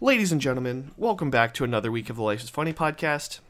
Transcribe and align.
Ladies 0.00 0.30
and 0.30 0.40
gentlemen, 0.40 0.92
welcome 0.96 1.28
back 1.28 1.52
to 1.54 1.64
another 1.64 1.90
week 1.90 2.08
of 2.08 2.14
the 2.14 2.22
Life 2.22 2.40
is 2.44 2.48
Funny 2.48 2.72
podcast. 2.72 3.40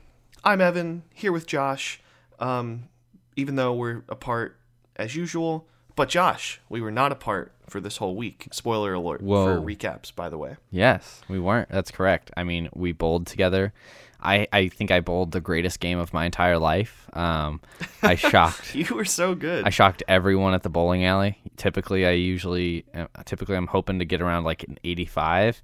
I'm 0.42 0.62
Evan, 0.62 1.02
here 1.12 1.30
with 1.30 1.46
Josh. 1.46 2.00
Um, 2.38 2.88
even 3.36 3.56
though 3.56 3.74
we're 3.74 4.02
apart 4.08 4.56
as 4.96 5.14
usual, 5.14 5.68
but 5.94 6.08
Josh, 6.08 6.58
we 6.70 6.80
were 6.80 6.90
not 6.90 7.12
apart 7.12 7.52
for 7.68 7.80
this 7.80 7.98
whole 7.98 8.16
week. 8.16 8.48
Spoiler 8.50 8.94
alert 8.94 9.20
Whoa. 9.20 9.56
for 9.56 9.60
recaps, 9.60 10.14
by 10.14 10.30
the 10.30 10.38
way. 10.38 10.56
Yes, 10.70 11.20
we 11.28 11.38
weren't. 11.38 11.68
That's 11.68 11.90
correct. 11.90 12.30
I 12.34 12.44
mean, 12.44 12.70
we 12.72 12.92
bowled 12.92 13.26
together. 13.26 13.74
I, 14.18 14.48
I 14.50 14.68
think 14.68 14.90
I 14.90 15.00
bowled 15.00 15.32
the 15.32 15.42
greatest 15.42 15.80
game 15.80 15.98
of 15.98 16.14
my 16.14 16.24
entire 16.24 16.58
life. 16.58 17.10
Um, 17.12 17.60
I 18.02 18.14
shocked. 18.14 18.74
You 18.74 18.94
were 18.94 19.04
so 19.04 19.34
good. 19.34 19.66
I 19.66 19.70
shocked 19.70 20.02
everyone 20.08 20.54
at 20.54 20.62
the 20.62 20.70
bowling 20.70 21.04
alley. 21.04 21.38
Typically, 21.58 22.06
I 22.06 22.12
usually, 22.12 22.86
uh, 22.94 23.06
typically, 23.26 23.56
I'm 23.56 23.66
hoping 23.66 23.98
to 23.98 24.06
get 24.06 24.22
around 24.22 24.44
like 24.44 24.62
an 24.62 24.78
85, 24.82 25.60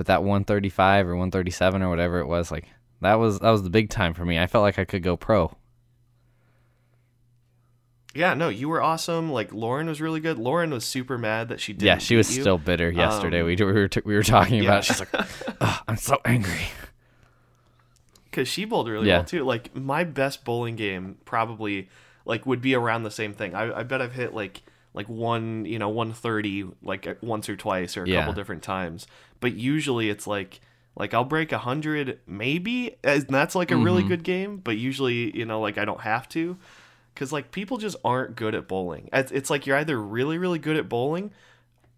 but 0.00 0.06
that 0.06 0.22
135 0.22 1.08
or 1.08 1.10
137 1.10 1.82
or 1.82 1.90
whatever 1.90 2.20
it 2.20 2.26
was, 2.26 2.50
like 2.50 2.66
that 3.02 3.16
was 3.16 3.38
that 3.40 3.50
was 3.50 3.62
the 3.64 3.68
big 3.68 3.90
time 3.90 4.14
for 4.14 4.24
me. 4.24 4.38
I 4.38 4.46
felt 4.46 4.62
like 4.62 4.78
I 4.78 4.86
could 4.86 5.02
go 5.02 5.14
pro. 5.14 5.54
yeah, 8.14 8.32
no, 8.32 8.48
you 8.48 8.70
were 8.70 8.80
awesome. 8.80 9.30
Like 9.30 9.52
Lauren 9.52 9.88
was 9.88 10.00
really 10.00 10.20
good. 10.20 10.38
Lauren 10.38 10.70
was 10.70 10.86
super 10.86 11.18
mad 11.18 11.50
that 11.50 11.60
she 11.60 11.74
didn't. 11.74 11.84
yeah, 11.84 11.98
she 11.98 12.16
was 12.16 12.26
still 12.26 12.56
bitter 12.56 12.90
yesterday. 12.90 13.40
Um, 13.40 13.46
we, 13.48 13.56
we 13.56 13.64
were 13.72 13.88
t- 13.88 14.00
we 14.02 14.14
were 14.14 14.22
talking 14.22 14.62
yeah. 14.62 14.70
about. 14.70 14.78
It. 14.78 14.86
She's 14.86 15.00
like, 15.00 15.10
"Ugh, 15.60 15.82
I'm 15.86 15.98
so 15.98 16.16
angry. 16.24 16.68
because 18.30 18.48
she 18.48 18.64
bowled 18.64 18.88
really 18.88 19.06
Yeah. 19.06 19.16
well 19.18 19.24
too. 19.24 19.44
Like 19.44 19.76
my 19.76 20.04
best 20.04 20.46
bowling 20.46 20.76
game 20.76 21.18
probably 21.26 21.90
like 22.24 22.46
would 22.46 22.62
be 22.62 22.74
around 22.74 23.02
the 23.02 23.10
same 23.10 23.34
thing. 23.34 23.54
I, 23.54 23.80
I 23.80 23.82
bet 23.82 24.00
I've 24.00 24.14
hit 24.14 24.32
like 24.32 24.62
like 24.94 25.08
one 25.08 25.64
you 25.64 25.78
know 25.78 25.88
one 25.88 26.12
thirty 26.12 26.64
like 26.82 27.06
uh, 27.06 27.14
once 27.20 27.48
or 27.48 27.56
twice 27.56 27.96
or 27.96 28.04
a 28.04 28.08
Yeah. 28.08 28.18
couple 28.20 28.32
different 28.34 28.62
times. 28.62 29.06
But 29.40 29.54
usually 29.54 30.10
it's 30.10 30.26
like 30.26 30.60
like 30.96 31.14
I'll 31.14 31.24
break 31.24 31.52
a 31.52 31.58
hundred 31.58 32.18
maybe, 32.26 32.96
and 33.04 33.22
that's 33.28 33.54
like 33.54 33.70
a 33.70 33.76
really 33.76 34.02
Mhm. 34.02 34.08
good 34.08 34.22
game. 34.24 34.56
But 34.58 34.76
usually 34.78 35.36
you 35.36 35.44
know 35.46 35.60
like 35.60 35.78
I 35.78 35.84
don't 35.84 36.00
have 36.02 36.28
to 36.30 36.56
because 37.14 37.32
like 37.32 37.50
people 37.52 37.76
just 37.78 37.96
aren't 38.04 38.36
good 38.36 38.54
at 38.54 38.66
bowling. 38.68 39.08
It's, 39.12 39.30
it's 39.32 39.50
like 39.50 39.66
you're 39.66 39.76
either 39.76 40.00
really 40.00 40.38
really 40.38 40.58
good 40.58 40.76
at 40.76 40.88
bowling. 40.88 41.32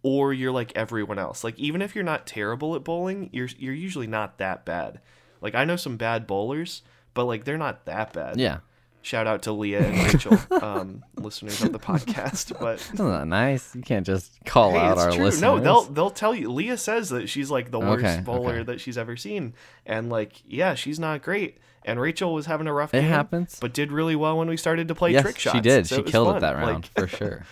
Or 0.04 0.32
you're 0.32 0.50
like 0.50 0.72
everyone 0.74 1.20
else. 1.20 1.44
Like 1.44 1.56
even 1.60 1.80
if 1.80 1.94
you're 1.94 2.02
not 2.02 2.26
terrible 2.26 2.74
at 2.74 2.82
bowling, 2.82 3.30
you're 3.32 3.46
you're 3.56 3.72
usually 3.72 4.08
not 4.08 4.38
that 4.38 4.64
bad. 4.64 5.00
Like 5.40 5.54
I 5.54 5.64
know 5.64 5.76
some 5.76 5.96
bad 5.96 6.26
bowlers, 6.26 6.82
but 7.14 7.24
like 7.26 7.44
they're 7.44 7.56
not 7.56 7.84
that 7.84 8.12
bad. 8.12 8.40
Yeah, 8.40 8.58
Shout 9.02 9.26
out 9.26 9.42
to 9.42 9.52
Leah 9.52 9.80
and 9.80 9.98
Rachel, 10.14 10.38
um, 10.62 11.04
listeners 11.16 11.60
of 11.62 11.72
the 11.72 11.78
podcast. 11.80 12.58
But 12.60 12.80
isn't 12.94 12.96
that 13.10 13.26
nice? 13.26 13.74
You 13.74 13.82
can't 13.82 14.06
just 14.06 14.32
call 14.44 14.70
hey, 14.72 14.78
out 14.78 14.96
our 14.98 15.10
true. 15.12 15.24
listeners. 15.24 15.40
No, 15.42 15.58
they'll 15.60 15.82
they'll 15.82 16.10
tell 16.10 16.34
you. 16.34 16.52
Leah 16.52 16.76
says 16.76 17.08
that 17.10 17.28
she's 17.28 17.50
like 17.50 17.70
the 17.72 17.80
worst 17.80 18.04
Okay, 18.04 18.20
bowler 18.24 18.54
okay. 18.54 18.62
that 18.64 18.80
she's 18.80 18.96
ever 18.96 19.16
seen, 19.16 19.54
and 19.86 20.08
like 20.08 20.42
yeah, 20.46 20.74
she's 20.74 20.98
not 21.00 21.22
great. 21.22 21.58
And 21.84 22.00
Rachel 22.00 22.32
was 22.32 22.46
having 22.46 22.68
a 22.68 22.72
rough 22.72 22.94
It 22.94 23.00
game, 23.00 23.10
happens. 23.10 23.58
but 23.60 23.74
did 23.74 23.90
really 23.90 24.14
well 24.14 24.38
when 24.38 24.46
we 24.48 24.56
started 24.56 24.86
to 24.86 24.94
play 24.94 25.10
yes, 25.10 25.22
trick 25.22 25.36
shots. 25.36 25.56
she 25.56 25.60
did. 25.60 25.88
so 25.88 25.96
she 25.96 26.02
killed 26.04 26.28
fun. 26.28 26.36
it 26.36 26.40
that 26.40 26.54
Like, 26.54 26.64
round 26.64 26.86
for 26.96 27.08
sure. 27.16 27.44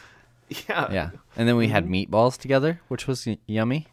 yeah, 0.69 0.93
Yeah, 0.93 1.11
and 1.37 1.48
then 1.48 1.56
we 1.56 1.67
had 1.67 1.87
Mm-hmm. 1.87 1.95
meatballs 2.15 2.39
together, 2.39 2.81
which 2.87 3.09
was 3.09 3.27
yummy. 3.48 3.89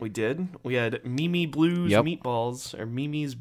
we 0.00 0.08
did. 0.08 0.48
We 0.64 0.74
had 0.74 1.04
Mimi 1.06 1.46
Blues 1.46 1.92
Yep. 1.92 2.04
meatballs 2.04 2.76
or 2.76 2.84
Mimi's 2.84 3.36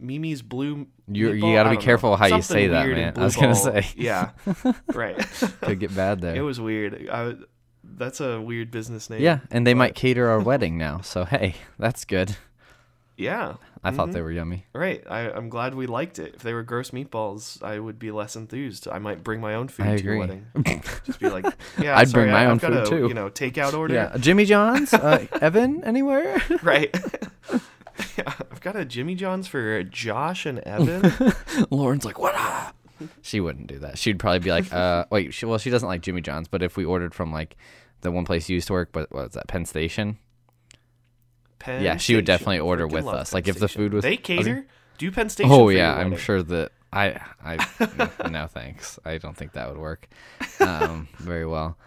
Mimi's 0.00 0.42
blue. 0.42 0.86
You- 1.06 1.32
you 1.32 1.40
gotta 1.54 1.70
be 1.70 1.76
careful 1.76 2.10
know. 2.10 2.16
how 2.16 2.26
you 2.26 2.42
say 2.42 2.68
that, 2.68 2.88
man. 2.88 3.12
I 3.16 3.24
was 3.24 3.36
gonna 3.36 3.48
ball. 3.48 3.54
say. 3.62 3.86
Yeah, 3.96 4.30
right. 4.94 5.16
Could 5.62 5.80
get 5.80 5.94
bad 5.94 6.20
there. 6.20 6.34
It 6.36 6.40
was 6.42 6.60
weird. 6.60 7.08
I, 7.10 7.34
that's 7.84 8.20
a 8.20 8.40
weird 8.40 8.70
business 8.70 9.10
name. 9.10 9.20
yeah, 9.20 9.40
and 9.50 9.66
they 9.66 9.74
might 9.74 9.94
cater 9.94 10.28
our 10.28 10.40
wedding 10.40 10.78
now. 10.78 11.00
So 11.02 11.24
hey, 11.24 11.56
that's 11.78 12.04
good. 12.04 12.36
Yeah. 13.16 13.54
I 13.82 13.90
thought 13.90 14.08
Mhm. 14.08 14.12
they 14.12 14.22
were 14.22 14.30
yummy. 14.32 14.66
Right. 14.74 15.02
I, 15.08 15.30
I'm 15.30 15.48
glad 15.50 15.74
we 15.74 15.86
liked 15.86 16.18
it. 16.18 16.34
If 16.36 16.42
they 16.42 16.52
were 16.54 16.62
gross 16.62 16.90
meatballs, 16.90 17.62
I 17.62 17.78
would 17.78 17.98
be 17.98 18.10
less 18.10 18.36
enthused. 18.36 18.86
I 18.88 18.98
might 18.98 19.22
bring 19.24 19.40
my 19.40 19.54
own 19.54 19.68
food 19.68 19.86
I 19.86 19.96
to 19.96 20.02
your 20.04 20.18
wedding. 20.18 20.46
Just 21.04 21.18
be 21.18 21.28
like, 21.30 21.44
yeah, 21.80 21.96
I'd 21.98 22.08
sorry, 22.10 22.24
bring 22.24 22.32
my 22.32 22.42
I, 22.42 22.46
own 22.46 22.52
I've 22.52 22.60
got 22.60 22.72
food 22.72 22.82
a, 22.82 22.86
too. 22.86 23.08
You 23.08 23.14
know, 23.14 23.28
takeout 23.30 23.72
order. 23.78 23.94
Yeah, 23.94 24.16
Jimmy 24.18 24.44
John's, 24.46 24.92
uh, 24.94 25.26
Evan, 25.40 25.82
anywhere? 25.84 26.42
Right. 26.62 26.94
Yeah, 28.60 28.70
I've 28.70 28.74
got 28.74 28.80
a 28.80 28.84
Jimmy 28.84 29.14
John's 29.14 29.46
for 29.46 29.82
Josh 29.84 30.46
and 30.46 30.58
Evan. 30.60 31.12
Lauren's 31.70 32.04
like, 32.04 32.18
what? 32.18 32.34
ah?" 32.36 32.72
She 33.22 33.40
wouldn't 33.40 33.66
do 33.66 33.78
that. 33.78 33.98
She'd 33.98 34.18
probably 34.18 34.40
be 34.40 34.50
like, 34.50 34.72
uh, 34.72 35.06
wait, 35.10 35.32
she, 35.32 35.46
well, 35.46 35.58
she 35.58 35.70
doesn't 35.70 35.88
like 35.88 36.02
Jimmy 36.02 36.20
John's, 36.20 36.48
but 36.48 36.62
if 36.62 36.76
we 36.76 36.84
ordered 36.84 37.14
from 37.14 37.32
like 37.32 37.56
the 38.02 38.10
one 38.10 38.24
place 38.24 38.48
you 38.48 38.54
used 38.54 38.66
to 38.68 38.72
work, 38.74 38.90
but 38.92 39.10
what 39.10 39.24
was 39.24 39.32
that, 39.34 39.48
Penn 39.48 39.64
Station? 39.64 40.18
Penn 41.58 41.82
Yeah, 41.82 41.96
she 41.96 42.14
would 42.16 42.24
definitely 42.24 42.60
order 42.60 42.86
Freaking 42.86 42.92
with 42.92 43.06
us. 43.06 43.30
Penn 43.30 43.36
Like, 43.38 43.48
if 43.48 43.58
the 43.58 43.68
food 43.68 43.92
was- 43.92 44.02
they 44.02 44.10
I 44.10 44.12
was 44.12 44.20
cater. 44.22 44.66
Do 44.98 45.10
Penn 45.10 45.30
Station? 45.30 45.50
Oh 45.52 45.66
for 45.66 45.72
yeah, 45.72 45.94
I'm 45.94 46.16
sure 46.16 46.42
that 46.42 46.72
I 46.92 47.18
I 47.42 48.08
no 48.30 48.46
thanks. 48.46 48.98
I 49.04 49.16
don't 49.16 49.34
think 49.36 49.52
that 49.52 49.68
would 49.70 49.78
work 49.78 50.08
um, 50.60 51.08
very 51.18 51.46
well. 51.46 51.78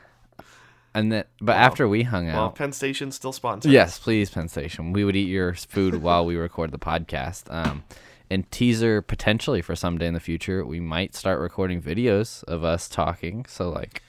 And 0.96 1.12
then, 1.12 1.24
but 1.42 1.56
after 1.56 1.88
we 1.88 2.04
hung 2.04 2.30
out, 2.30 2.36
Well, 2.38 2.50
Penn 2.52 2.72
Station 2.72 3.12
still 3.12 3.32
sponsors. 3.34 3.72
yes, 3.72 3.98
please, 3.98 4.30
Penn 4.30 4.48
Station. 4.48 4.94
We 4.94 5.04
would 5.04 5.16
eat 5.16 5.28
your 5.28 5.54
food 5.56 5.96
while 6.04 6.26
we 6.26 6.36
record 6.36 6.72
the 6.72 6.78
podcast. 6.78 7.52
Um, 7.54 7.84
and 8.30 8.50
teaser 8.52 9.02
potentially 9.02 9.62
for 9.62 9.76
someday 9.76 10.08
in 10.08 10.14
the 10.14 10.20
future, 10.20 10.66
we 10.66 10.80
might 10.80 11.16
start 11.16 11.40
recording 11.40 11.82
videos 11.82 12.44
of 12.46 12.64
us 12.64 12.88
talking. 12.88 13.46
So 13.48 13.70
like 13.70 14.02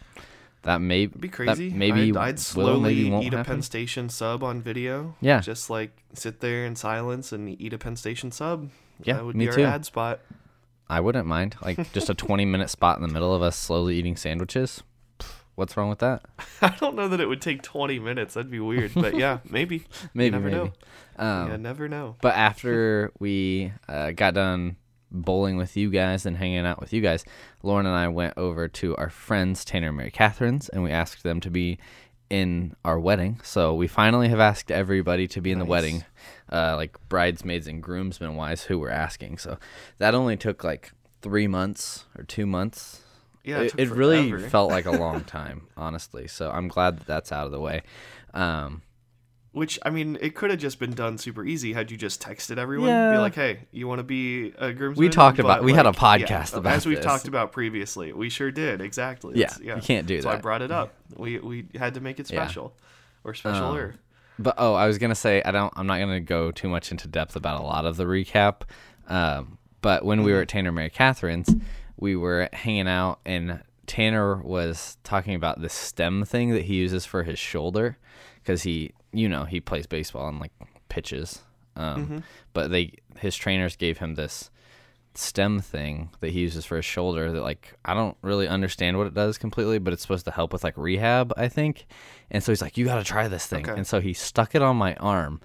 that 0.62 0.80
may 0.80 1.04
It'd 1.04 1.20
be 1.20 1.28
crazy. 1.28 1.70
maybe 1.70 2.10
I'd, 2.10 2.16
I'd 2.16 2.38
slowly 2.40 3.10
maybe 3.10 3.26
eat 3.26 3.34
a 3.34 3.38
happen. 3.38 3.54
Penn 3.56 3.62
Station 3.62 4.08
sub 4.08 4.42
on 4.42 4.62
video. 4.62 5.14
Yeah. 5.20 5.40
Just 5.40 5.68
like 5.70 5.90
sit 6.14 6.40
there 6.40 6.64
in 6.64 6.76
silence 6.76 7.32
and 7.32 7.60
eat 7.60 7.72
a 7.72 7.78
Penn 7.78 7.96
Station 7.96 8.30
sub. 8.30 8.70
Yeah, 9.02 9.14
that 9.14 9.24
would 9.24 9.36
me 9.36 9.46
be 9.46 9.52
too. 9.52 9.62
our 9.64 9.68
ad 9.68 9.84
spot. 9.84 10.20
I 10.88 11.00
wouldn't 11.00 11.26
mind 11.26 11.56
like 11.62 11.92
just 11.92 12.08
a 12.10 12.14
20 12.14 12.44
minute 12.44 12.70
spot 12.70 12.96
in 12.98 13.02
the 13.02 13.12
middle 13.12 13.34
of 13.34 13.42
us 13.42 13.56
slowly 13.56 13.96
eating 13.96 14.16
sandwiches. 14.16 14.82
What's 15.54 15.76
wrong 15.76 15.88
with 15.88 16.00
that? 16.00 16.22
I 16.62 16.74
don't 16.80 16.96
know 16.96 17.08
that 17.08 17.20
it 17.20 17.26
would 17.26 17.40
take 17.40 17.62
20 17.62 17.98
minutes. 18.00 18.34
That'd 18.34 18.50
be 18.50 18.60
weird. 18.60 18.92
But 18.94 19.16
yeah, 19.16 19.38
maybe. 19.48 19.84
Maybe 20.12 20.30
never 20.30 20.50
maybe. 20.50 20.56
know. 20.56 20.72
Um, 21.16 21.48
yeah, 21.48 21.56
never 21.56 21.88
know. 21.88 22.16
But 22.20 22.34
after 22.34 23.12
we 23.18 23.72
uh, 23.88 24.10
got 24.12 24.34
done 24.34 24.76
bowling 25.10 25.56
with 25.56 25.76
you 25.76 25.90
guys 25.90 26.26
and 26.26 26.36
hanging 26.36 26.66
out 26.66 26.80
with 26.80 26.92
you 26.92 27.00
guys, 27.00 27.24
Lauren 27.62 27.86
and 27.86 27.94
I 27.94 28.08
went 28.08 28.34
over 28.36 28.66
to 28.66 28.96
our 28.96 29.10
friends 29.10 29.64
Tanner 29.64 29.88
and 29.88 29.96
Mary 29.96 30.10
Catherine's, 30.10 30.68
and 30.68 30.82
we 30.82 30.90
asked 30.90 31.22
them 31.22 31.40
to 31.40 31.50
be 31.50 31.78
in 32.30 32.74
our 32.84 32.98
wedding. 32.98 33.40
So 33.44 33.74
we 33.74 33.86
finally 33.86 34.28
have 34.28 34.40
asked 34.40 34.72
everybody 34.72 35.28
to 35.28 35.40
be 35.40 35.52
in 35.52 35.60
the 35.60 35.64
wedding, 35.64 36.04
uh, 36.50 36.74
like 36.74 36.98
bridesmaids 37.08 37.68
and 37.68 37.80
groomsmen 37.80 38.34
wise, 38.34 38.64
who 38.64 38.80
were 38.80 38.90
asking. 38.90 39.38
So 39.38 39.58
that 39.98 40.16
only 40.16 40.36
took 40.36 40.64
like 40.64 40.90
three 41.22 41.46
months 41.46 42.06
or 42.18 42.24
two 42.24 42.44
months. 42.44 43.03
Yeah, 43.44 43.60
it 43.60 43.74
it, 43.76 43.80
it 43.80 43.90
really 43.90 44.38
felt 44.48 44.70
like 44.70 44.86
a 44.86 44.90
long 44.92 45.22
time, 45.24 45.68
honestly. 45.76 46.26
So 46.28 46.50
I'm 46.50 46.68
glad 46.68 46.98
that 47.00 47.06
that's 47.06 47.30
out 47.32 47.46
of 47.46 47.52
the 47.52 47.60
way. 47.60 47.82
Um, 48.32 48.82
Which, 49.52 49.78
I 49.84 49.90
mean, 49.90 50.18
it 50.20 50.34
could 50.34 50.50
have 50.50 50.58
just 50.58 50.78
been 50.80 50.92
done 50.94 51.18
super 51.18 51.44
easy 51.44 51.72
had 51.72 51.90
you 51.90 51.96
just 51.96 52.20
texted 52.22 52.58
everyone. 52.58 52.88
Be 53.12 53.18
like, 53.18 53.34
hey, 53.36 53.60
you 53.70 53.86
want 53.86 54.00
to 54.00 54.02
be 54.02 54.52
a 54.58 54.72
groomsman? 54.72 54.98
We 55.06 55.08
talked 55.08 55.38
about- 55.38 55.58
But, 55.58 55.64
we 55.64 55.72
had 55.74 55.86
a 55.86 55.90
like, 55.90 56.20
yeah, 56.22 56.26
podcast 56.42 56.56
about 56.56 56.72
As 56.72 56.86
we've 56.86 56.96
this. 56.96 57.04
talked 57.04 57.28
about 57.28 57.52
previously. 57.52 58.12
We 58.12 58.30
sure 58.30 58.50
did. 58.50 58.80
Exactly. 58.80 59.38
yeah, 59.38 59.54
yeah. 59.62 59.76
you 59.76 59.82
can't 59.82 60.06
do 60.08 60.16
that. 60.16 60.22
So 60.24 60.30
I 60.30 60.36
brought 60.36 60.62
it 60.62 60.72
up. 60.72 60.92
We, 61.16 61.38
we 61.38 61.66
had 61.76 61.94
to 61.94 62.00
make 62.00 62.18
it 62.18 62.28
Yeah. 62.30 62.44
special. 62.44 62.74
Or 63.22 63.32
specialer. 63.34 63.92
Um, 63.92 63.98
But 64.40 64.54
oh, 64.58 64.74
I 64.74 64.88
was 64.88 64.98
gonna 64.98 65.14
say 65.14 65.40
I 65.44 65.52
don't. 65.52 65.72
I'm 65.76 65.86
not 65.86 65.98
gonna 66.00 66.18
go 66.20 66.50
too 66.50 66.68
much 66.68 66.90
into 66.90 67.06
depth 67.06 67.36
about 67.36 67.60
a 67.60 67.62
lot 67.62 67.84
of 67.86 67.96
the 67.96 68.04
recap. 68.04 68.62
Um, 69.08 69.58
but 69.80 70.04
when 70.04 70.24
we 70.24 70.32
were 70.32 70.40
at 70.40 70.48
Tanner 70.48 70.72
Mary 70.72 70.90
Catherine's, 70.90 71.54
we 71.96 72.16
were 72.16 72.48
hanging 72.52 72.88
out, 72.88 73.20
and 73.24 73.62
Tanner 73.86 74.36
was 74.36 74.96
talking 75.04 75.34
about 75.34 75.60
this 75.60 75.72
stim 75.72 76.24
thing 76.24 76.50
that 76.50 76.64
he 76.64 76.74
uses 76.74 77.04
for 77.06 77.22
his 77.22 77.38
shoulder, 77.38 77.98
because 78.42 78.62
he, 78.62 78.92
you 79.12 79.28
know, 79.28 79.44
he 79.44 79.60
plays 79.60 79.86
baseball 79.86 80.28
and 80.28 80.40
like 80.40 80.52
pitches. 80.88 81.40
Um, 81.76 82.22
But 82.52 82.70
they, 82.70 82.92
his 83.18 83.36
trainers 83.36 83.76
gave 83.76 83.98
him 83.98 84.14
this 84.14 84.50
stim 85.16 85.60
thing 85.60 86.10
that 86.20 86.30
he 86.30 86.40
uses 86.40 86.64
for 86.64 86.76
his 86.76 86.84
shoulder 86.84 87.30
that 87.30 87.42
like 87.42 87.74
I 87.84 87.94
don't 87.94 88.16
really 88.22 88.48
understand 88.48 88.98
what 88.98 89.06
it 89.06 89.14
does 89.14 89.38
completely, 89.38 89.78
but 89.78 89.92
it's 89.92 90.02
supposed 90.02 90.24
to 90.24 90.30
help 90.32 90.52
with 90.52 90.64
like 90.64 90.76
rehab, 90.76 91.32
I 91.36 91.48
think. 91.48 91.86
And 92.30 92.42
so 92.42 92.50
he's 92.52 92.62
like, 92.62 92.76
"You 92.76 92.84
got 92.84 92.96
to 92.96 93.04
try 93.04 93.28
this 93.28 93.46
thing." 93.46 93.68
Okay. 93.68 93.76
And 93.76 93.86
so 93.86 94.00
he 94.00 94.12
stuck 94.12 94.54
it 94.54 94.62
on 94.62 94.76
my 94.76 94.94
arm, 94.96 95.40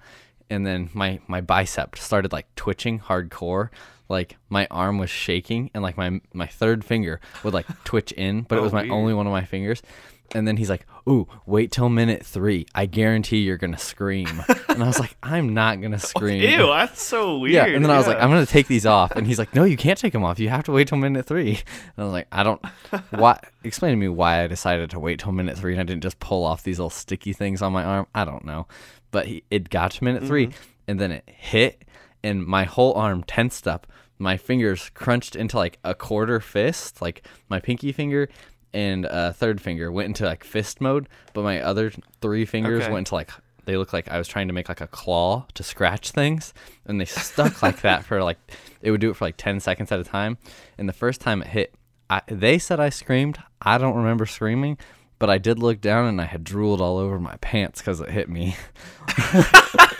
and 0.48 0.66
then 0.66 0.90
my 0.92 1.20
my 1.28 1.40
bicep 1.40 1.96
started 1.96 2.32
like 2.32 2.52
twitching 2.56 2.98
hardcore. 3.00 3.68
Like 4.10 4.36
my 4.50 4.66
arm 4.70 4.98
was 4.98 5.08
shaking, 5.08 5.70
and 5.72 5.82
like 5.82 5.96
my 5.96 6.20
my 6.34 6.46
third 6.46 6.84
finger 6.84 7.20
would 7.44 7.54
like 7.54 7.66
twitch 7.84 8.12
in, 8.12 8.42
but 8.42 8.56
it 8.56 8.60
Oh, 8.60 8.64
was 8.64 8.72
my 8.72 8.82
weird. 8.82 8.92
only 8.92 9.14
one 9.14 9.26
of 9.26 9.32
my 9.32 9.44
fingers. 9.44 9.82
And 10.32 10.46
then 10.46 10.56
he's 10.56 10.70
like, 10.70 10.86
"Ooh, 11.08 11.26
wait 11.44 11.72
till 11.72 11.88
minute 11.88 12.24
three. 12.24 12.64
I 12.72 12.86
guarantee 12.86 13.38
you're 13.38 13.56
gonna 13.56 13.78
scream." 13.78 14.28
and 14.68 14.82
I 14.82 14.86
was 14.86 15.00
like, 15.00 15.16
"I'm 15.22 15.54
not 15.54 15.80
gonna 15.80 15.98
scream." 15.98 16.42
Ew, 16.42 16.66
that's 16.66 17.02
so 17.02 17.38
weird. 17.38 17.52
Yeah, 17.54 17.66
and 17.66 17.84
then 17.84 17.90
I 17.90 17.96
was 17.98 18.06
like. 18.06 18.18
I'm 18.20 18.30
gonna 18.30 18.46
take 18.46 18.68
these 18.68 18.86
off, 18.86 19.12
and 19.12 19.26
he's 19.26 19.38
like, 19.40 19.54
No, 19.54 19.64
you 19.64 19.76
can't 19.76 19.98
take 19.98 20.12
them 20.12 20.22
off. 20.24 20.38
You 20.38 20.48
have 20.50 20.64
to 20.64 20.72
wait 20.72 20.86
till 20.88 20.98
minute 20.98 21.26
three. 21.26 21.50
And 21.50 21.98
I 21.98 22.04
was 22.04 22.12
like, 22.12 22.28
I 22.30 22.42
don't. 22.44 22.64
Why? 23.10 23.40
Explain 23.64 23.92
to 23.92 23.96
me 23.96 24.08
why 24.08 24.42
I 24.42 24.46
decided 24.46 24.90
to 24.90 25.00
wait 25.00 25.18
till 25.20 25.32
minute 25.32 25.58
three 25.58 25.72
and 25.72 25.80
I 25.80 25.84
didn't 25.84 26.02
just 26.02 26.18
pull 26.20 26.44
off 26.44 26.62
these 26.62 26.78
little 26.78 26.90
sticky 26.90 27.32
things 27.32 27.60
on 27.62 27.72
my 27.72 27.82
arm. 27.84 28.06
I 28.14 28.24
don't 28.24 28.44
know, 28.44 28.66
but 29.10 29.26
he, 29.26 29.42
it 29.50 29.68
got 29.70 29.90
to 29.92 30.04
minute 30.04 30.24
3 30.24 30.46
mm-hmm. 30.46 30.56
and 30.88 31.00
then 31.00 31.10
it 31.12 31.28
hit, 31.28 31.84
and 32.22 32.44
my 32.44 32.64
whole 32.64 32.94
arm 32.94 33.24
tensed 33.24 33.66
up. 33.66 33.86
My 34.20 34.36
fingers 34.36 34.90
crunched 34.94 35.34
into 35.34 35.56
like 35.56 35.78
a 35.82 35.94
quarter 35.94 36.38
fist, 36.40 37.00
like 37.02 37.26
my 37.48 37.58
pinky 37.58 37.90
finger 37.90 38.28
and 38.72 39.04
uh, 39.06 39.32
third 39.32 39.60
finger 39.60 39.90
went 39.90 40.06
into 40.06 40.24
like 40.26 40.44
fist 40.44 40.80
mode, 40.80 41.08
but 41.34 41.42
my 41.42 41.60
other 41.60 41.90
three 42.20 42.44
fingers 42.44 42.82
Okay. 42.84 42.92
went 42.92 43.08
into 43.08 43.14
like 43.16 43.30
they 43.64 43.76
look 43.76 43.92
like 43.92 44.08
I 44.08 44.18
was 44.18 44.28
trying 44.28 44.46
to 44.48 44.54
make 44.54 44.68
like 44.68 44.80
a 44.80 44.86
claw 44.86 45.46
to 45.54 45.62
scratch 45.62 46.10
things, 46.12 46.52
and 46.86 47.00
they 47.00 47.04
stuck 47.04 47.62
like 47.62 47.80
that 47.80 48.04
for 48.04 48.22
like 48.22 48.38
it 48.82 48.90
would 48.90 49.00
do 49.00 49.10
it 49.10 49.16
for 49.16 49.24
like 49.24 49.36
ten 49.36 49.58
seconds 49.58 49.90
at 49.90 49.98
a 50.00 50.04
time. 50.04 50.38
And 50.78 50.88
the 50.88 50.92
first 50.92 51.20
time 51.20 51.40
it 51.42 51.48
hit, 51.48 51.74
I, 52.08 52.22
they 52.26 52.58
said 52.58 52.78
I 52.78 52.90
screamed. 52.90 53.38
I 53.62 53.78
don't 53.78 53.96
remember 53.96 54.26
screaming, 54.26 54.78
but 55.18 55.30
I 55.30 55.38
did 55.38 55.58
look 55.58 55.80
down 55.80 56.06
and 56.06 56.20
I 56.20 56.24
had 56.26 56.44
drooled 56.44 56.80
all 56.80 56.98
over 56.98 57.18
my 57.18 57.36
pants 57.40 57.80
because 57.80 58.00
it 58.00 58.10
hit 58.10 58.28
me. 58.28 58.56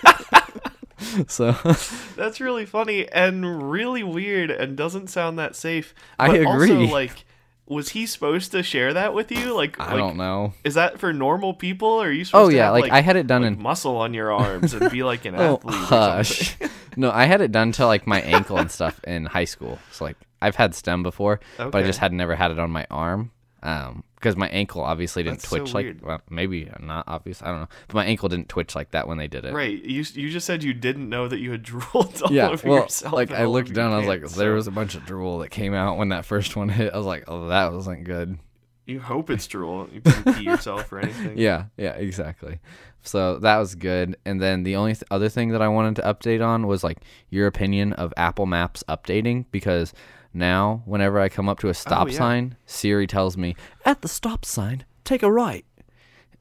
so 1.29 1.52
That's 2.17 2.41
really 2.41 2.67
funny 2.67 3.08
and 3.11 3.70
really 3.70 4.02
weird 4.02 4.50
and 4.50 4.76
doesn't 4.76 5.08
sound 5.08 5.38
that 5.38 5.56
safe. 5.56 5.94
I 6.19 6.37
agree. 6.37 6.47
Also, 6.73 6.81
like, 6.93 7.25
was 7.67 7.91
he 7.91 8.05
supposed 8.06 8.50
to 8.52 8.62
share 8.62 8.93
that 8.94 9.14
with 9.14 9.31
you? 9.31 9.55
Like, 9.55 9.79
I 9.81 9.93
like, 9.93 9.97
don't 9.97 10.17
know. 10.17 10.55
Is 10.64 10.75
that 10.75 10.99
for 10.99 11.12
normal 11.12 11.55
people? 11.55 11.88
Or 11.88 12.06
are 12.06 12.12
you 12.12 12.25
supposed 12.25 12.47
Oh 12.47 12.50
to 12.50 12.56
yeah, 12.56 12.64
have, 12.64 12.73
like, 12.73 12.91
I 12.91 13.00
had 13.00 13.17
it 13.17 13.26
done 13.26 13.43
like, 13.43 13.52
in 13.52 13.62
muscle 13.62 13.97
on 13.97 14.12
your 14.12 14.32
arms 14.32 14.75
and 14.75 14.91
be 14.91 15.02
like 15.02 15.25
an 15.25 15.37
Oh, 15.37 15.56
athlete? 15.56 15.75
Hush. 15.75 16.56
no, 16.97 17.11
I 17.11 17.25
had 17.26 17.41
it 17.41 17.52
done 17.52 17.73
to 17.73 17.87
like 17.87 18.06
my 18.06 18.20
ankle 18.23 18.58
and 18.58 18.70
stuff 18.70 19.02
in 19.05 19.26
high 19.26 19.44
school. 19.44 19.79
So 19.93 20.05
like 20.05 20.17
I've 20.43 20.56
had 20.56 20.75
stim 20.75 21.02
before, 21.02 21.41
but 21.56 21.75
I 21.75 21.82
just 21.82 21.99
had 22.00 22.12
never 22.12 22.35
had 22.35 22.50
it 22.50 22.58
on 22.58 22.70
my 22.70 22.87
arm. 22.91 23.31
Um, 23.62 24.05
because 24.20 24.37
my 24.37 24.49
ankle 24.50 24.82
obviously 24.82 25.22
didn't 25.22 25.38
That's 25.38 25.49
so 25.49 25.56
twitch 25.58 25.72
like 25.75 25.84
weird. 25.87 26.02
well, 26.02 26.20
maybe 26.28 26.70
not 26.78 27.05
obvious. 27.08 27.43
I 27.43 27.46
don't 27.46 27.61
know, 27.62 27.69
but 27.88 27.94
my 27.94 28.05
ankle 28.05 28.28
didn't 28.28 28.49
twitch 28.50 28.75
like 28.75 28.90
that 28.90 29.08
when 29.08 29.17
they 29.19 29.26
did 29.28 29.44
it. 29.46 29.55
Right. 29.55 29.82
You 29.82 30.05
you 30.12 30.31
just 30.31 30.46
said 30.46 30.62
you 30.62 30.75
didn't 30.75 31.08
know 31.08 31.26
that 31.26 31.38
you 31.40 31.50
had 31.52 31.62
drooled 31.64 32.20
all 32.22 32.31
Yeah, 32.31 32.50
over 32.50 32.69
well, 32.69 32.82
yourself. 32.82 33.14
like 33.14 33.32
I 33.32 33.46
looked 33.46 33.72
down, 33.72 33.93
I 33.93 33.99
was 33.99 34.06
like, 34.06 34.22
there 34.28 34.52
was 34.52 34.67
a 34.67 34.70
bunch 34.70 34.94
of 34.94 35.06
drool 35.06 35.38
that 35.38 35.49
came 35.49 35.72
out 35.75 35.96
when 35.96 36.11
that 36.11 36.25
first 36.26 36.55
one 36.55 36.69
hit. 36.69 36.93
I 36.93 36.96
was 36.99 37.06
like, 37.06 37.25
oh, 37.28 37.49
that 37.49 37.72
wasn't 37.72 38.05
good. 38.05 38.38
You 38.87 39.00
hope 39.00 39.31
it's 39.31 39.46
drool. 39.46 39.88
You 39.93 40.00
can 40.00 40.34
pee 40.34 40.43
yourself 40.44 40.90
or 40.93 40.99
anything. 40.99 41.38
Yeah, 41.38 41.64
yeah, 41.76 41.93
exactly. 41.93 42.58
So 43.02 43.38
that 43.38 43.56
was 43.58 43.76
good. 43.76 44.16
And 44.26 44.40
then 44.43 44.64
the 44.64 44.76
only 44.76 44.94
th- 44.94 45.05
other 45.11 45.28
thing 45.28 45.50
that 45.50 45.62
I 45.62 45.69
wanted 45.69 45.96
to 45.96 46.02
update 46.02 46.44
on 46.44 46.66
was 46.66 46.82
like 46.84 46.99
your 47.31 47.46
opinion 47.46 47.93
of 47.94 48.12
Apple 48.16 48.46
Maps 48.46 48.82
updating 48.88 49.44
because 49.52 49.94
now 50.32 50.82
whenever 50.85 51.19
I 51.21 51.29
come 51.29 51.49
up 51.49 51.59
to 51.61 51.67
a 51.67 51.71
oh, 51.71 51.73
stop 51.73 52.09
Oh, 52.09 52.11
yeah. 52.11 52.19
sign, 52.19 52.56
Siri 52.67 53.06
tells 53.06 53.37
me, 53.37 53.56
"At 53.85 54.03
the 54.03 54.09
stop 54.09 54.44
sign, 54.44 54.85
take 55.05 55.23
a 55.23 55.31
right." 55.31 55.65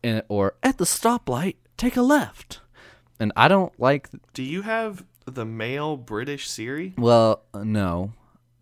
And, 0.03 0.23
or 0.29 0.55
at 0.63 0.77
the 0.77 0.85
stoplight, 0.85 1.55
take 1.77 1.97
a 1.97 2.01
left. 2.01 2.61
And 3.19 3.33
I 3.35 3.47
don't 3.49 3.77
like 3.79 4.09
Do 4.33 4.43
you 4.43 4.61
have 4.61 5.03
the 5.25 5.45
male 5.45 5.97
British 5.97 6.49
Siri? 6.49 6.93
well, 6.97 7.43
uh, 7.53 7.63
no. 7.63 8.13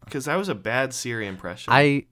Because 0.04 0.26
that 0.26 0.36
was 0.36 0.50
a 0.50 0.56
bad 0.56 0.94
Siri 0.94 1.28
impression. 1.28 1.72
I 1.74 2.06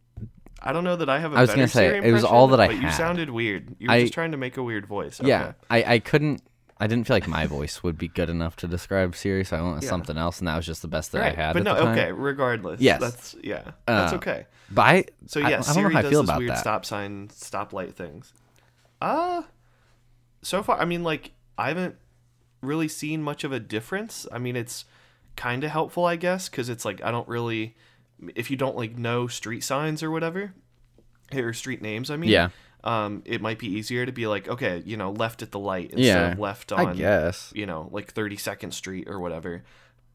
I 0.61 0.73
don't 0.73 0.83
know 0.83 0.95
that 0.95 1.09
I 1.09 1.19
have 1.19 1.33
a 1.33 1.37
I 1.37 1.41
was 1.41 1.49
gonna 1.49 1.67
say, 1.67 1.97
it 2.03 2.11
was 2.11 2.23
all 2.23 2.47
that 2.49 2.59
I 2.59 2.67
but 2.67 2.81
you 2.81 2.91
sounded 2.91 3.29
weird. 3.29 3.75
You 3.79 3.87
were 3.87 3.93
I- 3.93 4.01
just 4.01 4.13
trying 4.13 4.31
to 4.31 4.37
make 4.37 4.57
a 4.57 4.63
weird 4.63 4.85
voice. 4.85 5.19
yeah, 5.23 5.53
I 5.69 5.83
I 5.95 5.99
couldn't 5.99 6.41
I 6.77 6.87
didn't 6.87 7.07
feel 7.07 7.15
like 7.15 7.27
my 7.27 7.47
voice 7.47 7.83
would 7.83 7.97
be 7.97 8.09
good 8.09 8.29
enough 8.29 8.57
to 8.57 8.67
describe 8.67 9.15
Siri, 9.15 9.45
so 9.45 9.55
I 9.57 9.61
went 9.61 9.75
with 9.75 9.83
Yeah. 9.85 9.89
something 9.89 10.17
else 10.17 10.39
and 10.39 10.47
that 10.47 10.57
was 10.57 10.65
just 10.65 10.81
the 10.81 10.89
best 10.89 11.11
that 11.13 11.19
Right. 11.21 11.31
I 11.37 11.41
had 11.41 11.53
but 11.53 11.59
at 11.61 11.63
no, 11.63 11.75
the 11.75 11.81
time. 11.81 11.97
okay. 11.97 12.11
Regardless, 12.11 12.81
Yes. 12.81 12.99
that's 12.99 13.35
yeah, 13.43 13.71
that's 13.85 14.13
Uh, 14.13 14.15
okay. 14.17 14.45
But 14.71 14.81
I 14.81 15.05
So 15.25 15.39
yeah, 15.39 15.47
I, 15.47 15.49
don't 15.51 15.63
Siri 15.63 15.83
know 15.83 15.89
how 15.91 15.99
I 15.99 16.01
does 16.01 16.11
feel 16.11 16.21
this 16.23 16.29
about 16.29 16.39
weird 16.39 16.51
that. 16.51 16.57
stop 16.59 16.85
sign, 16.85 17.29
stoplight 17.29 17.93
things. 17.93 18.33
Uh 19.01 19.43
so 20.41 20.61
far, 20.61 20.79
I 20.79 20.85
mean, 20.85 21.03
like 21.03 21.31
I 21.57 21.69
haven't 21.69 21.95
really 22.61 22.87
seen 22.87 23.21
much 23.23 23.43
of 23.43 23.51
a 23.51 23.59
difference. 23.59 24.27
I 24.31 24.37
mean, 24.39 24.55
it's 24.55 24.85
kind 25.35 25.63
of 25.63 25.71
helpful, 25.71 26.05
I 26.05 26.17
guess, 26.17 26.49
because 26.49 26.67
it's 26.69 26.83
like 26.83 27.01
I 27.03 27.11
don't 27.11 27.27
really, 27.27 27.75
if 28.35 28.51
you 28.51 28.57
don't 28.57 28.75
like 28.75 28.97
know 28.97 29.27
street 29.27 29.63
signs 29.63 30.03
or 30.03 30.11
whatever, 30.11 30.53
or 31.33 31.53
street 31.53 31.81
names, 31.81 32.11
I 32.11 32.17
mean, 32.17 32.29
Yeah. 32.31 32.49
Um, 32.85 33.23
it 33.25 33.41
might 33.41 33.59
be 33.59 33.67
easier 33.67 34.05
to 34.05 34.11
be 34.11 34.27
like, 34.27 34.47
okay, 34.47 34.81
you 34.85 34.95
know, 34.97 35.11
left 35.11 35.41
at 35.41 35.51
the 35.51 35.59
light 35.59 35.91
instead 35.91 36.03
Yeah, 36.05 36.33
of 36.33 36.39
left 36.39 36.71
I 36.71 36.83
on, 36.83 36.97
guess. 36.97 37.51
you 37.55 37.65
know, 37.65 37.89
like 37.91 38.11
Thirty 38.13 38.37
Second 38.37 38.71
Street 38.73 39.07
or 39.09 39.19
whatever. 39.19 39.63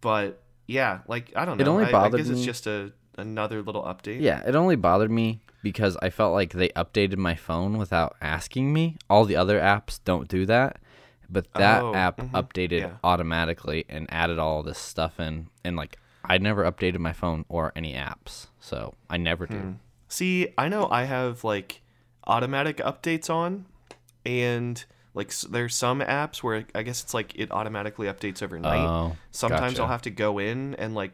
But 0.00 0.42
yeah, 0.66 1.00
like 1.08 1.32
I 1.36 1.44
don't 1.44 1.58
know. 1.58 1.64
It 1.64 1.68
only 1.68 1.84
I, 1.84 1.88
I 1.88 1.92
bothered 1.92 2.20
guess 2.20 2.28
it's 2.30 2.44
just 2.44 2.66
a 2.66 2.92
another 3.18 3.60
little 3.62 3.82
update. 3.82 4.20
Yeah, 4.22 4.42
it 4.46 4.54
only 4.54 4.76
bothered 4.76 5.10
me 5.10 5.40
because 5.62 5.96
I 6.00 6.10
felt 6.10 6.32
like 6.32 6.52
they 6.52 6.68
updated 6.70 7.16
my 7.18 7.34
phone 7.34 7.76
without 7.76 8.16
asking 8.20 8.72
me. 8.72 8.96
All 9.10 9.24
the 9.24 9.36
other 9.36 9.58
apps 9.60 9.98
don't 10.04 10.28
do 10.28 10.46
that, 10.46 10.78
but 11.28 11.52
that 11.54 11.82
Oh, 11.82 11.92
app 11.94 12.18
mhm, 12.18 12.30
updated 12.30 12.80
yeah. 12.80 12.90
automatically 13.04 13.84
and 13.88 14.06
added 14.10 14.38
all 14.38 14.62
this 14.62 14.78
stuff 14.78 15.18
in. 15.20 15.48
And 15.64 15.76
like, 15.76 15.98
I 16.24 16.38
never 16.38 16.64
updated 16.70 16.98
my 16.98 17.12
phone 17.12 17.44
or 17.48 17.72
any 17.74 17.94
apps, 17.94 18.46
so 18.60 18.94
I 19.10 19.16
never 19.16 19.46
do. 19.46 19.56
Hmm. 19.56 19.72
See, 20.08 20.48
I 20.56 20.68
know 20.68 20.88
I 20.90 21.04
have 21.04 21.44
like 21.44 21.82
automatic 22.30 22.76
updates 22.78 23.28
on, 23.28 23.66
and 24.24 24.82
like 25.14 25.34
there's 25.40 25.74
some 25.74 26.00
apps 26.00 26.38
where 26.42 26.64
I 26.74 26.82
guess 26.82 27.02
it's 27.02 27.12
like 27.14 27.34
it 27.34 27.50
automatically 27.50 28.06
updates 28.06 28.42
overnight. 28.42 28.80
Oh, 28.88 29.16
Sometimes 29.32 29.72
gotcha. 29.72 29.82
I'll 29.82 29.88
have 29.88 30.02
to 30.02 30.10
go 30.10 30.38
in 30.38 30.74
and 30.76 30.94
like 30.94 31.12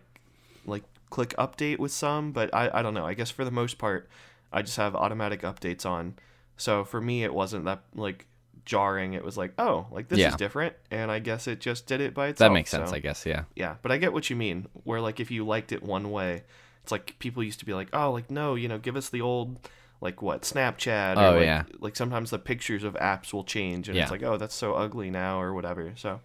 like 0.67 0.85
click 1.11 1.35
update 1.39 1.79
with 1.79 1.93
some, 1.93 2.33
but 2.33 2.55
I 2.55 2.71
I 2.73 2.83
don't 2.83 2.95
know. 2.95 3.07
I 3.07 3.15
guess 3.15 3.31
for 3.31 3.45
the 3.45 3.51
most 3.51 3.79
part, 3.79 4.09
I 4.53 4.63
just 4.63 4.77
have 4.77 4.95
automatic 4.95 5.43
updates 5.43 5.87
on. 5.87 6.15
So 6.57 6.85
for 6.85 7.01
me, 7.01 7.25
it 7.25 7.33
wasn't 7.35 7.65
that 7.65 7.83
like 7.95 8.27
jarring. 8.65 9.15
It 9.15 9.25
was 9.25 9.37
like, 9.37 9.53
oh, 9.59 9.87
like 9.93 10.09
this 10.09 10.19
Yeah. 10.19 10.31
is 10.31 10.37
different, 10.37 10.75
and 10.91 11.11
I 11.11 11.19
guess 11.21 11.47
it 11.47 11.61
just 11.61 11.87
did 11.87 12.01
it 12.01 12.15
by 12.15 12.29
itself. 12.29 12.51
That 12.51 12.55
makes 12.55 12.71
sense, 12.71 12.91
so- 12.91 12.97
I 12.97 12.99
guess. 12.99 13.25
Yeah. 13.25 13.45
yeah, 13.55 13.77
but 13.83 13.93
I 13.93 13.97
get 13.99 14.13
what 14.13 14.29
you 14.29 14.37
mean. 14.37 14.67
Where 14.85 15.01
like 15.01 15.21
if 15.21 15.31
you 15.31 15.47
liked 15.47 15.73
it 15.73 15.83
one 15.83 16.11
way, 16.11 16.43
it's 16.83 16.93
like 16.93 17.19
people 17.19 17.43
used 17.43 17.61
to 17.61 17.65
be 17.67 17.75
like, 17.75 17.89
oh, 17.95 18.11
like 18.13 18.31
no, 18.31 18.55
you 18.57 18.69
know, 18.69 18.79
give 18.79 18.97
us 18.97 19.09
the 19.09 19.21
old 19.21 19.57
like 20.01 20.23
what 20.23 20.43
Snapchat. 20.43 21.17
Or, 21.17 21.21
Oh, 21.21 21.37
like, 21.37 21.45
yeah. 21.45 21.65
Like 21.79 21.97
sometimes 21.97 22.31
the 22.31 22.39
pictures 22.39 22.85
of 22.85 22.95
apps 22.95 23.33
will 23.33 23.45
change, 23.45 23.89
and 23.89 23.97
Yeah. 23.97 24.03
it's 24.03 24.11
like, 24.11 24.23
oh, 24.23 24.37
that's 24.37 24.55
so 24.55 24.75
ugly 24.75 25.11
now 25.11 25.41
or 25.41 25.55
whatever. 25.55 25.93
So 25.97 26.21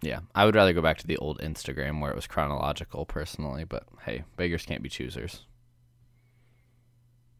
Yeah, 0.00 0.20
I 0.34 0.44
would 0.44 0.54
rather 0.54 0.72
go 0.72 0.82
back 0.82 0.98
to 0.98 1.06
the 1.06 1.16
old 1.16 1.40
Instagram 1.40 2.00
where 2.00 2.10
it 2.10 2.16
was 2.16 2.26
chronological, 2.26 3.04
personally. 3.04 3.64
But 3.64 3.84
hey, 4.04 4.24
beggars 4.36 4.64
can't 4.64 4.82
be 4.82 4.88
choosers. 4.88 5.42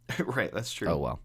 right, 0.19 0.53
that's 0.53 0.73
true. 0.73 0.89
Oh 0.89 0.99
well. 0.99 1.21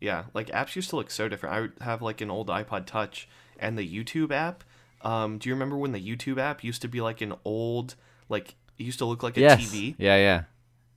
Yeah, 0.00 0.24
like 0.34 0.48
apps 0.48 0.74
used 0.76 0.90
to 0.90 0.96
look 0.96 1.10
so 1.10 1.28
different. 1.28 1.54
I 1.54 1.60
would 1.60 1.72
have 1.80 2.02
like 2.02 2.20
an 2.20 2.30
old 2.30 2.48
iPod 2.48 2.86
Touch 2.86 3.28
and 3.58 3.78
the 3.78 3.88
YouTube 3.88 4.32
app. 4.32 4.64
Um, 5.02 5.38
do 5.38 5.48
you 5.48 5.54
remember 5.54 5.76
when 5.76 5.92
the 5.92 6.00
YouTube 6.00 6.38
app 6.38 6.62
used 6.62 6.82
to 6.82 6.88
be 6.88 7.00
like 7.00 7.20
an 7.20 7.34
old, 7.44 7.94
like 8.28 8.54
it 8.78 8.84
used 8.84 8.98
to 8.98 9.04
look 9.04 9.22
like 9.22 9.36
a 9.36 9.40
yes. 9.40 9.60
TV? 9.60 9.94
Yeah, 9.98 10.16
yeah. 10.16 10.42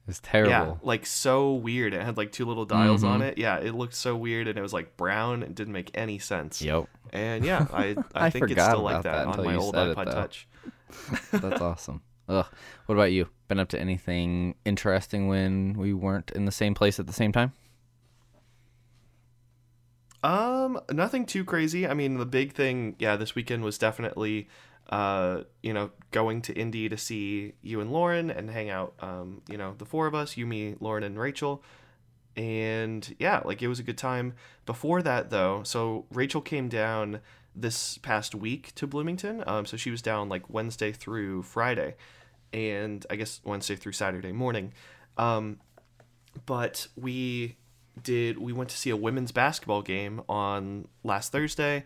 It's 0.07 0.19
terrible. 0.19 0.51
Yeah, 0.51 0.73
like 0.83 1.05
so 1.07 1.53
weird. 1.53 1.93
It 1.95 2.01
had 2.01 2.15
like 2.15 2.31
two 2.31 2.45
little 2.45 2.65
dials 2.65 3.03
on 3.03 3.21
Mhm. 3.21 3.29
it. 3.29 3.37
Yeah, 3.39 3.57
it 3.57 3.73
looked 3.73 3.95
so 3.95 4.15
weird, 4.15 4.47
and 4.47 4.57
it 4.57 4.61
was 4.61 4.71
like 4.73 4.95
brown. 4.97 5.41
It 5.41 5.55
didn't 5.55 5.73
make 5.73 5.89
any 5.95 6.19
sense. 6.19 6.61
Yep. 6.61 6.85
And 7.11 7.43
yeah, 7.43 7.65
I 7.73 7.95
I, 8.13 8.25
I 8.27 8.29
think 8.29 8.51
it's 8.51 8.63
still 8.63 8.81
like 8.81 9.01
that, 9.03 9.25
that 9.25 9.39
on 9.39 9.43
my 9.45 9.55
old 9.55 9.73
said 9.73 9.87
it. 9.89 9.95
Touch. 9.95 10.47
That's 11.31 11.59
awesome. 11.61 12.01
Ugh. 12.29 12.45
What 12.85 12.95
about 12.95 13.11
you? 13.11 13.29
Been 13.47 13.59
up 13.59 13.69
to 13.69 13.79
anything 13.79 14.55
interesting 14.63 15.27
when 15.27 15.73
we 15.73 15.93
weren't 15.93 16.31
in 16.31 16.45
the 16.45 16.51
same 16.51 16.73
place 16.75 16.99
at 16.99 17.07
the 17.07 17.13
same 17.13 17.31
time? 17.31 17.53
Um, 20.23 20.79
nothing 20.91 21.25
too 21.25 21.43
crazy. 21.45 21.87
I 21.87 21.93
mean, 21.93 22.17
the 22.17 22.25
big 22.25 22.53
thing, 22.53 22.95
yeah, 22.97 23.15
this 23.15 23.35
weekend 23.35 23.63
was 23.63 23.77
definitely, 23.77 24.47
uh, 24.89 25.41
you 25.63 25.73
know, 25.73 25.91
going 26.11 26.41
to 26.43 26.53
Indy 26.53 26.89
to 26.89 26.97
see 26.97 27.53
you 27.61 27.81
and 27.81 27.91
Lauren 27.91 28.29
and 28.29 28.49
hang 28.49 28.69
out. 28.69 28.93
Um, 28.99 29.41
you 29.49 29.57
know, 29.57 29.75
the 29.77 29.85
four 29.85 30.07
of 30.07 30.15
us, 30.15 30.37
you, 30.37 30.45
me, 30.45 30.75
Lauren, 30.79 31.03
and 31.03 31.19
Rachel. 31.19 31.63
And 32.35 33.15
yeah, 33.19 33.41
like 33.45 33.61
it 33.61 33.67
was 33.67 33.79
a 33.79 33.83
good 33.83 33.97
time. 33.97 34.33
Before 34.65 35.01
that, 35.01 35.29
though, 35.29 35.63
so 35.63 36.05
Rachel 36.11 36.41
came 36.41 36.67
down 36.69 37.21
this 37.55 37.97
past 37.99 38.35
week 38.35 38.75
to 38.75 38.85
Bloomington. 38.85 39.43
Um, 39.47 39.65
so 39.65 39.77
she 39.77 39.89
was 39.89 40.01
down 40.01 40.29
like 40.29 40.49
Wednesday 40.49 40.91
through 40.91 41.43
Friday, 41.43 41.95
and 42.51 43.05
I 43.09 43.15
guess 43.15 43.41
Wednesday 43.45 43.75
through 43.75 43.93
Saturday 43.93 44.33
morning. 44.33 44.73
Um, 45.17 45.59
but 46.45 46.87
we 46.95 47.55
did 48.01 48.37
we 48.37 48.51
went 48.51 48.69
to 48.69 48.77
see 48.77 48.89
a 48.89 48.97
women's 48.97 49.31
basketball 49.31 49.81
game 49.81 50.21
on 50.27 50.87
last 51.03 51.31
Thursday 51.31 51.85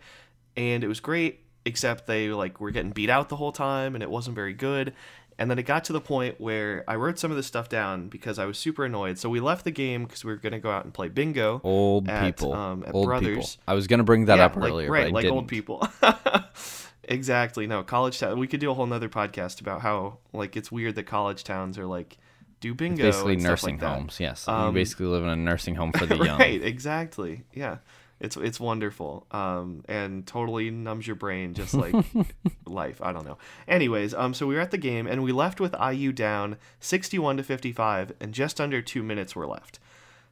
and 0.58 0.84
it 0.84 0.88
was 0.88 1.00
great 1.00 1.46
except 1.70 2.06
they 2.08 2.28
like 2.30 2.60
were 2.60 2.72
getting 2.72 2.92
beat 2.92 3.10
out 3.10 3.30
the 3.30 3.38
whole 3.38 3.54
time 3.54 3.96
and 3.96 4.04
it 4.04 4.10
wasn't 4.10 4.36
very 4.36 4.54
good 4.54 4.94
and 5.38 5.50
then 5.50 5.58
it 5.58 5.64
got 5.64 5.86
to 5.86 5.94
the 5.94 6.02
point 6.02 6.36
where 6.42 6.84
I 6.86 6.96
wrote 6.96 7.18
some 7.18 7.32
of 7.32 7.38
this 7.38 7.48
stuff 7.48 7.70
down 7.70 8.10
because 8.10 8.38
I 8.38 8.46
was 8.46 8.58
super 8.58 8.84
annoyed 8.84 9.18
so 9.18 9.30
we 9.30 9.40
left 9.40 9.64
the 9.64 9.72
game 9.72 10.04
because 10.04 10.26
we 10.26 10.32
were 10.34 10.38
going 10.38 10.52
to 10.52 10.60
go 10.60 10.70
out 10.70 10.84
and 10.84 10.94
play 10.94 11.08
bingo 11.08 11.62
Old 11.64 12.10
At, 12.10 12.26
people. 12.26 12.52
um, 12.54 12.84
at 12.86 12.94
old 12.94 13.06
Brothers. 13.08 13.56
people. 13.56 13.64
I 13.68 13.74
was 13.76 13.88
gonna 13.88 14.04
bring 14.04 14.26
that 14.26 14.38
Yeah, 14.40 14.46
up 14.48 14.58
like- 14.58 14.70
earlier, 14.70 14.92
right 14.92 15.04
but 15.06 15.10
I 15.10 15.12
like 15.14 15.22
didn't. 15.24 15.36
old 15.38 15.48
people 15.48 15.88
exactly 17.04 17.66
no 17.68 17.84
college 17.84 18.20
town 18.20 18.38
we 18.38 18.48
could 18.48 18.60
do 18.60 18.70
a 18.70 18.74
whole 18.74 18.86
nother 18.86 19.10
podcast 19.10 19.62
about 19.62 19.82
how 19.82 20.18
like 20.34 20.56
it's 20.56 20.72
weird 20.72 20.96
that 20.96 21.04
college 21.04 21.44
towns 21.44 21.78
are 21.78 21.86
like 21.88 22.18
do 22.60 22.74
bingo 22.76 23.04
Basically 23.04 23.34
and 23.34 23.42
stuff 23.42 23.52
nursing 23.52 23.78
like 23.80 23.90
homes. 23.96 24.20
Yes, 24.20 24.46
Um, 24.46 24.68
you 24.68 24.74
basically 24.82 25.06
live 25.06 25.24
in 25.24 25.30
a 25.30 25.36
nursing 25.38 25.76
home 25.76 25.94
for 25.94 26.06
the 26.12 26.18
young. 26.18 26.38
right 26.40 26.62
exactly 26.62 27.44
yeah 27.54 27.78
It's 28.20 28.36
it's 28.36 28.60
wonderful. 28.60 29.26
Um, 29.32 29.84
and 29.88 30.28
totally 30.28 30.70
numbs 30.72 31.08
your 31.08 31.16
brain 31.16 31.54
just 31.54 31.74
like 31.74 31.96
life. 32.66 33.02
I 33.02 33.14
don't 33.14 33.26
know. 33.26 33.38
Anyways, 33.68 34.14
um, 34.14 34.34
so 34.34 34.46
we 34.46 34.56
were 34.56 34.62
at 34.62 34.72
the 34.72 34.78
game 34.78 35.08
and 35.08 35.24
we 35.24 35.32
left 35.32 35.60
with 35.62 35.74
IU 35.82 36.12
down 36.12 36.58
61 36.82 37.38
to 37.38 37.44
55, 37.44 38.14
and 38.20 38.34
just 38.34 38.60
under 38.60 38.82
two 38.82 39.04
minutes 39.04 39.36
were 39.36 39.48
left. 39.48 39.80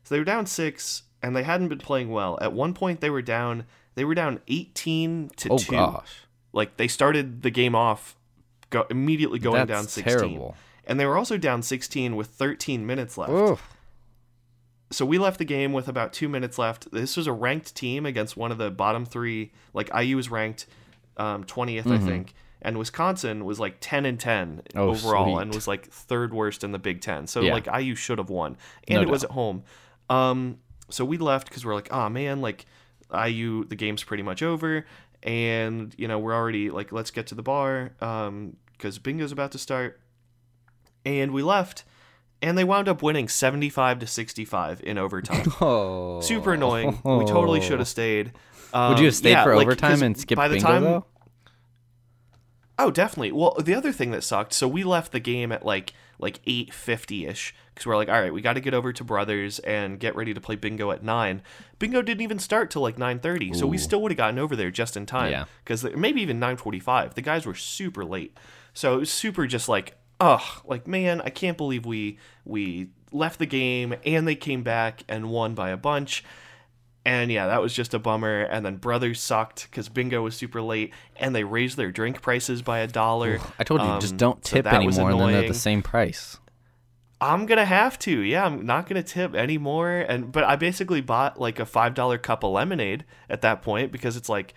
So 0.04 0.16
they 0.16 0.20
were 0.20 0.26
down 0.26 0.46
six, 0.46 1.04
and 1.22 1.36
they 1.36 1.44
hadn't 1.44 1.70
been 1.70 1.78
playing 1.80 2.10
well. 2.10 2.38
At 2.42 2.54
one 2.54 2.74
point, 2.74 3.00
they 3.02 3.10
were 3.10 3.22
down. 3.22 3.66
They 3.96 4.04
were 4.06 4.16
down 4.16 4.42
18 4.48 5.32
to 5.38 5.50
Oh 5.54 5.58
two. 5.58 5.72
gosh, 5.72 6.22
Like 6.54 6.78
they 6.78 6.88
started 6.88 7.42
the 7.42 7.50
game 7.50 7.74
off, 7.74 8.16
go 8.70 8.86
immediately 8.90 9.40
going 9.40 9.56
that's 9.66 9.70
down 9.70 9.88
16, 9.88 10.04
terrible. 10.18 10.56
and 10.86 11.00
they 11.00 11.06
were 11.06 11.18
also 11.18 11.38
down 11.38 11.62
16 11.64 12.16
with 12.16 12.28
13 12.28 12.86
minutes 12.86 13.18
left 13.18 13.32
Oof. 13.32 13.77
So 14.92 15.06
we 15.06 15.18
left 15.18 15.38
the 15.38 15.46
game 15.46 15.74
with 15.74 15.88
about 15.88 16.14
two 16.14 16.30
minutes 16.30 16.58
left. 16.58 16.92
This 16.92 17.18
was 17.18 17.28
a 17.28 17.34
ranked 17.34 17.76
team 17.76 18.06
against 18.06 18.38
one 18.38 18.52
of 18.52 18.58
the 18.58 18.72
bottom 18.72 19.06
three. 19.06 19.52
Like 19.74 19.90
IU 19.94 20.16
was 20.16 20.30
ranked 20.32 20.66
um, 21.18 21.44
20th, 21.44 21.92
I 21.92 21.98
think, 21.98 22.34
and 22.62 22.78
Wisconsin 22.78 23.44
was 23.46 23.60
like 23.60 23.78
10 23.82 24.06
and 24.06 24.20
10 24.20 24.62
Mm-hmm. 24.74 24.80
Oh, 24.80 24.90
overall, 24.90 25.36
sweet. 25.36 25.42
and 25.42 25.54
was 25.54 25.68
like 25.68 25.88
third 25.90 26.34
worst 26.34 26.64
in 26.64 26.72
the 26.72 26.80
Big 26.80 27.02
Ten. 27.02 27.28
So 27.28 27.42
Yeah. 27.42 27.54
like 27.54 27.68
IU 27.68 27.96
should 27.96 28.18
have 28.18 28.30
won, 28.30 28.56
and 28.88 28.96
No 28.98 29.02
it 29.02 29.10
was 29.10 29.24
at 29.24 29.32
home. 29.32 29.64
Um, 30.10 30.60
so 30.90 31.04
we 31.04 31.18
left 31.18 31.50
because 31.50 31.66
we're 31.66 31.76
like, 31.76 31.92
oh 31.92 32.08
man, 32.10 32.40
like 32.42 32.66
IU, 33.14 33.66
the 33.66 33.76
game's 33.76 34.04
pretty 34.04 34.24
much 34.24 34.42
over, 34.44 34.86
and 35.24 35.94
you 35.98 36.08
know 36.08 36.20
we're 36.20 36.34
already 36.36 36.70
like, 36.70 36.92
let's 36.94 37.12
get 37.12 37.28
to 37.28 37.36
the 37.36 37.44
bar 37.44 37.92
because 38.72 39.00
bingo's 39.00 39.32
about 39.34 39.52
to 39.52 39.58
start, 39.58 40.00
and 41.06 41.32
we 41.34 41.42
left. 41.44 41.84
And 42.42 42.58
they 42.58 42.64
wound 42.64 42.88
up 42.88 43.02
winning 43.02 43.28
75 43.28 44.00
to 44.00 44.08
65 44.08 44.82
in 44.84 44.98
overtime 44.98 45.52
Oh, 45.62 46.22
super 46.22 46.54
annoying. 46.54 47.00
We 47.04 47.26
totally 47.26 47.62
should 47.62 47.80
have 47.80 47.88
stayed. 47.88 48.34
Um, 48.74 48.90
Would 48.90 49.00
you 49.00 49.06
have 49.06 49.16
stayed 49.16 49.32
yeah, 49.32 49.44
for 49.44 49.56
like, 49.56 49.66
overtime 49.66 50.04
and 50.04 50.18
skipped 50.18 50.38
by 50.38 50.48
the 50.48 50.56
bingo 50.56 50.68
time, 50.68 50.84
though? 50.84 51.06
Oh, 52.80 52.92
definitely. 52.92 53.32
Well, 53.32 53.56
the 53.60 53.74
other 53.74 53.92
thing 53.92 54.12
that 54.12 54.24
sucked. 54.24 54.54
So 54.54 54.68
we 54.68 54.84
left 54.84 55.12
the 55.12 55.20
game 55.20 55.52
at 55.52 55.66
like 55.66 55.94
like 56.20 56.40
eight 56.46 56.74
fifty 56.74 57.26
ish 57.26 57.54
because 57.74 57.86
we're 57.86 57.96
like, 57.96 58.10
all 58.10 58.20
right, 58.20 58.34
we 58.34 58.42
got 58.42 58.54
to 58.54 58.60
get 58.60 58.74
over 58.74 58.94
to 58.94 59.04
Brothers 59.04 59.60
and 59.60 60.00
get 60.00 60.16
ready 60.16 60.34
to 60.34 60.42
play 60.42 60.56
bingo 60.56 60.92
at 60.92 61.04
nine. 61.04 61.42
Bingo 61.80 62.02
didn't 62.02 62.22
even 62.22 62.40
start 62.40 62.70
till 62.70 62.82
like 62.82 62.98
nine 62.98 63.20
thirty, 63.20 63.54
so 63.54 63.66
we 63.66 63.78
still 63.78 64.02
would 64.02 64.12
have 64.12 64.18
gotten 64.18 64.38
over 64.40 64.56
there 64.56 64.72
just 64.72 64.96
in 64.96 65.06
time. 65.06 65.32
Yeah. 65.32 65.46
Because 65.64 65.84
maybe 65.84 66.22
even 66.22 66.40
nine 66.40 66.58
forty 66.58 66.80
five. 66.80 67.16
The 67.16 67.22
guys 67.22 67.46
were 67.46 67.56
super 67.56 68.06
late, 68.06 68.38
so 68.74 68.96
it 68.96 69.00
was 69.00 69.12
super 69.12 69.48
just 69.48 69.68
like, 69.68 69.96
ugh, 70.20 70.64
like 70.66 70.88
man, 70.88 71.22
I 71.22 71.30
can't 71.30 71.58
believe 71.58 71.86
we 71.86 72.18
we 72.46 72.90
left 73.12 73.40
the 73.40 73.46
game 73.46 73.96
and 74.06 74.28
they 74.28 74.36
came 74.36 74.64
back 74.64 75.04
and 75.08 75.30
won 75.30 75.56
by 75.56 75.70
a 75.70 75.78
bunch. 75.78 76.24
And 77.06 77.32
yeah, 77.32 77.48
that 77.48 77.62
was 77.62 77.74
just 77.74 77.94
a 77.94 78.00
bummer. 78.00 78.42
And 78.42 78.66
then 78.66 78.76
Brothers 78.76 79.22
sucked 79.22 79.70
because 79.70 79.88
Bingo 79.88 80.22
was 80.22 80.36
super 80.36 80.62
late, 80.62 80.94
and 81.16 81.34
they 81.34 81.46
raised 81.46 81.78
their 81.78 81.90
drink 81.90 82.22
prices 82.22 82.62
by 82.62 82.80
a 82.80 82.88
dollar. 82.88 83.40
I 83.58 83.64
told 83.64 83.82
you, 83.82 83.88
just 84.02 84.14
Um, 84.14 84.18
don't 84.18 84.46
so 84.46 84.58
tip 84.58 84.66
was 84.66 84.74
anymore, 84.74 85.12
and 85.12 85.20
then 85.22 85.32
they're 85.32 85.48
the 85.48 85.54
same 85.54 85.82
price. 85.82 86.38
I'm 87.22 87.46
gonna 87.46 87.66
have 87.66 87.98
to. 88.00 88.20
Yeah, 88.20 88.46
I'm 88.46 88.66
not 88.66 88.88
gonna 88.88 89.04
tip 89.04 89.36
anymore. 89.36 90.06
And 90.08 90.34
but 90.34 90.44
I 90.44 90.58
basically 90.58 91.00
bought 91.00 91.40
like 91.40 91.60
a 91.60 91.66
five 91.66 91.94
dollar 91.94 92.18
cup 92.18 92.44
of 92.44 92.52
lemonade 92.52 93.06
at 93.30 93.42
that 93.42 93.62
point 93.62 93.94
because 93.94 94.18
it's 94.18 94.30
like 94.30 94.54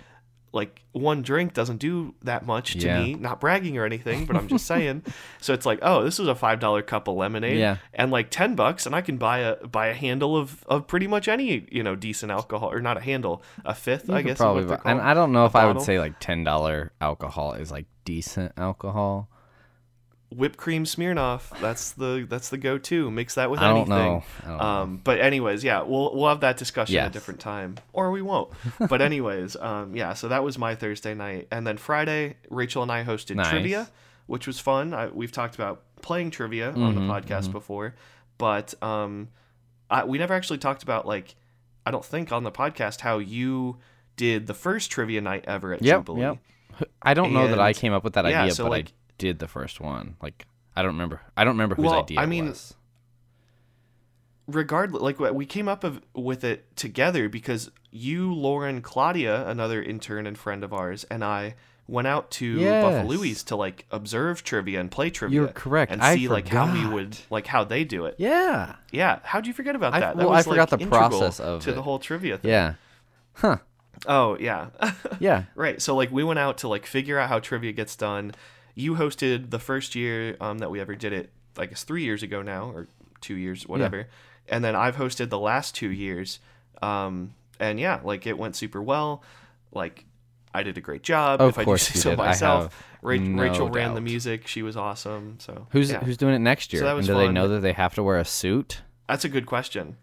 like 0.52 0.82
one 0.92 1.22
drink 1.22 1.54
doesn't 1.54 1.76
do 1.76 2.14
that 2.22 2.44
much 2.44 2.72
to 2.74 2.78
Yeah. 2.86 3.02
me. 3.02 3.14
Not 3.14 3.38
bragging 3.40 3.78
or 3.78 3.84
anything, 3.84 4.26
but 4.26 4.34
I'm 4.36 4.48
just 4.48 4.66
saying. 4.74 5.04
so 5.40 5.54
it's 5.54 5.64
like, 5.64 5.78
oh, 5.82 6.02
this 6.02 6.18
is 6.18 6.26
a 6.26 6.34
five 6.34 6.58
dollar 6.60 6.82
cup 6.82 7.06
of 7.08 7.16
lemonade. 7.16 7.58
Yeah. 7.58 7.76
And 7.94 8.10
like 8.10 8.30
ten 8.30 8.54
bucks, 8.56 8.84
and 8.86 8.94
I 8.94 9.00
can 9.00 9.16
buy 9.16 9.38
a 9.38 9.56
buy 9.66 9.86
a 9.88 9.94
handle 9.94 10.36
of, 10.36 10.64
of 10.66 10.86
pretty 10.86 11.06
much 11.06 11.28
any 11.28 11.66
you 11.70 11.82
know 11.82 11.94
decent 11.94 12.32
alcohol 12.32 12.72
or 12.72 12.80
not 12.80 12.96
a 12.96 13.00
handle, 13.00 13.42
a 13.64 13.74
fifth, 13.74 14.08
You 14.08 14.14
I 14.14 14.22
guess. 14.22 14.38
probably, 14.38 14.64
buy- 14.64 14.80
and. 14.84 15.00
I 15.00 15.14
don't 15.14 15.32
know 15.32 15.44
if 15.46 15.54
I 15.54 15.66
would 15.70 15.82
say 15.82 15.98
like 16.00 16.18
ten 16.20 16.42
dollar 16.44 16.92
alcohol 17.00 17.52
is 17.52 17.70
like 17.70 17.86
decent 18.04 18.52
alcohol. 18.56 19.28
Whipped 20.30 20.56
cream 20.56 20.84
Smirnoff. 20.84 21.58
That's 21.60 21.92
the 21.92 22.26
that's 22.28 22.48
the 22.50 22.58
go 22.58 22.78
to. 22.78 23.10
Mix 23.10 23.34
that 23.34 23.50
with 23.50 23.60
I 23.60 23.70
anything. 23.70 23.88
know. 23.90 24.22
I 24.44 24.46
don't 24.48 24.58
know. 24.58 24.64
Um, 24.64 25.00
but 25.02 25.20
anyways, 25.20 25.64
yeah, 25.64 25.82
we'll 25.82 26.14
we'll 26.14 26.28
have 26.28 26.40
that 26.40 26.56
discussion 26.56 26.96
at 26.96 27.08
a 27.08 27.10
different 27.10 27.40
time, 27.40 27.76
or 27.92 28.10
we 28.10 28.22
won't. 28.22 28.52
but 28.88 29.00
anyways, 29.02 29.56
um, 29.56 29.94
yeah. 29.96 30.14
So 30.14 30.28
that 30.28 30.42
was 30.44 30.58
my 30.58 30.74
Thursday 30.74 31.14
night, 31.14 31.48
and 31.50 31.66
then 31.66 31.76
Friday, 31.76 32.36
Rachel 32.50 32.82
and 32.82 32.90
I 32.92 33.04
hosted 33.04 33.36
Nice. 33.36 33.50
trivia, 33.50 33.88
which 34.26 34.46
was 34.46 34.58
fun. 34.60 34.94
I, 34.94 35.08
we've 35.08 35.32
talked 35.32 35.54
about 35.54 35.82
playing 36.02 36.30
trivia 36.30 36.70
on 36.72 36.94
the 36.94 37.00
Mhm, 37.00 37.08
podcast 37.08 37.52
before, 37.52 37.94
but 38.38 38.74
um, 38.82 39.28
I, 39.90 40.04
we 40.04 40.18
never 40.18 40.32
actually 40.34 40.58
talked 40.58 40.82
about 40.82 41.06
like 41.06 41.34
I 41.84 41.90
don't 41.90 42.04
think 42.04 42.30
on 42.32 42.44
the 42.44 42.52
podcast 42.52 43.00
how 43.00 43.18
you 43.18 43.78
did 44.16 44.46
the 44.46 44.54
first 44.54 44.90
trivia 44.90 45.20
night 45.20 45.44
ever 45.48 45.72
at 45.72 45.82
Yep, 45.82 46.00
Jubilee. 46.00 46.20
yep. 46.20 46.38
I 47.02 47.14
don't 47.14 47.32
know 47.32 47.48
that 47.48 47.58
I 47.58 47.72
came 47.72 47.92
up 47.92 48.04
with 48.04 48.12
that 48.14 48.24
yeah, 48.26 48.42
idea, 48.42 48.54
so, 48.54 48.64
but 48.64 48.70
like- 48.70 48.88
I 48.88 48.92
did 49.20 49.38
the 49.38 49.46
first 49.48 49.80
one. 49.80 50.16
Like 50.22 50.46
I 50.74 50.82
don't 50.82 50.92
remember. 50.92 51.20
I 51.36 51.44
don't 51.44 51.54
remember 51.54 51.74
whose 51.76 51.84
Well, 51.86 52.00
idea 52.02 52.18
I 52.20 52.26
mean, 52.26 52.48
was. 52.48 52.74
regardless 54.46 55.02
like 55.02 55.18
we 55.32 55.46
came 55.46 55.68
up 55.68 55.84
of, 55.84 56.00
with 56.14 56.42
it 56.44 56.74
together 56.76 57.28
because 57.28 57.70
you 57.92 58.32
lauren 58.34 58.80
claudia 58.82 59.46
another 59.48 59.82
intern 59.82 60.26
and 60.26 60.36
friend 60.38 60.62
of 60.64 60.72
ours 60.72 61.04
and 61.10 61.24
i 61.24 61.54
went 61.86 62.06
out 62.06 62.30
to 62.30 62.46
Yes. 62.58 62.82
buffalo's 62.84 63.42
to 63.44 63.56
like 63.56 63.84
observe 63.90 64.42
trivia 64.44 64.78
and 64.80 64.90
play 64.90 65.10
trivia 65.10 65.40
You're 65.40 65.48
correct. 65.48 65.90
and 65.92 66.00
I 66.00 66.14
see 66.16 66.28
like 66.28 66.46
how 66.48 66.72
we 66.72 66.86
would 66.86 67.16
like 67.30 67.46
how 67.48 67.64
they 67.64 67.82
do 67.84 68.04
it 68.06 68.14
Yeah. 68.18 68.76
yeah 68.92 69.18
how'd 69.24 69.46
you 69.46 69.52
forget 69.52 69.74
about 69.76 69.94
I- 69.94 70.00
that 70.00 70.16
that 70.16 70.24
well, 70.26 70.34
I 70.34 70.42
forgot 70.42 70.70
like, 70.72 70.80
the 70.80 70.86
process 70.86 71.40
of 71.40 71.62
to 71.62 71.70
it. 71.70 71.74
the 71.74 71.82
whole 71.82 71.98
trivia 71.98 72.38
thing 72.38 72.50
Yeah. 72.50 72.74
Huh. 73.34 73.58
oh 74.06 74.36
yeah 74.38 74.68
Yeah. 75.20 75.44
Right. 75.54 75.82
So 75.82 75.94
like 75.96 76.10
we 76.10 76.22
went 76.24 76.38
out 76.38 76.58
to 76.58 76.68
like 76.68 76.86
figure 76.86 77.18
out 77.18 77.28
how 77.28 77.40
trivia 77.40 77.72
gets 77.72 77.94
done. 77.96 78.32
You 78.80 78.94
hosted 78.94 79.50
the 79.50 79.58
first 79.58 79.94
year 79.94 80.36
um, 80.40 80.58
that 80.58 80.70
we 80.70 80.80
ever 80.80 80.94
did 80.94 81.12
it. 81.12 81.30
I 81.58 81.66
guess 81.66 81.84
three 81.84 82.04
years 82.04 82.22
ago 82.22 82.42
now, 82.42 82.70
or 82.70 82.88
two 83.20 83.34
years, 83.34 83.66
whatever. 83.66 84.08
And 84.48 84.64
then 84.64 84.74
I've 84.74 84.96
hosted 84.96 85.28
the 85.28 85.38
last 85.38 85.74
two 85.74 85.90
years. 85.90 86.38
Um, 86.80 87.34
and 87.58 87.78
yeah, 87.78 88.00
like 88.02 88.26
it 88.26 88.38
went 88.38 88.56
super 88.56 88.82
well. 88.82 89.22
Like 89.72 90.04
I 90.54 90.62
did 90.62 90.78
a 90.78 90.80
great 90.80 91.02
job. 91.02 91.40
Of 91.40 91.50
if 91.50 91.58
I 91.58 91.62
do 91.62 91.64
course 91.66 91.82
say 91.82 91.94
you 91.94 92.00
so 92.00 92.10
did. 92.10 92.20
I 92.20 92.26
myself. 92.26 92.62
have 92.64 92.86
Ra- 93.02 93.16
no 93.16 93.42
Rachel 93.42 93.68
ran 93.68 93.94
the 93.94 94.00
music. 94.00 94.46
She 94.46 94.62
was 94.62 94.76
awesome. 94.76 95.36
So 95.38 95.66
Who's 95.70 95.90
yeah. 95.90 96.00
who's 96.00 96.16
doing 96.16 96.34
it 96.34 96.40
next 96.40 96.72
year? 96.72 96.82
that 96.82 96.96
and 96.96 97.06
do 97.06 97.14
they 97.14 97.28
know 97.28 97.48
that 97.48 97.60
they 97.60 97.72
have 97.72 97.94
to 97.94 98.02
wear 98.02 98.18
a 98.18 98.24
suit? 98.24 98.80
That's 99.08 99.24
a 99.24 99.28
good 99.28 99.46
question. 99.46 99.96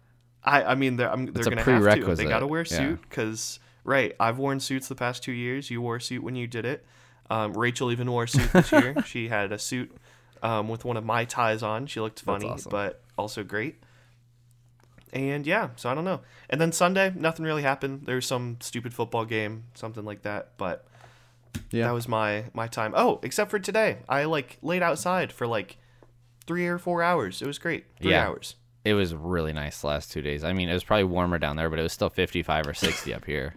I 0.44 0.64
I 0.64 0.76
mean 0.76 0.96
they're 0.96 1.12
I'm, 1.12 1.26
they're 1.26 1.44
gonna 1.44 1.62
have 1.62 1.96
to. 1.96 2.16
They 2.16 2.26
got 2.26 2.40
to 2.40 2.48
wear 2.48 2.62
a 2.62 2.66
suit 2.66 3.02
because 3.02 3.60
right. 3.84 4.16
I've 4.20 4.38
worn 4.38 4.60
suits 4.60 4.88
the 4.88 4.96
past 4.96 5.24
two 5.24 5.32
years. 5.32 5.70
You 5.70 5.82
wore 5.82 5.98
a 5.98 6.02
suit 6.02 6.24
when 6.24 6.36
you 6.36 6.48
did 6.48 6.66
it. 6.66 6.86
Um, 7.30 7.54
Rachel 7.54 7.92
even 7.92 8.10
wore 8.12 8.24
a 8.24 8.28
suit 8.28 8.52
this 8.54 8.72
year. 8.72 8.96
she 9.06 9.28
had 9.28 9.52
a 9.52 9.60
suit 9.60 9.96
um, 10.42 10.70
with 10.70 10.86
one 10.86 10.98
of 10.98 11.04
my 11.06 11.26
ties 11.26 11.62
on. 11.64 11.88
She 11.88 12.00
looked 12.00 12.22
funny, 12.22 12.48
awesome. 12.48 12.70
but 12.70 13.02
also 13.18 13.44
great. 13.44 13.82
And 15.14 15.48
yeah, 15.48 15.70
so 15.78 15.90
I 15.90 15.96
don't 15.96 16.04
know. 16.06 16.22
And 16.50 16.60
then 16.60 16.72
Sunday, 16.72 17.14
nothing 17.16 17.46
really 17.46 17.64
happened. 17.64 18.04
There 18.06 18.16
was 18.16 18.26
some 18.26 18.58
stupid 18.60 18.94
football 18.94 19.26
game, 19.26 19.64
something 19.74 20.04
like 20.06 20.24
that. 20.24 20.52
But 20.58 20.86
Yeah. 21.72 21.86
that 21.86 21.92
was 21.94 22.08
my 22.08 22.46
my 22.54 22.68
time. 22.68 22.94
Oh, 22.96 23.20
except 23.24 23.50
for 23.50 23.60
today, 23.60 24.00
I 24.10 24.26
like 24.26 24.58
laid 24.62 24.84
outside 24.84 25.32
for 25.32 25.48
like 25.48 25.78
three 26.46 26.68
or 26.68 26.78
four 26.78 27.02
hours. 27.04 27.42
It 27.42 27.48
was 27.48 27.58
great. 27.58 27.86
Three 28.02 28.12
Yeah. 28.12 28.28
hours. 28.28 28.56
It 28.86 28.94
was 28.94 29.14
really 29.16 29.52
nice 29.54 29.82
the 29.82 29.88
last 29.88 30.12
two 30.12 30.22
days. 30.22 30.44
I 30.44 30.54
mean, 30.54 30.70
it 30.70 30.74
was 30.74 30.84
probably 30.84 31.04
warmer 31.06 31.38
down 31.40 31.56
there, 31.58 31.70
but 31.70 31.80
it 31.80 31.84
was 31.84 31.92
still 31.94 32.10
55 32.10 32.68
or 32.68 32.74
60 32.74 33.14
up 33.14 33.26
here. 33.26 33.56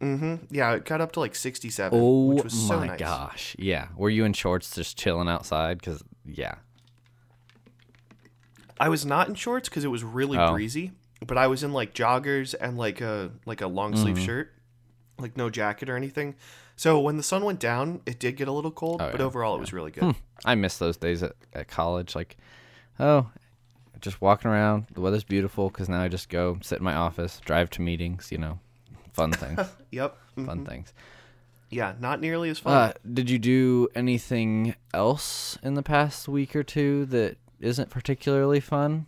Mm-hmm. 0.00 0.36
Yeah, 0.50 0.74
it 0.74 0.84
got 0.84 1.00
up 1.00 1.12
to 1.12 1.20
like 1.20 1.34
67, 1.34 1.98
Oh 2.00 2.26
which 2.26 2.44
was 2.44 2.52
so 2.52 2.78
nice. 2.80 2.90
Oh 2.92 2.96
gosh. 2.98 3.56
Yeah. 3.58 3.88
Were 3.96 4.10
you 4.10 4.24
in 4.24 4.32
shorts 4.32 4.74
just 4.74 4.96
chilling 4.96 5.28
outside? 5.28 5.78
Because, 5.78 6.02
yeah. 6.24 6.54
I 8.80 8.88
was 8.88 9.04
not 9.04 9.28
in 9.28 9.34
shorts 9.34 9.68
because 9.68 9.84
it 9.84 9.88
was 9.88 10.04
really 10.04 10.38
Oh. 10.38 10.52
breezy, 10.52 10.92
but 11.26 11.36
I 11.36 11.48
was 11.48 11.62
in 11.64 11.72
like 11.72 11.94
joggers 11.94 12.54
and 12.60 12.78
like 12.78 13.00
a 13.00 13.32
like 13.44 13.60
a 13.60 13.66
long 13.66 13.96
sleeve 13.96 14.16
Mm-hmm. 14.16 14.24
shirt, 14.24 14.52
like 15.18 15.36
no 15.36 15.50
jacket 15.50 15.88
or 15.88 15.96
anything. 15.96 16.36
So 16.76 17.00
when 17.00 17.16
the 17.16 17.24
sun 17.24 17.42
went 17.44 17.58
down, 17.58 18.02
it 18.06 18.20
did 18.20 18.36
get 18.36 18.46
a 18.46 18.52
little 18.52 18.70
cold, 18.70 19.02
Oh, 19.02 19.10
but 19.10 19.18
yeah, 19.18 19.26
overall 19.26 19.56
it 19.56 19.60
was 19.60 19.72
really 19.72 19.90
good. 19.90 20.14
I 20.44 20.54
miss 20.54 20.78
those 20.78 20.96
days 20.96 21.24
at, 21.24 21.32
at 21.52 21.66
college. 21.66 22.14
Like, 22.14 22.36
oh, 23.00 23.28
just 24.00 24.20
walking 24.20 24.48
around. 24.48 24.86
The 24.94 25.00
weather's 25.00 25.24
beautiful 25.24 25.70
because 25.70 25.88
now 25.88 26.00
I 26.00 26.06
just 26.06 26.28
go 26.28 26.56
sit 26.62 26.78
in 26.78 26.84
my 26.84 26.94
office, 26.94 27.40
drive 27.44 27.68
to 27.70 27.82
meetings, 27.82 28.30
you 28.30 28.38
know, 28.38 28.60
fun 29.18 29.32
things. 29.32 29.60
Yep. 29.90 30.16
Mhm. 30.36 30.46
fun 30.46 30.64
things. 30.64 30.92
Yeah, 31.70 31.94
not 32.00 32.20
nearly 32.20 32.48
as 32.48 32.58
fun. 32.60 32.72
Uh, 32.72 32.92
did 33.12 33.28
you 33.28 33.38
do 33.38 33.88
anything 33.94 34.74
else 34.94 35.58
in 35.62 35.74
the 35.74 35.82
past 35.82 36.26
week 36.28 36.56
or 36.56 36.62
two 36.62 37.04
that 37.06 37.36
isn't 37.60 37.90
particularly 37.90 38.60
fun? 38.60 39.06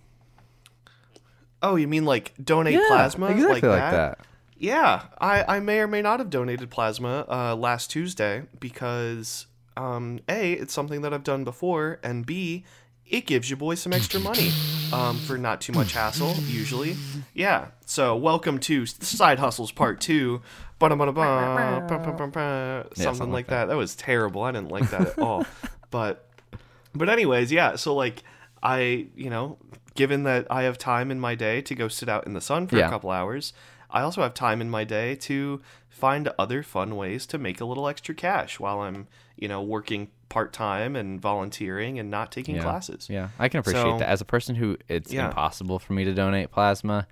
oh, 1.62 1.76
you 1.76 1.86
mean 1.86 2.04
like 2.06 2.32
donate 2.42 2.80
plasma 2.88 3.26
exactly 3.26 3.54
like, 3.54 3.62
like 3.62 3.80
that? 3.80 4.18
that. 4.18 4.18
Yeah, 4.56 5.02
I, 5.20 5.56
I 5.56 5.60
may 5.60 5.80
or 5.80 5.86
may 5.86 6.02
not 6.02 6.18
have 6.20 6.30
donated 6.30 6.70
plasma 6.70 7.24
uh, 7.28 7.54
last 7.54 7.90
Tuesday 7.90 8.42
because 8.58 9.46
um, 9.76 10.20
a 10.28 10.52
it's 10.52 10.72
something 10.74 11.02
that 11.02 11.12
I've 11.14 11.24
done 11.24 11.44
before, 11.44 11.98
and 12.02 12.26
b 12.26 12.64
it 13.10 13.26
gives 13.26 13.50
you 13.50 13.56
boys 13.56 13.80
some 13.80 13.92
extra 13.92 14.20
money 14.20 14.50
um, 14.92 15.18
for 15.18 15.36
not 15.36 15.60
too 15.60 15.72
much 15.72 15.92
hassle, 15.92 16.32
usually. 16.46 16.96
Yeah. 17.34 17.66
So, 17.84 18.16
welcome 18.16 18.58
to 18.60 18.86
Side 18.86 19.38
Hustles 19.38 19.72
Part 19.72 20.00
2. 20.00 20.40
Ba-da-ba-da-ba, 20.78 21.86
ba-ba-ba-ba, 21.88 22.86
Something 22.94 23.02
something 23.04 23.26
like 23.32 23.32
like 23.32 23.46
that. 23.48 23.66
That 23.66 23.76
was 23.76 23.94
terrible. 23.94 24.42
I 24.44 24.52
didn't 24.52 24.70
like 24.70 24.88
that 24.90 25.00
at 25.08 25.18
all. 25.18 25.44
But, 25.90 26.30
but 26.94 27.08
anyways, 27.08 27.50
yeah. 27.50 27.74
So, 27.74 27.96
like, 27.96 28.22
I, 28.62 29.08
you 29.16 29.28
know, 29.28 29.58
given 29.96 30.22
that 30.22 30.46
I 30.48 30.62
have 30.62 30.78
time 30.78 31.10
in 31.10 31.18
my 31.18 31.34
day 31.34 31.60
to 31.62 31.74
go 31.74 31.88
sit 31.88 32.08
out 32.08 32.26
in 32.28 32.32
the 32.34 32.40
sun 32.40 32.68
for 32.68 32.76
Yeah. 32.76 32.86
a 32.86 32.90
couple 32.90 33.10
hours, 33.10 33.52
I 33.90 34.02
also 34.02 34.22
have 34.22 34.32
time 34.32 34.60
in 34.60 34.70
my 34.70 34.84
day 34.84 35.16
to 35.16 35.60
find 35.88 36.28
other 36.38 36.62
fun 36.62 36.94
ways 36.96 37.26
to 37.26 37.38
make 37.38 37.60
a 37.60 37.64
little 37.64 37.88
extra 37.88 38.14
cash 38.14 38.60
while 38.60 38.82
I'm, 38.82 39.08
you 39.36 39.48
know, 39.48 39.60
working 39.60 40.10
part 40.30 40.54
time 40.54 40.96
and 40.96 41.20
volunteering 41.20 41.98
and 41.98 42.10
not 42.10 42.32
taking 42.32 42.56
Yeah. 42.56 42.62
classes. 42.62 43.08
Yeah, 43.10 43.28
I 43.38 43.48
can 43.50 43.60
appreciate 43.60 43.82
So- 43.82 43.98
that. 43.98 44.08
As 44.08 44.22
a 44.22 44.24
person 44.24 44.54
who 44.54 44.78
it's 44.88 45.12
Yeah. 45.12 45.26
impossible 45.28 45.78
for 45.78 45.92
me 45.92 46.04
to 46.04 46.14
donate 46.14 46.50
plasma, 46.50 47.06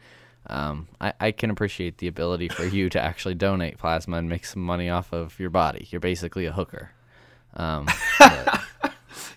um, 0.46 0.88
I, 1.00 1.12
I 1.20 1.30
can 1.32 1.50
appreciate 1.50 1.98
the 1.98 2.06
ability 2.08 2.48
for 2.48 2.64
you 2.64 2.88
to 2.90 3.00
actually 3.00 3.34
donate 3.34 3.76
plasma 3.76 4.16
and 4.16 4.28
make 4.30 4.46
some 4.46 4.62
money 4.62 4.88
off 4.88 5.12
of 5.12 5.38
your 5.38 5.50
body. 5.50 5.86
You're 5.90 6.00
basically 6.00 6.46
a 6.46 6.52
hooker. 6.52 6.92
Um, 7.54 7.86
but- 8.18 8.62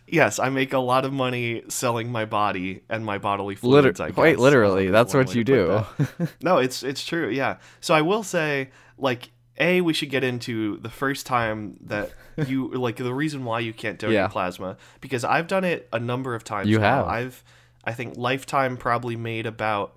Yes, 0.08 0.40
I 0.40 0.50
make 0.50 0.74
a 0.74 0.78
lot 0.80 1.06
of 1.06 1.14
money 1.14 1.64
selling 1.70 2.12
my 2.12 2.26
body 2.26 2.82
and 2.90 3.06
my 3.06 3.18
bodily 3.18 3.56
liter- 3.56 3.60
fluids. 3.62 4.00
I 4.02 4.12
quite 4.12 4.38
literally, 4.40 4.90
that's 4.90 5.14
what 5.14 5.34
you 5.34 5.44
do. 5.46 5.84
no, 6.42 6.58
it's 6.58 6.84
it's 6.84 7.04
true. 7.06 7.30
Yeah. 7.30 7.58
So 7.80 7.94
I 7.94 8.02
will 8.02 8.22
say, 8.22 8.72
like, 8.98 9.32
a 9.62 9.80
we 9.80 9.94
should 9.94 10.10
get 10.10 10.24
into 10.24 10.78
the 10.78 10.90
first 10.90 11.26
time 11.26 11.78
that 11.86 12.12
you 12.48 12.68
like 12.74 12.98
the 12.98 13.14
reason 13.14 13.46
why 13.46 13.60
you 13.62 13.72
can't 13.72 13.98
donate 14.00 14.16
Yeah. 14.16 14.28
plasma 14.28 14.76
because 15.00 15.24
I've 15.24 15.48
done 15.48 15.64
it 15.64 15.88
a 15.94 16.00
number 16.00 16.36
of 16.36 16.44
times. 16.44 16.68
You 16.68 16.80
now. 16.80 16.98
have. 16.98 17.08
I've 17.08 17.44
I 17.86 17.94
think 17.94 18.18
Lifetime 18.18 18.76
probably 18.78 19.16
made 19.16 19.46
about 19.46 19.96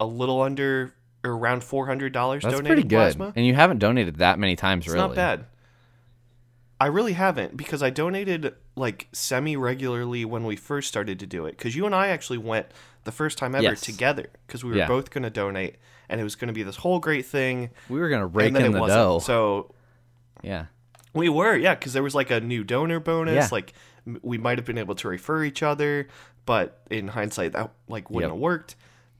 a 0.00 0.06
little 0.06 0.40
under 0.40 0.94
or 1.24 1.32
around 1.32 1.64
four 1.64 1.86
hundred 1.86 2.12
dollars 2.12 2.42
That's 2.44 2.54
donating 2.54 2.74
pretty 2.76 2.88
good. 2.88 2.96
plasma. 2.96 3.32
And 3.36 3.44
you 3.44 3.54
haven't 3.54 3.78
donated 3.78 4.16
that 4.16 4.38
many 4.38 4.56
times, 4.56 4.86
It's 4.86 4.94
really. 4.94 5.08
not 5.08 5.16
bad. 5.16 5.44
I 6.80 6.86
really 6.86 7.14
haven't 7.14 7.56
because 7.56 7.82
I 7.82 7.90
donated 7.90 8.54
like 8.76 9.08
semi 9.12 9.56
regularly 9.56 10.24
when 10.24 10.44
we 10.44 10.54
first 10.54 10.86
started 10.88 11.18
to 11.18 11.26
do 11.26 11.44
it. 11.46 11.56
Because 11.58 11.74
you 11.74 11.86
and 11.86 11.94
I 11.94 12.08
actually 12.08 12.38
went 12.38 12.66
the 13.04 13.12
first 13.12 13.38
time 13.38 13.54
ever 13.54 13.62
Yes. 13.64 13.80
together 13.80 14.26
because 14.46 14.62
we 14.64 14.70
were 14.70 14.76
Yeah. 14.78 14.86
both 14.88 15.10
going 15.10 15.22
to 15.24 15.30
donate 15.30 15.76
and 16.08 16.20
it 16.20 16.24
was 16.24 16.34
going 16.34 16.48
to 16.48 16.54
be 16.54 16.62
this 16.62 16.76
whole 16.76 16.98
great 17.00 17.26
thing. 17.26 17.70
We 17.88 17.98
were 18.00 18.08
gonna 18.08 18.26
rake 18.26 18.48
and 18.48 18.56
then 18.56 18.64
in 18.66 18.70
it 18.72 18.74
the 18.74 18.80
wasn't. 18.80 18.98
dough. 18.98 19.18
So 19.20 19.74
yeah. 20.42 20.66
we 21.14 21.28
were, 21.28 21.56
yeah, 21.56 21.74
because 21.74 21.92
there 21.92 22.02
was 22.02 22.14
like 22.14 22.30
a 22.30 22.40
new 22.40 22.64
donor 22.64 23.00
bonus. 23.00 23.34
Yeah. 23.34 23.48
Like 23.52 23.72
we 24.22 24.38
might 24.38 24.58
have 24.58 24.64
been 24.64 24.78
able 24.78 24.94
to 24.96 25.08
refer 25.08 25.44
each 25.44 25.62
other, 25.62 26.08
but 26.46 26.82
in 26.90 27.08
hindsight, 27.08 27.52
that 27.52 27.70
like 27.88 28.10
wouldn't 28.10 28.30
Yep. 28.30 28.36
have 28.36 28.40
worked. 28.40 28.76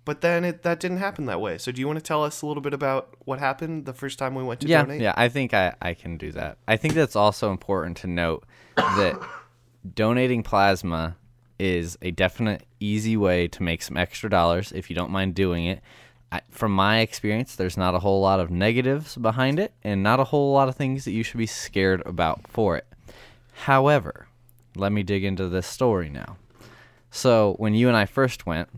But 0.06 0.22
then 0.22 0.42
it 0.44 0.62
that 0.62 0.80
didn't 0.80 0.96
happen 0.98 1.26
that 1.26 1.38
way. 1.40 1.58
So 1.58 1.70
do 1.70 1.80
you 1.82 1.86
want 1.86 1.98
to 1.98 2.02
tell 2.04 2.24
us 2.24 2.40
a 2.40 2.46
little 2.46 2.62
bit 2.62 2.72
about 2.72 3.14
what 3.26 3.38
happened 3.38 3.84
the 3.84 3.92
first 3.92 4.18
time 4.18 4.34
we 4.34 4.42
went 4.42 4.60
to 4.60 4.66
yeah, 4.68 4.82
donate? 4.82 5.02
Yeah, 5.02 5.12
I 5.16 5.28
think 5.28 5.52
I, 5.52 5.74
I 5.82 5.92
can 5.92 6.16
do 6.16 6.32
that. 6.32 6.56
I 6.66 6.78
think 6.78 6.94
that's 6.94 7.14
also 7.16 7.50
important 7.50 7.98
to 7.98 8.06
note 8.06 8.44
that 8.76 9.18
donating 9.94 10.42
plasma 10.42 11.16
is 11.58 11.98
a 12.02 12.10
definite 12.10 12.64
easy 12.80 13.16
way 13.16 13.48
to 13.48 13.62
make 13.62 13.82
some 13.82 13.96
extra 13.96 14.30
dollars 14.30 14.72
if 14.72 14.88
you 14.88 14.96
don't 14.96 15.10
mind 15.10 15.34
doing 15.34 15.66
it. 15.66 15.80
I, 16.30 16.42
from 16.50 16.72
my 16.72 17.00
experience, 17.00 17.56
there's 17.56 17.76
not 17.76 17.94
a 17.94 18.00
whole 18.00 18.20
lot 18.20 18.40
of 18.40 18.50
negatives 18.50 19.16
behind 19.16 19.58
it 19.58 19.72
and 19.82 20.02
not 20.02 20.20
a 20.20 20.24
whole 20.24 20.52
lot 20.52 20.68
of 20.68 20.76
things 20.76 21.04
that 21.04 21.12
you 21.12 21.22
should 21.22 21.38
be 21.38 21.46
scared 21.46 22.02
about 22.06 22.46
for 22.48 22.76
it. 22.76 22.86
However, 23.64 24.28
let 24.76 24.92
me 24.92 25.02
dig 25.02 25.24
into 25.24 25.48
this 25.48 25.66
story 25.66 26.08
now. 26.08 26.36
So, 27.10 27.54
when 27.58 27.74
you 27.74 27.88
and 27.88 27.96
I 27.96 28.04
first 28.04 28.46
went, 28.46 28.68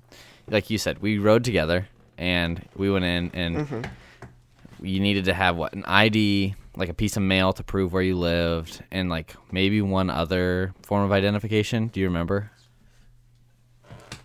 like 0.48 0.70
you 0.70 0.78
said, 0.78 1.00
we 1.00 1.18
rode 1.18 1.44
together 1.44 1.88
and 2.16 2.66
we 2.76 2.90
went 2.90 3.04
in 3.04 3.30
and 3.34 3.56
mm-hmm. 3.56 4.84
you 4.84 5.00
needed 5.00 5.24
to 5.24 5.34
have 5.34 5.56
what 5.56 5.72
an 5.72 5.84
ID, 5.84 6.54
like 6.76 6.88
a 6.88 6.94
piece 6.94 7.16
of 7.16 7.22
mail 7.24 7.52
to 7.52 7.64
prove 7.64 7.92
where 7.92 8.02
you 8.02 8.16
lived, 8.16 8.82
and 8.92 9.10
like 9.10 9.34
maybe 9.50 9.82
one 9.82 10.08
other 10.08 10.72
form 10.82 11.04
of 11.04 11.12
identification. 11.12 11.88
Do 11.88 11.98
you 11.98 12.06
remember? 12.06 12.52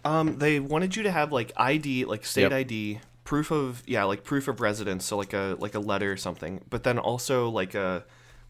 Um, 0.06 0.38
they 0.38 0.60
wanted 0.60 0.96
you 0.96 1.04
to 1.04 1.12
have 1.12 1.32
like 1.32 1.52
ID, 1.58 2.06
like 2.06 2.26
state 2.26 2.44
Yep. 2.44 2.52
ID, 2.54 3.00
proof 3.24 3.52
of 3.52 3.84
yeah, 3.86 4.04
like 4.04 4.24
proof 4.24 4.48
of 4.48 4.62
residence, 4.62 5.04
so 5.06 5.18
like 5.18 5.34
a 5.34 5.58
like 5.60 5.76
a 5.76 5.80
letter 5.80 6.12
or 6.12 6.18
something. 6.18 6.62
But 6.70 6.84
then 6.84 7.00
also 7.00 7.50
like 7.50 7.76
a 7.76 8.06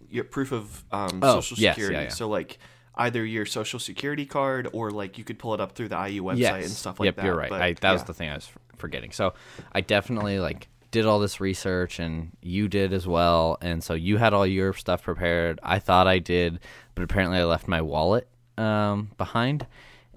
your 0.10 0.26
proof 0.26 0.52
of 0.52 0.84
um, 0.91 1.20
Oh, 1.24 1.36
social 1.39 1.58
yes, 1.58 1.76
security. 1.76 1.96
yeah, 1.96 2.04
yeah. 2.04 2.10
So 2.10 2.28
like 2.28 2.60
either 2.96 3.26
your 3.26 3.46
social 3.46 3.80
security 3.80 4.26
card 4.26 4.68
or 4.74 4.91
like 4.91 5.18
you 5.18 5.24
could 5.24 5.39
pull 5.39 5.54
it 5.54 5.62
up 5.62 5.74
through 5.74 5.89
the 5.89 5.96
IU 6.08 6.24
website 6.24 6.63
and 6.63 6.72
stuff 6.72 7.00
like 7.00 7.06
yep, 7.06 7.15
that. 7.15 7.24
Yep, 7.24 7.26
you're 7.26 7.36
right. 7.38 7.50
But, 7.50 7.62
I, 7.62 7.74
that 7.74 7.91
was 7.94 8.04
the 8.04 8.13
thing 8.13 8.30
I 8.30 8.36
was 8.36 8.50
forgetting. 8.76 9.12
So 9.12 9.34
I 9.72 9.82
definitely 9.82 10.39
like 10.39 10.68
did 10.91 11.06
all 11.06 11.20
this 11.20 11.41
research, 11.41 12.00
and 12.00 12.32
you 12.41 12.68
did 12.68 12.94
as 12.94 13.06
well. 13.08 13.58
And 13.62 13.84
so 13.84 13.94
you 13.94 14.18
had 14.18 14.34
all 14.34 14.48
your 14.48 14.74
stuff 14.74 15.04
prepared. 15.04 15.60
I 15.63 15.80
thought 15.80 16.08
I 16.08 16.20
did, 16.20 16.60
but 16.96 17.04
apparently 17.04 17.38
I 17.38 17.44
left 17.46 17.68
my 17.68 17.82
wallet 17.82 18.28
um, 18.58 19.12
behind. 19.18 19.65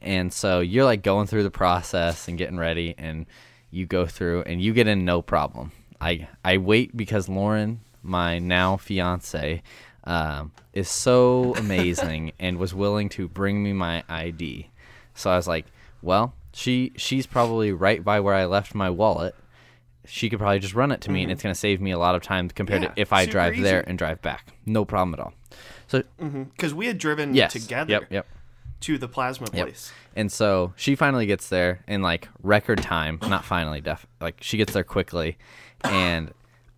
And 0.02 0.32
so 0.32 0.60
you're 0.60 0.84
like 0.84 1.02
going 1.02 1.26
through 1.26 1.42
the 1.42 1.50
process 1.50 2.28
and 2.28 2.38
getting 2.38 2.58
ready, 2.58 2.94
and 2.98 3.26
you 3.70 3.86
go 3.86 4.06
through, 4.06 4.42
and 4.42 4.60
you 4.62 4.72
get 4.72 4.86
in 4.86 5.04
no 5.04 5.22
problem. 5.22 5.72
I 6.00 6.28
I 6.44 6.58
wait 6.58 6.96
because 6.96 7.28
Lauren, 7.28 7.80
my 8.02 8.38
now 8.38 8.76
fiance, 8.76 9.62
um, 10.04 10.52
is 10.72 10.88
so 10.88 11.54
amazing 11.56 12.32
and 12.38 12.58
was 12.58 12.74
willing 12.74 13.08
to 13.10 13.28
bring 13.28 13.62
me 13.62 13.72
my 13.72 14.04
ID. 14.08 14.70
So 15.14 15.30
I 15.30 15.36
was 15.36 15.48
like, 15.48 15.66
well, 16.02 16.34
she 16.52 16.92
she's 16.96 17.26
probably 17.26 17.72
right 17.72 18.04
by 18.04 18.20
where 18.20 18.34
I 18.34 18.46
left 18.46 18.74
my 18.74 18.90
wallet. 18.90 19.34
She 20.06 20.30
could 20.30 20.38
probably 20.38 20.58
just 20.58 20.74
run 20.74 20.90
it 20.90 21.02
to 21.02 21.10
me, 21.10 21.22
and 21.22 21.30
it's 21.30 21.42
going 21.42 21.54
to 21.54 21.58
save 21.58 21.82
me 21.82 21.90
a 21.90 21.98
lot 21.98 22.14
of 22.14 22.22
time 22.22 22.48
compared 22.48 22.80
Mm-hmm. 22.80 22.90
Yeah, 22.90 22.94
to 22.94 23.00
if 23.00 23.12
I 23.12 23.26
drive 23.26 23.58
there 23.60 23.86
and 23.86 23.98
drive 23.98 24.22
back. 24.22 24.54
No 24.64 24.86
problem 24.86 25.12
at 25.12 25.20
all. 25.20 25.34
So 25.86 26.02
because 26.18 26.72
we 26.72 26.86
had 26.86 26.98
driven 26.98 27.34
yes, 27.34 27.52
together 27.52 27.90
Yep, 27.90 28.04
yep. 28.10 28.26
To 28.80 28.98
the 28.98 29.08
plasma 29.08 29.46
Yep. 29.52 29.66
place. 29.66 29.92
And 30.14 30.30
so 30.30 30.72
she 30.76 30.94
finally 30.96 31.26
gets 31.26 31.48
there 31.48 31.80
in 31.86 32.02
like 32.02 32.28
record 32.42 32.82
time. 32.82 33.18
Not 33.22 33.44
finally, 33.44 33.80
def 33.80 34.06
like 34.20 34.38
she 34.40 34.56
gets 34.56 34.72
there 34.72 34.84
quickly, 34.84 35.38
and 35.84 36.32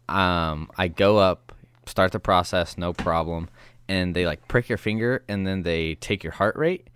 um, 0.08 0.70
I 0.76 0.88
go 0.88 1.18
up, 1.18 1.52
start 1.86 2.12
the 2.12 2.20
process, 2.20 2.76
no 2.76 2.92
problem, 2.92 3.48
and 3.88 4.14
they 4.14 4.26
like 4.26 4.46
prick 4.48 4.68
your 4.68 4.78
finger, 4.78 5.22
and 5.28 5.46
then 5.46 5.62
they 5.62 5.94
take 5.96 6.22
your 6.22 6.32
heart 6.32 6.56
rate, 6.56 6.88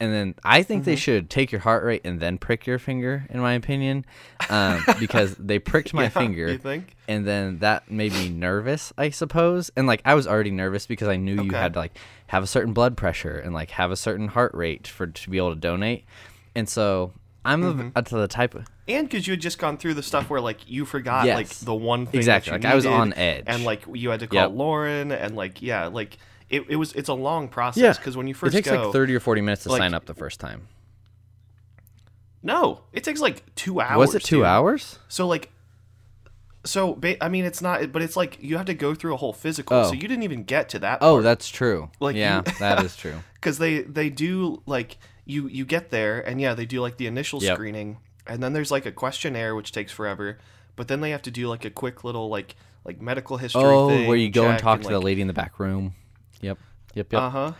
and 0.00 0.12
then 0.12 0.34
I 0.44 0.62
think 0.62 0.82
Mm-hmm. 0.82 0.90
they 0.90 0.96
should 0.96 1.30
take 1.30 1.52
your 1.52 1.60
heart 1.62 1.84
rate 1.84 2.02
and 2.04 2.20
then 2.20 2.38
prick 2.38 2.66
your 2.66 2.78
finger, 2.78 3.26
in 3.30 3.40
my 3.40 3.54
opinion, 3.54 4.04
um, 4.50 4.84
because 5.00 5.34
they 5.36 5.58
pricked 5.58 5.94
my 5.94 6.02
Yeah, 6.04 6.08
finger, 6.08 6.60
and 7.08 7.26
then 7.26 7.58
that 7.60 7.90
made 7.90 8.12
me 8.12 8.28
nervous, 8.28 8.92
I 8.98 9.10
suppose. 9.10 9.70
And 9.76 9.86
like 9.86 10.02
I 10.04 10.14
was 10.14 10.26
already 10.26 10.50
nervous 10.50 10.86
because 10.86 11.08
I 11.08 11.16
knew 11.16 11.42
you 11.42 11.52
had 11.52 11.72
to 11.74 11.78
like 11.78 11.96
have 12.28 12.42
a 12.42 12.46
certain 12.46 12.72
blood 12.72 12.96
pressure 12.96 13.38
and 13.38 13.54
like 13.54 13.70
have 13.72 13.90
a 13.90 13.96
certain 13.96 14.28
heart 14.28 14.52
rate 14.54 14.86
for 14.86 15.06
to 15.06 15.30
be 15.30 15.36
able 15.38 15.54
to 15.54 15.60
donate. 15.60 16.04
And 16.54 16.68
so 16.68 17.12
I'm 17.44 17.62
Mm-hmm. 17.62 18.00
to 18.02 18.14
the 18.16 18.26
type 18.28 18.54
of 18.56 18.66
And 18.88 19.08
because 19.08 19.26
you 19.26 19.32
had 19.32 19.40
just 19.40 19.58
gone 19.58 19.76
through 19.78 19.94
the 19.94 20.02
stuff 20.02 20.28
where 20.30 20.40
like 20.40 20.68
you 20.68 20.84
forgot 20.84 21.26
Yes. 21.26 21.36
like 21.36 21.48
the 21.66 21.74
one 21.74 22.06
thing 22.06 22.16
Exactly, 22.18 22.52
like, 22.52 22.64
I 22.64 22.74
was 22.74 22.86
on 22.86 23.12
edge. 23.14 23.44
and 23.46 23.64
like 23.64 23.82
you 23.92 24.10
had 24.10 24.20
to 24.20 24.26
call 24.26 24.40
Yep. 24.42 24.50
Lauren 24.52 25.12
and 25.12 25.36
like 25.36 25.62
yeah 25.62 25.86
like 25.86 26.18
it, 26.50 26.64
it 26.68 26.76
was 26.76 26.92
it's 26.92 27.08
a 27.08 27.14
long 27.14 27.48
process 27.48 27.82
Yeah. 27.82 27.92
because 27.92 28.16
when 28.16 28.26
you 28.28 28.34
first 28.34 28.54
it 28.54 28.58
takes 28.58 28.70
go 28.70 28.84
like 28.84 28.92
30 28.92 29.14
or 29.14 29.20
40 29.20 29.40
minutes 29.40 29.62
to 29.64 29.70
like- 29.70 29.78
sign 29.80 29.94
up 29.94 30.06
the 30.06 30.14
first 30.14 30.38
time. 30.40 30.68
no 32.42 32.82
it 32.92 33.04
takes 33.04 33.20
like 33.20 33.42
two 33.54 33.80
hours 33.80 33.98
Was 33.98 34.14
it 34.14 34.22
two 34.24 34.36
dude. 34.38 34.44
hours? 34.46 34.98
so 35.08 35.26
like 35.26 35.50
so 36.64 36.94
ba- 36.94 37.22
I 37.22 37.28
mean 37.28 37.44
it's 37.44 37.62
not 37.62 37.92
but 37.92 38.02
it's 38.02 38.16
like 38.16 38.38
you 38.40 38.56
have 38.56 38.66
to 38.66 38.74
go 38.74 38.94
through 38.94 39.14
a 39.14 39.16
whole 39.16 39.32
physical 39.32 39.76
Oh. 39.76 39.84
so 39.88 39.92
you 39.94 40.00
didn't 40.08 40.22
even 40.24 40.44
get 40.44 40.68
to 40.70 40.78
that 40.80 40.98
Oh, 41.00 41.22
that's 41.22 41.48
true. 41.48 41.90
Like, 42.00 42.16
yeah, 42.16 42.42
you- 42.46 42.52
that 42.58 42.84
is 42.84 42.96
true. 43.02 43.14
because 43.34 43.58
they 43.58 43.82
they 43.82 44.10
do 44.10 44.62
like 44.66 44.98
you 45.24 45.48
you 45.48 45.64
get 45.64 45.90
there 45.90 46.20
and 46.20 46.40
yeah 46.40 46.54
they 46.54 46.66
do 46.66 46.80
like 46.80 46.96
the 46.96 47.06
initial 47.06 47.42
Yep. 47.42 47.54
screening 47.56 47.98
and 48.26 48.42
then 48.42 48.52
there's 48.52 48.70
like 48.70 48.86
a 48.86 48.92
questionnaire 48.92 49.54
which 49.54 49.70
takes 49.72 49.92
forever 49.92 50.38
but 50.74 50.88
then 50.88 51.00
they 51.00 51.10
have 51.10 51.22
to 51.22 51.30
do 51.30 51.48
like 51.48 51.64
a 51.64 51.70
quick 51.70 52.04
little 52.04 52.28
like 52.28 52.54
like 52.84 53.00
medical 53.00 53.36
history 53.36 53.62
Oh, 53.64 53.88
thing, 53.88 54.06
where 54.06 54.16
you 54.16 54.28
go 54.30 54.48
and 54.48 54.58
talk 54.60 54.80
to 54.82 54.88
the 54.88 55.00
lady 55.00 55.20
in 55.20 55.26
the 55.26 55.32
back 55.32 55.58
room. 55.58 55.94
Yep. 56.40 56.58
Yep. 56.94 57.12
Yep. 57.12 57.22
uh-huh 57.22 57.52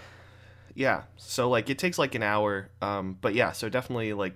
yeah 0.75 1.03
so 1.17 1.49
like 1.49 1.71
it 1.71 1.79
takes 1.79 1.99
like 1.99 2.15
an 2.15 2.23
hour 2.23 2.69
um 2.83 3.17
but 3.21 3.35
yeah 3.35 3.53
so 3.53 3.69
definitely 3.69 4.13
like 4.13 4.35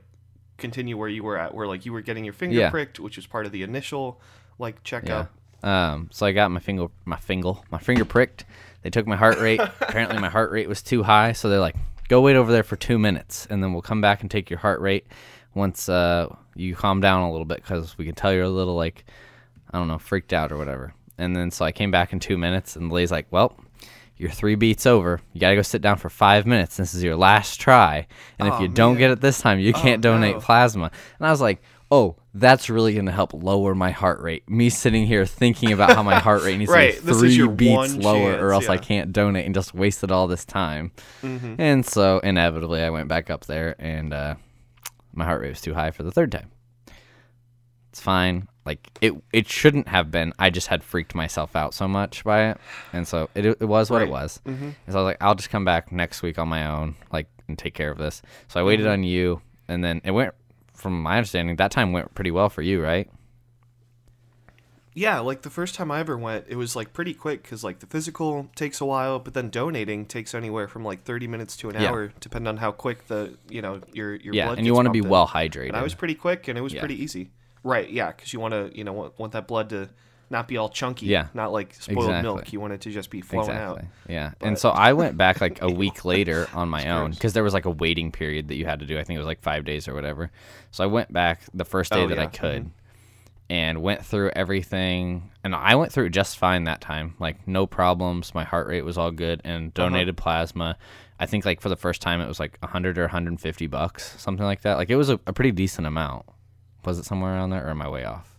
continue 0.56 0.96
where 0.96 1.08
you 1.08 1.22
were 1.22 1.36
at 1.38 1.54
where 1.54 1.66
like 1.66 1.84
you 1.86 1.92
were 1.92 2.00
getting 2.00 2.24
your 2.24 2.32
finger 2.32 2.56
Yeah. 2.58 2.70
pricked 2.70 2.98
which 3.00 3.16
was 3.16 3.26
part 3.26 3.44
of 3.46 3.52
the 3.52 3.62
initial 3.62 4.20
like 4.58 4.82
checkup 4.84 5.30
Um, 5.62 6.08
so 6.10 6.24
I 6.24 6.32
got 6.32 6.50
my 6.50 6.60
finger, 6.60 6.86
my 7.04 7.18
finger, 7.18 7.52
my 7.70 7.78
finger 7.78 8.06
pricked. 8.06 8.46
They 8.82 8.88
took 8.88 9.06
my 9.06 9.16
heart 9.16 9.38
rate. 9.40 9.60
Apparently, 9.82 10.18
my 10.18 10.30
heart 10.30 10.50
rate 10.52 10.66
was 10.70 10.80
too 10.80 11.02
high, 11.02 11.32
so 11.32 11.50
they're 11.50 11.60
like, 11.60 11.76
"Go 12.08 12.22
wait 12.22 12.34
over 12.36 12.50
there 12.50 12.62
for 12.62 12.76
two 12.76 12.98
minutes, 12.98 13.46
and 13.50 13.62
then 13.62 13.74
we'll 13.74 13.82
come 13.82 14.00
back 14.00 14.22
and 14.22 14.30
take 14.30 14.48
your 14.48 14.58
heart 14.60 14.80
rate 14.80 15.06
once 15.54 15.90
uh, 15.90 16.34
you 16.56 16.74
calm 16.74 17.02
down 17.02 17.24
a 17.24 17.30
little 17.30 17.44
bit, 17.44 17.58
because 17.58 17.98
we 17.98 18.06
can 18.06 18.14
tell 18.14 18.32
you're 18.32 18.44
a 18.44 18.48
little 18.48 18.74
like, 18.74 19.04
I 19.70 19.76
don't 19.76 19.86
know, 19.88 19.98
freaked 19.98 20.32
out 20.32 20.50
or 20.50 20.56
whatever." 20.56 20.94
And 21.18 21.36
then 21.36 21.50
so 21.50 21.66
I 21.66 21.72
came 21.72 21.90
back 21.90 22.14
in 22.14 22.20
two 22.20 22.38
minutes, 22.38 22.74
and 22.76 22.90
the 22.90 22.94
lady's 22.94 23.10
like, 23.12 23.26
"Well, 23.30 23.54
you're 24.20 24.30
three 24.30 24.54
beats 24.54 24.84
over. 24.84 25.18
You 25.32 25.40
gotta 25.40 25.56
go 25.56 25.62
sit 25.62 25.80
down 25.80 25.96
for 25.96 26.10
five 26.10 26.44
minutes. 26.44 26.76
This 26.76 26.94
is 26.94 27.02
your 27.02 27.16
last 27.16 27.58
try, 27.58 28.06
and 28.38 28.46
if 28.46 28.54
Aw, 28.54 28.60
you 28.60 28.68
don't 28.68 28.98
get 28.98 29.10
it 29.10 29.22
this 29.22 29.40
time, 29.40 29.58
you 29.58 29.72
can't 29.72 30.02
donate 30.02 30.36
no. 30.36 30.40
plasma." 30.40 30.90
And 31.18 31.26
I 31.26 31.30
was 31.30 31.40
like, 31.40 31.62
"Oh, 31.90 32.16
that's 32.34 32.68
really 32.68 32.94
gonna 32.94 33.12
help 33.12 33.32
lower 33.32 33.74
my 33.74 33.92
heart 33.92 34.20
rate." 34.20 34.48
Me 34.48 34.68
sitting 34.68 35.06
here 35.06 35.24
thinking 35.24 35.72
about 35.72 35.96
how 35.96 36.02
my 36.02 36.18
heart 36.18 36.42
rate 36.42 36.58
needs 36.58 36.70
Right, 36.70 36.96
to 36.96 37.02
be 37.02 37.12
three 37.14 37.48
beats 37.48 37.96
lower, 37.96 38.34
or 38.34 38.50
chance, 38.50 38.52
else 38.52 38.68
I 38.68 38.76
can't 38.76 39.10
donate, 39.10 39.46
and 39.46 39.54
just 39.54 39.74
wasted 39.74 40.12
all 40.12 40.26
this 40.26 40.44
time. 40.44 40.92
Mm-hmm. 41.22 41.54
And 41.58 41.86
so 41.86 42.18
inevitably, 42.18 42.82
I 42.82 42.90
went 42.90 43.08
back 43.08 43.30
up 43.30 43.46
there, 43.46 43.74
and 43.78 44.12
uh, 44.12 44.34
my 45.14 45.24
heart 45.24 45.40
rate 45.40 45.48
was 45.48 45.62
too 45.62 45.72
high 45.72 45.92
for 45.92 46.02
the 46.02 46.12
third 46.12 46.30
time. 46.30 46.50
It's 47.88 48.00
fine. 48.00 48.48
Like 48.70 48.88
it, 49.00 49.14
it 49.32 49.48
shouldn't 49.48 49.88
have 49.88 50.10
been. 50.12 50.32
I 50.38 50.48
just 50.50 50.68
had 50.68 50.84
freaked 50.84 51.14
myself 51.14 51.56
out 51.56 51.74
so 51.74 51.88
much 51.88 52.22
by 52.22 52.50
it, 52.50 52.58
and 52.92 53.06
so 53.08 53.28
it, 53.34 53.44
it 53.46 53.62
was 53.76 53.90
what 53.90 54.00
it 54.02 54.08
was. 54.08 54.40
Mm-hmm. 54.46 54.64
And 54.64 54.74
so 54.88 54.98
I 54.98 55.02
was 55.02 55.04
like, 55.10 55.16
I'll 55.20 55.34
just 55.34 55.50
come 55.50 55.64
back 55.64 55.90
next 55.90 56.22
week 56.22 56.38
on 56.38 56.48
my 56.48 56.66
own, 56.66 56.94
like, 57.12 57.26
and 57.48 57.58
take 57.58 57.74
care 57.74 57.90
of 57.90 57.98
this. 57.98 58.22
So 58.48 58.60
I 58.60 58.62
waited 58.62 58.84
Mm-hmm. 58.86 58.92
on 58.92 59.02
you, 59.04 59.42
and 59.66 59.82
then 59.84 60.00
it 60.04 60.12
went. 60.12 60.34
From 60.74 61.02
my 61.02 61.16
understanding, 61.18 61.56
that 61.56 61.70
time 61.72 61.92
went 61.92 62.14
pretty 62.14 62.30
well 62.30 62.48
for 62.48 62.62
you, 62.62 62.82
right? 62.82 63.06
Yeah, 64.92 65.20
like 65.20 65.42
the 65.42 65.50
first 65.50 65.74
time 65.76 65.90
I 65.90 66.00
ever 66.00 66.18
went, 66.18 66.46
it 66.48 66.56
was 66.56 66.74
like 66.74 66.92
pretty 66.92 67.14
quick 67.14 67.42
because 67.42 67.62
like 67.62 67.78
the 67.78 67.86
physical 67.86 68.48
takes 68.56 68.80
a 68.80 68.84
while, 68.84 69.18
but 69.20 69.34
then 69.34 69.48
donating 69.50 70.04
takes 70.04 70.34
anywhere 70.34 70.66
from 70.66 70.84
like 70.84 71.02
thirty 71.04 71.28
minutes 71.28 71.56
to 71.58 71.68
an 71.70 71.76
Yeah. 71.80 71.90
hour, 71.90 72.12
depending 72.18 72.48
on 72.48 72.56
how 72.56 72.72
quick 72.72 73.06
the 73.06 73.36
you 73.48 73.62
know 73.62 73.80
your 73.92 74.16
your 74.16 74.34
yeah, 74.34 74.46
blood 74.46 74.58
and 74.58 74.66
you 74.66 74.74
want 74.74 74.86
to 74.86 74.90
be 74.92 74.98
in. 74.98 75.08
well 75.08 75.28
hydrated. 75.28 75.68
And 75.68 75.76
I 75.76 75.82
was 75.82 75.94
pretty 75.94 76.14
quick, 76.16 76.48
and 76.48 76.58
it 76.58 76.60
was 76.62 76.72
Yeah. 76.74 76.80
pretty 76.80 77.00
easy. 77.02 77.30
Right? 77.62 77.88
Yeah, 77.90 78.12
because 78.12 78.32
you 78.32 78.40
want 78.40 78.52
to 78.54 78.70
you 78.76 78.84
know 78.84 78.92
want, 78.92 79.18
want 79.18 79.32
that 79.32 79.46
blood 79.46 79.68
to 79.70 79.88
not 80.30 80.46
be 80.46 80.56
all 80.56 80.68
chunky. 80.68 81.06
Yeah. 81.06 81.26
Not 81.34 81.52
like 81.52 81.74
spoiled 81.74 82.04
Exactly. 82.06 82.22
milk. 82.22 82.52
You 82.52 82.60
want 82.60 82.72
it 82.72 82.80
to 82.82 82.90
just 82.92 83.10
be 83.10 83.20
flowing 83.20 83.50
out. 83.50 83.78
Exactly. 83.78 84.14
Yeah. 84.14 84.30
and 84.40 84.56
so 84.56 84.70
I 84.70 84.92
went 84.92 85.16
back 85.16 85.40
like 85.40 85.60
a 85.60 85.68
week 85.82 86.04
later 86.04 86.48
on 86.54 86.68
my 86.68 86.88
own 86.88 87.10
because 87.10 87.32
there 87.32 87.42
was 87.42 87.52
like 87.52 87.64
a 87.64 87.70
waiting 87.70 88.12
period 88.12 88.46
that 88.48 88.54
you 88.54 88.64
had 88.64 88.78
to 88.80 88.86
do. 88.86 88.96
I 88.96 89.02
think 89.02 89.16
it 89.16 89.18
was 89.18 89.26
like 89.26 89.42
five 89.42 89.64
days 89.64 89.88
or 89.88 89.94
whatever. 89.94 90.30
So 90.70 90.84
I 90.84 90.86
went 90.86 91.12
back 91.12 91.42
the 91.52 91.64
first 91.64 91.90
day 91.92 92.02
Oh, 92.04 92.06
that 92.08 92.18
I 92.18 92.22
yeah. 92.22 92.28
could 92.28 92.70
and 93.50 93.82
went 93.82 94.04
through 94.06 94.30
everything. 94.36 95.30
And 95.42 95.52
I 95.52 95.74
went 95.74 95.92
through 95.92 96.06
it 96.06 96.10
just 96.10 96.38
fine 96.38 96.62
that 96.64 96.80
time. 96.80 97.14
Like 97.18 97.48
no 97.48 97.66
problems. 97.66 98.32
My 98.32 98.44
heart 98.44 98.68
rate 98.68 98.84
was 98.84 98.96
all 98.96 99.10
good 99.10 99.40
Uh-huh. 99.44 99.52
and 99.52 99.74
donated 99.74 100.16
plasma. 100.16 100.78
I 101.18 101.26
think 101.26 101.44
like 101.44 101.60
for 101.60 101.68
the 101.68 101.76
first 101.76 102.00
time 102.00 102.20
it 102.20 102.28
was 102.28 102.38
like 102.38 102.56
100 102.60 102.98
or 102.98 103.02
150 103.02 103.66
bucks, 103.66 104.14
something 104.18 104.46
like 104.46 104.62
that. 104.62 104.76
Like 104.76 104.90
it 104.90 104.96
was 104.96 105.10
a, 105.10 105.18
a 105.26 105.32
pretty 105.32 105.50
decent 105.50 105.88
amount. 105.88 106.24
Was 106.84 106.98
it 106.98 107.04
somewhere 107.04 107.34
around 107.34 107.50
there 107.50 107.66
or 107.66 107.70
am 107.70 107.82
I 107.82 107.88
way 107.88 108.04
off? 108.04 108.36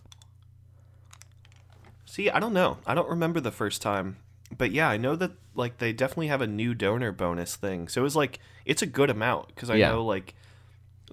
See, 2.04 2.28
I 2.28 2.40
don't 2.40 2.52
know. 2.52 2.78
I 2.86 2.94
don't 2.94 3.08
remember 3.08 3.40
the 3.40 3.52
first 3.52 3.80
time. 3.82 4.16
But 4.56 4.70
yeah, 4.70 4.88
I 4.88 4.96
know 4.98 5.16
that 5.16 5.32
like 5.54 5.78
they 5.78 5.92
definitely 5.92 6.26
have 6.28 6.42
a 6.42 6.46
new 6.46 6.74
donor 6.74 7.10
bonus 7.12 7.56
thing. 7.56 7.88
So 7.88 8.00
it 8.02 8.04
was 8.04 8.16
like 8.16 8.38
it's 8.66 8.82
a 8.82 8.86
good 8.86 9.08
amount 9.10 9.48
because 9.48 9.70
I 9.70 9.76
Yeah. 9.76 9.90
know 9.92 10.04
like 10.04 10.34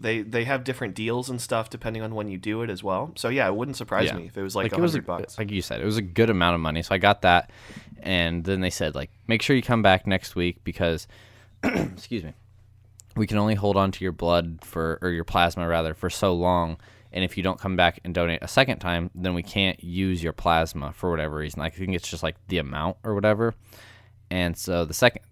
they 0.02 0.22
they 0.22 0.44
have 0.44 0.63
different 0.65 0.94
deals 0.96 1.30
and 1.30 1.39
stuff 1.42 1.70
depending 1.70 2.02
on 2.02 2.15
when 2.15 2.28
you 2.28 2.38
do 2.38 2.62
it 2.63 2.70
as 2.70 2.84
well. 2.84 3.13
So 3.15 3.30
yeah, 3.30 3.48
it 3.48 3.56
wouldn't 3.56 3.78
surprise 3.78 4.08
Yeah. 4.08 4.15
me 4.18 4.26
if 4.26 4.38
it 4.38 4.44
was 4.44 4.56
like 4.58 4.74
a 4.74 4.76
it 4.76 4.82
was 4.82 4.92
hundred 4.92 5.06
a, 5.06 5.08
bucks. 5.08 5.38
like 5.38 5.52
you 5.52 5.62
said, 5.62 5.80
it 5.82 5.86
was 5.86 5.96
a 5.98 6.02
good 6.02 6.30
amount 6.30 6.56
of 6.56 6.62
money. 6.62 6.82
So 6.82 6.94
I 6.94 6.98
got 6.98 7.22
that, 7.22 7.50
and 8.02 8.44
then 8.44 8.60
they 8.60 8.70
said 8.70 8.94
like, 8.94 9.10
make 9.28 9.42
sure 9.42 9.56
you 9.56 9.62
come 9.62 9.82
back 9.82 10.06
next 10.06 10.36
week 10.36 10.62
because, 10.65 11.08
excuse 11.63 12.24
me, 12.26 12.34
we 13.15 13.26
can 13.26 13.38
only 13.38 13.56
hold 13.56 13.78
on 13.78 13.92
to 13.94 14.04
your 14.04 14.12
blood 14.13 14.60
for 14.63 15.00
or 15.02 15.10
your 15.12 15.24
plasma 15.26 15.65
rather 15.65 15.94
for 15.94 16.10
so 16.10 16.34
long, 16.34 16.78
and 17.12 17.24
if 17.24 17.38
you 17.38 17.43
don't 17.43 17.60
come 17.60 17.76
back 17.76 18.00
and 18.04 18.13
donate 18.13 18.39
a 18.41 18.48
second 18.48 18.80
time, 18.80 19.10
then 19.15 19.34
we 19.34 19.43
can't 19.43 19.84
use 19.84 20.22
your 20.24 20.34
plasma 20.34 20.93
for 20.93 21.10
whatever 21.10 21.38
reason. 21.38 21.62
I 21.62 21.69
think 21.69 21.95
it's 21.95 22.08
just 22.10 22.24
like 22.24 22.36
the 22.48 22.58
amount 22.60 22.98
or 23.04 23.15
whatever. 23.15 23.56
And 24.32 24.56
so 24.58 24.86
the 24.86 24.93
second, 24.93 25.24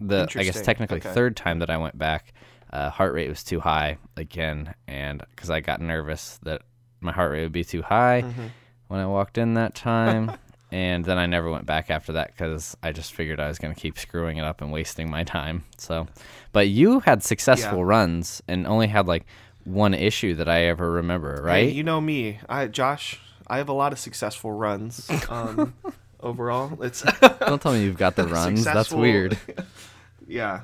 the 0.00 0.26
I 0.36 0.44
guess 0.44 0.60
technically 0.62 0.98
Okay. 0.98 1.12
third 1.12 1.36
time 1.36 1.58
that 1.58 1.70
I 1.70 1.76
went 1.76 1.98
back, 1.98 2.32
uh, 2.72 2.90
heart 2.90 3.12
rate 3.14 3.28
was 3.28 3.42
too 3.44 3.60
high 3.60 3.98
again, 4.16 4.74
and 4.86 5.22
because 5.30 5.50
I 5.50 5.60
got 5.60 5.80
nervous 5.80 6.38
that 6.44 6.62
my 7.00 7.12
heart 7.12 7.32
rate 7.32 7.42
would 7.42 7.52
be 7.52 7.64
too 7.64 7.82
high 7.82 8.22
Mm-hmm. 8.22 8.46
when 8.88 9.00
I 9.00 9.06
walked 9.06 9.38
in 9.38 9.54
that 9.54 9.74
time. 9.74 10.32
and 10.72 11.02
then 11.04 11.16
I 11.18 11.24
never 11.26 11.50
went 11.50 11.64
back 11.64 11.90
after 11.90 12.12
that 12.14 12.28
because 12.28 12.76
I 12.82 12.92
just 12.92 13.14
figured 13.14 13.40
I 13.40 13.48
was 13.48 13.58
going 13.58 13.74
to 13.74 13.80
keep 13.80 13.98
screwing 13.98 14.36
it 14.36 14.44
up 14.44 14.60
and 14.60 14.70
wasting 14.70 15.10
my 15.10 15.24
time. 15.24 15.64
So, 15.78 16.06
but 16.52 16.68
you 16.68 17.00
had 17.00 17.22
successful 17.22 17.78
Yeah. 17.78 17.84
runs 17.84 18.42
and 18.48 18.66
only 18.66 18.86
had 18.86 19.06
like 19.08 19.24
one 19.68 19.94
issue 19.94 20.34
that 20.36 20.48
I 20.48 20.64
ever 20.64 20.90
remember, 20.90 21.36
Hey, 21.36 21.42
right? 21.42 21.72
you 21.72 21.82
know 21.82 22.00
me, 22.00 22.40
I 22.48 22.66
Josh. 22.66 23.20
I 23.46 23.58
have 23.58 23.68
a 23.68 23.72
lot 23.72 23.92
of 23.92 23.98
successful 23.98 24.52
runs. 24.52 25.08
Um, 25.30 25.74
overall, 26.20 26.82
it's 26.82 27.02
Don't 27.40 27.60
tell 27.62 27.72
me 27.72 27.82
you've 27.82 27.96
got 27.96 28.16
the 28.16 28.26
runs. 28.28 28.64
That's 28.64 28.92
weird. 28.92 29.38
yeah, 30.26 30.60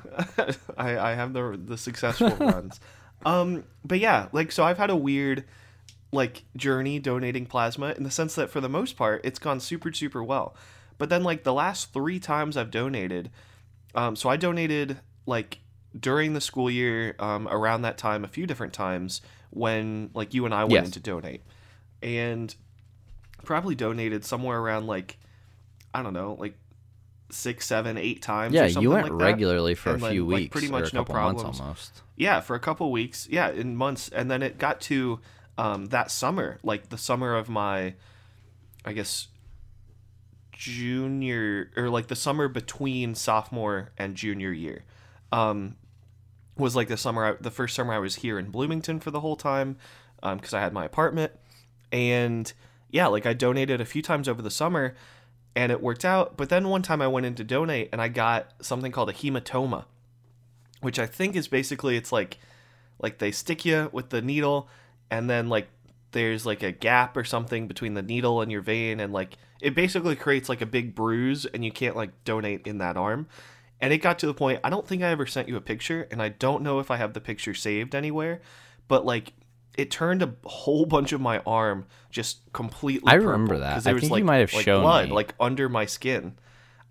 I 0.77 0.97
I 0.97 1.13
have 1.15 1.33
the 1.33 1.59
the 1.63 1.77
successful 1.77 2.29
runs. 2.37 2.79
Um, 3.25 3.63
but 3.83 3.99
yeah, 3.99 4.27
like 4.31 4.51
so 4.51 4.63
I've 4.63 4.77
had 4.77 4.89
a 4.91 4.95
weird 4.95 5.45
like 6.11 6.43
journey 6.55 6.99
donating 6.99 7.45
plasma 7.45 7.93
in 7.97 8.03
the 8.03 8.11
sense 8.11 8.35
that 8.35 8.49
for 8.49 8.61
the 8.61 8.69
most 8.69 8.95
part 8.95 9.21
it's 9.25 9.39
gone 9.39 9.59
super 9.59 9.91
super 9.91 10.23
well. 10.23 10.55
But 10.97 11.09
then 11.09 11.23
like 11.23 11.43
the 11.43 11.53
last 11.53 11.91
3 11.91 12.19
times 12.19 12.55
I've 12.55 12.71
donated 12.71 13.31
um 13.95 14.15
so 14.15 14.29
I 14.29 14.37
donated 14.37 14.99
like 15.25 15.59
during 15.99 16.33
the 16.33 16.41
school 16.41 16.69
year 16.69 17.15
um 17.19 17.47
around 17.47 17.83
that 17.83 17.97
time 17.97 18.23
a 18.25 18.27
few 18.27 18.45
different 18.45 18.73
times 18.73 19.21
when 19.51 20.09
like 20.13 20.33
you 20.33 20.45
and 20.45 20.53
I 20.53 20.63
went 20.63 20.73
Yes. 20.73 20.85
in 20.87 20.91
to 20.91 20.99
donate. 20.99 21.41
And 22.03 22.53
probably 23.43 23.75
donated 23.75 24.25
somewhere 24.25 24.59
around 24.59 24.87
like 24.87 25.17
I 25.93 26.03
don't 26.03 26.13
know, 26.13 26.35
like 26.39 26.57
six, 27.31 27.65
seven, 27.65 27.97
eight 27.97 28.21
times. 28.21 28.53
Yeah, 28.53 28.65
or 28.65 28.69
something 28.69 28.83
you 28.83 28.89
went 28.91 29.09
like 29.09 29.21
regularly 29.21 29.73
for 29.75 29.91
And 29.91 29.99
a 29.99 30.01
then, 30.05 30.11
few 30.11 30.25
like, 30.27 30.35
weeks, 30.35 30.51
pretty 30.51 30.67
much 30.69 30.93
no 30.93 31.03
problems. 31.05 31.59
almost. 31.59 32.01
Yeah, 32.17 32.41
for 32.41 32.55
a 32.55 32.59
couple 32.59 32.91
weeks. 32.91 33.27
Yeah, 33.31 33.49
in 33.49 33.75
months, 33.75 34.09
and 34.09 34.29
then 34.29 34.43
it 34.43 34.57
got 34.57 34.81
to 34.81 35.19
um, 35.57 35.85
that 35.87 36.11
summer, 36.11 36.59
like 36.63 36.89
the 36.89 36.97
summer 36.97 37.33
of 37.35 37.47
my, 37.49 37.95
I 38.83 38.91
guess, 38.93 39.27
junior 40.51 41.71
or 41.75 41.89
like 41.89 42.07
the 42.07 42.15
summer 42.15 42.47
between 42.47 43.15
sophomore 43.15 43.91
and 43.97 44.15
junior 44.15 44.51
year, 44.51 44.83
um, 45.31 45.75
was 46.57 46.75
like 46.75 46.87
the 46.87 46.97
summer. 46.97 47.25
I, 47.25 47.31
the 47.39 47.51
first 47.51 47.75
summer 47.75 47.93
I 47.93 47.99
was 47.99 48.15
here 48.15 48.39
in 48.39 48.49
Bloomington 48.49 48.99
for 48.99 49.11
the 49.11 49.19
whole 49.19 49.35
time, 49.35 49.77
um, 50.23 50.37
because 50.37 50.53
I 50.53 50.61
had 50.61 50.73
my 50.73 50.85
apartment, 50.85 51.33
and 51.91 52.51
yeah, 52.89 53.07
like 53.07 53.25
I 53.25 53.33
donated 53.33 53.81
a 53.81 53.85
few 53.85 54.01
times 54.01 54.27
over 54.27 54.41
the 54.41 54.51
summer, 54.51 54.95
and 55.55 55.71
it 55.71 55.81
worked 55.81 56.05
out. 56.05 56.37
But 56.37 56.49
then 56.49 56.69
one 56.69 56.81
time 56.81 57.01
I 57.01 57.07
went 57.07 57.25
in 57.25 57.35
to 57.35 57.43
donate, 57.43 57.89
and 57.91 58.01
I 58.01 58.07
got 58.07 58.53
something 58.61 58.91
called 58.91 59.09
a 59.09 59.13
hematoma 59.13 59.85
which 60.85 60.99
I 60.99 61.07
think 61.07 61.35
is 61.35 61.47
basically 61.47 61.97
it's 61.97 62.11
like 62.11 62.37
like 63.01 63.17
they 63.17 63.31
stick 63.31 63.65
you 63.65 63.89
with 63.91 64.09
the 64.09 64.21
needle 64.21 64.69
and 65.09 65.27
then 65.27 65.49
like 65.49 65.67
there's 66.11 66.45
like 66.45 66.61
a 66.61 66.71
gap 66.71 67.17
or 67.17 67.23
something 67.23 67.67
between 67.67 67.95
the 67.95 68.03
needle 68.03 68.39
and 68.39 68.51
your 68.51 68.61
vein 68.61 68.99
and 68.99 69.11
like 69.11 69.37
it 69.61 69.73
basically 69.73 70.15
creates 70.15 70.47
like 70.47 70.61
a 70.61 70.65
big 70.67 70.93
bruise 70.93 71.47
and 71.47 71.65
you 71.65 71.71
can't 71.71 71.95
like 71.95 72.11
donate 72.23 72.67
in 72.67 72.77
that 72.77 72.97
arm. 72.97 73.27
And 73.81 73.91
it 73.93 73.97
got 73.99 74.19
to 74.19 74.25
the 74.25 74.33
point 74.33 74.59
I 74.63 74.69
don't 74.69 74.87
think 74.87 75.03
I 75.03 75.09
ever 75.09 75.25
sent 75.25 75.47
you 75.47 75.55
a 75.57 75.61
picture 75.61 76.07
and 76.11 76.21
I 76.21 76.29
don't 76.29 76.63
know 76.63 76.79
if 76.79 76.89
I 76.89 76.97
have 76.97 77.13
the 77.13 77.21
picture 77.21 77.53
saved 77.53 77.93
anywhere, 77.93 78.41
but 78.87 79.05
like 79.05 79.33
it 79.77 79.91
turned 79.91 80.21
a 80.21 80.33
whole 80.45 80.85
bunch 80.85 81.11
of 81.11 81.19
my 81.19 81.39
arm 81.45 81.85
just 82.09 82.39
completely 82.53 83.11
I 83.11 83.15
remember 83.15 83.57
that. 83.59 83.85
I 83.85 83.91
was, 83.93 84.01
think 84.01 84.03
you 84.03 84.09
like- 84.09 84.23
might 84.23 84.37
have 84.37 84.53
like 84.53 84.63
shown 84.65 84.81
blood 84.83 85.09
me. 85.09 85.15
like 85.15 85.33
under 85.39 85.67
my 85.69 85.85
skin. 85.85 86.35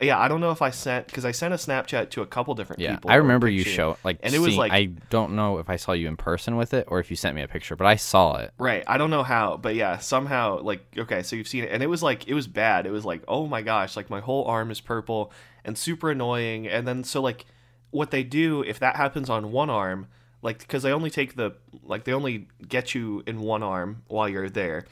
Yeah, 0.00 0.18
I 0.18 0.26
don't 0.26 0.40
know 0.40 0.50
if 0.50 0.60
I 0.60 0.70
sent 0.70 1.06
because 1.06 1.24
I 1.24 1.30
sent 1.30 1.54
a 1.54 1.56
Snapchat 1.56 2.10
to 2.10 2.22
a 2.22 2.26
couple 2.26 2.54
different 2.54 2.80
Yeah, 2.80 2.94
people. 2.96 3.10
I 3.10 3.14
remember 3.14 3.48
you 3.48 3.62
show 3.62 3.96
like, 4.02 4.18
and 4.22 4.34
it 4.34 4.38
was 4.40 4.48
seeing- 4.48 4.58
like 4.58 4.72
I 4.72 4.86
don't 5.08 5.34
know 5.36 5.58
if 5.58 5.70
I 5.70 5.76
saw 5.76 5.92
you 5.92 6.08
in 6.08 6.16
person 6.16 6.56
with 6.56 6.74
it 6.74 6.86
or 6.88 6.98
if 6.98 7.10
you 7.10 7.16
sent 7.16 7.36
me 7.36 7.42
a 7.42 7.48
picture, 7.48 7.76
but 7.76 7.86
I 7.86 7.96
saw 7.96 8.36
it. 8.36 8.52
Right. 8.58 8.82
I 8.88 8.98
don't 8.98 9.10
know 9.10 9.22
how, 9.22 9.56
but 9.56 9.76
yeah, 9.76 9.98
somehow 9.98 10.60
like 10.60 10.84
okay, 10.98 11.22
so 11.22 11.36
you've 11.36 11.48
seen 11.48 11.64
it 11.64 11.70
and 11.70 11.82
it 11.82 11.86
was 11.86 12.02
like 12.02 12.26
it 12.26 12.34
was 12.34 12.46
bad. 12.48 12.86
It 12.86 12.90
was 12.90 13.04
like, 13.04 13.22
"Oh 13.28 13.46
my 13.46 13.62
gosh, 13.62 13.96
like 13.96 14.10
my 14.10 14.20
whole 14.20 14.44
arm 14.46 14.70
is 14.70 14.80
purple 14.80 15.32
and 15.64 15.78
super 15.78 16.10
annoying." 16.10 16.66
And 16.66 16.88
then 16.88 17.04
so 17.04 17.22
like 17.22 17.46
what 17.90 18.10
they 18.10 18.24
do 18.24 18.62
if 18.62 18.80
that 18.80 18.96
happens 18.96 19.30
on 19.30 19.52
one 19.52 19.70
arm, 19.70 20.08
like 20.42 20.66
cuz 20.66 20.82
they 20.82 20.92
only 20.92 21.10
take 21.10 21.36
the 21.36 21.52
like 21.84 22.02
they 22.02 22.12
only 22.12 22.48
get 22.68 22.94
you 22.96 23.22
in 23.28 23.40
one 23.40 23.62
arm 23.62 24.02
while 24.08 24.28
you're 24.28 24.50
there. 24.50 24.86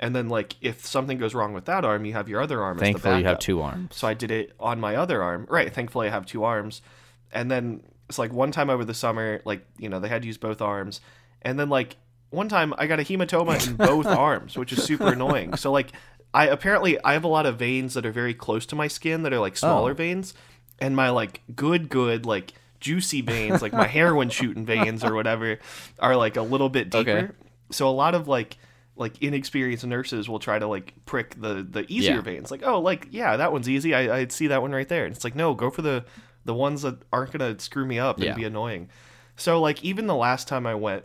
And 0.00 0.16
then 0.16 0.28
like 0.28 0.56
if 0.62 0.84
something 0.84 1.18
goes 1.18 1.34
wrong 1.34 1.52
with 1.52 1.66
that 1.66 1.84
arm, 1.84 2.04
you 2.06 2.14
have 2.14 2.28
your 2.28 2.40
other 2.40 2.62
arm 2.62 2.78
Thankfully, 2.78 3.18
you 3.18 3.24
have 3.26 3.38
two 3.38 3.60
arms. 3.60 3.94
So 3.94 4.08
I 4.08 4.14
did 4.14 4.30
it 4.30 4.52
on 4.58 4.80
my 4.80 4.96
other 4.96 5.22
arm. 5.22 5.46
Right. 5.48 5.72
Thankfully, 5.72 6.08
I 6.08 6.10
have 6.10 6.24
two 6.26 6.42
arms. 6.42 6.80
And 7.30 7.50
then 7.50 7.82
it's 8.08 8.18
like 8.18 8.32
one 8.32 8.50
time 8.50 8.70
over 8.70 8.84
the 8.84 8.94
summer, 8.94 9.40
like, 9.44 9.64
you 9.78 9.88
know, 9.88 10.00
they 10.00 10.08
had 10.08 10.22
to 10.22 10.26
use 10.26 10.38
both 10.38 10.60
arms. 10.60 11.00
And 11.42 11.60
then, 11.60 11.68
like, 11.68 11.96
one 12.30 12.48
time 12.48 12.74
I 12.76 12.86
got 12.86 12.98
a 12.98 13.02
hematoma 13.04 13.64
in 13.68 13.76
both 13.76 14.06
arms, 14.06 14.56
which 14.58 14.72
is 14.72 14.82
super 14.82 15.12
annoying. 15.12 15.54
So, 15.56 15.70
like, 15.70 15.92
I 16.34 16.46
apparently 16.48 16.98
I 17.04 17.12
have 17.12 17.22
a 17.24 17.28
lot 17.28 17.46
of 17.46 17.58
veins 17.58 17.94
that 17.94 18.04
are 18.06 18.10
very 18.10 18.34
close 18.34 18.66
to 18.66 18.74
my 18.76 18.88
skin 18.88 19.22
that 19.22 19.32
are 19.32 19.38
like 19.38 19.56
smaller 19.56 19.92
Oh. 19.92 19.94
veins. 19.94 20.34
And 20.80 20.96
my, 20.96 21.10
like, 21.10 21.42
good, 21.54 21.88
good, 21.90 22.24
like, 22.26 22.54
juicy 22.80 23.20
veins, 23.20 23.60
like 23.62 23.72
my 23.74 23.86
heroin 23.98 24.30
shooting 24.30 24.64
veins 24.64 25.04
or 25.04 25.14
whatever, 25.14 25.58
are 25.98 26.16
like 26.16 26.36
a 26.36 26.42
little 26.42 26.70
bit 26.70 26.88
deeper. 26.90 27.10
Okay. 27.10 27.28
So, 27.70 27.86
a 27.88 27.92
lot 27.92 28.14
of, 28.14 28.26
like, 28.26 28.56
like 29.00 29.20
inexperienced 29.22 29.84
nurses 29.86 30.28
will 30.28 30.38
try 30.38 30.58
to 30.60 30.66
like 30.68 30.94
prick 31.06 31.34
the 31.40 31.66
the 31.68 31.84
easier 31.92 32.16
Yeah. 32.16 32.20
veins. 32.20 32.50
Like, 32.52 32.62
oh, 32.64 32.80
like 32.80 33.08
yeah, 33.10 33.36
that 33.36 33.50
one's 33.50 33.68
easy. 33.68 33.94
I 33.94 34.18
I 34.18 34.26
see 34.28 34.46
that 34.48 34.62
one 34.62 34.70
right 34.72 34.88
there. 34.88 35.04
And 35.06 35.14
it's 35.14 35.24
like, 35.24 35.34
no, 35.34 35.54
go 35.54 35.70
for 35.70 35.82
the 35.82 36.04
the 36.44 36.54
ones 36.54 36.82
that 36.82 36.98
aren't 37.12 37.32
gonna 37.32 37.58
screw 37.58 37.84
me 37.86 37.98
up 37.98 38.16
and 38.16 38.24
Yeah. 38.26 38.34
be 38.34 38.44
annoying. 38.44 38.88
So 39.36 39.60
like 39.60 39.82
even 39.82 40.06
the 40.06 40.14
last 40.14 40.46
time 40.46 40.66
I 40.66 40.74
went, 40.74 41.04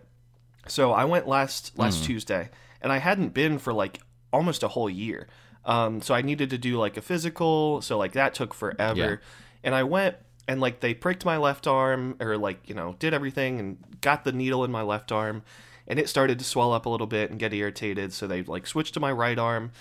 so 0.67 0.91
I 0.91 1.05
went 1.05 1.27
last 1.27 1.77
last 1.77 2.01
Mm. 2.03 2.05
Tuesday, 2.05 2.49
and 2.81 2.91
I 2.91 2.97
hadn't 2.97 3.33
been 3.33 3.57
for 3.59 3.73
like 3.73 3.99
almost 4.31 4.61
a 4.61 4.67
whole 4.67 4.89
year. 4.89 5.27
Um, 5.63 6.01
so 6.01 6.13
I 6.13 6.21
needed 6.21 6.49
to 6.51 6.57
do 6.57 6.77
like 6.77 6.97
a 6.97 7.01
physical. 7.01 7.81
So 7.81 7.97
like 7.97 8.11
that 8.11 8.33
took 8.33 8.53
forever, 8.53 8.95
Yeah. 8.99 9.15
and 9.63 9.73
I 9.73 9.83
went 9.83 10.15
and 10.47 10.59
like 10.61 10.79
they 10.81 10.93
pricked 10.93 11.25
my 11.25 11.37
left 11.37 11.65
arm 11.65 12.17
or 12.19 12.37
like 12.37 12.67
you 12.69 12.75
know 12.75 12.95
did 12.99 13.13
everything 13.13 13.59
and 13.59 13.77
got 14.01 14.25
the 14.25 14.31
needle 14.31 14.63
in 14.65 14.71
my 14.71 14.81
left 14.83 15.11
arm, 15.11 15.41
and 15.87 15.99
it 15.99 16.09
started 16.09 16.39
to 16.39 16.45
swell 16.45 16.73
up 16.73 16.85
a 16.85 16.89
little 16.89 17.07
bit 17.07 17.29
and 17.29 17.39
get 17.39 17.53
irritated. 17.53 18.13
So 18.13 18.27
they 18.27 18.43
like 18.43 18.67
switched 18.67 18.93
to 18.95 18.99
my 18.99 19.11
right 19.11 19.37
arm. 19.37 19.71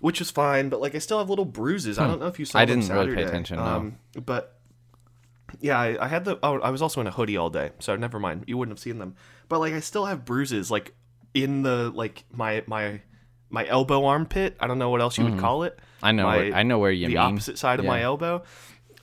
Which 0.00 0.18
was 0.18 0.32
fine, 0.32 0.68
but 0.68 0.80
like 0.80 0.96
I 0.96 0.98
still 0.98 1.18
have 1.18 1.30
little 1.30 1.44
bruises. 1.44 1.96
I 1.96 2.08
don't 2.08 2.18
know 2.18 2.26
if 2.26 2.36
you 2.40 2.44
saw. 2.44 2.58
Hmm. 2.58 2.62
I 2.62 2.64
didn't 2.64 2.88
really 2.88 3.14
pay 3.14 3.22
attention, 3.22 3.58
no. 3.58 3.62
Um, 3.62 3.98
but 4.26 4.58
yeah, 5.60 5.78
I, 5.78 6.04
I 6.04 6.08
had 6.08 6.24
the. 6.24 6.38
Oh, 6.42 6.58
I 6.60 6.70
was 6.70 6.82
also 6.82 7.00
in 7.00 7.06
a 7.06 7.12
hoodie 7.12 7.36
all 7.36 7.50
day, 7.50 7.70
so 7.78 7.94
never 7.94 8.18
mind. 8.18 8.44
You 8.48 8.58
wouldn't 8.58 8.76
have 8.76 8.82
seen 8.82 8.98
them. 8.98 9.14
But 9.48 9.60
like, 9.60 9.74
I 9.74 9.80
still 9.80 10.06
have 10.06 10.24
bruises, 10.24 10.72
like 10.72 10.94
in 11.34 11.62
the 11.62 11.92
like 11.94 12.24
my 12.32 12.64
my 12.66 13.00
my 13.50 13.66
elbow 13.66 14.04
armpit. 14.06 14.56
I 14.58 14.66
don't 14.66 14.78
know 14.78 14.90
what 14.90 15.00
else 15.00 15.18
you 15.18 15.24
would 15.24 15.38
call 15.38 15.62
it. 15.62 15.76
Mm-hmm. 15.76 16.04
I 16.04 16.12
know. 16.12 16.24
My- 16.24 16.36
where, 16.36 16.54
I 16.54 16.62
know 16.64 16.78
where 16.78 16.90
you 16.90 17.06
the 17.06 17.14
mean. 17.14 17.18
opposite 17.18 17.58
side 17.58 17.78
of 17.78 17.84
my 17.84 18.02
elbow. 18.02 18.42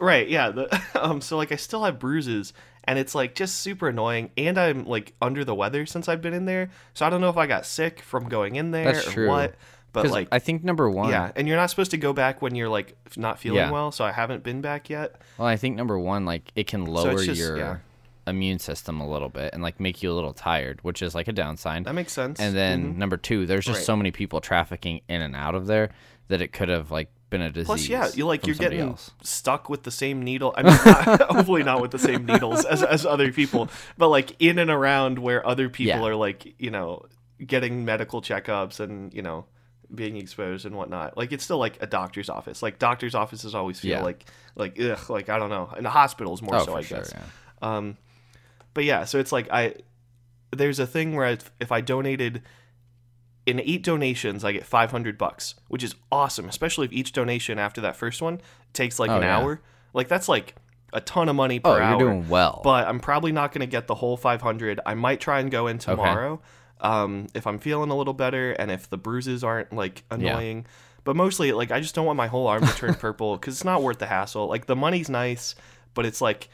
Right. 0.02 0.28
Yeah. 0.28 0.50
The, 0.50 0.82
um. 1.02 1.22
So 1.22 1.38
like, 1.38 1.52
I 1.52 1.56
still 1.56 1.84
have 1.84 2.00
bruises, 2.00 2.54
and 2.90 2.98
it's 2.98 3.14
like 3.14 3.36
just 3.36 3.58
super 3.58 3.90
annoying. 3.90 4.32
And 4.36 4.58
I'm 4.58 4.86
like 4.86 5.14
under 5.22 5.46
the 5.46 5.54
weather 5.54 5.86
since 5.86 6.10
I've 6.10 6.22
been 6.22 6.34
in 6.34 6.46
there, 6.46 6.72
so 6.96 7.06
I 7.06 7.12
don't 7.12 7.22
know 7.22 7.30
if 7.30 7.38
I 7.38 7.46
got 7.46 7.68
sick 7.68 8.02
from 8.02 8.28
going 8.28 8.56
in 8.56 8.72
there 8.72 8.86
That's 8.92 9.08
or 9.08 9.12
true. 9.12 9.28
what. 9.30 9.56
But 9.94 10.08
like, 10.08 10.28
I 10.32 10.40
think 10.40 10.64
number 10.64 10.90
one. 10.90 11.10
yeah, 11.10 11.32
and 11.36 11.48
you're 11.48 11.58
not 11.58 11.70
supposed 11.70 11.92
to 11.92 11.98
go 11.98 12.14
back 12.14 12.42
when 12.42 12.56
you're 12.56 12.70
like 12.70 12.96
not 13.16 13.40
feeling 13.40 13.58
Yeah. 13.60 13.72
well. 13.72 13.92
So 13.92 14.04
I 14.04 14.12
haven't 14.12 14.44
been 14.44 14.62
back 14.62 14.90
yet. 14.90 15.22
Well, 15.38 15.48
I 15.48 15.56
think 15.56 15.76
number 15.78 16.00
one, 16.00 16.26
like 16.26 16.52
it 16.56 16.66
can 16.66 16.86
lower 16.86 17.12
it's 17.14 17.26
just- 17.26 17.40
your 17.40 17.58
yeah. 17.58 17.78
immune 18.26 18.58
system 18.60 19.02
a 19.02 19.08
little 19.10 19.30
bit 19.30 19.54
and 19.54 19.62
like 19.62 19.80
make 19.80 20.02
you 20.02 20.12
a 20.12 20.16
little 20.16 20.34
tired, 20.34 20.80
which 20.84 21.04
is 21.04 21.14
like 21.14 21.28
a 21.28 21.32
downside. 21.32 21.86
That 21.86 21.94
makes 21.94 22.12
sense. 22.14 22.40
And 22.40 22.56
then 22.56 22.90
mm-hmm. 22.90 23.00
number 23.00 23.18
two, 23.18 23.46
there's 23.46 23.66
just 23.66 23.78
Right. 23.80 23.86
so 23.86 23.96
many 23.96 24.10
people 24.12 24.42
trafficking 24.42 25.02
in 25.08 25.22
and 25.22 25.36
out 25.36 25.54
of 25.54 25.68
there 25.68 25.90
that 26.28 26.42
it 26.42 26.54
could 26.54 26.70
have 26.70 26.90
like 26.92 27.10
been 27.30 27.42
a 27.42 27.50
disease. 27.50 27.66
Plus, 27.68 27.88
yeah, 27.88 28.10
you 28.14 28.26
like 28.26 28.46
you're 28.48 28.56
getting 28.56 28.80
else. 28.80 29.12
stuck 29.24 29.70
with 29.70 29.84
the 29.84 29.92
same 29.92 30.24
needle. 30.24 30.54
I 30.58 30.64
mean, 30.64 30.74
not, 30.86 31.22
hopefully 31.32 31.64
not 31.64 31.82
with 31.82 31.92
the 31.92 32.00
same 32.00 32.26
needles 32.26 32.66
as, 32.66 32.82
as 32.84 33.06
other 33.06 33.32
people, 33.32 33.70
but 33.98 34.08
like 34.10 34.36
in 34.40 34.58
and 34.60 34.70
around 34.72 35.20
where 35.20 35.46
other 35.46 35.70
people 35.70 36.02
Yeah. 36.02 36.08
are 36.08 36.16
like 36.16 36.56
you 36.60 36.72
know 36.72 37.06
getting 37.46 37.86
medical 37.86 38.22
checkups 38.22 38.80
and 38.80 39.14
you 39.14 39.22
know 39.22 39.46
being 39.94 40.18
exposed 40.18 40.66
and 40.66 40.76
whatnot. 40.76 41.18
Like 41.18 41.32
it's 41.32 41.44
still 41.44 41.58
like 41.58 41.78
a 41.82 41.88
doctor's 41.88 42.30
office. 42.30 42.62
Like 42.62 42.80
doctor's 42.80 43.16
offices 43.16 43.56
always 43.56 43.80
feel 43.80 43.92
Yeah. 43.92 44.04
like 44.04 44.26
like 44.56 44.80
ugh, 44.80 45.10
like 45.10 45.30
I 45.30 45.38
don't 45.40 45.50
know. 45.50 45.72
In 45.78 45.84
the 45.84 45.90
hospitals 45.90 46.42
more 46.42 46.56
Oh, 46.56 46.66
so, 46.66 46.76
I 46.76 46.82
sure. 46.82 46.98
guess. 47.00 47.14
Yeah. 47.16 47.24
Um, 47.62 47.98
but 48.74 48.84
yeah, 48.86 49.06
so 49.06 49.20
it's 49.20 49.32
like 49.32 49.50
I 49.52 49.76
there's 50.52 50.80
a 50.80 50.88
thing 50.88 51.16
where 51.16 51.26
I, 51.28 51.38
if 51.60 51.72
I 51.72 51.82
donated 51.82 52.42
in 53.50 53.60
eight 53.62 53.84
donations, 53.84 54.44
I 54.44 54.52
get 54.52 54.66
500 54.66 55.18
bucks, 55.18 55.56
which 55.68 55.84
is 55.84 55.96
awesome, 56.12 56.48
especially 56.48 56.86
if 56.86 56.94
each 56.94 57.12
donation 57.12 57.60
after 57.60 57.82
that 57.82 57.96
first 57.96 58.22
one 58.22 58.42
takes 58.74 59.00
like 59.00 59.10
Oh, 59.12 59.18
an 59.18 59.24
yeah. 59.24 59.38
hour. 59.40 59.62
Like 59.94 60.08
that's 60.08 60.28
like 60.30 60.56
a 60.94 61.02
ton 61.02 61.30
of 61.30 61.36
money 61.36 61.60
per 61.60 61.70
Oh, 61.70 61.74
hour. 61.74 61.90
you're 61.90 62.00
doing 62.00 62.30
well. 62.30 62.62
But 62.64 62.88
I'm 62.88 63.00
probably 63.00 63.32
not 63.32 63.52
going 63.52 63.62
to 63.62 63.68
get 63.68 63.88
the 63.88 63.96
whole 63.96 64.18
500. 64.18 64.80
I 64.86 64.94
might 64.94 65.20
try 65.20 65.40
and 65.40 65.52
go 65.52 65.68
in 65.68 65.78
tomorrow 65.78 66.42
um, 66.82 67.28
if 67.34 67.46
I'm 67.46 67.60
feeling 67.60 67.90
a 67.92 67.96
little 67.98 68.14
better 68.14 68.52
and 68.54 68.72
if 68.72 68.90
the 68.90 68.98
bruises 68.98 69.44
aren't 69.44 69.74
like 69.74 70.04
annoying. 70.10 70.66
But 71.04 71.16
mostly, 71.16 71.52
like, 71.54 71.72
I 71.72 71.80
just 71.80 71.96
don't 71.96 72.06
want 72.06 72.18
my 72.18 72.28
whole 72.28 72.48
arm 72.48 72.66
to 72.66 72.74
turn 72.76 72.94
purple 73.00 73.36
because 73.38 73.56
it's 73.56 73.64
not 73.66 73.82
worth 73.84 74.00
the 74.00 74.06
hassle. 74.06 74.48
Like, 74.48 74.66
the 74.66 74.76
money's 74.76 75.10
nice, 75.10 75.56
but 75.94 76.06
it's 76.06 76.22
like, 76.22 76.50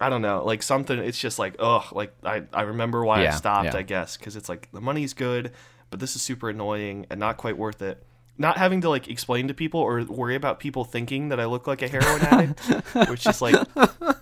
I 0.00 0.08
don't 0.10 0.22
know, 0.22 0.44
like 0.44 0.62
something. 0.62 0.98
It's 0.98 1.18
just 1.18 1.38
like, 1.38 1.56
ugh, 1.58 1.84
like 1.92 2.12
I, 2.22 2.42
I 2.52 2.62
remember 2.62 3.04
why 3.04 3.26
I 3.26 3.30
stopped, 3.30 3.64
yeah. 3.72 3.76
I 3.76 3.82
guess, 3.82 4.16
because 4.16 4.36
it's 4.36 4.48
like 4.48 4.70
the 4.72 4.80
money's 4.80 5.12
good, 5.14 5.52
but 5.90 6.00
this 6.00 6.16
is 6.16 6.22
super 6.22 6.48
annoying 6.50 7.06
and 7.10 7.18
not 7.20 7.36
quite 7.36 7.56
worth 7.58 7.82
it. 7.82 8.02
Not 8.40 8.56
having 8.56 8.80
to 8.82 8.88
like 8.88 9.08
explain 9.08 9.48
to 9.48 9.54
people 9.54 9.80
or 9.80 10.04
worry 10.04 10.36
about 10.36 10.60
people 10.60 10.84
thinking 10.84 11.30
that 11.30 11.40
I 11.40 11.46
look 11.46 11.66
like 11.66 11.82
a 11.82 11.88
heroin 11.88 12.20
addict, 12.22 12.60
which 13.10 13.26
is 13.26 13.42
like, 13.42 13.56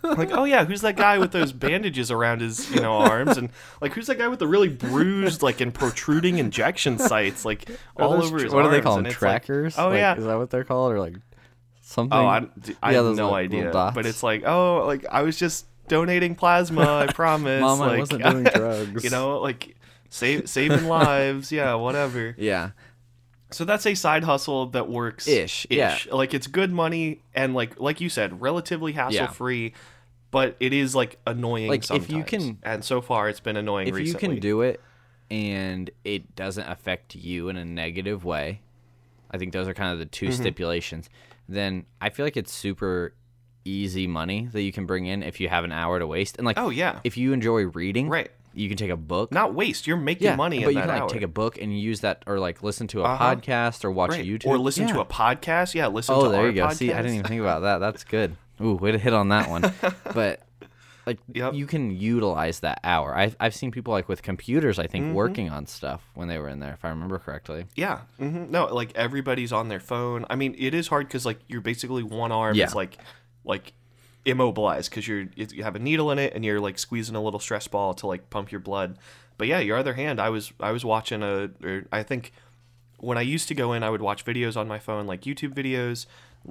like, 0.02 0.30
oh 0.32 0.44
yeah, 0.44 0.64
who's 0.64 0.80
that 0.80 0.96
guy 0.96 1.18
with 1.18 1.32
those 1.32 1.52
bandages 1.52 2.10
around 2.10 2.40
his, 2.40 2.70
you 2.74 2.80
know, 2.80 2.94
arms, 2.94 3.36
and 3.36 3.50
like, 3.82 3.92
who's 3.92 4.06
that 4.06 4.16
guy 4.16 4.28
with 4.28 4.38
the 4.38 4.46
really 4.48 4.70
bruised, 4.70 5.42
like, 5.42 5.60
and 5.60 5.74
protruding 5.74 6.38
injection 6.38 6.98
sites, 6.98 7.44
like, 7.44 7.68
all 7.98 8.12
those 8.12 8.28
over 8.32 8.42
his 8.42 8.54
what 8.54 8.62
do 8.62 8.70
they 8.70 8.80
call 8.80 8.96
them? 8.96 9.04
it's 9.04 9.14
like- 9.20 9.42
Trackers? 9.44 9.78
oh 9.78 9.88
Like, 9.88 9.98
yeah, 9.98 10.16
Is 10.16 10.24
that 10.24 10.38
what 10.38 10.48
they're 10.48 10.64
called, 10.64 10.92
or 10.92 10.98
like 10.98 11.16
something? 11.82 12.16
Oh, 12.18 12.24
I, 12.26 12.46
I 12.82 12.92
Yeah, 12.92 13.02
have 13.02 13.16
no 13.16 13.34
idea. 13.34 13.70
But 13.70 14.06
it's 14.06 14.22
like, 14.22 14.44
oh, 14.46 14.86
like 14.86 15.04
I 15.10 15.22
was 15.22 15.36
just 15.38 15.66
donating 15.88 16.34
plasma. 16.36 17.04
I 17.06 17.06
promise. 17.12 17.60
Mom, 17.60 17.82
I 17.82 17.86
like, 17.88 17.98
wasn't 17.98 18.22
doing 18.24 18.44
drugs. 18.54 19.04
You 19.04 19.10
know, 19.10 19.40
like 19.40 19.75
save 20.10 20.48
saving 20.48 20.86
lives. 20.88 21.50
Yeah, 21.52 21.74
whatever. 21.74 22.34
yeah. 22.38 22.70
So 23.52 23.64
that's 23.64 23.86
a 23.86 23.94
side 23.94 24.24
hustle 24.24 24.66
that 24.70 24.88
works 24.88 25.28
Ish, 25.28 25.68
yeah. 25.70 25.96
Like 26.10 26.34
it's 26.34 26.48
good 26.48 26.72
money 26.72 27.22
and 27.34 27.54
like 27.54 27.78
like 27.78 28.00
you 28.00 28.08
said, 28.08 28.40
relatively 28.40 28.92
hassle 28.92 29.28
free. 29.28 29.72
But 30.32 30.56
it 30.58 30.72
is 30.72 30.94
like 30.96 31.18
annoying. 31.26 31.68
Like, 31.68 31.88
if 31.90 32.10
you 32.10 32.24
can- 32.24 32.58
and 32.64 32.84
so 32.84 33.00
far 33.00 33.28
it's 33.28 33.38
been 33.40 33.56
annoying. 33.56 33.86
If 33.88 33.94
recently. 33.94 34.26
you 34.28 34.34
can 34.34 34.40
do 34.40 34.62
it 34.62 34.80
and 35.30 35.88
it 36.04 36.34
doesn't 36.34 36.68
affect 36.68 37.14
you 37.14 37.48
in 37.48 37.56
a 37.56 37.64
negative 37.64 38.24
way, 38.24 38.60
I 39.30 39.38
think 39.38 39.52
those 39.52 39.68
are 39.68 39.74
kind 39.74 39.92
of 39.92 39.98
the 40.00 40.06
Mm-hmm. 40.06 40.26
2 40.26 40.32
stipulations. 40.32 41.08
Then 41.48 41.86
I 42.00 42.10
feel 42.10 42.26
like 42.26 42.36
it's 42.36 42.52
super 42.52 43.14
easy 43.64 44.06
money 44.08 44.48
that 44.52 44.62
you 44.62 44.72
can 44.72 44.86
bring 44.86 45.06
in 45.06 45.22
if 45.22 45.40
you 45.40 45.48
have 45.48 45.62
an 45.64 45.72
hour 45.72 45.98
to 46.00 46.06
waste. 46.06 46.36
And 46.36 46.44
like, 46.46 46.58
oh 46.58 46.70
yeah, 46.70 46.98
if 47.04 47.16
you 47.16 47.32
enjoy 47.32 47.62
reading, 47.66 48.08
right. 48.08 48.30
You 48.56 48.68
can 48.68 48.76
take 48.76 48.90
a 48.90 48.96
book. 48.96 49.30
Not 49.32 49.54
waste. 49.54 49.86
You're 49.86 49.96
making 49.96 50.34
money. 50.36 50.58
yeah, 50.60 50.64
money 50.64 50.64
but 50.64 50.74
you 50.74 50.80
can 50.80 50.88
like 50.88 51.02
hour. 51.02 51.08
take 51.08 51.22
a 51.22 51.28
book 51.28 51.58
and 51.60 51.78
use 51.78 52.00
that, 52.00 52.22
or 52.26 52.38
like 52.38 52.62
listen 52.62 52.86
to 52.88 53.02
a 53.02 53.04
Uh-huh. 53.04 53.34
podcast, 53.36 53.84
or 53.84 53.90
watch 53.90 54.10
Right. 54.12 54.24
YouTube, 54.26 54.46
or 54.46 54.58
listen 54.58 54.86
to 54.88 55.00
a 55.00 55.04
podcast. 55.04 55.74
Yeah, 55.74 55.86
listen 55.88 56.14
to 56.14 56.20
a 56.20 56.24
podcast. 56.24 56.26
Oh, 56.28 56.32
there 56.32 56.46
you 56.46 56.52
go. 56.54 56.66
podcast. 56.66 56.74
See, 56.76 56.92
I 56.92 57.02
didn't 57.02 57.14
even 57.18 57.26
think 57.26 57.40
about 57.40 57.60
that. 57.62 57.78
That's 57.78 58.02
good. 58.04 58.36
Ooh, 58.60 58.74
way 58.74 58.92
to 58.92 58.98
hit 58.98 59.12
on 59.12 59.28
that 59.28 59.50
one. 59.50 59.70
but 60.14 60.40
like, 61.04 61.18
Yep. 61.34 61.54
you 61.54 61.66
can 61.66 61.90
utilize 61.90 62.60
that 62.60 62.80
hour. 62.82 63.14
I've 63.14 63.36
I've 63.38 63.54
seen 63.54 63.70
people 63.70 63.92
like 63.92 64.08
with 64.08 64.22
computers. 64.22 64.78
I 64.78 64.86
think 64.86 65.04
Mm-hmm. 65.04 65.14
working 65.14 65.50
on 65.50 65.66
stuff 65.66 66.02
when 66.14 66.26
they 66.28 66.38
were 66.38 66.48
in 66.48 66.58
there, 66.60 66.72
if 66.72 66.84
I 66.84 66.88
remember 66.88 67.18
correctly. 67.18 67.66
Yeah. 67.76 68.00
Mm-hmm. 68.20 68.50
No, 68.50 68.66
like 68.74 68.90
everybody's 68.96 69.52
on 69.52 69.68
their 69.68 69.78
phone. 69.80 70.24
I 70.30 70.34
mean, 70.36 70.54
it 70.58 70.74
is 70.74 70.88
hard 70.88 71.06
because 71.06 71.24
like 71.26 71.38
you're 71.48 71.60
basically 71.60 72.02
one 72.02 72.32
arm 72.32 72.56
Yeah. 72.56 72.64
is 72.66 72.74
like 72.74 72.96
like 73.44 73.72
immobilized 74.26 74.90
because 74.90 75.06
you're 75.08 75.26
you 75.36 75.62
have 75.62 75.76
a 75.76 75.78
needle 75.78 76.10
in 76.10 76.18
it 76.18 76.34
and 76.34 76.44
you're 76.44 76.60
like 76.60 76.78
squeezing 76.78 77.14
a 77.16 77.22
little 77.22 77.40
stress 77.40 77.66
ball 77.68 77.94
to 77.94 78.06
like 78.06 78.28
pump 78.28 78.50
your 78.52 78.60
blood. 78.60 78.98
But 79.38 79.46
yeah, 79.48 79.60
your 79.60 79.76
other 79.78 79.94
hand, 79.94 80.20
I 80.20 80.28
was 80.30 80.52
I 80.60 80.72
was 80.72 80.84
watching 80.84 81.22
a 81.22 81.50
or 81.64 81.84
I 81.92 82.02
think 82.02 82.32
when 82.98 83.16
I 83.18 83.22
used 83.22 83.48
to 83.48 83.54
go 83.54 83.72
in, 83.72 83.82
I 83.82 83.90
would 83.90 84.02
watch 84.02 84.24
videos 84.24 84.56
on 84.56 84.66
my 84.68 84.78
phone, 84.78 85.06
like 85.06 85.22
YouTube 85.22 85.54
videos. 85.54 86.06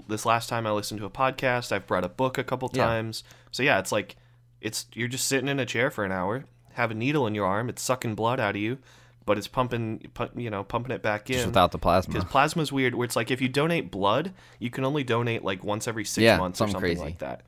This 0.07 0.25
last 0.25 0.49
time 0.49 0.67
I 0.67 0.71
listened 0.71 0.99
to 0.99 1.05
a 1.05 1.09
podcast. 1.09 1.71
I've 1.71 1.87
brought 1.87 2.03
a 2.03 2.09
book 2.09 2.37
a 2.37 2.43
couple 2.43 2.69
Yeah. 2.73 2.85
times. 2.85 3.23
So 3.51 3.61
yeah, 3.63 3.79
it's 3.79 3.91
like 3.91 4.15
it's 4.61 4.85
you're 4.93 5.07
just 5.07 5.27
sitting 5.27 5.47
in 5.49 5.59
a 5.59 5.65
chair 5.65 5.89
for 5.91 6.05
an 6.05 6.11
hour, 6.11 6.45
have 6.73 6.91
a 6.91 6.93
needle 6.95 7.27
in 7.27 7.35
your 7.35 7.45
arm, 7.45 7.69
it's 7.69 7.81
sucking 7.81 8.15
blood 8.15 8.39
out 8.39 8.55
of 8.55 8.61
you, 8.61 8.77
but 9.25 9.37
it's 9.37 9.47
pumping, 9.47 10.09
pu- 10.13 10.29
you 10.35 10.49
know, 10.49 10.63
pumping 10.63 10.91
it 10.93 11.01
back 11.01 11.29
in. 11.29 11.35
Just 11.35 11.45
without 11.47 11.71
the 11.71 11.77
plasma. 11.77 12.13
Because 12.13 12.23
plasma. 12.25 12.61
plasma's 12.61 12.71
weird, 12.71 12.95
where 12.95 13.05
it's 13.05 13.15
like 13.15 13.31
if 13.31 13.41
you 13.41 13.47
donate 13.49 13.89
blood, 13.91 14.33
you 14.59 14.69
can 14.69 14.83
only 14.85 15.03
donate 15.03 15.43
like 15.43 15.63
once 15.63 15.87
every 15.87 16.05
six 16.05 16.23
Yeah, 16.23 16.37
months 16.37 16.59
or 16.59 16.65
something 16.65 16.73
something 16.73 16.89
crazy. 16.89 17.01
like 17.01 17.19
that. 17.19 17.41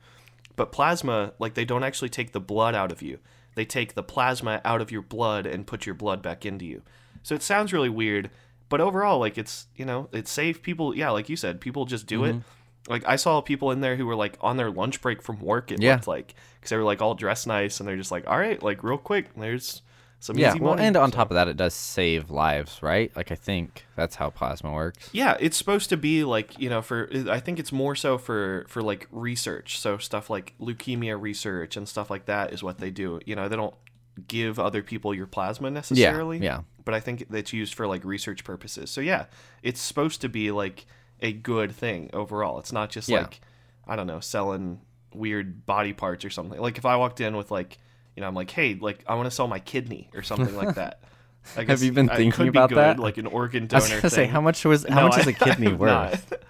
But 0.58 0.72
plasma, 0.72 1.32
like 1.38 1.54
they 1.54 1.64
don't 1.64 1.84
actually 1.84 2.10
take 2.10 2.32
the 2.32 2.40
blood 2.40 2.74
out 2.74 2.92
of 2.92 3.00
you; 3.00 3.18
they 3.54 3.64
take 3.64 3.94
the 3.94 4.02
plasma 4.02 4.60
out 4.64 4.82
of 4.82 4.92
your 4.92 5.00
blood 5.02 5.46
and 5.46 5.66
put 5.66 5.86
your 5.86 5.94
blood 5.94 6.20
back 6.20 6.44
into 6.44 6.66
you. 6.66 6.82
So 7.22 7.34
it 7.34 7.42
sounds 7.42 7.72
really 7.72 7.88
weird, 7.88 8.30
but 8.68 8.80
overall, 8.80 9.18
like 9.18 9.38
it's 9.38 9.68
you 9.76 9.86
know 9.86 10.08
it's 10.12 10.30
safe. 10.30 10.60
People, 10.62 10.94
yeah, 10.94 11.08
like 11.10 11.28
you 11.30 11.36
said, 11.36 11.60
people 11.60 11.86
just 11.86 12.06
do 12.06 12.24
it. 12.24 12.32
Mm-hmm. 12.34 12.92
Like 12.92 13.04
I 13.06 13.16
saw 13.16 13.40
people 13.40 13.70
in 13.70 13.80
there 13.80 13.96
who 13.96 14.06
were 14.06 14.16
like 14.16 14.36
on 14.40 14.56
their 14.56 14.70
lunch 14.70 15.00
break 15.00 15.22
from 15.22 15.40
work. 15.40 15.70
It 15.72 15.80
Yeah. 15.82 15.94
looked 15.94 16.06
like 16.08 16.34
because 16.56 16.70
they 16.70 16.76
were 16.76 16.84
like 16.84 17.00
all 17.02 17.14
dressed 17.14 17.46
nice 17.46 17.80
and 17.80 17.88
they're 17.88 17.96
just 17.96 18.10
like, 18.10 18.26
all 18.26 18.38
right, 18.38 18.62
like 18.62 18.82
real 18.82 18.98
quick, 18.98 19.34
there's 19.36 19.82
some 20.20 20.36
yeah, 20.36 20.54
well, 20.54 20.74
money. 20.74 20.86
and 20.88 20.96
on 20.96 21.10
So- 21.12 21.16
top 21.16 21.30
of 21.30 21.34
that, 21.36 21.46
it 21.48 21.56
does 21.56 21.74
save 21.74 22.28
lives, 22.30 22.82
right? 22.82 23.14
Like 23.16 23.30
I 23.30 23.36
think 23.36 23.84
that's 23.96 24.16
how 24.16 24.30
plasma 24.30 24.72
works. 24.72 25.08
Yeah, 25.12 25.36
it's 25.38 25.56
supposed 25.56 25.88
to 25.90 25.96
be 25.96 26.24
like 26.24 26.58
you 26.58 26.68
know 26.68 26.82
for 26.82 27.08
uh, 27.14 27.30
I 27.30 27.38
think 27.40 27.58
it's 27.58 27.70
more 27.72 27.94
so 27.94 28.18
for 28.18 28.66
for 28.68 28.82
like 28.82 29.06
research. 29.12 29.78
So 29.78 29.96
stuff 29.98 30.28
like 30.28 30.54
leukemia 30.60 31.20
research 31.20 31.76
and 31.76 31.88
stuff 31.88 32.10
like 32.10 32.26
that 32.26 32.52
is 32.52 32.62
what 32.62 32.78
they 32.78 32.90
do. 32.90 33.20
You 33.26 33.36
know, 33.36 33.48
they 33.48 33.56
don't 33.56 33.74
give 34.26 34.58
other 34.58 34.82
people 34.82 35.14
your 35.14 35.26
plasma 35.28 35.70
necessarily. 35.70 36.38
yeah. 36.38 36.62
But 36.84 36.94
I 36.94 37.00
think 37.00 37.26
it's 37.30 37.52
used 37.52 37.74
for 37.74 37.86
like 37.86 38.04
research 38.04 38.42
purposes. 38.42 38.90
So 38.90 39.00
yeah, 39.00 39.26
it's 39.62 39.80
supposed 39.80 40.20
to 40.22 40.28
be 40.28 40.50
like 40.50 40.86
a 41.20 41.32
good 41.32 41.70
thing 41.70 42.10
overall. 42.12 42.58
It's 42.58 42.72
not 42.72 42.90
just 42.90 43.08
Yeah. 43.08 43.20
like 43.20 43.40
I 43.86 43.94
don't 43.94 44.06
know 44.08 44.18
selling 44.20 44.80
weird 45.14 45.64
body 45.66 45.92
parts 45.92 46.24
or 46.24 46.30
something. 46.30 46.60
Like 46.60 46.76
if 46.78 46.84
I 46.84 46.96
walked 46.96 47.20
in 47.20 47.36
with 47.36 47.50
like 47.52 47.78
you 48.18 48.22
know 48.22 48.26
I'm 48.26 48.34
like 48.34 48.50
hey 48.50 48.74
like 48.80 49.04
I 49.06 49.14
want 49.14 49.26
to 49.26 49.30
sell 49.30 49.46
my 49.46 49.60
kidney 49.60 50.10
or 50.12 50.24
something 50.24 50.56
like 50.56 50.74
that. 50.74 50.98
I 51.56 51.62
Have 51.62 51.84
you 51.84 51.92
been 51.92 52.10
I 52.10 52.16
thinking 52.16 52.32
could 52.32 52.42
be 52.42 52.48
about 52.48 52.70
good, 52.70 52.78
that? 52.78 52.98
Like 52.98 53.16
an 53.16 53.26
organ 53.26 53.62
I 53.62 53.66
donor. 53.68 53.82
was 53.84 53.90
gonna 53.90 54.10
say, 54.10 54.16
thing. 54.24 54.30
how 54.30 54.40
much 54.40 54.64
was 54.64 54.84
how 54.88 54.96
No, 55.02 55.08
much 55.08 55.18
is 55.18 55.26
I- 55.28 55.30
a 55.30 55.32
kidney 55.34 55.72
worth? 55.84 56.32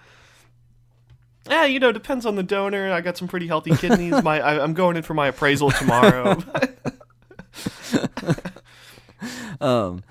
Yeah, 1.49 1.65
you 1.65 1.79
know, 1.79 1.91
depends 1.91 2.25
on 2.27 2.35
the 2.35 2.43
donor. 2.43 2.91
I 2.91 3.01
got 3.01 3.17
some 3.17 3.27
pretty 3.27 3.47
healthy 3.47 3.75
kidneys. 3.75 4.21
My, 4.23 4.39
I, 4.39 4.63
I'm 4.63 4.73
going 4.75 4.97
in 4.97 5.01
for 5.03 5.15
my 5.15 5.27
appraisal 5.29 5.71
tomorrow. 5.71 6.37
Um, 9.61 10.03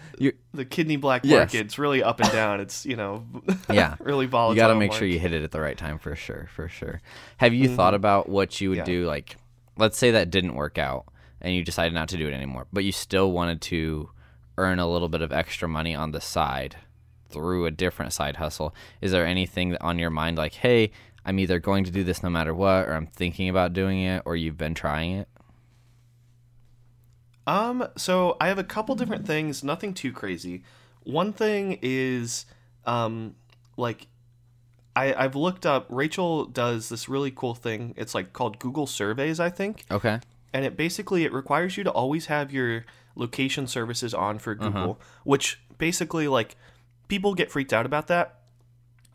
the 0.53 0.65
kidney 0.65 0.97
black 0.97 1.23
Yes. 1.25 1.53
market's 1.55 1.79
really 1.79 2.03
up 2.03 2.21
and 2.21 2.31
down. 2.31 2.61
It's 2.61 2.85
you 2.85 2.97
know, 2.97 3.25
yeah. 3.71 3.95
really 4.01 4.27
volatile. 4.27 4.55
You 4.57 4.61
got 4.61 4.69
to 4.69 4.75
make 4.75 4.93
sure 4.93 5.07
you 5.07 5.19
hit 5.19 5.33
it 5.33 5.43
at 5.43 5.51
the 5.53 5.61
right 5.61 5.79
time 5.79 5.99
for 5.99 6.15
sure, 6.15 6.49
for 6.55 6.69
sure. 6.69 7.01
Have 7.39 7.55
you 7.55 7.69
thought 7.75 7.95
about 7.95 8.29
what 8.29 8.61
you 8.61 8.71
would 8.71 8.79
Mm-hmm. 8.81 8.91
Yeah. 8.91 9.01
do? 9.03 9.07
Like, 9.07 9.37
let's 9.77 9.97
say 9.97 10.11
that 10.11 10.31
didn't 10.31 10.55
work 10.57 10.77
out 10.77 11.07
and 11.41 11.55
you 11.55 11.65
decided 11.65 11.95
not 11.95 12.09
to 12.11 12.17
do 12.17 12.29
it 12.29 12.35
anymore, 12.35 12.67
but 12.73 12.85
you 12.85 12.93
still 12.93 13.33
wanted 13.33 13.61
to 13.63 14.11
earn 14.57 14.79
a 14.79 14.89
little 14.89 15.09
bit 15.09 15.23
of 15.23 15.33
extra 15.33 15.69
money 15.69 15.95
on 15.95 16.11
the 16.13 16.21
side 16.21 16.77
through 17.31 17.67
a 17.67 17.71
different 17.71 18.13
side 18.13 18.37
hustle. 18.37 18.75
Is 19.01 19.13
there 19.13 19.27
anything 19.27 19.77
on 19.81 19.99
your 19.99 20.11
mind 20.11 20.39
like, 20.39 20.55
hey, 20.55 20.91
I'm 21.25 21.39
either 21.39 21.59
going 21.59 21.85
to 21.85 21.91
do 21.91 22.03
this 22.03 22.23
no 22.23 22.31
matter 22.31 22.55
what, 22.55 22.89
or 22.89 22.95
I'm 22.95 23.07
thinking 23.07 23.49
about 23.49 23.73
doing 23.73 24.01
it, 24.01 24.23
or 24.25 24.35
you've 24.35 24.57
been 24.57 24.75
trying 24.75 25.13
it? 25.13 25.29
Um, 27.47 27.87
so 27.97 28.37
I 28.41 28.49
have 28.49 28.59
a 28.59 28.65
couple 28.65 28.95
different 28.95 29.27
things, 29.27 29.65
nothing 29.65 29.95
too 29.95 30.13
crazy. 30.13 30.63
One 31.05 31.33
thing 31.33 31.79
is, 31.81 32.45
um, 32.85 33.37
like, 33.77 34.07
I, 34.95 35.15
I've 35.15 35.37
looked 35.37 35.65
up. 35.65 35.87
Rachel 35.89 36.45
does 36.45 36.89
this 36.89 37.09
really 37.09 37.31
cool 37.31 37.55
thing. 37.55 37.95
It's 37.97 38.15
like 38.15 38.33
called 38.33 38.59
Google 38.59 38.87
Surveys, 38.87 39.39
I 39.39 39.49
think, 39.49 39.85
Okay. 39.91 40.21
And 40.53 40.65
it 40.65 40.77
basically 40.77 41.25
it 41.25 41.33
requires 41.33 41.77
you 41.77 41.85
to 41.85 41.91
always 41.91 42.27
have 42.27 42.53
your 42.53 42.85
location 43.15 43.67
services 43.67 44.15
on 44.15 44.39
for 44.39 44.53
Uh-huh. 44.53 44.69
Google, 44.69 45.01
which 45.25 45.61
basically 45.79 46.29
like 46.29 46.57
people 47.09 47.35
get 47.35 47.51
freaked 47.51 47.73
out 47.73 47.87
about 47.87 48.07
that. 48.09 48.35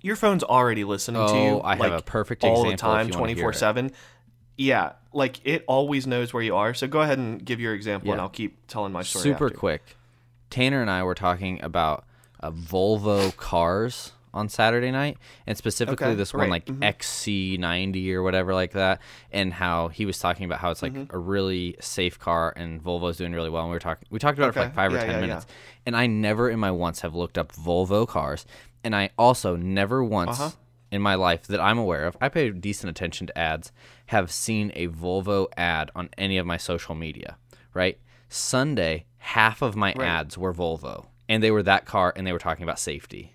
Your 0.01 0.15
phone's 0.17 0.43
already 0.43 0.83
listening 0.83 1.25
to 1.27 1.33
you. 1.35 1.49
Oh, 1.51 1.61
I 1.63 1.75
have 1.75 1.79
like, 1.79 1.99
a 1.99 2.03
perfect 2.03 2.43
all 2.43 2.63
the 2.65 2.75
time, 2.75 3.07
you 3.07 3.13
wanna 3.13 3.13
hear 3.13 3.17
twenty 3.17 3.35
four 3.35 3.53
seven. 3.53 3.91
Yeah, 4.57 4.93
like 5.13 5.39
it 5.45 5.63
always 5.67 6.05
knows 6.05 6.33
where 6.33 6.43
you 6.43 6.55
are. 6.55 6.73
So 6.73 6.87
go 6.87 7.01
ahead 7.01 7.17
and 7.17 7.43
give 7.43 7.59
your 7.59 7.73
example, 7.73 8.11
and 8.11 8.21
I'll 8.21 8.29
keep 8.29 8.67
telling 8.67 8.91
my 8.91 9.01
story. 9.01 9.23
Super 9.23 9.45
after. 9.47 9.57
quick. 9.57 9.97
Tanner 10.49 10.81
and 10.81 10.91
I 10.91 11.01
were 11.03 11.15
talking 11.15 11.59
about 11.63 12.05
uh, 12.39 12.51
Volvo 12.51 13.35
cars 13.35 14.11
on 14.33 14.49
Saturday 14.49 14.91
night, 14.91 15.17
and 15.47 15.57
specifically 15.57 16.07
Okay, 16.07 16.15
this 16.15 16.33
one 16.33 16.49
like 16.49 16.65
XC90 16.65 18.13
or 18.13 18.23
whatever 18.23 18.53
like 18.53 18.71
that, 18.73 19.01
and 19.31 19.53
how 19.53 19.87
he 19.89 20.05
was 20.05 20.17
talking 20.19 20.45
about 20.45 20.59
how 20.59 20.71
it's 20.71 20.81
like 20.81 20.93
Mm-hmm. 20.93 21.15
a 21.15 21.19
really 21.19 21.75
safe 21.79 22.19
car 22.19 22.53
and 22.55 22.83
Volvo's 22.83 23.17
doing 23.17 23.33
really 23.33 23.49
well. 23.49 23.63
And 23.63 23.71
we 23.71 23.75
were 23.75 23.79
talking, 23.79 24.07
we 24.11 24.19
talked 24.19 24.37
about 24.37 24.49
it 24.49 24.53
for 24.53 24.59
like 24.61 24.75
five 24.75 24.93
or 24.93 24.97
ten 24.99 25.07
yeah, 25.09 25.15
yeah. 25.15 25.21
minutes, 25.21 25.45
and 25.85 25.95
I 25.95 26.07
never 26.07 26.49
in 26.49 26.59
my 26.59 26.71
once 26.71 27.01
have 27.01 27.15
looked 27.15 27.37
up 27.37 27.51
Volvo 27.51 28.07
cars, 28.07 28.45
and 28.83 28.95
I 28.95 29.09
also 29.17 29.55
never 29.55 30.03
once. 30.03 30.39
Uh-huh. 30.39 30.51
In 30.91 31.01
my 31.01 31.15
life 31.15 31.47
that 31.47 31.59
I'm 31.59 31.79
aware 31.79 32.05
of, 32.05 32.15
I 32.21 32.29
pay 32.29 32.51
decent 32.51 32.91
attention 32.91 33.25
to 33.25 33.35
ads, 33.35 33.71
have 34.07 34.31
seen 34.31 34.71
a 34.75 34.89
Volvo 34.89 35.47
ad 35.57 35.89
on 35.95 36.11
any 36.19 36.37
of 36.37 36.45
my 36.45 36.57
social 36.57 36.93
media, 36.93 37.37
right? 37.73 37.97
Sunday, 38.29 39.05
half 39.17 39.63
of 39.63 39.75
my 39.75 39.93
Right. 39.97 40.07
ads 40.07 40.37
were 40.37 40.53
Volvo, 40.53 41.07
and 41.27 41.41
they 41.41 41.49
were 41.49 41.63
that 41.63 41.85
car, 41.85 42.13
and 42.15 42.27
they 42.27 42.31
were 42.31 42.37
talking 42.37 42.61
about 42.61 42.77
safety. 42.77 43.32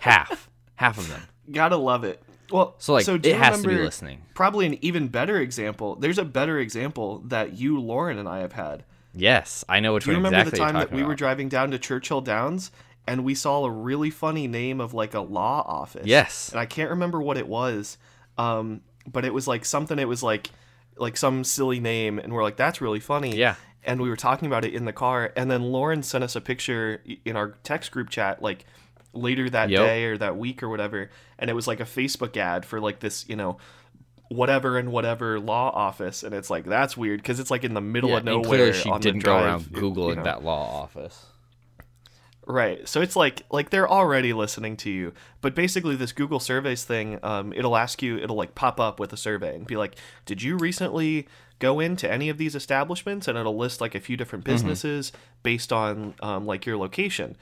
Half, 0.00 0.48
half 0.76 0.98
of 0.98 1.08
them. 1.08 1.22
Gotta 1.50 1.76
love 1.76 2.04
it. 2.04 2.22
Well, 2.50 2.74
So 2.78 2.94
like, 2.94 3.04
do 3.06 3.14
it 3.14 3.26
you 3.26 3.34
has 3.34 3.62
to 3.62 3.68
be 3.68 3.76
listening. 3.76 4.22
Probably 4.34 4.66
an 4.66 4.78
even 4.84 5.08
better 5.08 5.38
example. 5.38 5.96
There's 5.96 6.18
a 6.18 6.24
better 6.24 6.58
example 6.58 7.20
that 7.26 7.54
you, 7.54 7.78
Lauren, 7.80 8.18
and 8.18 8.28
I 8.28 8.38
have 8.40 8.52
had. 8.52 8.84
Yes, 9.14 9.64
I 9.68 9.80
know 9.80 9.94
which 9.94 10.04
Do 10.04 10.10
you 10.10 10.16
one 10.16 10.24
remember 10.24 10.48
exactly 10.48 10.58
the 10.58 10.64
time 10.64 10.74
that 10.74 10.92
we 10.92 11.02
were 11.02 11.14
driving 11.14 11.48
down 11.48 11.70
to 11.72 11.78
Churchill 11.78 12.20
Downs 12.20 12.70
and 13.06 13.24
we 13.24 13.34
saw 13.34 13.64
a 13.64 13.70
really 13.70 14.10
funny 14.10 14.46
name 14.46 14.80
of 14.80 14.94
like 14.94 15.14
a 15.14 15.20
law 15.20 15.62
office? 15.66 16.06
Yes. 16.06 16.50
And 16.50 16.60
I 16.60 16.66
can't 16.66 16.90
remember 16.90 17.20
what 17.20 17.36
it 17.36 17.48
was, 17.48 17.98
um, 18.38 18.82
but 19.06 19.24
it 19.24 19.34
was 19.34 19.48
like 19.48 19.64
something. 19.64 19.98
It 19.98 20.08
was 20.08 20.22
like 20.22 20.50
like 20.96 21.16
some 21.16 21.44
silly 21.44 21.80
name, 21.80 22.18
and 22.18 22.32
we're 22.32 22.42
like, 22.42 22.56
"That's 22.56 22.80
really 22.80 23.00
funny." 23.00 23.36
Yeah. 23.36 23.56
And 23.82 24.00
we 24.02 24.10
were 24.10 24.16
talking 24.16 24.46
about 24.46 24.64
it 24.64 24.74
in 24.74 24.84
the 24.84 24.92
car, 24.92 25.32
and 25.36 25.50
then 25.50 25.62
Lauren 25.62 26.02
sent 26.02 26.22
us 26.22 26.36
a 26.36 26.40
picture 26.40 27.02
in 27.24 27.34
our 27.34 27.56
text 27.64 27.90
group 27.90 28.10
chat, 28.10 28.42
like 28.42 28.66
later 29.12 29.48
that 29.50 29.70
Yep. 29.70 29.80
day 29.80 30.04
or 30.04 30.18
that 30.18 30.36
week 30.36 30.62
or 30.62 30.68
whatever, 30.68 31.10
and 31.38 31.50
it 31.50 31.54
was 31.54 31.66
like 31.66 31.80
a 31.80 31.84
Facebook 31.84 32.36
ad 32.36 32.64
for 32.64 32.80
like 32.80 33.00
this, 33.00 33.28
you 33.28 33.36
know. 33.36 33.58
Whatever 34.32 34.78
and 34.78 34.92
whatever 34.92 35.40
law 35.40 35.70
office, 35.70 36.22
and 36.22 36.32
it's 36.32 36.50
like 36.50 36.64
that's 36.64 36.96
weird 36.96 37.20
because 37.20 37.40
it's 37.40 37.50
like 37.50 37.64
in 37.64 37.74
the 37.74 37.80
middle 37.80 38.10
Yeah, 38.10 38.18
of 38.18 38.24
nowhere. 38.24 38.44
clearly 38.44 38.72
she 38.74 38.88
on 38.88 39.00
didn't 39.00 39.24
go 39.24 39.32
drive, 39.32 39.44
around 39.74 39.76
you 39.82 40.14
know. 40.14 40.22
that 40.22 40.44
law 40.44 40.82
office. 40.82 41.26
Right. 42.46 42.88
So 42.88 43.00
it's 43.00 43.16
like 43.16 43.42
like 43.50 43.70
they're 43.70 43.88
already 43.90 44.32
listening 44.32 44.76
to 44.78 44.90
you. 44.90 45.12
But 45.40 45.54
basically 45.54 45.94
this 45.96 46.12
Google 46.12 46.40
surveys 46.40 46.84
thing, 46.84 47.18
um, 47.24 47.52
it'll 47.52 47.76
ask 47.76 48.02
you 48.02 48.18
it'll 48.18 48.36
like 48.36 48.54
pop 48.54 48.80
up 48.80 48.98
with 48.98 49.12
a 49.12 49.16
survey 49.16 49.54
and 49.56 49.66
be 49.66 49.76
like, 49.76 49.96
Did 50.26 50.42
you 50.42 50.56
recently 50.56 51.28
go 51.58 51.80
into 51.80 52.10
any 52.10 52.28
of 52.28 52.38
these 52.38 52.54
establishments? 52.54 53.28
And 53.28 53.36
it'll 53.36 53.56
list 53.56 53.80
like 53.80 53.94
a 53.94 54.00
few 54.00 54.16
different 54.16 54.44
businesses 54.44 55.12
based 55.42 55.72
on 55.72 56.14
um, 56.22 56.46
like 56.46 56.66
your 56.66 56.76
location. 56.76 57.36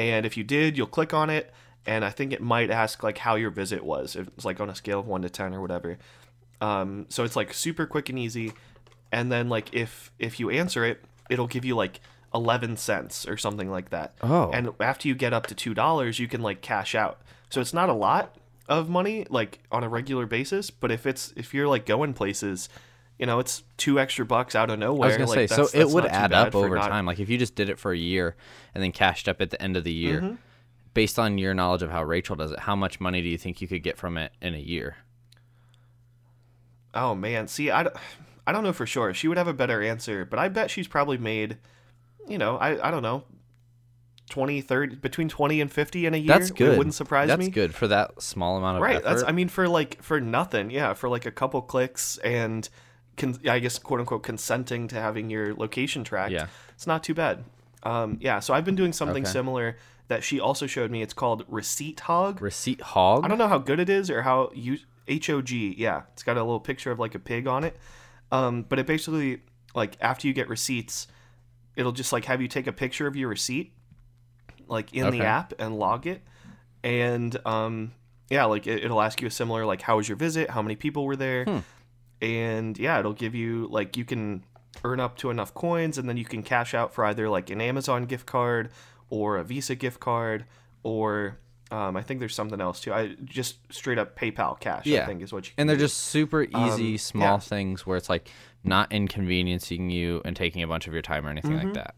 And 0.00 0.24
if 0.24 0.38
you 0.38 0.44
did, 0.44 0.78
you'll 0.78 0.86
click 0.86 1.12
on 1.12 1.28
it 1.28 1.52
and 1.84 2.06
I 2.06 2.10
think 2.10 2.32
it 2.32 2.40
might 2.40 2.70
ask 2.70 3.02
like 3.02 3.18
how 3.18 3.34
your 3.34 3.50
visit 3.50 3.84
was. 3.84 4.16
If 4.16 4.28
it's 4.28 4.46
like 4.46 4.58
on 4.58 4.70
a 4.70 4.74
scale 4.74 5.00
of 5.00 5.06
one 5.06 5.20
to 5.22 5.28
ten 5.28 5.52
or 5.52 5.60
whatever. 5.60 5.98
Um, 6.62 7.04
so 7.10 7.22
it's 7.22 7.36
like 7.36 7.52
super 7.52 7.84
quick 7.84 8.08
and 8.08 8.18
easy. 8.18 8.54
And 9.12 9.30
then 9.30 9.50
like 9.50 9.74
if 9.74 10.10
if 10.18 10.40
you 10.40 10.48
answer 10.48 10.86
it, 10.86 11.04
it'll 11.28 11.46
give 11.46 11.66
you 11.66 11.76
like 11.76 12.00
11 12.32 12.78
cents 12.78 13.28
or 13.28 13.36
something 13.36 13.70
like 13.70 13.90
that. 13.90 14.14
Oh. 14.22 14.50
And 14.50 14.70
after 14.80 15.06
you 15.06 15.14
get 15.14 15.34
up 15.34 15.46
to 15.48 15.74
$2, 15.74 16.18
you 16.18 16.28
can 16.28 16.40
like 16.40 16.62
cash 16.62 16.94
out. 16.94 17.20
So 17.50 17.60
it's 17.60 17.74
not 17.74 17.90
a 17.90 17.94
lot 17.94 18.36
of 18.68 18.88
money 18.88 19.26
like 19.28 19.58
on 19.70 19.84
a 19.84 19.88
regular 19.88 20.24
basis, 20.24 20.70
but 20.70 20.90
if 20.90 21.04
it's 21.04 21.34
if 21.36 21.52
you're 21.52 21.68
like 21.68 21.84
going 21.84 22.14
places, 22.14 22.70
you 23.20 23.26
know, 23.26 23.38
it's 23.38 23.62
two 23.76 24.00
extra 24.00 24.24
bucks 24.24 24.56
out 24.56 24.70
of 24.70 24.78
nowhere. 24.78 25.04
I 25.04 25.08
was 25.08 25.16
gonna 25.18 25.28
like, 25.30 25.48
say, 25.50 25.54
so 25.54 25.64
that's- 25.66 25.74
it 25.74 25.88
would 25.94 26.06
add 26.06 26.32
up 26.32 26.54
over 26.54 26.74
not- 26.74 26.88
time. 26.88 27.04
Like 27.06 27.20
if 27.20 27.28
you 27.28 27.36
just 27.38 27.54
did 27.54 27.68
it 27.68 27.78
for 27.78 27.92
a 27.92 27.96
year 27.96 28.34
and 28.74 28.82
then 28.82 28.90
cashed 28.92 29.28
up 29.28 29.40
at 29.42 29.50
the 29.50 29.60
end 29.62 29.76
of 29.76 29.84
the 29.84 29.92
year, 29.92 30.20
Mm-hmm. 30.22 30.34
based 30.94 31.18
on 31.18 31.36
your 31.38 31.52
knowledge 31.54 31.82
of 31.82 31.90
how 31.90 32.02
Rachel 32.02 32.34
does 32.34 32.50
it, 32.50 32.60
how 32.60 32.74
much 32.74 32.98
money 32.98 33.20
do 33.22 33.28
you 33.28 33.36
think 33.38 33.60
you 33.60 33.68
could 33.68 33.82
get 33.82 33.98
from 33.98 34.16
it 34.16 34.32
in 34.40 34.54
a 34.54 34.58
year? 34.58 34.96
Oh 36.94 37.14
man, 37.14 37.46
see, 37.46 37.70
I, 37.70 37.84
don't- 37.84 37.96
I 38.46 38.52
don't 38.52 38.64
know 38.64 38.72
for 38.72 38.86
sure. 38.86 39.14
She 39.14 39.28
would 39.28 39.38
have 39.38 39.46
a 39.48 39.52
better 39.54 39.82
answer, 39.82 40.24
but 40.24 40.38
I 40.38 40.48
bet 40.48 40.70
she's 40.70 40.88
probably 40.88 41.18
made, 41.18 41.58
you 42.28 42.38
know, 42.38 42.56
I, 42.56 42.88
I 42.88 42.90
don't 42.90 43.02
know, 43.02 43.22
20, 44.30 44.60
30, 44.60 44.96
between 44.96 45.28
20 45.28 45.60
and 45.60 45.70
50 45.70 46.06
in 46.06 46.14
a 46.14 46.16
year. 46.16 46.26
That's 46.38 46.50
good. 46.50 46.74
It 46.74 46.78
wouldn't 46.78 46.94
surprise 46.94 47.28
That's 47.28 47.38
me. 47.38 47.50
good 47.50 47.74
for 47.74 47.86
that 47.88 48.20
small 48.22 48.56
amount 48.56 48.78
of 48.78 48.82
effort 48.82 48.86
Right. 48.86 48.96
effort. 49.04 49.08
That's 49.08 49.22
I 49.28 49.32
mean 49.32 49.48
for 49.48 49.68
like 49.68 50.02
for 50.02 50.20
nothing. 50.20 50.70
Yeah, 50.70 50.94
for 50.94 51.08
like 51.08 51.26
a 51.26 51.30
couple 51.30 51.60
clicks 51.62 52.16
and 52.18 52.68
con- 53.16 53.38
I 53.48 53.58
guess 53.58 53.78
quote 53.78 54.00
unquote 54.00 54.22
consenting 54.22 54.88
to 54.88 54.96
having 54.96 55.30
your 55.30 55.54
location 55.54 56.04
tracked. 56.04 56.32
Yeah. 56.32 56.46
It's 56.74 56.86
not 56.86 57.02
too 57.04 57.14
bad. 57.14 57.44
Um 57.82 58.18
yeah, 58.20 58.40
so 58.40 58.54
I've 58.54 58.64
been 58.64 58.76
doing 58.76 58.92
something 58.92 59.22
Okay. 59.24 59.32
similar 59.32 59.76
that 60.08 60.24
she 60.24 60.40
also 60.40 60.66
showed 60.66 60.90
me. 60.90 61.02
It's 61.02 61.14
called 61.14 61.44
Receipt 61.48 62.00
Hog. 62.00 62.42
Receipt 62.42 62.80
hog. 62.80 63.24
I 63.24 63.28
don't 63.28 63.38
know 63.38 63.46
how 63.48 63.58
good 63.58 63.78
it 63.78 63.88
is 63.88 64.10
or 64.10 64.22
how 64.22 64.50
you 64.54 64.78
H 65.06 65.30
O 65.30 65.40
G. 65.40 65.74
Yeah, 65.78 66.02
it's 66.12 66.22
got 66.22 66.36
a 66.36 66.40
little 66.42 66.60
picture 66.60 66.90
of 66.90 66.98
like 66.98 67.14
a 67.14 67.18
pig 67.18 67.46
on 67.46 67.64
it. 67.64 67.76
Um, 68.32 68.62
but 68.68 68.78
it 68.78 68.86
basically 68.86 69.42
like 69.74 69.96
after 70.00 70.26
you 70.26 70.34
get 70.34 70.48
receipts, 70.48 71.06
it'll 71.76 71.92
just 71.92 72.12
like 72.12 72.24
have 72.26 72.42
you 72.42 72.48
take 72.48 72.66
a 72.66 72.72
picture 72.72 73.06
of 73.06 73.14
your 73.16 73.28
receipt, 73.28 73.72
like 74.66 74.92
in 74.92 75.10
the 75.10 75.22
app 75.22 75.52
and 75.58 75.78
log 75.78 76.06
it, 76.06 76.22
and 76.84 77.36
um, 77.46 77.92
yeah, 78.28 78.44
like 78.44 78.66
it, 78.66 78.84
it'll 78.84 79.00
ask 79.00 79.20
you 79.20 79.28
a 79.28 79.30
similar 79.30 79.64
like 79.64 79.80
how 79.82 79.96
was 79.96 80.08
your 80.08 80.16
visit, 80.16 80.50
how 80.50 80.62
many 80.62 80.76
people 80.76 81.04
were 81.04 81.16
there, 81.16 81.44
Hmm. 81.44 81.58
And 82.20 82.78
yeah, 82.78 82.98
it'll 82.98 83.12
give 83.12 83.34
you 83.34 83.66
like 83.70 83.96
you 83.96 84.04
can 84.04 84.44
earn 84.84 85.00
up 85.00 85.16
to 85.18 85.30
enough 85.30 85.52
coins, 85.54 85.98
and 85.98 86.08
then 86.08 86.16
you 86.16 86.24
can 86.24 86.42
cash 86.42 86.74
out 86.74 86.92
for 86.94 87.04
either 87.04 87.28
like 87.28 87.50
an 87.50 87.60
Amazon 87.60 88.04
gift 88.06 88.26
card 88.26 88.70
or 89.08 89.36
a 89.38 89.44
Visa 89.44 89.74
gift 89.74 90.00
card 90.00 90.44
or 90.82 91.38
um, 91.72 91.96
I 91.96 92.02
think 92.02 92.18
there's 92.20 92.34
something 92.34 92.60
else 92.60 92.80
too. 92.80 92.92
I 92.92 93.14
just 93.24 93.56
straight 93.72 93.98
up 93.98 94.18
PayPal 94.18 94.58
cash. 94.58 94.86
Yeah. 94.86 95.02
I 95.02 95.06
think 95.06 95.22
is 95.22 95.32
what 95.32 95.46
you. 95.46 95.52
and 95.56 95.68
they're 95.68 95.76
do. 95.76 95.84
just 95.84 95.98
super 95.98 96.42
easy, 96.42 96.92
Um, 96.92 96.98
small 96.98 97.22
yeah. 97.34 97.38
things 97.38 97.86
where 97.86 97.96
it's 97.96 98.08
like 98.08 98.28
not 98.64 98.90
inconveniencing 98.92 99.88
you 99.90 100.20
and 100.24 100.34
taking 100.34 100.62
a 100.62 100.66
bunch 100.68 100.86
of 100.88 100.92
your 100.92 101.02
time 101.02 101.26
or 101.26 101.30
anything 101.30 101.56
like 101.56 101.74
that. 101.74 101.94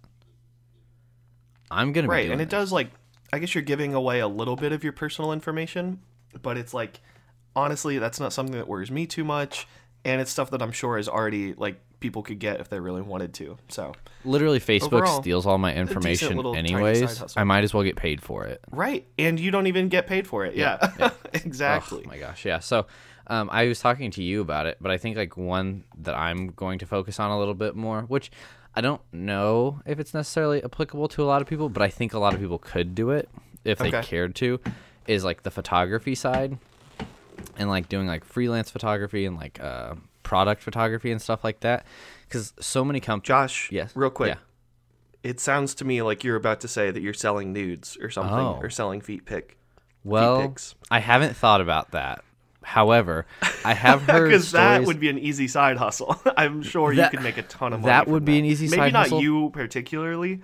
I'm 1.70 1.92
gonna 1.92 2.06
be 2.06 2.10
Mm-hmm. 2.10 2.10
right, 2.10 2.30
and 2.30 2.40
it 2.40 2.46
this. 2.50 2.50
does 2.50 2.72
like 2.72 2.90
I 3.32 3.38
guess 3.38 3.54
you're 3.54 3.62
giving 3.62 3.94
away 3.94 4.20
a 4.20 4.28
little 4.28 4.56
bit 4.56 4.72
of 4.72 4.84
your 4.84 4.92
personal 4.92 5.32
information, 5.32 6.00
but 6.42 6.56
it's 6.58 6.74
like 6.74 7.00
honestly 7.56 7.98
that's 7.98 8.20
not 8.20 8.32
something 8.32 8.56
that 8.56 8.68
worries 8.68 8.90
me 8.90 9.06
too 9.06 9.24
much, 9.24 9.66
and 10.04 10.20
it's 10.20 10.30
stuff 10.30 10.50
that 10.50 10.62
I'm 10.62 10.72
sure 10.72 10.98
is 10.98 11.08
already 11.08 11.54
like 11.54 11.80
people 12.00 12.22
could 12.22 12.38
get 12.40 12.58
if 12.60 12.68
they 12.68 12.80
really 12.80 13.02
wanted 13.02 13.32
to. 13.34 13.56
So 13.68 13.92
Literally, 14.24 14.58
Facebook 14.60 14.92
Overall, 14.94 15.20
steals 15.22 15.46
all 15.46 15.58
my 15.58 15.72
information 15.74 16.44
anyways. 16.56 17.36
I 17.36 17.44
might 17.44 17.62
as 17.64 17.72
well 17.72 17.82
get 17.84 17.96
paid 17.96 18.20
for 18.22 18.44
it. 18.44 18.60
right, 18.70 19.06
and 19.18 19.38
you 19.38 19.50
don't 19.50 19.66
even 19.68 19.88
get 19.88 20.06
paid 20.06 20.26
for 20.26 20.44
it. 20.44 20.54
Yeah, 20.56 20.90
exactly. 21.32 22.02
Oh 22.04 22.08
my 22.08 22.18
gosh, 22.18 22.44
yeah. 22.44 22.58
So, 22.58 22.86
um, 23.28 23.48
I 23.52 23.66
was 23.66 23.78
talking 23.80 24.10
to 24.12 24.22
you 24.22 24.40
about 24.40 24.66
it, 24.66 24.78
but 24.80 24.90
I 24.90 24.98
think 24.98 25.16
like 25.16 25.36
one 25.36 25.84
that 25.98 26.16
I'm 26.16 26.48
going 26.48 26.78
to 26.80 26.86
focus 26.86 27.20
on 27.20 27.30
a 27.30 27.38
little 27.38 27.54
bit 27.54 27.76
more, 27.76 28.02
which 28.02 28.30
I 28.74 28.80
don't 28.80 29.00
know 29.12 29.80
if 29.86 30.00
it's 30.00 30.14
necessarily 30.14 30.62
applicable 30.64 31.08
to 31.08 31.22
a 31.22 31.26
lot 31.26 31.40
of 31.42 31.48
people, 31.48 31.68
but 31.68 31.82
I 31.82 31.88
think 31.88 32.14
a 32.14 32.18
lot 32.18 32.34
of 32.34 32.40
people 32.40 32.58
could 32.58 32.94
do 32.94 33.10
it 33.10 33.28
if 33.64 33.78
they 33.78 33.88
Okay. 33.88 34.02
cared 34.02 34.34
to. 34.36 34.60
Is 35.06 35.24
like 35.24 35.42
the 35.42 35.50
photography 35.50 36.14
side, 36.14 36.58
and 37.62 37.70
like 37.70 37.88
doing 37.88 38.06
like 38.06 38.24
freelance 38.24 38.70
photography 38.70 39.24
and 39.24 39.36
like 39.36 39.58
uh, 39.62 39.94
product 40.22 40.62
photography 40.62 41.10
and 41.10 41.22
stuff 41.22 41.42
like 41.42 41.60
that. 41.60 41.86
Because 42.28 42.52
so 42.60 42.84
many 42.84 43.00
companies. 43.00 43.26
Josh, 43.28 43.68
Yes. 43.72 43.92
real 43.96 44.10
quick. 44.10 44.34
Yeah. 44.34 44.40
It 45.30 45.38
sounds 45.40 45.74
to 45.76 45.84
me 45.84 46.02
like 46.02 46.24
you're 46.24 46.36
about 46.36 46.60
to 46.60 46.68
say 46.68 46.90
that 46.90 47.00
you're 47.00 47.14
selling 47.14 47.52
nudes 47.52 47.96
or 48.02 48.10
something, 48.10 48.34
Oh. 48.34 48.58
or 48.60 48.68
selling 48.70 49.00
feet 49.00 49.24
pic. 49.24 49.56
Well, 50.04 50.42
pics. 50.42 50.74
I 50.90 50.98
haven't 50.98 51.36
thought 51.36 51.60
about 51.60 51.92
that. 51.92 52.24
However, 52.64 53.26
I 53.64 53.74
have 53.74 54.02
heard 54.10 54.28
Because 54.28 54.50
that 54.52 54.84
would 54.84 54.98
be 55.00 55.08
an 55.08 55.18
easy 55.18 55.46
side 55.48 55.76
hustle. 55.76 56.20
I'm 56.36 56.62
sure 56.62 56.94
That- 56.94 57.12
you 57.12 57.18
could 57.18 57.24
make 57.24 57.38
a 57.38 57.42
ton 57.42 57.72
of 57.72 57.80
money. 57.80 57.90
that 57.90 58.08
would 58.08 58.24
be 58.24 58.38
an 58.38 58.44
easy 58.44 58.66
Maybe 58.66 58.76
side 58.78 58.92
not 58.92 59.02
hustle. 59.04 59.22
you 59.22 59.50
particularly, 59.50 60.40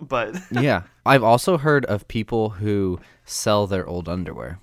but 0.00 0.36
yeah, 0.50 0.82
I've 1.06 1.22
also 1.24 1.58
heard 1.58 1.84
of 1.86 2.06
people 2.08 2.50
who 2.50 3.00
sell 3.24 3.66
their 3.66 3.86
old 3.86 4.08
underwear. 4.08 4.58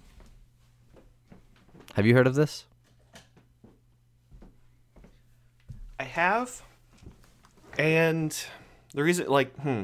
Have 1.96 2.06
you 2.06 2.14
heard 2.14 2.28
of 2.28 2.36
this? 2.36 2.66
I 6.00 6.04
have. 6.04 6.62
And 7.78 8.36
the 8.94 9.04
reason, 9.04 9.28
like, 9.28 9.56
hmm, 9.60 9.84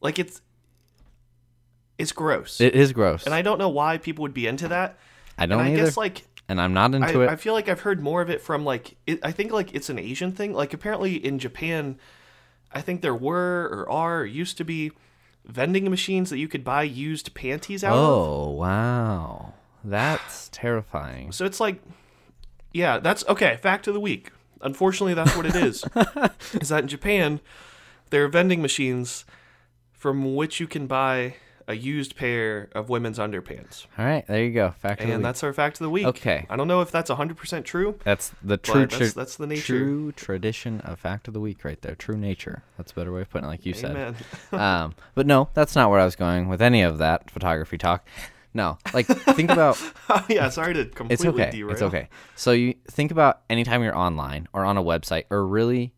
like 0.00 0.18
it's 0.18 0.40
it's 1.98 2.12
gross, 2.12 2.60
It 2.60 2.74
is 2.74 2.92
gross. 2.92 3.24
and 3.24 3.34
I 3.34 3.42
don't 3.42 3.58
know 3.58 3.68
why 3.68 3.98
people 3.98 4.22
would 4.22 4.34
be 4.34 4.46
into 4.46 4.68
that. 4.68 4.98
I 5.38 5.46
don't 5.46 5.60
and 5.60 5.68
I 5.68 5.72
either, 5.72 5.84
guess 5.84 5.96
like 5.96 6.24
and 6.48 6.60
I'm 6.60 6.72
not 6.72 6.94
into 6.94 7.20
I, 7.20 7.24
it. 7.24 7.30
I 7.30 7.36
feel 7.36 7.52
like 7.54 7.68
I've 7.68 7.80
heard 7.80 8.00
more 8.00 8.20
of 8.22 8.30
it 8.30 8.40
from 8.40 8.64
like 8.64 8.96
it, 9.06 9.20
I 9.22 9.30
think 9.32 9.52
like 9.52 9.74
it's 9.74 9.88
an 9.88 9.98
Asian 9.98 10.32
thing. 10.32 10.52
Like 10.54 10.74
apparently 10.74 11.14
in 11.14 11.38
Japan, 11.38 11.98
I 12.72 12.80
think 12.80 13.02
there 13.02 13.14
were 13.14 13.68
or 13.70 13.90
are 13.90 14.20
or 14.22 14.26
used 14.26 14.56
to 14.58 14.64
be 14.64 14.90
vending 15.44 15.88
machines 15.88 16.30
that 16.30 16.38
you 16.38 16.48
could 16.48 16.64
buy 16.64 16.82
used 16.82 17.32
panties 17.34 17.84
out 17.84 17.96
of. 17.96 18.04
oh 18.04 18.50
wow, 18.50 19.54
that's 19.84 20.48
terrifying. 20.52 21.32
So 21.32 21.44
it's 21.44 21.60
like, 21.60 21.80
yeah, 22.72 22.98
that's 22.98 23.24
okay. 23.28 23.56
Fact 23.60 23.86
of 23.86 23.94
the 23.94 24.00
week. 24.00 24.30
Unfortunately, 24.60 25.14
that's 25.14 25.36
what 25.36 25.46
it 25.46 25.56
is. 25.56 25.84
is 26.54 26.68
that 26.68 26.82
in 26.84 26.88
Japan, 26.88 27.40
there 28.10 28.24
are 28.24 28.28
vending 28.28 28.62
machines 28.62 29.24
from 29.92 30.34
which 30.34 30.60
you 30.60 30.66
can 30.66 30.86
buy 30.86 31.34
a 31.68 31.74
used 31.74 32.16
pair 32.16 32.68
of 32.74 32.88
women's 32.88 33.18
underpants, 33.18 33.86
All 33.96 34.04
right, 34.04 34.26
there 34.26 34.44
you 34.44 34.50
go. 34.52 34.72
Fact 34.72 35.00
of 35.00 35.06
the 35.06 35.12
and 35.12 35.20
week. 35.22 35.24
that's 35.24 35.44
our 35.44 35.52
fact 35.52 35.76
of 35.76 35.84
the 35.84 35.90
week. 35.90 36.06
Okay. 36.06 36.44
I 36.50 36.56
don't 36.56 36.66
know 36.66 36.80
if 36.80 36.90
that's 36.90 37.08
hundred 37.10 37.36
percent 37.36 37.64
true. 37.64 37.98
That's 38.04 38.32
the 38.42 38.56
true, 38.56 38.82
But 38.82 38.90
that's- 38.90 39.12
that's 39.12 39.36
the 39.36 39.46
nature. 39.46 39.78
true 39.78 40.12
tradition 40.12 40.80
of 40.80 40.98
fact 40.98 41.28
of 41.28 41.34
the 41.34 41.40
week, 41.40 41.64
right 41.64 41.80
there. 41.80 41.94
True 41.94 42.16
nature. 42.16 42.64
That's 42.76 42.90
a 42.92 42.94
better 42.96 43.12
way 43.12 43.20
of 43.22 43.30
putting 43.30 43.44
it, 43.46 43.48
like 43.48 43.64
you 43.64 43.74
said. 43.74 44.16
Um, 44.52 44.94
but 45.14 45.26
no, 45.26 45.48
that's 45.54 45.74
not 45.74 45.88
where 45.90 46.00
I 46.00 46.04
was 46.04 46.16
going 46.16 46.48
with 46.48 46.60
any 46.60 46.82
of 46.82 46.98
that 46.98 47.30
photography 47.30 47.78
talk. 47.78 48.06
No, 48.54 48.78
like 48.92 49.06
think 49.06 49.50
about 49.50 49.80
yeah, 50.28 50.48
sorry 50.50 50.74
to 50.74 50.84
completely 50.84 51.28
it's 51.28 51.38
okay. 51.40 51.50
derail. 51.50 51.72
It's 51.72 51.82
okay. 51.82 52.08
So 52.36 52.52
you 52.52 52.74
think 52.90 53.10
about 53.10 53.40
anytime 53.48 53.82
you're 53.82 53.96
online 53.96 54.46
or 54.52 54.64
on 54.64 54.76
a 54.76 54.82
website 54.82 55.24
or 55.30 55.46
really 55.46 55.94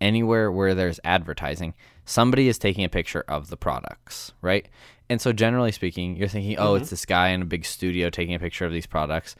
anywhere 0.00 0.50
where 0.50 0.74
there's 0.74 0.98
advertising, 1.04 1.74
somebody 2.04 2.48
is 2.48 2.58
taking 2.58 2.84
a 2.84 2.88
picture 2.88 3.24
of 3.28 3.48
the 3.48 3.56
products, 3.56 4.32
right? 4.42 4.68
And 5.08 5.20
so 5.20 5.32
generally 5.32 5.72
speaking, 5.72 6.16
you're 6.16 6.28
thinking, 6.28 6.58
oh, 6.58 6.74
it's 6.74 6.90
this 6.90 7.06
guy 7.06 7.28
in 7.28 7.42
a 7.42 7.46
big 7.46 7.64
studio 7.64 8.10
taking 8.10 8.34
a 8.34 8.40
picture 8.40 8.66
of 8.66 8.72
these 8.72 8.86
products. 8.86 9.36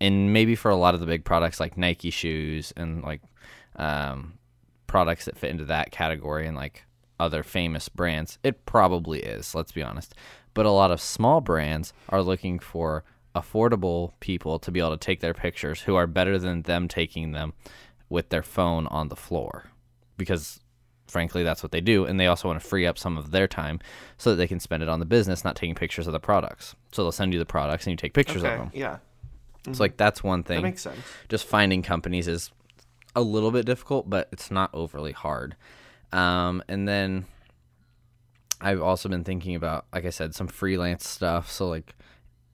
And 0.00 0.32
maybe 0.32 0.54
for 0.54 0.70
a 0.70 0.76
lot 0.76 0.94
of 0.94 1.00
the 1.00 1.06
big 1.06 1.24
products 1.24 1.60
like 1.60 1.76
Nike 1.76 2.10
shoes 2.10 2.72
and 2.76 3.02
like 3.02 3.20
um, 3.76 4.34
products 4.86 5.26
that 5.26 5.38
fit 5.38 5.50
into 5.50 5.66
that 5.66 5.92
category 5.92 6.46
and 6.46 6.56
like 6.56 6.84
other 7.20 7.42
famous 7.42 7.88
brands, 7.88 8.38
it 8.42 8.64
probably 8.66 9.20
is, 9.20 9.54
let's 9.54 9.72
be 9.72 9.82
honest. 9.82 10.14
But 10.54 10.66
a 10.66 10.70
lot 10.70 10.90
of 10.90 11.00
small 11.00 11.40
brands 11.40 11.92
are 12.08 12.22
looking 12.22 12.58
for 12.58 13.04
affordable 13.34 14.12
people 14.20 14.58
to 14.58 14.70
be 14.70 14.80
able 14.80 14.90
to 14.90 14.96
take 14.96 15.20
their 15.20 15.34
pictures 15.34 15.82
who 15.82 15.94
are 15.94 16.06
better 16.06 16.38
than 16.38 16.62
them 16.62 16.88
taking 16.88 17.32
them 17.32 17.52
with 18.08 18.28
their 18.30 18.42
phone 18.42 18.88
on 18.88 19.08
the 19.08 19.14
floor 19.14 19.70
because 20.16 20.58
frankly 21.06 21.44
that's 21.44 21.62
what 21.62 21.70
they 21.70 21.80
do 21.80 22.04
and 22.04 22.18
they 22.18 22.26
also 22.26 22.48
want 22.48 22.60
to 22.60 22.66
free 22.66 22.84
up 22.86 22.98
some 22.98 23.16
of 23.16 23.30
their 23.30 23.46
time 23.46 23.78
so 24.18 24.30
that 24.30 24.36
they 24.36 24.48
can 24.48 24.58
spend 24.58 24.82
it 24.82 24.88
on 24.88 24.98
the 24.98 25.06
business 25.06 25.44
not 25.44 25.54
taking 25.54 25.76
pictures 25.76 26.08
of 26.08 26.12
the 26.12 26.18
products 26.18 26.74
so 26.90 27.02
they'll 27.04 27.12
send 27.12 27.32
you 27.32 27.38
the 27.38 27.46
products 27.46 27.86
and 27.86 27.92
you 27.92 27.96
take 27.96 28.12
pictures 28.12 28.42
Okay, 28.42 28.52
of 28.52 28.58
them 28.58 28.70
yeah, 28.74 28.98
so 29.72 29.80
like 29.82 29.96
that's 29.96 30.24
one 30.24 30.42
thing. 30.42 30.56
that 30.56 30.62
makes 30.62 30.82
sense. 30.82 30.98
just 31.28 31.46
finding 31.46 31.82
companies 31.82 32.26
is 32.26 32.50
a 33.14 33.22
little 33.22 33.50
bit 33.50 33.66
difficult, 33.66 34.08
but 34.08 34.28
it's 34.32 34.50
not 34.50 34.70
overly 34.72 35.12
hard. 35.12 35.56
Um, 36.12 36.62
and 36.68 36.86
then 36.88 37.26
I've 38.60 38.82
also 38.82 39.08
been 39.08 39.24
thinking 39.24 39.54
about, 39.54 39.86
like 39.92 40.04
I 40.04 40.10
said, 40.10 40.34
some 40.34 40.48
freelance 40.48 41.08
stuff. 41.08 41.50
So 41.50 41.68
like, 41.68 41.94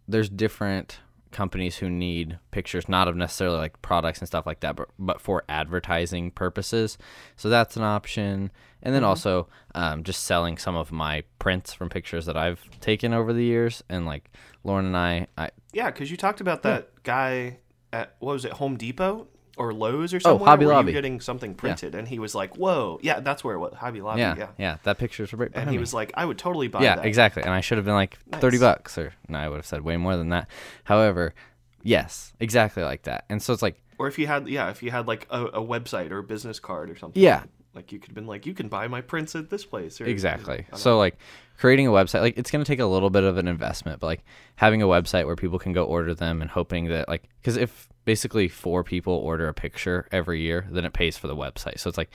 there's 0.09 0.29
different 0.29 1.01
companies 1.33 1.77
who 1.77 1.91
need 1.91 2.39
pictures, 2.51 2.89
not 2.89 3.09
of 3.09 3.17
necessarily 3.17 3.59
like 3.59 3.83
products 3.83 4.21
and 4.21 4.29
stuff 4.29 4.47
like 4.47 4.61
that, 4.61 4.77
but 4.77 4.89
but 4.99 5.21
for 5.21 5.45
advertising 5.49 6.31
purposes. 6.31 6.97
So 7.37 7.49
that's 7.49 7.77
an 7.77 7.83
option. 7.83 8.51
And 8.83 8.95
then 8.95 9.05
also 9.05 9.49
um, 9.75 10.03
just 10.05 10.25
selling 10.25 10.59
some 10.59 10.77
of 10.77 10.93
my 10.93 11.25
prints 11.39 11.75
from 11.75 11.89
pictures 11.89 12.25
that 12.27 12.37
I've 12.37 12.63
taken 12.81 13.13
over 13.13 13.33
the 13.33 13.45
years. 13.45 13.83
And 13.89 14.07
like 14.07 14.31
Lauren 14.65 14.87
and 14.87 14.97
I, 14.97 15.27
I 15.37 15.51
Yeah, 15.73 15.91
because 15.91 16.11
you 16.11 16.17
talked 16.17 16.41
about 16.41 16.63
that 16.63 17.03
guy 17.03 17.59
at 17.93 18.15
what 18.21 18.33
was 18.33 18.45
it, 18.45 18.53
Home 18.55 18.77
Depot 18.77 19.27
or 19.57 19.73
Lowe's 19.73 20.13
or 20.13 20.17
oh, 20.17 20.21
somewhere? 20.21 20.43
Oh, 20.43 20.51
Hobby 20.51 20.67
Lobby. 20.67 20.93
Getting 20.93 21.21
something 21.21 21.55
printed, 21.55 21.95
and 21.95 22.07
he 22.07 22.19
was 22.19 22.35
like, 22.35 22.57
"Whoa, 22.57 22.99
yeah, 23.03 23.21
that's 23.21 23.43
where 23.43 23.55
it 23.55 23.59
was, 23.59 23.75
Hobby 23.75 24.01
Lobby." 24.01 24.21
yeah, 24.21 24.35
Yeah, 24.37 24.49
yeah, 24.59 24.77
that 24.85 24.99
picture's 24.99 25.33
right 25.33 25.51
and 25.55 25.71
he 25.71 25.77
me. 25.77 25.81
was 25.81 25.95
like, 25.95 26.13
"I 26.15 26.25
would 26.25 26.39
totally 26.39 26.69
buy 26.69 26.83
yeah, 26.83 26.97
that." 26.97 27.07
exactly. 27.07 27.43
And 27.43 27.53
I 27.53 27.61
should 27.61 27.79
have 27.79 27.85
been 27.85 27.95
like 27.95 28.19
thirty 28.33 28.59
bucks, 28.59 28.99
or 28.99 29.15
no, 29.29 29.39
I 29.39 29.49
would 29.49 29.57
have 29.57 29.67
said 29.67 29.83
way 29.83 29.97
more 29.97 30.17
than 30.17 30.29
that. 30.31 30.49
However, 30.85 31.35
yes, 31.83 32.33
exactly 32.41 32.83
like 32.83 33.03
that. 33.05 33.25
And 33.29 33.43
so 33.43 33.53
it's 33.53 33.63
like, 33.63 33.81
Or 33.99 34.09
if 34.09 34.19
you 34.19 34.27
had, 34.27 34.49
yeah, 34.49 34.71
if 34.71 34.83
you 34.83 34.91
had 34.91 35.07
like 35.07 35.27
a, 35.31 35.47
a 35.47 35.63
website 35.63 36.11
or 36.11 36.19
a 36.19 36.23
business 36.23 36.61
card 36.61 36.91
or 36.91 36.97
something. 36.97 37.23
Yeah. 37.23 37.45
Like 37.77 37.93
you 37.93 37.99
could 37.99 38.09
have 38.09 38.15
been 38.15 38.27
like, 38.27 38.47
"You 38.47 38.55
can 38.55 38.69
buy 38.69 38.89
my 38.89 39.03
prints 39.03 39.37
at 39.37 39.51
this 39.51 39.65
place." 39.65 40.01
Or, 40.01 40.07
exactly. 40.07 40.67
So 40.75 40.99
like 40.99 41.19
creating 41.59 41.87
a 41.87 41.91
website, 41.91 42.23
like 42.23 42.37
it's 42.37 42.51
gonna 42.51 42.65
take 42.65 42.81
a 42.81 42.87
little 42.87 43.11
bit 43.11 43.23
of 43.23 43.37
an 43.37 43.47
investment, 43.47 44.01
but 44.01 44.07
like 44.07 44.25
having 44.57 44.83
a 44.83 44.87
website 44.87 45.27
where 45.27 45.37
people 45.37 45.59
can 45.59 45.73
go 45.73 45.85
order 45.85 46.15
them 46.15 46.43
and 46.43 46.51
hoping 46.51 46.87
that 46.89 47.09
like, 47.09 47.29
because 47.41 47.57
if 47.57 47.89
basically 48.05 48.49
four 48.49 48.83
people 48.83 49.13
order 49.13 49.47
a 49.47 49.55
picture 49.55 50.09
every 50.11 50.41
year, 50.41 50.67
then 50.71 50.85
it 50.85 50.93
pays 50.93 51.17
for 51.17 51.27
the 51.29 51.37
website. 51.37 51.79
So 51.79 51.89
it's 51.89 51.99
like, 51.99 52.15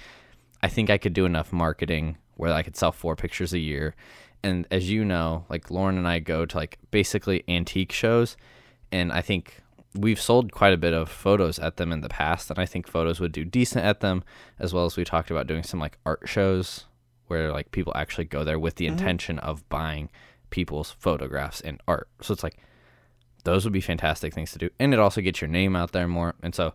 I 0.63 0.67
think 0.67 0.89
I 0.89 0.97
could 0.97 1.13
do 1.13 1.25
enough 1.25 1.53
marketing 1.53 2.17
where 2.35 2.51
I 2.51 2.63
could 2.63 2.75
sell 2.75 2.91
four 2.91 3.15
pictures 3.15 3.53
a 3.53 3.59
year. 3.59 3.95
And 4.43 4.67
as 4.71 4.89
you 4.89 5.05
know, 5.05 5.45
like 5.49 5.69
Lauren 5.69 5.97
and 5.97 6.07
I 6.07 6.19
go 6.19 6.45
to 6.45 6.57
like 6.57 6.79
basically 6.89 7.43
antique 7.47 7.91
shows, 7.91 8.37
and 8.91 9.11
I 9.11 9.21
think 9.21 9.61
we've 9.95 10.21
sold 10.21 10.51
quite 10.51 10.73
a 10.73 10.77
bit 10.77 10.93
of 10.93 11.09
photos 11.09 11.59
at 11.59 11.77
them 11.77 11.91
in 11.91 12.01
the 12.01 12.09
past, 12.09 12.49
and 12.49 12.59
I 12.59 12.65
think 12.65 12.87
photos 12.87 13.19
would 13.19 13.31
do 13.31 13.43
decent 13.43 13.85
at 13.85 13.99
them, 13.99 14.23
as 14.59 14.73
well 14.73 14.85
as 14.85 14.95
we 14.95 15.03
talked 15.03 15.31
about 15.31 15.47
doing 15.47 15.63
some 15.63 15.79
like 15.79 15.97
art 16.05 16.21
shows 16.25 16.85
where 17.27 17.51
like 17.51 17.71
people 17.71 17.93
actually 17.95 18.25
go 18.25 18.43
there 18.43 18.59
with 18.59 18.75
the 18.75 18.85
mm-hmm. 18.85 18.97
intention 18.97 19.39
of 19.39 19.67
buying 19.69 20.09
people's 20.49 20.91
photographs 20.99 21.61
and 21.61 21.81
art. 21.87 22.07
So 22.21 22.33
it's 22.33 22.43
like 22.43 22.57
those 23.43 23.63
would 23.63 23.73
be 23.73 23.81
fantastic 23.81 24.33
things 24.33 24.51
to 24.51 24.59
do, 24.59 24.69
and 24.79 24.93
it 24.93 24.99
also 24.99 25.21
gets 25.21 25.41
your 25.41 25.49
name 25.49 25.75
out 25.75 25.91
there 25.91 26.07
more. 26.07 26.35
And 26.41 26.55
so 26.55 26.73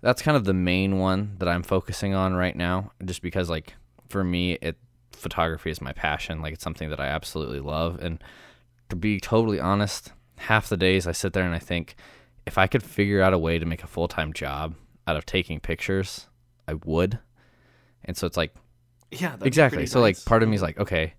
that's 0.00 0.22
kind 0.22 0.36
of 0.36 0.44
the 0.44 0.54
main 0.54 0.98
one 0.98 1.36
that 1.38 1.48
I'm 1.48 1.62
focusing 1.62 2.14
on 2.14 2.34
right 2.34 2.56
now, 2.56 2.92
just 3.04 3.22
because 3.22 3.50
like 3.50 3.74
for 4.08 4.24
me, 4.24 4.52
it 4.62 4.76
photography 5.12 5.70
is 5.70 5.80
my 5.80 5.92
passion. 5.92 6.40
Like 6.40 6.54
it's 6.54 6.64
something 6.64 6.90
that 6.90 7.00
I 7.00 7.08
absolutely 7.08 7.60
love, 7.60 7.98
and 8.00 8.22
to 8.88 8.96
be 8.96 9.20
totally 9.20 9.60
honest, 9.60 10.12
half 10.36 10.68
the 10.68 10.76
days 10.76 11.06
I 11.06 11.12
sit 11.12 11.32
there 11.34 11.44
and 11.44 11.54
I 11.54 11.58
think 11.58 11.96
if 12.48 12.58
I 12.58 12.66
could 12.66 12.82
figure 12.82 13.22
out 13.22 13.32
a 13.32 13.38
way 13.38 13.58
to 13.58 13.66
make 13.66 13.84
a 13.84 13.86
full 13.86 14.08
time 14.08 14.32
job 14.32 14.74
out 15.06 15.16
of 15.16 15.24
taking 15.26 15.60
pictures, 15.60 16.26
I 16.66 16.74
would. 16.84 17.18
And 18.04 18.16
so 18.16 18.26
it's 18.26 18.36
like 18.36 18.54
Yeah, 19.10 19.36
exactly. 19.42 19.86
So 19.86 20.00
like 20.00 20.22
part 20.24 20.42
of 20.42 20.48
me 20.48 20.56
is 20.56 20.62
like, 20.62 20.78
okay, 20.78 21.14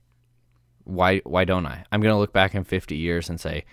why 0.84 1.20
why 1.20 1.46
don't 1.46 1.66
I? 1.66 1.86
I'm 1.92 2.02
gonna 2.02 2.20
look 2.20 2.34
back 2.34 2.56
in 2.56 2.64
50 2.64 2.98
years 2.98 3.30
and 3.30 3.40
say, 3.40 3.66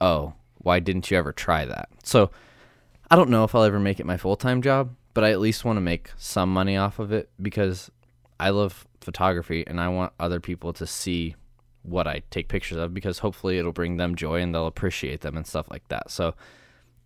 oh, 0.00 0.34
why 0.58 0.78
didn't 0.80 1.10
you 1.10 1.16
ever 1.16 1.32
try 1.32 1.64
that? 1.64 1.88
So 2.04 2.30
I 3.10 3.16
don't 3.16 3.30
know 3.30 3.44
if 3.44 3.54
I'll 3.54 3.64
ever 3.64 3.80
make 3.80 3.98
it 3.98 4.06
my 4.06 4.16
full 4.16 4.36
time 4.36 4.62
job, 4.62 4.94
but 5.14 5.24
I 5.24 5.32
at 5.32 5.40
least 5.40 5.64
want 5.64 5.78
to 5.78 5.80
make 5.80 6.10
some 6.16 6.52
money 6.52 6.76
off 6.76 6.98
of 6.98 7.10
it 7.10 7.30
because 7.40 7.90
I 8.38 8.50
love 8.50 8.86
photography 9.00 9.64
and 9.66 9.80
I 9.80 9.88
want 9.88 10.12
other 10.20 10.40
people 10.40 10.72
to 10.74 10.86
see 10.86 11.36
what 11.82 12.06
I 12.06 12.22
take 12.30 12.48
pictures 12.48 12.78
of 12.78 12.94
because 12.94 13.18
hopefully 13.18 13.58
it'll 13.58 13.72
bring 13.72 13.96
them 13.96 14.14
joy 14.14 14.40
and 14.40 14.54
they'll 14.54 14.66
appreciate 14.66 15.20
them 15.22 15.36
and 15.36 15.46
stuff 15.46 15.70
like 15.70 15.86
that. 15.88 16.10
So 16.10 16.34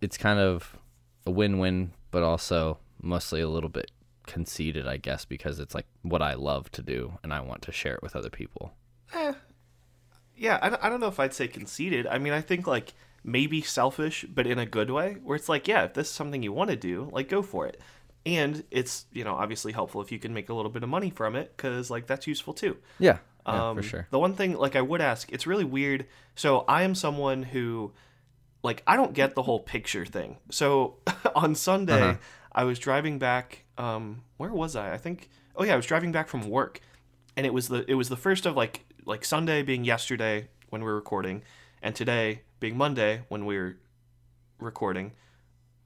it's 0.01 0.17
kind 0.17 0.39
of 0.39 0.77
a 1.25 1.31
win 1.31 1.57
win, 1.59 1.91
but 2.11 2.23
also 2.23 2.77
mostly 3.01 3.41
a 3.41 3.49
little 3.49 3.69
bit 3.69 3.91
conceited, 4.25 4.87
I 4.87 4.97
guess, 4.97 5.25
because 5.25 5.59
it's 5.59 5.73
like 5.75 5.85
what 6.01 6.21
I 6.21 6.33
love 6.33 6.69
to 6.71 6.81
do 6.81 7.17
and 7.23 7.33
I 7.33 7.39
want 7.41 7.61
to 7.63 7.71
share 7.71 7.95
it 7.95 8.01
with 8.03 8.15
other 8.15 8.29
people. 8.29 8.73
yeah, 10.35 10.59
I, 10.61 10.69
don't- 10.69 10.83
I 10.83 10.89
don't 10.89 10.99
know 10.99 11.07
if 11.07 11.19
I'd 11.19 11.33
say 11.33 11.47
conceited. 11.47 12.07
I 12.07 12.17
mean, 12.17 12.33
I 12.33 12.41
think 12.41 12.67
like 12.67 12.93
maybe 13.23 13.61
selfish, 13.61 14.25
but 14.29 14.45
in 14.47 14.59
a 14.59 14.65
good 14.65 14.91
way, 14.91 15.17
where 15.23 15.35
it's 15.35 15.49
like, 15.49 15.67
yeah, 15.67 15.83
if 15.83 15.93
this 15.93 16.07
is 16.07 16.13
something 16.13 16.43
you 16.43 16.53
want 16.53 16.69
to 16.69 16.75
do, 16.75 17.09
like 17.11 17.29
go 17.29 17.41
for 17.41 17.65
it. 17.67 17.79
and 18.25 18.63
it's 18.71 19.05
you 19.13 19.23
know 19.23 19.35
obviously 19.35 19.71
helpful 19.71 20.01
if 20.01 20.11
you 20.11 20.19
can 20.19 20.33
make 20.33 20.49
a 20.49 20.53
little 20.53 20.71
bit 20.71 20.83
of 20.83 20.89
money 20.89 21.09
from 21.09 21.33
it 21.35 21.53
because 21.55 21.89
like 21.89 22.07
that's 22.07 22.27
useful 22.27 22.53
too. 22.53 22.75
Yeah, 22.99 23.17
yeah 23.47 23.69
Um, 23.69 23.77
for 23.77 23.83
sure. 23.83 24.07
The 24.11 24.19
one 24.19 24.33
thing, 24.33 24.53
like, 24.57 24.75
I 24.75 24.81
would 24.81 25.01
ask, 25.01 25.31
it's 25.31 25.47
really 25.47 25.63
weird. 25.63 26.05
So 26.35 26.65
I 26.67 26.83
am 26.83 26.93
someone 26.93 27.43
who, 27.43 27.93
like, 28.63 28.83
I 28.87 28.95
don't 28.95 29.13
get 29.13 29.35
the 29.35 29.43
whole 29.43 29.59
picture 29.59 30.05
thing. 30.05 30.37
So 30.49 30.97
on 31.35 31.55
Sunday, 31.55 32.01
Uh-huh. 32.01 32.17
I 32.51 32.63
was 32.63 32.79
driving 32.79 33.19
back. 33.19 33.65
Um, 33.77 34.23
where 34.37 34.51
was 34.51 34.75
I? 34.75 34.93
I 34.93 34.97
think. 34.97 35.29
Oh 35.55 35.63
yeah, 35.63 35.73
I 35.73 35.75
was 35.75 35.85
driving 35.85 36.11
back 36.11 36.27
from 36.27 36.49
work, 36.49 36.79
and 37.35 37.45
it 37.45 37.53
was 37.53 37.67
the 37.67 37.85
it 37.89 37.93
was 37.95 38.09
the 38.09 38.15
first 38.17 38.45
of 38.47 38.55
like 38.55 38.85
like 39.05 39.23
Sunday 39.23 39.61
being 39.63 39.83
yesterday 39.85 40.47
when 40.69 40.81
we 40.81 40.87
were 40.87 40.95
recording, 40.95 41.43
and 41.83 41.95
today 41.95 42.41
being 42.59 42.75
Monday 42.75 43.21
when 43.29 43.45
we 43.45 43.57
were 43.57 43.77
recording. 44.59 45.11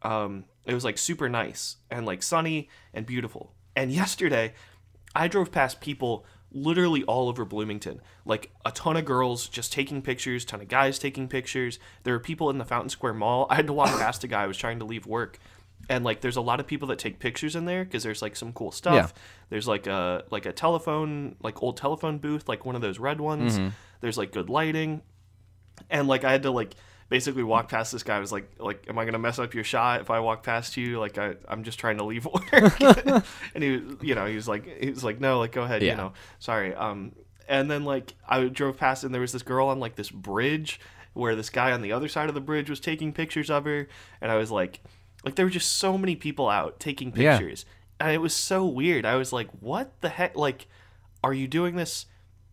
Um, 0.01 0.45
it 0.65 0.73
was 0.73 0.83
like 0.83 0.97
super 0.97 1.27
nice 1.29 1.77
and 1.89 2.05
like 2.05 2.23
sunny 2.23 2.69
and 2.93 3.05
beautiful. 3.05 3.53
And 3.75 3.91
yesterday, 3.91 4.53
I 5.13 5.27
drove 5.27 5.51
past 5.51 5.81
people 5.81 6.25
literally 6.51 7.03
all 7.03 7.29
over 7.29 7.45
Bloomington. 7.45 8.01
Like 8.25 8.51
a 8.65 8.71
ton 8.71 8.97
of 8.97 9.05
girls 9.05 9.47
just 9.47 9.71
taking 9.71 10.01
pictures, 10.01 10.45
ton 10.45 10.61
of 10.61 10.67
guys 10.67 10.99
taking 10.99 11.27
pictures. 11.27 11.79
There 12.03 12.13
were 12.13 12.19
people 12.19 12.49
in 12.49 12.57
the 12.57 12.65
Fountain 12.65 12.89
Square 12.89 13.15
Mall. 13.15 13.47
I 13.49 13.55
had 13.55 13.67
to 13.67 13.73
walk 13.73 13.89
past 13.89 14.23
a 14.23 14.27
guy. 14.27 14.43
I 14.43 14.47
was 14.47 14.57
trying 14.57 14.79
to 14.79 14.85
leave 14.85 15.05
work. 15.05 15.39
And 15.89 16.05
like 16.05 16.21
there's 16.21 16.35
a 16.35 16.41
lot 16.41 16.59
of 16.59 16.67
people 16.67 16.87
that 16.89 16.99
take 16.99 17.19
pictures 17.19 17.55
in 17.55 17.65
there 17.65 17.83
because 17.83 18.03
there's 18.03 18.21
like 18.21 18.35
some 18.35 18.53
cool 18.53 18.71
stuff. 18.71 18.93
Yeah. 19.15 19.21
There's 19.49 19.67
like 19.67 19.87
a 19.87 20.23
like 20.29 20.45
a 20.45 20.53
telephone, 20.53 21.35
like 21.41 21.61
old 21.63 21.77
telephone 21.77 22.19
booth, 22.19 22.47
like 22.47 22.65
one 22.65 22.75
of 22.75 22.81
those 22.81 22.99
red 22.99 23.19
ones. 23.19 23.57
Mm-hmm. 23.57 23.69
There's 24.01 24.17
like 24.17 24.31
good 24.31 24.49
lighting. 24.49 25.01
And 25.89 26.07
like 26.07 26.23
I 26.23 26.31
had 26.31 26.43
to 26.43 26.51
like 26.51 26.75
basically 27.11 27.43
walked 27.43 27.69
past 27.69 27.91
this 27.91 28.01
guy. 28.03 28.15
I 28.15 28.19
was 28.19 28.31
like, 28.31 28.49
like, 28.57 28.85
am 28.89 28.97
I 28.97 29.05
gonna 29.05 29.19
mess 29.19 29.37
up 29.37 29.53
your 29.53 29.63
shot 29.65 30.01
if 30.01 30.09
I 30.09 30.19
walk 30.21 30.41
past 30.43 30.77
you? 30.77 30.97
Like 30.99 31.17
I, 31.19 31.35
I'm 31.47 31.63
just 31.63 31.77
trying 31.77 31.97
to 31.99 32.03
leave 32.05 32.25
work. 32.25 32.51
and 33.53 33.63
he, 33.63 33.71
was- 33.77 33.97
you 34.01 34.15
know, 34.15 34.25
he 34.25 34.33
was 34.35 34.47
like, 34.47 34.65
he 34.81 34.89
was 34.89 35.03
like, 35.03 35.19
no, 35.19 35.37
like 35.37 35.51
go 35.51 35.61
ahead, 35.63 35.83
Yeah. 35.83 35.91
you 35.91 35.97
know, 35.97 36.13
sorry. 36.39 36.73
Um, 36.73 37.11
and 37.47 37.69
then 37.69 37.83
like 37.83 38.13
I 38.27 38.45
drove 38.45 38.77
past 38.77 39.03
and 39.03 39.13
there 39.13 39.21
was 39.21 39.33
this 39.33 39.43
girl 39.43 39.67
on 39.67 39.79
like 39.79 39.95
this 39.95 40.09
bridge 40.09 40.79
where 41.13 41.35
this 41.35 41.49
guy 41.49 41.73
on 41.73 41.81
the 41.81 41.91
other 41.91 42.07
side 42.07 42.29
of 42.29 42.35
the 42.35 42.41
bridge 42.41 42.69
was 42.69 42.79
taking 42.79 43.11
pictures 43.11 43.49
of 43.49 43.65
her, 43.65 43.89
and 44.21 44.31
I 44.31 44.37
was 44.37 44.49
like, 44.49 44.79
like 45.25 45.35
there 45.35 45.45
were 45.45 45.49
just 45.51 45.73
so 45.75 45.97
many 45.97 46.15
people 46.15 46.47
out 46.49 46.79
taking 46.79 47.11
Yeah. 47.15 47.37
pictures, 47.37 47.65
and 47.99 48.11
it 48.11 48.19
was 48.19 48.33
so 48.33 48.65
weird. 48.65 49.05
I 49.05 49.15
was 49.17 49.33
like, 49.33 49.49
what 49.59 49.99
the 49.99 50.07
heck? 50.07 50.37
Like, 50.37 50.67
are 51.21 51.33
you 51.33 51.49
doing 51.49 51.75
this? 51.75 52.05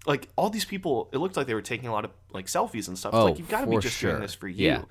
Like 0.07 0.28
all 0.36 0.49
these 0.51 0.64
people, 0.64 1.09
it 1.12 1.18
looked 1.18 1.36
like 1.36 1.46
they 1.46 1.55
were 1.55 1.62
taking 1.62 1.88
a 1.88 1.92
lot 1.92 2.05
of 2.05 2.11
like 2.32 2.46
selfies 2.46 2.88
and 2.88 2.96
stuff. 2.99 3.12
It's 3.12 3.18
Oh, 3.20 3.24
like 3.26 3.38
you've 3.38 3.49
got 3.49 3.62
to 3.62 3.66
be 3.66 3.78
just 3.78 3.96
sure. 3.96 4.11
doing 4.12 4.22
this 4.22 4.34
for 4.34 4.49
you, 4.49 4.66
Yeah. 4.66 4.82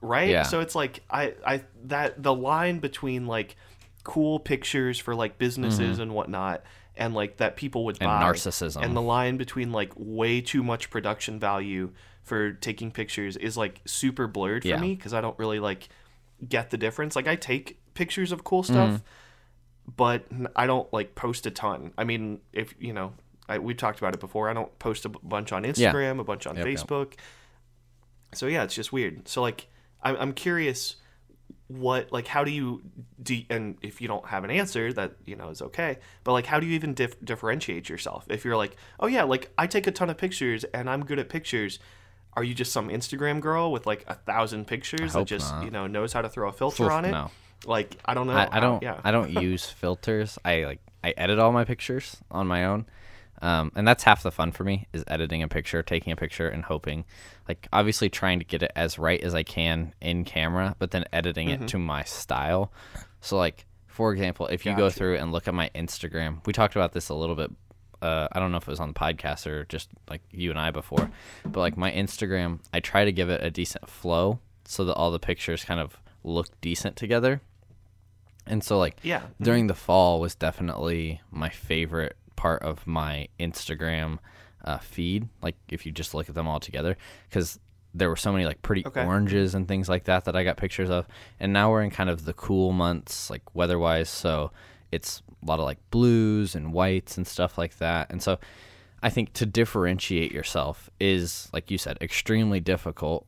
right? 0.00 0.28
Yeah. 0.28 0.42
So 0.42 0.60
it's 0.60 0.74
like 0.74 1.00
I, 1.10 1.34
I 1.46 1.62
that 1.84 2.22
the 2.22 2.34
line 2.34 2.78
between 2.80 3.26
like 3.26 3.56
cool 4.04 4.38
pictures 4.40 4.98
for 4.98 5.14
like 5.14 5.38
businesses 5.38 5.98
and 6.00 6.12
whatnot, 6.12 6.64
and 6.96 7.14
like 7.14 7.36
that 7.38 7.56
people 7.56 7.84
would 7.86 7.96
Mm-hmm. 7.96 8.04
And 8.10 8.20
buy, 8.20 8.32
narcissism. 8.32 8.82
and 8.84 8.96
the 8.96 9.00
line 9.02 9.36
between 9.36 9.72
like 9.72 9.92
way 9.96 10.40
too 10.40 10.62
much 10.62 10.90
production 10.90 11.38
value 11.38 11.92
for 12.24 12.52
taking 12.52 12.90
pictures 12.90 13.36
is 13.36 13.56
like 13.56 13.80
super 13.84 14.26
blurred 14.26 14.62
for 14.62 14.68
Yeah. 14.68 14.80
me 14.80 14.94
because 14.94 15.14
I 15.14 15.20
don't 15.20 15.38
really 15.38 15.60
like 15.60 15.88
get 16.46 16.70
the 16.70 16.76
difference. 16.76 17.14
Like 17.16 17.28
I 17.28 17.36
take 17.36 17.78
pictures 17.94 18.32
of 18.32 18.42
cool 18.44 18.62
stuff, 18.64 18.90
Mm-hmm. 18.90 19.92
but 19.96 20.24
I 20.56 20.66
don't 20.66 20.92
like 20.92 21.14
post 21.14 21.46
a 21.46 21.50
ton. 21.50 21.92
I 21.96 22.04
mean, 22.04 22.40
if 22.52 22.74
you 22.78 22.92
know, 22.92 23.12
I, 23.48 23.58
we 23.58 23.74
talked 23.74 23.98
about 23.98 24.14
it 24.14 24.20
before. 24.20 24.48
I 24.48 24.52
don't 24.52 24.76
post 24.78 25.04
a 25.04 25.08
bunch 25.08 25.52
on 25.52 25.64
Instagram, 25.64 26.20
a 26.20 26.24
bunch 26.24 26.46
on 26.46 26.56
Yep, 26.56 26.66
yep. 26.66 26.76
Facebook. 26.78 27.12
So 28.34 28.46
yeah, 28.46 28.62
it's 28.64 28.74
just 28.74 28.92
weird. 28.92 29.28
So 29.28 29.42
like, 29.42 29.68
I'm 30.02 30.16
I'm 30.16 30.32
curious, 30.32 30.96
what 31.68 32.12
like 32.12 32.26
how 32.26 32.44
do 32.44 32.50
you 32.50 32.82
do? 33.22 33.42
And 33.50 33.76
if 33.82 34.00
you 34.00 34.08
don't 34.08 34.26
have 34.26 34.44
an 34.44 34.50
answer, 34.50 34.92
that 34.92 35.16
you 35.26 35.36
know 35.36 35.50
is 35.50 35.60
okay. 35.62 35.98
But 36.24 36.32
like, 36.32 36.46
how 36.46 36.60
do 36.60 36.66
you 36.66 36.74
even 36.74 36.94
dif- 36.94 37.22
differentiate 37.24 37.88
yourself? 37.88 38.26
If 38.30 38.44
you're 38.44 38.56
like, 38.56 38.76
oh 39.00 39.06
yeah, 39.06 39.24
like 39.24 39.50
I 39.58 39.66
take 39.66 39.86
a 39.86 39.90
ton 39.90 40.08
of 40.10 40.16
pictures 40.18 40.64
and 40.64 40.88
I'm 40.88 41.04
good 41.04 41.18
at 41.18 41.28
pictures. 41.28 41.78
Are 42.34 42.44
you 42.44 42.54
just 42.54 42.72
some 42.72 42.88
Instagram 42.88 43.40
girl 43.40 43.70
with 43.72 43.86
like 43.86 44.04
a 44.06 44.14
thousand 44.14 44.66
pictures 44.66 45.12
that 45.12 45.26
just 45.26 45.52
not. 45.52 45.64
you 45.64 45.70
know 45.70 45.86
knows 45.86 46.12
how 46.14 46.22
to 46.22 46.28
throw 46.30 46.48
a 46.48 46.52
filter 46.52 46.84
Oof, 46.84 46.90
on 46.92 47.04
it? 47.04 47.10
no. 47.10 47.30
Like 47.66 47.96
I 48.04 48.14
don't 48.14 48.26
know. 48.26 48.32
I, 48.32 48.48
I 48.52 48.60
don't 48.60 48.82
Yeah. 48.82 49.00
I 49.04 49.10
don't 49.10 49.30
use 49.30 49.66
filters. 49.66 50.38
I 50.44 50.64
like 50.64 50.80
I 51.04 51.12
edit 51.16 51.38
all 51.38 51.52
my 51.52 51.64
pictures 51.64 52.16
on 52.30 52.46
my 52.46 52.64
own. 52.64 52.86
Um, 53.42 53.72
and 53.74 53.86
that's 53.86 54.04
half 54.04 54.22
the 54.22 54.30
fun 54.30 54.52
for 54.52 54.62
me 54.64 54.86
is 54.92 55.02
editing 55.08 55.42
a 55.42 55.48
picture, 55.48 55.82
taking 55.82 56.12
a 56.12 56.16
picture 56.16 56.48
and 56.48 56.64
hoping 56.64 57.04
like 57.48 57.66
obviously 57.72 58.08
trying 58.08 58.38
to 58.38 58.44
get 58.44 58.62
it 58.62 58.70
as 58.76 58.98
right 58.98 59.20
as 59.20 59.34
I 59.34 59.42
can 59.42 59.92
in 60.00 60.24
camera, 60.24 60.76
but 60.78 60.92
then 60.92 61.04
editing 61.12 61.48
Mm-hmm. 61.48 61.64
it 61.64 61.68
to 61.70 61.78
my 61.78 62.04
style. 62.04 62.72
So 63.20 63.36
like 63.36 63.66
for 63.88 64.12
example, 64.12 64.46
if 64.46 64.64
you 64.64 64.74
go 64.76 64.88
through 64.90 65.16
and 65.18 65.32
look 65.32 65.48
at 65.48 65.54
my 65.54 65.70
Instagram, 65.74 66.38
we 66.46 66.52
talked 66.52 66.76
about 66.76 66.92
this 66.92 67.08
a 67.08 67.14
little 67.14 67.34
bit 67.36 67.50
uh, 68.00 68.26
I 68.32 68.40
don't 68.40 68.50
know 68.50 68.56
if 68.58 68.64
it 68.64 68.70
was 68.70 68.80
on 68.80 68.88
the 68.88 68.94
podcast 68.98 69.46
or 69.46 69.64
just 69.66 69.88
like 70.08 70.22
you 70.32 70.50
and 70.50 70.58
I 70.58 70.70
before, 70.72 71.08
but 71.44 71.60
like 71.60 71.76
my 71.76 71.90
Instagram, 71.92 72.58
I 72.72 72.80
try 72.80 73.04
to 73.04 73.12
give 73.12 73.28
it 73.30 73.42
a 73.44 73.50
decent 73.50 73.88
flow 73.88 74.38
so 74.64 74.84
that 74.86 74.94
all 74.94 75.10
the 75.12 75.18
pictures 75.20 75.64
kind 75.64 75.78
of 75.80 75.96
look 76.24 76.48
decent 76.60 76.96
together. 76.96 77.40
And 78.46 78.62
so 78.64 78.78
like 78.78 78.96
Yeah. 79.02 79.22
during 79.40 79.66
the 79.68 79.74
fall 79.74 80.20
was 80.20 80.34
definitely 80.34 81.20
my 81.30 81.48
favorite 81.48 82.16
part 82.36 82.62
of 82.62 82.86
my 82.86 83.28
Instagram 83.38 84.18
uh, 84.64 84.78
feed. 84.78 85.28
Like 85.42 85.56
if 85.68 85.84
you 85.86 85.92
just 85.92 86.14
look 86.14 86.28
at 86.28 86.34
them 86.34 86.46
all 86.48 86.60
together, 86.60 86.96
because 87.28 87.58
there 87.94 88.08
were 88.08 88.16
so 88.16 88.32
many 88.32 88.46
like 88.46 88.62
pretty 88.62 88.86
Okay. 88.86 89.04
oranges 89.04 89.54
and 89.54 89.68
things 89.68 89.88
like 89.88 90.04
that 90.04 90.24
that 90.24 90.34
I 90.34 90.44
got 90.44 90.56
pictures 90.56 90.88
of. 90.88 91.06
And 91.38 91.52
now 91.52 91.70
we're 91.70 91.82
in 91.82 91.90
kind 91.90 92.08
of 92.08 92.24
the 92.24 92.32
cool 92.32 92.72
months, 92.72 93.28
like 93.28 93.42
weather-wise, 93.54 94.08
so 94.08 94.50
it's 94.90 95.22
a 95.42 95.46
lot 95.46 95.58
of 95.58 95.64
like 95.64 95.78
blues 95.90 96.54
and 96.54 96.72
whites 96.72 97.16
and 97.16 97.26
stuff 97.26 97.58
like 97.58 97.78
that. 97.78 98.10
And 98.10 98.22
so 98.22 98.38
I 99.02 99.10
think 99.10 99.32
to 99.34 99.46
differentiate 99.46 100.32
yourself 100.32 100.88
is, 101.00 101.48
like 101.52 101.70
you 101.70 101.76
said, 101.76 101.98
extremely 102.00 102.60
difficult 102.60 103.26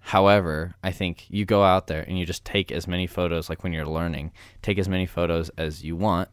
However, 0.00 0.74
I 0.82 0.90
think 0.92 1.26
you 1.28 1.44
go 1.44 1.62
out 1.62 1.86
there 1.86 2.02
and 2.02 2.18
you 2.18 2.26
just 2.26 2.44
take 2.44 2.72
as 2.72 2.88
many 2.88 3.06
photos, 3.06 3.48
like 3.48 3.62
when 3.62 3.72
you're 3.72 3.86
learning, 3.86 4.32
take 4.62 4.78
as 4.78 4.88
many 4.88 5.06
photos 5.06 5.50
as 5.56 5.84
you 5.84 5.94
want, 5.94 6.28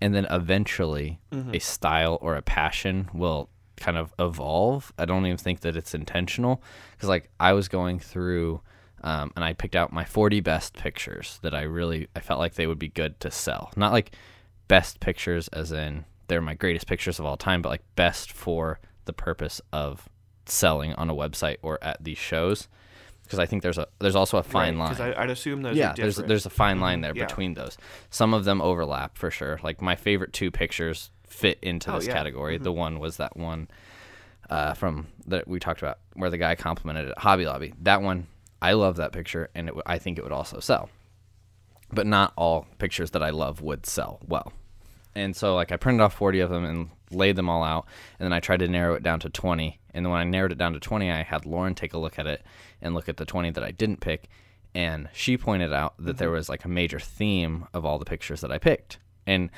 and 0.00 0.14
then 0.14 0.26
eventually 0.30 1.20
a 1.54 1.58
style 1.60 2.18
or 2.20 2.34
a 2.34 2.42
passion 2.42 3.08
will 3.14 3.48
kind 3.76 3.96
of 3.96 4.12
evolve. 4.18 4.92
I 4.98 5.04
don't 5.04 5.24
even 5.24 5.38
think 5.38 5.60
that 5.60 5.76
it's 5.76 5.94
intentional 5.94 6.62
because, 6.96 7.08
like, 7.08 7.30
I 7.40 7.52
was 7.52 7.68
going 7.68 8.00
through 8.00 8.60
um, 9.04 9.32
and 9.34 9.44
I 9.44 9.52
picked 9.52 9.76
out 9.76 9.92
my 9.92 10.04
40 10.04 10.40
best 10.40 10.74
pictures 10.74 11.38
that 11.42 11.54
I 11.54 11.62
really 11.62 12.08
I 12.14 12.20
felt 12.20 12.38
like 12.38 12.54
they 12.54 12.66
would 12.66 12.78
be 12.78 12.88
good 12.88 13.18
to 13.20 13.30
sell. 13.30 13.72
Not 13.76 13.92
like 13.92 14.14
best 14.68 15.00
pictures 15.00 15.48
as 15.48 15.72
in 15.72 16.04
they're 16.28 16.40
my 16.40 16.54
greatest 16.54 16.86
pictures 16.86 17.18
of 17.18 17.26
all 17.26 17.36
time, 17.36 17.62
but 17.62 17.68
like 17.68 17.82
best 17.96 18.32
for 18.32 18.78
the 19.04 19.12
purpose 19.12 19.60
of 19.72 20.08
selling 20.46 20.92
on 20.94 21.10
a 21.10 21.14
website 21.14 21.56
or 21.62 21.78
at 21.82 22.02
these 22.02 22.18
shows 22.18 22.68
because 23.32 23.42
I 23.42 23.46
think 23.46 23.62
there's 23.62 23.78
a 23.78 23.88
there's 23.98 24.14
also 24.14 24.36
a 24.36 24.42
fine 24.42 24.76
line. 24.76 24.90
Because 24.90 25.14
I'd 25.16 25.30
assume 25.30 25.62
those 25.62 25.74
yeah, 25.74 25.94
there's 25.96 26.16
there's 26.16 26.44
a 26.44 26.50
fine 26.50 26.80
line 26.80 27.00
there 27.00 27.14
yeah. 27.16 27.24
between 27.24 27.54
those. 27.54 27.78
Some 28.10 28.34
of 28.34 28.44
them 28.44 28.60
overlap 28.60 29.16
for 29.16 29.30
sure. 29.30 29.58
Like 29.62 29.80
my 29.80 29.96
favorite 29.96 30.34
two 30.34 30.50
pictures 30.50 31.10
fit 31.26 31.58
into 31.62 31.90
Oh, 31.90 31.94
this 31.94 32.06
yeah. 32.06 32.12
category. 32.12 32.58
The 32.58 32.72
one 32.72 32.98
was 32.98 33.16
that 33.16 33.34
one 33.34 33.68
uh, 34.50 34.74
from 34.74 35.06
that 35.28 35.48
we 35.48 35.58
talked 35.60 35.80
about 35.80 35.98
where 36.12 36.28
the 36.28 36.36
guy 36.36 36.54
complimented 36.56 37.08
at 37.08 37.18
Hobby 37.18 37.46
Lobby. 37.46 37.72
That 37.80 38.02
one 38.02 38.26
I 38.60 38.74
love 38.74 38.96
that 38.96 39.12
picture 39.12 39.48
and 39.54 39.70
it, 39.70 39.74
I 39.86 39.96
think 39.96 40.18
it 40.18 40.24
would 40.24 40.32
also 40.32 40.60
sell. 40.60 40.90
But 41.90 42.06
not 42.06 42.34
all 42.36 42.66
pictures 42.76 43.12
that 43.12 43.22
I 43.22 43.30
love 43.30 43.62
would 43.62 43.86
sell 43.86 44.20
well. 44.28 44.52
And 45.14 45.36
so 45.36 45.54
like 45.54 45.72
I 45.72 45.76
printed 45.76 46.00
off 46.00 46.14
40 46.14 46.40
of 46.40 46.50
them 46.50 46.64
and 46.64 46.90
laid 47.10 47.36
them 47.36 47.48
all 47.48 47.62
out 47.62 47.86
and 48.18 48.24
then 48.24 48.32
I 48.32 48.40
tried 48.40 48.60
to 48.60 48.68
narrow 48.68 48.94
it 48.94 49.02
down 49.02 49.20
to 49.20 49.28
20. 49.28 49.78
And 49.94 50.06
then 50.06 50.10
when 50.10 50.20
I 50.20 50.24
narrowed 50.24 50.52
it 50.52 50.58
down 50.58 50.72
to 50.72 50.80
20, 50.80 51.10
I 51.10 51.22
had 51.22 51.44
Lauren 51.44 51.74
take 51.74 51.92
a 51.92 51.98
look 51.98 52.18
at 52.18 52.26
it 52.26 52.42
and 52.80 52.94
look 52.94 53.08
at 53.08 53.18
the 53.18 53.26
20 53.26 53.50
that 53.50 53.64
I 53.64 53.70
didn't 53.70 54.00
pick 54.00 54.28
and 54.74 55.08
she 55.12 55.36
pointed 55.36 55.72
out 55.72 55.94
that 55.98 56.18
there 56.18 56.28
mm-hmm. 56.28 56.36
was 56.36 56.48
like 56.48 56.64
a 56.64 56.68
major 56.68 56.98
theme 56.98 57.66
of 57.74 57.84
all 57.84 57.98
the 57.98 58.04
pictures 58.04 58.40
that 58.40 58.52
I 58.52 58.58
picked. 58.58 58.98
And 59.26 59.50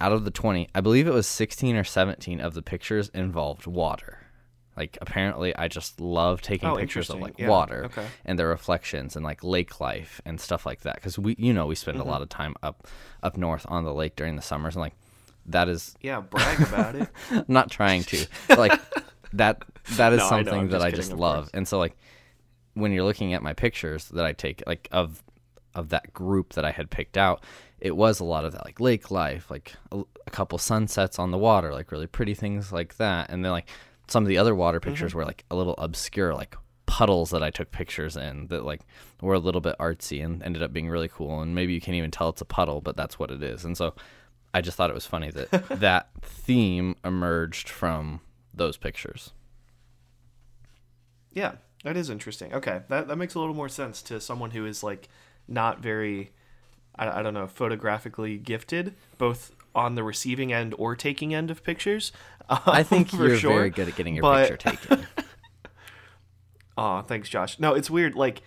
out 0.00 0.12
of 0.12 0.24
the 0.24 0.30
20, 0.30 0.68
I 0.74 0.80
believe 0.80 1.06
it 1.06 1.12
was 1.12 1.26
16 1.26 1.76
or 1.76 1.84
17 1.84 2.40
of 2.40 2.54
the 2.54 2.62
pictures 2.62 3.08
involved 3.14 3.66
water. 3.66 4.21
Like 4.76 4.96
apparently 5.02 5.54
I 5.54 5.68
just 5.68 6.00
love 6.00 6.40
taking 6.40 6.68
Oh, 6.68 6.76
pictures 6.76 7.10
of 7.10 7.20
like 7.20 7.34
Yeah, 7.38 7.48
water 7.48 7.84
okay. 7.86 8.06
and 8.24 8.38
their 8.38 8.48
reflections 8.48 9.16
and 9.16 9.24
like 9.24 9.44
lake 9.44 9.80
life 9.80 10.20
and 10.24 10.40
stuff 10.40 10.64
like 10.64 10.80
that 10.82 11.02
cuz 11.02 11.18
we 11.18 11.34
you 11.38 11.52
know 11.52 11.66
we 11.66 11.74
spend 11.74 11.98
Mm-hmm. 11.98 12.08
a 12.08 12.10
lot 12.10 12.22
of 12.22 12.28
time 12.30 12.54
up 12.62 12.86
up 13.22 13.36
north 13.36 13.66
on 13.68 13.84
the 13.84 13.92
lake 13.92 14.16
during 14.16 14.36
the 14.36 14.42
summers 14.42 14.74
and 14.74 14.80
like 14.82 14.94
that 15.46 15.68
is 15.68 15.94
yeah, 16.02 16.20
brag 16.20 16.60
about 16.60 16.94
it. 16.94 17.08
Not 17.48 17.70
trying 17.70 18.02
to 18.04 18.26
like 18.56 18.80
that 19.34 19.62
that 19.96 20.12
is 20.14 20.18
No, 20.24 20.28
something 20.28 20.54
I'm 20.60 20.68
that 20.70 20.82
I 20.82 20.90
just 20.90 21.12
love 21.12 21.44
course. 21.44 21.50
and 21.54 21.68
so 21.68 21.78
like 21.78 21.96
when 22.74 22.92
you're 22.92 23.04
looking 23.04 23.34
at 23.34 23.42
my 23.42 23.52
pictures 23.52 24.08
that 24.08 24.24
I 24.24 24.32
take 24.32 24.62
like 24.66 24.88
of 24.92 25.22
of 25.74 25.90
that 25.90 26.14
group 26.14 26.54
that 26.54 26.64
I 26.64 26.70
had 26.70 26.88
picked 26.90 27.18
out 27.18 27.44
it 27.80 27.96
was 27.96 28.20
a 28.20 28.24
lot 28.24 28.44
of 28.46 28.52
that 28.52 28.64
like 28.64 28.78
lake 28.80 29.10
life 29.10 29.50
like 29.50 29.74
a, 29.90 30.02
a 30.26 30.30
couple 30.30 30.56
sunsets 30.58 31.18
on 31.18 31.30
the 31.30 31.38
water 31.38 31.72
like 31.72 31.90
really 31.92 32.06
pretty 32.06 32.32
things 32.34 32.72
like 32.72 32.96
that 32.96 33.28
and 33.30 33.44
then 33.44 33.52
like 33.52 33.68
some 34.12 34.22
of 34.24 34.28
the 34.28 34.38
other 34.38 34.54
water 34.54 34.78
Mm-hmm. 34.78 34.90
pictures 34.90 35.14
were 35.14 35.24
like 35.24 35.44
a 35.50 35.56
little 35.56 35.74
obscure 35.78 36.34
like 36.34 36.54
puddles 36.86 37.30
that 37.30 37.42
I 37.42 37.50
took 37.50 37.70
pictures 37.72 38.16
in 38.16 38.48
that 38.48 38.64
like 38.64 38.82
were 39.22 39.34
a 39.34 39.38
little 39.38 39.60
bit 39.62 39.74
artsy 39.80 40.22
and 40.22 40.42
ended 40.42 40.62
up 40.62 40.72
being 40.72 40.90
really 40.90 41.08
cool. 41.08 41.40
And 41.40 41.54
maybe 41.54 41.72
you 41.72 41.80
can't 41.80 41.94
even 41.96 42.10
tell 42.10 42.28
it's 42.28 42.40
a 42.42 42.44
puddle, 42.44 42.80
but 42.82 42.96
that's 42.96 43.18
what 43.18 43.30
it 43.30 43.42
is. 43.42 43.64
And 43.64 43.76
so 43.76 43.94
I 44.52 44.60
just 44.60 44.76
thought 44.76 44.90
it 44.90 44.94
was 44.94 45.06
funny 45.06 45.30
that 45.30 45.50
that 45.80 46.10
theme 46.20 46.96
emerged 47.04 47.68
from 47.68 48.20
those 48.52 48.76
pictures. 48.76 49.32
Yeah, 51.32 51.52
that 51.84 51.96
is 51.96 52.10
interesting. 52.10 52.52
Okay, 52.52 52.82
that 52.88 53.08
that 53.08 53.16
makes 53.16 53.34
a 53.34 53.40
little 53.40 53.54
more 53.54 53.68
sense 53.70 54.02
to 54.02 54.20
someone 54.20 54.50
who 54.50 54.66
is 54.66 54.82
like 54.82 55.08
not 55.48 55.80
very, 55.80 56.32
I, 56.96 57.20
I 57.20 57.22
don't 57.22 57.34
know, 57.34 57.46
photographically 57.46 58.36
gifted, 58.38 58.94
both 59.18 59.52
on 59.74 59.94
the 59.94 60.02
receiving 60.02 60.52
end 60.52 60.74
or 60.78 60.94
taking 60.96 61.34
end 61.34 61.50
of 61.50 61.62
pictures. 61.64 62.12
I 62.48 62.82
think 62.84 63.08
for 63.10 63.26
you're 63.28 63.38
sure. 63.38 63.54
very 63.54 63.70
good 63.70 63.88
at 63.88 63.96
getting 63.96 64.14
your 64.14 64.22
but- 64.22 64.48
picture 64.48 64.70
taken. 64.70 65.06
Aw, 66.78 67.02
thanks, 67.02 67.28
Josh. 67.28 67.58
No, 67.58 67.74
it's 67.74 67.90
weird. 67.90 68.14
Like 68.14 68.42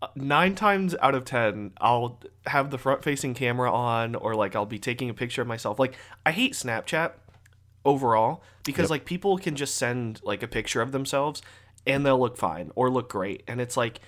uh, 0.00 0.08
nine 0.14 0.54
times 0.54 0.94
out 1.00 1.14
of 1.14 1.24
ten, 1.24 1.72
I'll 1.80 2.20
have 2.46 2.70
the 2.70 2.78
front-facing 2.78 3.34
camera 3.34 3.72
on, 3.72 4.14
or 4.14 4.34
like 4.34 4.54
I'll 4.54 4.66
be 4.66 4.78
taking 4.78 5.10
a 5.10 5.14
picture 5.14 5.42
of 5.42 5.48
myself. 5.48 5.78
Like 5.78 5.96
I 6.24 6.30
hate 6.30 6.52
Snapchat 6.52 7.12
overall 7.84 8.42
because 8.64 8.84
Yep. 8.84 8.90
like 8.90 9.04
people 9.04 9.36
can 9.38 9.56
just 9.56 9.74
send 9.76 10.20
like 10.22 10.42
a 10.42 10.48
picture 10.48 10.80
of 10.80 10.92
themselves 10.92 11.42
and 11.86 12.06
they'll 12.06 12.18
look 12.18 12.36
fine 12.38 12.70
or 12.76 12.88
look 12.90 13.08
great, 13.10 13.42
and 13.48 13.60
it's 13.60 13.76
like. 13.76 14.00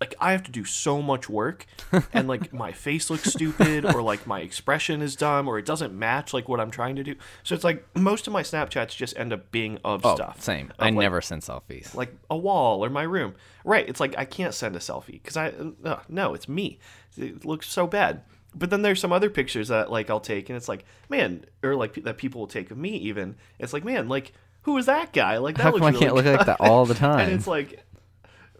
Like 0.00 0.14
I 0.20 0.32
have 0.32 0.42
to 0.44 0.50
do 0.50 0.64
so 0.64 1.00
much 1.00 1.28
work, 1.28 1.66
and 2.12 2.26
like 2.26 2.52
my 2.52 2.72
face 2.72 3.10
looks 3.10 3.32
stupid, 3.32 3.84
or 3.84 4.02
like 4.02 4.26
my 4.26 4.40
expression 4.40 5.00
is 5.02 5.14
dumb, 5.14 5.46
or 5.46 5.58
it 5.58 5.64
doesn't 5.64 5.96
match 5.96 6.34
like 6.34 6.48
what 6.48 6.60
I'm 6.60 6.70
trying 6.70 6.96
to 6.96 7.04
do. 7.04 7.14
So 7.44 7.54
it's 7.54 7.64
like 7.64 7.86
most 7.96 8.26
of 8.26 8.32
my 8.32 8.42
Snapchats 8.42 8.96
just 8.96 9.16
end 9.16 9.32
up 9.32 9.52
being 9.52 9.78
of 9.84 10.04
oh, 10.04 10.16
stuff. 10.16 10.40
same. 10.40 10.70
Of, 10.70 10.76
I 10.80 10.86
like, 10.86 10.94
never 10.94 11.20
send 11.20 11.42
selfies. 11.42 11.94
like 11.94 12.14
a 12.28 12.36
wall 12.36 12.84
or 12.84 12.90
my 12.90 13.04
room. 13.04 13.34
Right. 13.64 13.88
It's 13.88 14.00
like 14.00 14.16
I 14.18 14.24
can't 14.24 14.52
send 14.52 14.74
a 14.76 14.80
selfie 14.80 15.22
because 15.22 15.36
I 15.36 15.52
uh, 15.84 16.00
no, 16.08 16.34
it's 16.34 16.48
me. 16.48 16.78
It 17.16 17.44
looks 17.44 17.68
so 17.68 17.86
bad. 17.86 18.22
But 18.56 18.70
then 18.70 18.82
there's 18.82 19.00
some 19.00 19.12
other 19.12 19.30
pictures 19.30 19.68
that 19.68 19.90
like 19.90 20.10
I'll 20.10 20.20
take 20.20 20.48
and 20.50 20.56
it's 20.56 20.68
like 20.68 20.84
man, 21.08 21.44
or 21.62 21.76
like 21.76 21.94
that 22.02 22.18
people 22.18 22.40
will 22.40 22.48
take 22.48 22.70
of 22.70 22.78
me 22.78 22.96
even. 22.96 23.36
It's 23.58 23.72
like 23.72 23.84
man, 23.84 24.08
like 24.08 24.32
who 24.62 24.76
is 24.78 24.86
that 24.86 25.12
guy? 25.12 25.38
Like 25.38 25.56
that 25.56 25.62
How 25.62 25.70
looks 25.70 25.80
come 25.84 25.94
I 25.94 25.98
can't 25.98 26.14
look 26.14 26.24
like 26.24 26.46
that 26.46 26.56
all 26.60 26.84
the 26.84 26.94
time? 26.94 27.20
and 27.20 27.32
it's 27.32 27.46
like 27.46 27.84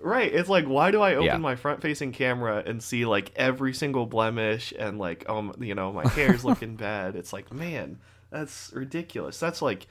right 0.00 0.32
it's 0.34 0.48
like 0.48 0.66
why 0.66 0.90
do 0.90 1.00
i 1.00 1.12
open 1.14 1.24
Yeah. 1.26 1.36
my 1.38 1.56
front 1.56 1.80
facing 1.80 2.12
camera 2.12 2.62
and 2.66 2.82
see 2.82 3.06
like 3.06 3.32
every 3.36 3.72
single 3.72 4.06
blemish 4.06 4.72
and 4.78 4.98
like 4.98 5.28
um 5.28 5.54
you 5.60 5.74
know 5.74 5.92
my 5.92 6.06
hair's 6.08 6.44
looking 6.48 6.76
bad 6.76 7.16
it's 7.16 7.32
like 7.32 7.52
man 7.52 7.98
that's 8.30 8.70
ridiculous 8.74 9.38
that's 9.38 9.62
like 9.62 9.86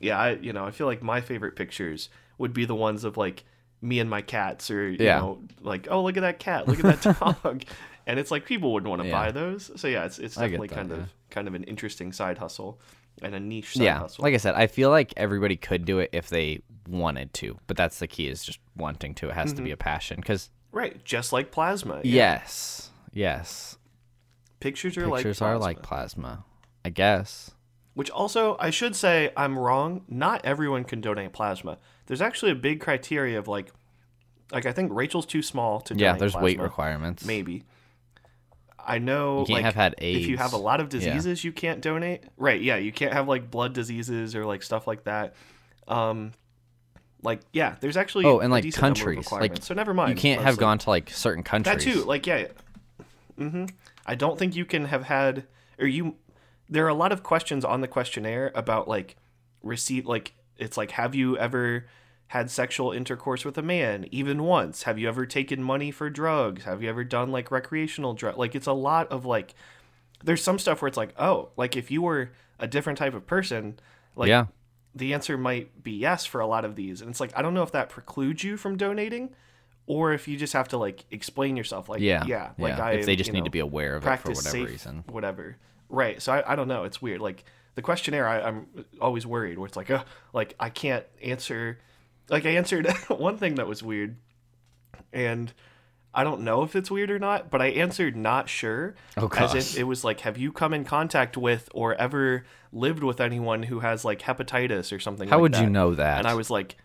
yeah 0.00 0.18
i 0.18 0.32
you 0.32 0.52
know 0.52 0.64
i 0.64 0.70
feel 0.70 0.86
like 0.86 1.02
my 1.02 1.20
favorite 1.20 1.56
pictures 1.56 2.08
would 2.36 2.52
be 2.52 2.64
the 2.64 2.74
ones 2.74 3.04
of 3.04 3.16
like 3.16 3.44
me 3.80 4.00
and 4.00 4.10
my 4.10 4.22
cats 4.22 4.70
or 4.70 4.90
you 4.90 4.96
Yeah. 5.00 5.20
know 5.20 5.40
like 5.60 5.86
oh 5.90 6.02
look 6.02 6.16
at 6.16 6.22
that 6.22 6.38
cat 6.38 6.66
look 6.68 6.82
at 6.84 7.00
that 7.00 7.18
dog 7.42 7.62
and 8.06 8.18
it's 8.18 8.30
like 8.30 8.44
people 8.44 8.72
wouldn't 8.72 8.90
want 8.90 9.02
to 9.02 9.08
Yeah. 9.08 9.12
buy 9.26 9.30
those 9.30 9.70
so 9.76 9.88
yeah 9.88 10.04
it's, 10.04 10.18
it's 10.18 10.34
definitely 10.34 10.68
that, 10.68 10.74
kind 10.74 10.92
of 10.92 11.08
kind 11.30 11.48
of 11.48 11.54
an 11.54 11.64
interesting 11.64 12.12
side 12.12 12.38
hustle 12.38 12.80
and 13.22 13.34
a 13.34 13.40
niche 13.40 13.76
yeah, 13.76 13.98
hustle 14.00 14.22
like 14.22 14.34
I 14.34 14.38
said, 14.38 14.54
I 14.54 14.66
feel 14.66 14.90
like 14.90 15.12
everybody 15.16 15.56
could 15.56 15.84
do 15.84 15.98
it 16.00 16.10
if 16.12 16.28
they 16.28 16.60
wanted 16.88 17.32
to, 17.34 17.56
but 17.66 17.76
that's 17.76 17.98
the 17.98 18.06
key 18.06 18.28
is 18.28 18.42
just 18.44 18.58
wanting 18.76 19.14
to. 19.16 19.28
It 19.28 19.34
has 19.34 19.50
to 19.52 19.56
Mm-hmm. 19.56 19.64
be 19.64 19.70
a 19.70 19.76
passion 19.76 20.16
because 20.16 20.50
right 20.72 21.02
just 21.04 21.32
like 21.32 21.50
plasma 21.52 22.00
yeah. 22.04 22.40
yes, 22.40 22.90
yes, 23.12 23.78
pictures 24.60 24.96
are 24.96 25.08
pictures 25.10 25.40
like 25.40 25.48
are 25.48 25.54
plasma. 25.58 25.64
like 25.64 25.82
plasma. 25.82 26.44
I 26.84 26.90
guess. 26.90 27.50
Which 27.94 28.10
also, 28.10 28.56
I 28.58 28.70
should 28.70 28.94
say, 28.96 29.30
I'm 29.36 29.56
wrong. 29.58 30.02
Not 30.08 30.44
everyone 30.44 30.84
can 30.84 31.00
donate 31.00 31.32
plasma. 31.32 31.78
There's 32.06 32.20
actually 32.20 32.50
a 32.50 32.56
big 32.56 32.80
criteria 32.80 33.38
of 33.38 33.46
like, 33.48 33.72
like 34.52 34.66
I 34.66 34.72
think 34.72 34.92
Rachel's 34.92 35.26
too 35.26 35.42
small 35.42 35.80
to. 35.82 35.94
Yeah, 35.94 36.16
there's 36.16 36.34
weight 36.34 36.60
requirements. 36.60 37.24
Maybe. 37.24 37.62
I 38.86 38.98
know. 38.98 39.40
You 39.40 39.46
can't 39.46 39.56
like, 39.56 39.64
have 39.64 39.74
had 39.74 39.94
If 39.98 40.26
you 40.26 40.36
have 40.36 40.52
a 40.52 40.58
lot 40.58 40.80
of 40.80 40.92
Yeah. 40.92 41.00
diseases, 41.00 41.44
you 41.44 41.52
can't 41.52 41.80
donate. 41.80 42.24
Right? 42.36 42.60
Yeah, 42.60 42.76
you 42.76 42.92
can't 42.92 43.12
have 43.12 43.28
like 43.28 43.50
blood 43.50 43.72
diseases 43.72 44.34
or 44.36 44.44
like 44.44 44.62
stuff 44.62 44.86
like 44.86 45.04
that. 45.04 45.34
Um, 45.88 46.32
like 47.22 47.40
yeah, 47.52 47.76
there's 47.80 47.96
actually 47.96 48.26
Oh, 48.26 48.38
and, 48.40 48.52
like, 48.52 48.70
countries. 48.74 49.32
Like, 49.32 49.62
so 49.62 49.74
never 49.74 49.94
mind. 49.94 50.10
You 50.10 50.16
can't 50.16 50.42
have 50.42 50.58
gone 50.58 50.78
to 50.78 50.90
like 50.90 51.10
certain 51.10 51.42
countries. 51.42 51.76
That 51.76 51.80
too, 51.82 52.04
like 52.04 52.26
yeah. 52.26 52.48
hmm 53.36 53.66
I 54.06 54.14
don't 54.14 54.38
think 54.38 54.54
you 54.54 54.64
can 54.64 54.86
have 54.86 55.04
had 55.04 55.46
or 55.78 55.86
you. 55.86 56.16
There 56.68 56.84
are 56.84 56.88
a 56.88 56.94
lot 56.94 57.12
of 57.12 57.22
questions 57.22 57.64
on 57.64 57.80
the 57.80 57.88
questionnaire 57.88 58.52
about 58.54 58.88
like 58.88 59.16
receipt. 59.62 60.06
Like 60.06 60.34
it's 60.56 60.76
like, 60.76 60.92
have 60.92 61.14
you 61.14 61.36
ever 61.38 61.86
had 62.28 62.50
sexual 62.50 62.92
intercourse 62.92 63.44
with 63.44 63.56
a 63.58 63.62
man 63.62 64.06
even 64.10 64.42
once? 64.42 64.84
Have 64.84 64.98
you 64.98 65.08
ever 65.08 65.26
taken 65.26 65.62
money 65.62 65.90
for 65.90 66.10
drugs? 66.10 66.64
Have 66.64 66.82
you 66.82 66.88
ever 66.88 67.04
done 67.04 67.30
like 67.30 67.50
recreational 67.50 68.14
drug? 68.14 68.36
Like 68.36 68.54
it's 68.54 68.66
a 68.66 68.72
lot 68.72 69.10
of 69.10 69.24
like. 69.24 69.54
There's 70.22 70.42
some 70.42 70.58
stuff 70.58 70.80
where 70.80 70.88
it's 70.88 70.96
like, 70.96 71.12
oh, 71.18 71.50
like 71.56 71.76
if 71.76 71.90
you 71.90 72.00
were 72.00 72.32
a 72.58 72.66
different 72.66 72.98
type 72.98 73.12
of 73.12 73.26
person, 73.26 73.78
like 74.16 74.28
yeah, 74.28 74.46
the 74.94 75.12
answer 75.12 75.36
might 75.36 75.82
be 75.82 75.92
yes 75.92 76.24
for 76.24 76.40
a 76.40 76.46
lot 76.46 76.64
of 76.64 76.76
these 76.76 77.00
and 77.00 77.10
it's 77.10 77.20
like 77.20 77.32
i 77.36 77.42
don't 77.42 77.54
know 77.54 77.62
if 77.62 77.72
that 77.72 77.88
precludes 77.88 78.44
you 78.44 78.56
from 78.56 78.76
donating 78.76 79.30
or 79.86 80.12
if 80.12 80.28
you 80.28 80.36
just 80.36 80.52
have 80.52 80.68
to 80.68 80.78
like 80.78 81.04
explain 81.10 81.56
yourself 81.56 81.88
like 81.88 82.00
yeah, 82.00 82.24
yeah 82.26 82.50
like 82.58 82.76
yeah. 82.76 82.84
i 82.84 82.92
if 82.92 83.06
they 83.06 83.16
just 83.16 83.32
need 83.32 83.40
know, 83.40 83.44
to 83.44 83.50
be 83.50 83.58
aware 83.58 83.96
of 83.96 84.06
it 84.06 84.16
for 84.20 84.30
whatever 84.30 84.34
safe 84.34 84.68
reason. 84.68 85.04
whatever 85.08 85.56
right 85.88 86.22
so 86.22 86.32
I, 86.32 86.52
I 86.52 86.56
don't 86.56 86.68
know 86.68 86.84
it's 86.84 87.02
weird 87.02 87.20
like 87.20 87.44
the 87.74 87.82
questionnaire 87.82 88.28
I, 88.28 88.40
i'm 88.40 88.66
always 89.00 89.26
worried 89.26 89.58
where 89.58 89.66
it's 89.66 89.76
like 89.76 89.90
uh, 89.90 90.04
like 90.32 90.54
i 90.60 90.70
can't 90.70 91.04
answer 91.22 91.78
like 92.28 92.46
i 92.46 92.50
answered 92.50 92.86
one 93.08 93.36
thing 93.36 93.56
that 93.56 93.66
was 93.66 93.82
weird 93.82 94.16
and 95.12 95.52
i 96.14 96.24
don't 96.24 96.40
know 96.40 96.62
if 96.62 96.74
it's 96.76 96.90
weird 96.90 97.10
or 97.10 97.18
not 97.18 97.50
but 97.50 97.60
i 97.60 97.66
answered 97.66 98.16
not 98.16 98.48
sure. 98.48 98.94
Oh, 99.16 99.28
as 99.36 99.54
if 99.54 99.78
it 99.78 99.84
was 99.84 100.04
like 100.04 100.20
have 100.20 100.38
you 100.38 100.52
come 100.52 100.72
in 100.74 100.84
contact 100.84 101.36
with 101.36 101.68
or 101.74 101.94
ever 101.94 102.44
lived 102.72 103.02
with 103.02 103.20
anyone 103.20 103.64
who 103.64 103.80
has 103.80 104.04
like 104.04 104.20
hepatitis 104.22 104.94
or 104.94 104.98
something 104.98 105.28
How 105.28 105.36
like 105.36 105.42
would 105.42 105.56
you 105.56 105.70
know 105.70 105.94
that? 105.94 106.18
and 106.18 106.26
i 106.26 106.34
was 106.34 106.50
like 106.50 106.76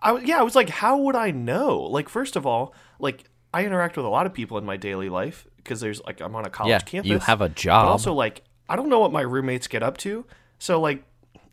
i 0.00 0.16
yeah 0.18 0.38
i 0.38 0.42
was 0.42 0.54
like 0.56 0.68
how 0.68 0.98
would 0.98 1.16
i 1.16 1.30
know? 1.30 1.80
Like 1.80 2.08
first 2.08 2.36
of 2.36 2.46
all 2.46 2.74
like 2.98 3.24
i 3.54 3.64
interact 3.64 3.96
with 3.96 4.06
a 4.06 4.08
lot 4.08 4.26
of 4.26 4.32
people 4.32 4.58
in 4.58 4.64
my 4.64 4.76
daily 4.76 5.08
life 5.08 5.46
because 5.56 5.80
there's 5.80 6.02
like 6.04 6.20
i'm 6.20 6.34
on 6.34 6.44
a 6.44 6.50
college 6.50 6.70
yeah, 6.70 6.78
campus 6.80 7.10
you 7.10 7.18
have 7.18 7.40
a 7.40 7.48
but 7.48 7.54
job. 7.56 7.86
also 7.86 8.12
like 8.12 8.42
i 8.68 8.74
don't 8.76 8.88
know 8.88 8.98
what 8.98 9.12
my 9.12 9.20
roommates 9.20 9.68
get 9.68 9.82
up 9.82 9.98
to. 9.98 10.24
So 10.58 10.80
like 10.80 11.04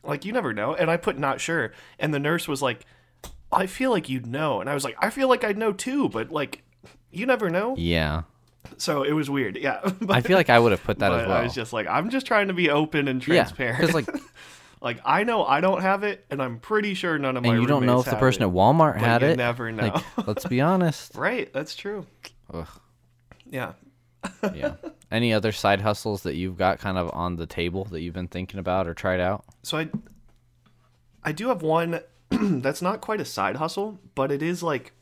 like 0.04 0.24
you 0.26 0.32
never 0.32 0.54
know. 0.54 0.74
And 0.74 0.90
i 0.90 0.98
put 0.98 1.18
not 1.20 1.42
sure 1.42 1.74
and 2.00 2.14
the 2.14 2.20
nurse 2.20 2.48
was 2.48 2.62
like 2.62 2.86
i 3.52 3.66
feel 3.66 3.92
like 3.92 4.10
you'd 4.10 4.26
know 4.26 4.62
and 4.62 4.70
i 4.70 4.74
was 4.74 4.84
like 4.84 4.96
i 5.00 5.10
feel 5.10 5.28
like 5.28 5.44
i'd 5.44 5.58
know 5.58 5.72
too 5.72 6.10
but 6.10 6.32
like 6.32 6.64
you 7.12 7.26
never 7.26 7.50
know 7.50 7.76
yeah, 7.78 8.24
so 8.78 9.04
it 9.04 9.14
was 9.14 9.30
weird 9.30 9.58
yeah 9.58 9.80
but, 10.00 10.12
I 10.18 10.22
feel 10.22 10.38
like 10.38 10.50
I 10.50 10.60
would 10.60 10.72
have 10.72 10.84
put 10.84 11.00
that 11.00 11.12
as 11.12 11.28
well. 11.28 11.38
i 11.38 11.44
was 11.44 11.54
just 11.54 11.74
like 11.74 11.88
i'm 11.88 12.10
just 12.10 12.26
trying 12.26 12.50
to 12.50 12.54
be 12.54 12.70
open 12.70 13.08
and 13.08 13.26
yeah, 13.28 13.44
transparent 13.44 13.80
because 13.80 13.96
like, 13.96 14.22
like 14.82 15.00
i 15.06 15.24
know 15.24 15.44
i 15.44 15.62
don't 15.62 15.82
have 15.82 16.04
it 16.04 16.26
and 16.30 16.42
i'm 16.42 16.60
pretty 16.60 16.94
sure 16.94 17.18
none 17.18 17.36
of 17.38 17.44
my 17.44 17.50
and 17.54 17.62
you 17.62 17.68
don't 17.68 17.86
know 17.86 18.00
if 18.00 18.06
the 18.06 18.16
person 18.16 18.44
it. 18.44 18.48
at 18.48 18.54
Walmart 18.54 18.98
had 18.98 19.22
you 19.22 19.30
it. 19.30 19.38
never 19.38 19.72
know. 19.72 19.88
Like, 20.18 20.28
let's 20.28 20.46
be 20.46 20.62
honest. 20.62 21.16
right 21.16 21.52
that's 21.52 21.76
true 21.76 22.06
Ugh. 22.54 22.68
yeah 23.50 23.74
Yeah. 24.54 24.76
Any 25.12 25.34
other 25.34 25.52
side 25.52 25.82
hustles 25.82 26.24
that 26.24 26.36
you've 26.36 26.58
got 26.58 26.80
kind 26.80 26.98
of 26.98 27.10
on 27.14 27.36
the 27.36 27.46
table 27.46 27.86
that 27.86 28.02
you've 28.02 28.14
been 28.14 28.28
thinking 28.28 28.60
about 28.60 28.88
or 28.88 28.94
tried 28.94 29.20
out? 29.20 29.44
So 29.64 29.78
I 29.78 29.90
I 31.24 31.32
do 31.32 31.48
have 31.48 31.62
one 31.62 32.02
that's 32.62 32.82
not 32.82 33.02
quite 33.02 33.20
a 33.22 33.26
side 33.26 33.56
hustle, 33.58 34.00
but 34.16 34.32
it 34.32 34.42
is 34.42 34.62
like 34.64 34.94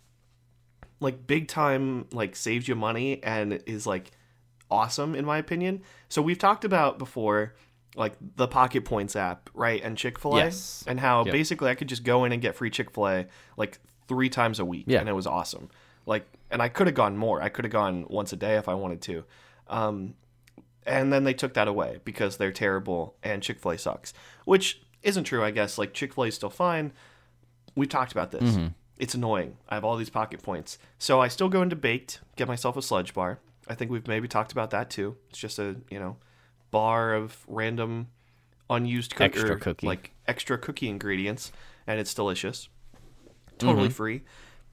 like 0.99 1.28
big 1.28 1.47
time 1.47 2.07
like 2.11 2.36
saves 2.36 2.67
you 2.67 2.75
money 2.75 3.21
and 3.23 3.61
is 3.67 3.86
like 3.86 4.11
awesome 4.71 5.13
in 5.15 5.25
my 5.25 5.38
opinion. 5.38 5.82
So 6.09 6.21
we've 6.21 6.38
talked 6.39 6.65
about 6.65 6.97
before 6.97 7.55
like 7.95 8.13
the 8.36 8.47
Pocket 8.47 8.84
Points 8.86 9.15
app, 9.15 9.49
right? 9.53 9.82
And 9.84 9.97
Chick-fil-A 9.97 10.38
Yes. 10.38 10.84
and 10.88 10.99
how 10.99 11.23
Yep. 11.25 11.32
basically 11.32 11.69
I 11.69 11.75
could 11.75 11.89
just 11.89 12.03
go 12.03 12.25
in 12.25 12.32
and 12.32 12.41
get 12.41 12.55
free 12.55 12.69
Chick-fil-A 12.69 13.25
like 13.57 13.80
3 14.07 14.30
times 14.30 14.59
a 14.59 14.65
week 14.65 14.86
Yeah. 14.88 14.99
and 14.99 15.09
it 15.09 15.13
was 15.13 15.28
awesome. 15.28 15.69
Like 16.05 16.25
and 16.49 16.61
I 16.61 16.69
could 16.69 16.88
have 16.88 16.95
gone 16.95 17.17
more. 17.17 17.41
I 17.41 17.49
could 17.49 17.65
have 17.65 17.71
gone 17.71 18.05
once 18.09 18.32
a 18.34 18.36
day 18.38 18.55
if 18.57 18.67
I 18.69 18.73
wanted 18.73 19.01
to. 19.03 19.23
Um 19.67 20.15
and 20.86 21.11
then 21.11 21.25
they 21.25 21.34
took 21.34 21.53
that 21.55 21.67
away 21.67 21.99
because 22.05 22.38
they're 22.38 22.51
terrible 22.53 23.15
and 23.21 23.43
Chick-fil-A 23.43 23.78
sucks, 23.78 24.13
which 24.45 24.82
isn't 25.03 25.25
true, 25.25 25.43
I 25.43 25.51
guess. 25.51 25.78
Like 25.78 25.93
Chick-fil-A 25.93 26.28
is 26.28 26.36
still 26.36 26.49
fine. 26.49 26.93
We've 27.78 27.88
talked 27.89 28.11
about 28.11 28.32
this. 28.32 28.43
Mm-hmm. 28.43 28.67
It's 28.97 29.13
annoying. 29.13 29.57
I 29.69 29.75
have 29.75 29.84
all 29.86 29.95
these 29.95 30.09
pocket 30.09 30.41
points. 30.41 30.80
So 30.97 31.21
I 31.21 31.28
still 31.28 31.49
go 31.49 31.61
into 31.61 31.75
baked, 31.75 32.19
get 32.36 32.47
myself 32.47 32.75
a 32.75 32.82
sludge 32.82 33.13
bar. 33.13 33.39
I 33.67 33.75
think 33.75 33.91
we've 33.91 34.07
maybe 34.07 34.28
talked 34.28 34.51
about 34.51 34.71
that 34.71 34.89
too. 34.89 35.15
It's 35.30 35.38
just 35.39 35.59
a, 35.59 35.75
you 35.89 35.99
know, 35.99 36.17
bar 36.71 37.13
of 37.13 37.45
random 37.47 38.07
unused 38.69 39.11
cook- 39.15 39.25
Extra 39.36 39.51
or, 39.55 39.59
cookie. 39.59 39.86
like 39.88 40.11
extra 40.28 40.57
cookie 40.57 40.89
ingredients 40.89 41.51
and 41.86 41.99
it's 41.99 42.13
delicious. 42.13 42.67
Totally 43.59 43.88
Mm-hmm. 43.88 43.93
free. 43.93 44.21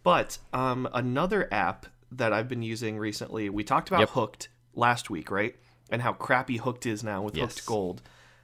But 0.02 0.38
um, 0.52 0.88
another 0.92 1.48
app 1.52 1.86
that 2.12 2.32
I've 2.32 2.48
been 2.48 2.62
using 2.62 2.98
recently, 2.98 3.48
we 3.48 3.64
talked 3.64 3.88
about 3.88 4.00
Yep. 4.00 4.08
Hooked 4.10 4.48
last 4.74 5.10
week, 5.10 5.30
right? 5.30 5.54
And 5.90 6.02
how 6.02 6.12
crappy 6.12 6.56
Hooked 6.58 6.86
is 6.86 7.04
now 7.04 7.22
with 7.22 7.36
Yes. 7.36 7.54
Hooked 7.56 7.66
Gold. 7.66 8.02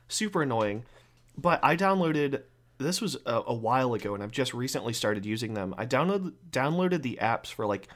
Super 0.08 0.42
annoying. 0.42 0.84
But 1.38 1.60
I 1.62 1.76
downloaded 1.76 2.42
this 2.84 3.00
was 3.00 3.16
a, 3.26 3.42
a 3.46 3.54
while 3.54 3.94
ago, 3.94 4.14
and 4.14 4.22
I've 4.22 4.30
just 4.30 4.54
recently 4.54 4.92
started 4.92 5.24
using 5.26 5.54
them. 5.54 5.74
I 5.78 5.86
downloaded 5.86 6.32
downloaded 6.50 7.02
the 7.02 7.18
apps 7.20 7.46
for 7.48 7.66
like 7.66 7.88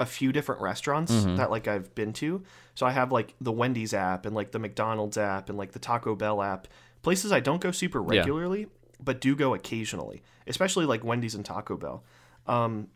a 0.00 0.06
few 0.06 0.32
different 0.32 0.60
restaurants 0.60 1.10
Mm-hmm. 1.12 1.36
that 1.36 1.50
like 1.50 1.66
I've 1.68 1.94
been 1.94 2.12
to. 2.14 2.42
So 2.74 2.86
I 2.86 2.92
have 2.92 3.10
like 3.10 3.34
the 3.40 3.50
Wendy's 3.52 3.92
app 3.94 4.26
and 4.26 4.34
like 4.36 4.52
the 4.52 4.58
McDonald's 4.60 5.18
app 5.18 5.48
and 5.48 5.58
like 5.58 5.72
the 5.72 5.80
Taco 5.80 6.14
Bell 6.14 6.40
app. 6.42 6.68
Places 7.02 7.32
I 7.32 7.40
don't 7.40 7.60
go 7.60 7.70
super 7.72 8.00
Yeah. 8.00 8.20
regularly, 8.20 8.68
but 9.02 9.20
do 9.20 9.34
go 9.34 9.54
occasionally, 9.54 10.22
especially 10.46 10.86
like 10.86 11.02
Wendy's 11.04 11.34
and 11.34 11.44
Taco 11.44 11.76
Bell. 11.76 12.04
Um, 12.46 12.88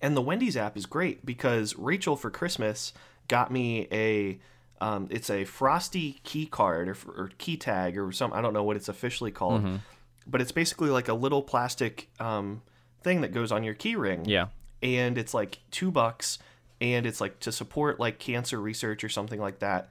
and 0.00 0.16
the 0.16 0.22
Wendy's 0.22 0.56
app 0.56 0.76
is 0.76 0.86
great 0.86 1.26
because 1.26 1.76
Rachel 1.76 2.16
for 2.16 2.30
Christmas 2.30 2.92
got 3.28 3.50
me 3.50 3.88
a 3.92 4.38
um, 4.80 5.06
it's 5.10 5.30
a 5.30 5.44
frosty 5.44 6.20
key 6.24 6.46
card 6.46 6.88
or, 6.88 6.96
or 7.16 7.30
key 7.38 7.56
tag 7.56 7.96
or 7.96 8.10
some 8.12 8.32
I 8.32 8.40
don't 8.40 8.52
know 8.52 8.64
what 8.64 8.76
it's 8.76 8.88
officially 8.88 9.30
called, 9.30 9.80
but 10.26 10.40
it's 10.40 10.52
basically 10.52 10.90
like 10.90 11.08
a 11.08 11.14
little 11.14 11.42
plastic 11.42 12.08
um, 12.20 12.62
thing 13.02 13.20
that 13.22 13.32
goes 13.32 13.50
on 13.52 13.62
your 13.64 13.74
key 13.74 13.96
ring 13.96 14.24
Yeah. 14.24 14.46
and 14.82 15.18
it's 15.18 15.34
like 15.34 15.58
two 15.70 15.90
bucks 15.90 16.38
and 16.80 17.06
it's 17.06 17.20
like 17.20 17.38
to 17.40 17.52
support 17.52 17.98
like 18.00 18.18
cancer 18.18 18.60
research 18.60 19.04
or 19.04 19.08
something 19.08 19.40
like 19.40 19.58
that 19.60 19.88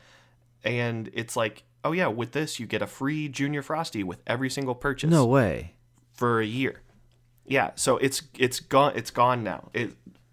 and 0.64 1.10
it's 1.14 1.36
like 1.36 1.64
oh 1.84 1.92
yeah 1.92 2.08
with 2.08 2.32
this 2.34 2.60
you 2.60 2.66
get 2.68 2.82
a 2.82 2.88
free 2.88 3.28
junior 3.28 3.62
frosty 3.62 4.04
with 4.04 4.22
every 4.28 4.50
single 4.50 4.76
purchase 4.76 5.10
No 5.10 5.26
way. 5.26 5.74
for 6.12 6.40
a 6.42 6.46
year 6.46 6.82
yeah 7.48 7.72
so 7.76 7.98
it's 7.98 8.22
it's 8.38 8.60
gone 8.60 8.94
it's 8.96 9.12
gone 9.12 9.44
now 9.44 9.70
it 9.74 9.92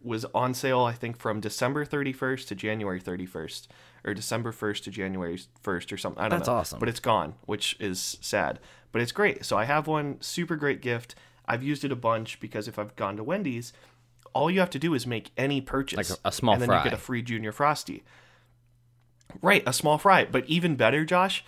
was 0.08 0.24
on 0.34 0.52
sale 0.54 0.80
i 0.80 0.92
think 0.92 1.16
from 1.16 1.40
december 1.40 1.84
31st 1.84 2.46
to 2.48 2.54
january 2.54 3.00
31st 3.00 3.68
or 4.04 4.14
december 4.14 4.50
1st 4.52 4.82
to 4.84 4.90
january 4.90 5.38
1st 5.62 5.92
or 5.92 5.96
something 5.96 6.20
i 6.22 6.28
don't 6.28 6.38
That's 6.40 6.48
know. 6.48 6.54
awesome. 6.54 6.78
but 6.80 6.88
it's 6.88 7.00
gone 7.00 7.34
which 7.46 7.76
is 7.78 8.18
sad 8.20 8.58
but 8.90 9.02
it's 9.02 9.12
great. 9.12 9.44
So 9.44 9.56
i 9.58 9.64
have 9.64 9.86
one 9.86 10.16
super 10.20 10.56
great 10.56 10.80
gift. 10.80 11.14
I've 11.46 11.62
used 11.62 11.84
it 11.84 11.92
a 11.92 11.96
bunch 11.96 12.40
because 12.40 12.66
if 12.68 12.78
i've 12.78 12.96
gone 12.96 13.16
to 13.18 13.22
wendy's 13.22 13.72
all 14.34 14.50
you 14.50 14.60
have 14.60 14.70
to 14.70 14.78
do 14.78 14.94
is 14.94 15.06
make 15.06 15.30
any 15.36 15.60
purchase. 15.60 15.96
Like 16.10 16.18
a- 16.24 16.28
a 16.28 16.32
small 16.32 16.54
and 16.54 16.62
then 16.62 16.68
fry. 16.68 16.78
you 16.78 16.84
get 16.84 16.92
a 16.92 16.96
free 16.98 17.22
junior 17.22 17.52
frosty 17.52 18.02
Right, 19.42 19.62
a 19.66 19.72
small 19.72 19.98
fry, 19.98 20.24
but 20.24 20.46
even 20.46 20.74
better, 20.76 21.04
Josh. 21.04 21.44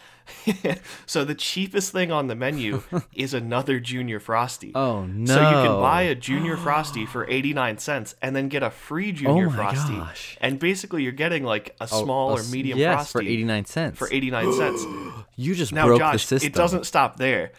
so 1.07 1.24
the 1.24 1.35
cheapest 1.35 1.93
thing 1.93 2.12
on 2.12 2.28
the 2.28 2.35
menu 2.37 2.83
is 3.14 3.35
another 3.35 3.81
junior 3.81 4.20
frosty. 4.20 4.70
Oh 4.74 5.05
no. 5.07 5.35
So 5.35 5.41
you 5.41 5.57
can 5.68 5.81
buy 5.81 6.03
a 6.03 6.14
junior 6.14 6.57
frosty 6.66 7.05
for 7.07 7.26
89 7.28 7.78
cents 7.78 8.14
and 8.22 8.37
then 8.37 8.49
get 8.49 8.62
a 8.62 8.70
free 8.70 9.11
junior 9.12 9.47
Oh 9.47 9.51
my 9.51 9.57
frosty. 9.57 9.97
gosh. 9.97 10.39
And 10.41 10.59
basically 10.61 11.03
you're 11.03 11.11
getting 11.12 11.43
like 11.43 11.74
a 11.81 11.89
Oh, 11.91 12.05
small 12.05 12.31
a 12.31 12.41
or 12.41 12.45
medium 12.45 12.78
yes, 12.78 12.95
frosty 12.95 13.12
for 13.12 13.22
89 13.22 13.64
cents. 13.64 13.99
for 13.99 14.09
89 14.12 14.53
cents. 14.55 14.85
You 15.37 15.55
just 15.55 15.72
Now, 15.72 15.87
broke 15.87 15.99
the 16.01 16.05
Josh, 16.05 16.26
system. 16.26 16.47
it 16.49 16.53
doesn't 16.55 16.85
stop 16.85 17.16
there. 17.16 17.53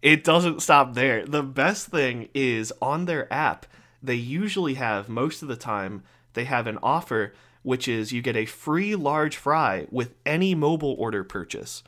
It 0.00 0.22
doesn't 0.22 0.62
stop 0.62 0.94
there. 0.94 1.26
The 1.26 1.42
best 1.42 1.88
thing 1.88 2.28
is 2.34 2.72
on 2.80 3.06
their 3.06 3.30
app, 3.32 3.66
they 4.00 4.14
usually 4.14 4.74
have, 4.74 5.08
most 5.08 5.42
of 5.42 5.48
the 5.48 5.56
time, 5.56 6.04
they 6.34 6.44
have 6.44 6.68
an 6.68 6.78
offer, 6.84 7.34
which 7.62 7.86
is 7.88 8.12
you 8.12 8.22
get 8.22 8.36
a 8.36 8.46
free 8.46 8.94
large 8.94 9.36
fry 9.36 9.86
with 9.90 10.14
any 10.24 10.54
mobile 10.54 10.94
order 10.98 11.24
purchase. 11.24 11.82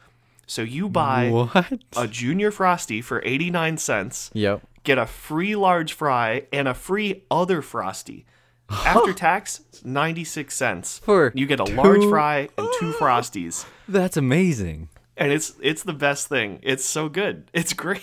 So 0.46 0.62
you 0.62 0.88
buy 0.88 1.30
What? 1.30 1.80
a 1.96 2.06
junior 2.06 2.50
frosty 2.50 3.00
for 3.00 3.22
89 3.24 3.78
cents, 3.78 4.30
Yep. 4.34 4.62
get 4.84 4.98
a 4.98 5.06
free 5.06 5.56
large 5.56 5.92
fry 5.92 6.46
and 6.52 6.68
a 6.68 6.74
free 6.74 7.22
other 7.30 7.62
frosty. 7.62 8.26
After 8.70 9.12
tax, 9.12 9.60
96 9.84 10.54
cents. 10.54 10.98
For 11.04 11.32
you 11.34 11.46
get 11.46 11.60
a 11.60 11.64
large 11.64 12.00
two- 12.02 12.10
fry 12.10 12.48
and 12.58 12.68
two 12.80 12.92
frosties 13.00 13.64
That's 13.88 14.16
amazing. 14.16 14.88
And 15.16 15.32
it's 15.32 15.54
it's 15.62 15.82
the 15.82 15.92
best 15.92 16.28
thing. 16.28 16.58
It's 16.62 16.84
so 16.84 17.08
good. 17.08 17.50
It's 17.54 17.72
great. 17.72 18.02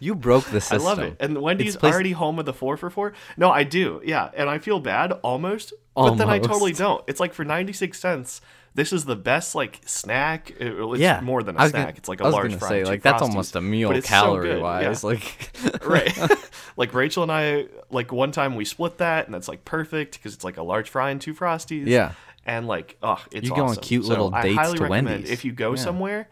You 0.00 0.14
broke 0.14 0.44
the 0.44 0.60
system. 0.60 0.80
I 0.82 0.84
love 0.84 0.98
it. 0.98 1.16
And 1.20 1.40
Wendy's 1.40 1.76
placed- 1.76 1.94
already 1.94 2.12
home 2.12 2.36
with 2.36 2.46
the 2.46 2.52
four 2.52 2.76
for 2.76 2.90
four. 2.90 3.12
No, 3.36 3.50
I 3.50 3.62
do. 3.64 4.00
Yeah, 4.04 4.30
and 4.36 4.48
I 4.50 4.58
feel 4.58 4.78
bad 4.80 5.12
almost, 5.12 5.72
but 5.94 6.14
then 6.16 6.28
I 6.28 6.38
totally 6.38 6.72
don't. 6.72 7.02
It's 7.06 7.20
like 7.20 7.32
for 7.32 7.44
ninety 7.44 7.72
six 7.72 7.98
cents. 7.98 8.40
This 8.74 8.92
is 8.92 9.06
the 9.06 9.16
best 9.16 9.54
like 9.54 9.80
snack. 9.86 10.52
It's 10.60 11.00
yeah, 11.00 11.20
more 11.22 11.42
than 11.42 11.56
a 11.56 11.60
snack. 11.70 11.72
gonna- 11.72 11.94
it's 11.96 12.08
like 12.10 12.20
I 12.20 12.24
a 12.24 12.26
was 12.26 12.34
large 12.34 12.54
fry. 12.56 12.68
say 12.68 12.84
like 12.84 13.00
that's 13.02 13.22
Frosties. 13.22 13.28
almost 13.28 13.56
a 13.56 13.62
meal 13.62 13.90
it's 13.92 14.06
so 14.06 14.14
calorie 14.14 14.60
wise. 14.60 15.02
Yeah. 15.02 15.08
Like 15.08 15.50
right. 15.86 16.30
like 16.76 16.92
Rachel 16.92 17.22
and 17.22 17.32
I, 17.32 17.68
like 17.90 18.12
one 18.12 18.32
time 18.32 18.54
we 18.54 18.66
split 18.66 18.98
that, 18.98 19.24
and 19.24 19.34
that's 19.34 19.48
like 19.48 19.64
perfect 19.64 20.18
because 20.18 20.34
it's 20.34 20.44
like 20.44 20.58
a 20.58 20.62
large 20.62 20.90
fry 20.90 21.08
and 21.10 21.18
two 21.18 21.32
frosties. 21.32 21.86
Yeah. 21.86 22.12
And 22.46 22.66
like, 22.66 22.96
oh, 23.02 23.22
it's 23.32 23.48
You 23.48 23.54
go 23.54 23.62
on 23.64 23.70
awesome. 23.70 23.82
cute 23.82 24.04
So 24.04 24.08
little 24.08 24.34
I 24.34 24.42
dates 24.42 24.72
to 24.74 24.86
Wendy's. 24.88 25.28
If 25.30 25.44
you 25.44 25.52
go 25.52 25.70
Yeah. 25.70 25.76
somewhere, 25.76 26.28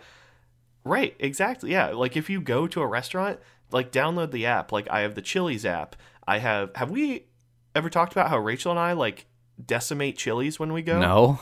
right? 0.84 1.14
Exactly. 1.18 1.72
Yeah. 1.72 1.88
Like 1.88 2.16
if 2.16 2.30
you 2.30 2.40
go 2.40 2.66
to 2.68 2.80
a 2.80 2.86
restaurant, 2.86 3.40
like 3.72 3.90
download 3.92 4.30
the 4.30 4.46
app. 4.46 4.70
Like 4.72 4.88
I 4.90 5.00
have 5.00 5.14
the 5.16 5.22
Chili's 5.22 5.66
app. 5.66 5.96
I 6.26 6.38
have. 6.38 6.70
Have 6.76 6.90
we 6.90 7.26
ever 7.74 7.90
talked 7.90 8.12
about 8.12 8.30
how 8.30 8.38
Rachel 8.38 8.70
and 8.70 8.78
I 8.80 8.92
like 8.92 9.26
decimate 9.64 10.16
Chili's 10.16 10.58
when 10.58 10.72
we 10.72 10.80
go? 10.82 11.00
no. 11.00 11.40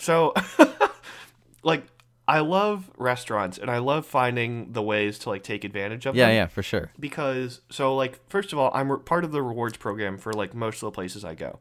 So, 0.00 0.32
like, 1.64 1.84
I 2.28 2.38
love 2.40 2.90
restaurants 2.96 3.58
and 3.58 3.70
I 3.70 3.78
love 3.78 4.06
finding 4.06 4.72
the 4.72 4.82
ways 4.82 5.18
to 5.20 5.30
like 5.30 5.42
take 5.42 5.64
advantage 5.64 6.06
of 6.06 6.14
Yeah, 6.14 6.26
them. 6.26 6.30
Yeah, 6.34 6.40
yeah, 6.42 6.46
for 6.46 6.62
sure. 6.62 6.92
Because 7.00 7.62
so 7.70 7.96
like 7.96 8.20
first 8.28 8.52
of 8.52 8.58
all, 8.58 8.70
I'm 8.74 8.92
re- 8.92 8.98
part 9.00 9.24
of 9.24 9.32
the 9.32 9.42
rewards 9.42 9.76
program 9.78 10.18
for 10.18 10.32
like 10.32 10.54
most 10.54 10.76
of 10.76 10.86
the 10.86 10.90
places 10.92 11.24
I 11.24 11.34
go. 11.34 11.58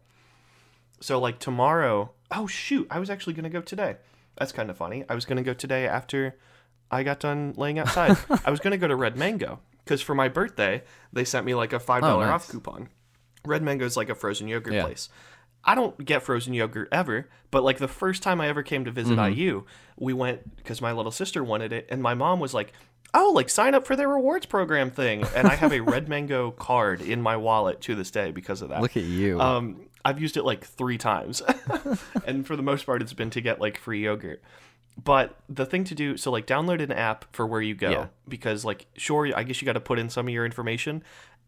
So 0.99 1.19
like 1.19 1.39
tomorrow, 1.39 2.11
oh 2.31 2.47
shoot, 2.47 2.87
I 2.89 2.99
was 2.99 3.09
actually 3.09 3.33
gonna 3.33 3.49
go 3.49 3.61
today. 3.61 3.97
That's 4.37 4.51
kind 4.51 4.69
of 4.69 4.77
funny. 4.77 5.03
I 5.09 5.15
was 5.15 5.25
gonna 5.25 5.43
go 5.43 5.53
today 5.53 5.87
after 5.87 6.35
I 6.91 7.03
got 7.03 7.19
done 7.19 7.53
laying 7.57 7.79
outside. 7.79 8.17
I 8.45 8.51
was 8.51 8.59
gonna 8.59 8.77
go 8.77 8.87
to 8.87 8.95
Red 8.95 9.17
Mango 9.17 9.59
because 9.83 10.01
for 10.01 10.15
my 10.15 10.27
birthday 10.27 10.83
they 11.13 11.23
sent 11.25 11.45
me 11.45 11.53
like 11.55 11.73
a 11.73 11.79
five 11.79 12.01
dollar 12.01 12.25
Oh, 12.25 12.27
nice. 12.27 12.35
off 12.35 12.49
coupon. 12.49 12.89
Red 13.45 13.61
Mango 13.63 13.85
is 13.85 13.95
like 13.97 14.09
a 14.09 14.15
frozen 14.15 14.47
yogurt 14.47 14.73
Yeah. 14.73 14.83
place. 14.83 15.09
I 15.63 15.75
don't 15.75 16.03
get 16.05 16.23
frozen 16.23 16.53
yogurt 16.53 16.87
ever, 16.91 17.27
but 17.51 17.63
like 17.63 17.77
the 17.77 17.87
first 17.89 18.23
time 18.23 18.39
I 18.39 18.47
ever 18.47 18.63
came 18.63 18.85
to 18.85 18.91
visit 18.91 19.17
Mm-hmm. 19.17 19.37
IU, 19.39 19.63
we 19.97 20.13
went 20.13 20.55
because 20.55 20.81
my 20.81 20.91
little 20.93 21.11
sister 21.11 21.43
wanted 21.43 21.73
it, 21.73 21.87
and 21.89 22.01
my 22.01 22.13
mom 22.13 22.39
was 22.39 22.53
like, 22.53 22.71
"Oh, 23.13 23.31
like 23.35 23.49
sign 23.49 23.75
up 23.75 23.85
for 23.85 23.95
their 23.95 24.07
rewards 24.07 24.45
program 24.45 24.91
thing," 24.91 25.25
and 25.35 25.45
I 25.47 25.55
have 25.55 25.73
a 25.73 25.81
Red 25.81 26.07
Mango 26.13 26.51
card 26.51 27.01
in 27.01 27.21
my 27.21 27.35
wallet 27.35 27.81
to 27.81 27.95
this 27.95 28.11
day 28.11 28.31
because 28.31 28.61
of 28.61 28.69
that. 28.69 28.81
Look 28.81 28.95
at 28.95 29.03
you. 29.03 29.41
Um, 29.41 29.86
I've 30.05 30.21
used 30.21 30.37
it 30.37 30.43
like 30.43 30.63
three 30.65 30.97
times, 30.97 31.41
and 32.25 32.45
for 32.47 32.55
the 32.55 32.63
most 32.63 32.85
part, 32.85 33.01
it's 33.01 33.13
been 33.13 33.29
to 33.31 33.41
get 33.41 33.59
like 33.59 33.77
free 33.77 34.03
yogurt. 34.03 34.41
But 35.03 35.35
the 35.47 35.65
thing 35.65 35.83
to 35.85 35.95
do, 35.95 36.17
so 36.17 36.31
like 36.31 36.47
download 36.47 36.81
an 36.81 36.91
app 36.91 37.25
for 37.33 37.45
where 37.45 37.61
you 37.61 37.75
go 37.75 37.91
Yeah. 37.91 38.07
because 38.27 38.65
like 38.65 38.87
sure, 38.95 39.29
I 39.35 39.43
guess 39.43 39.61
you 39.61 39.65
got 39.65 39.73
to 39.73 39.79
put 39.79 39.99
in 39.99 40.09
some 40.09 40.27
of 40.27 40.33
your 40.33 40.45
information. 40.45 41.03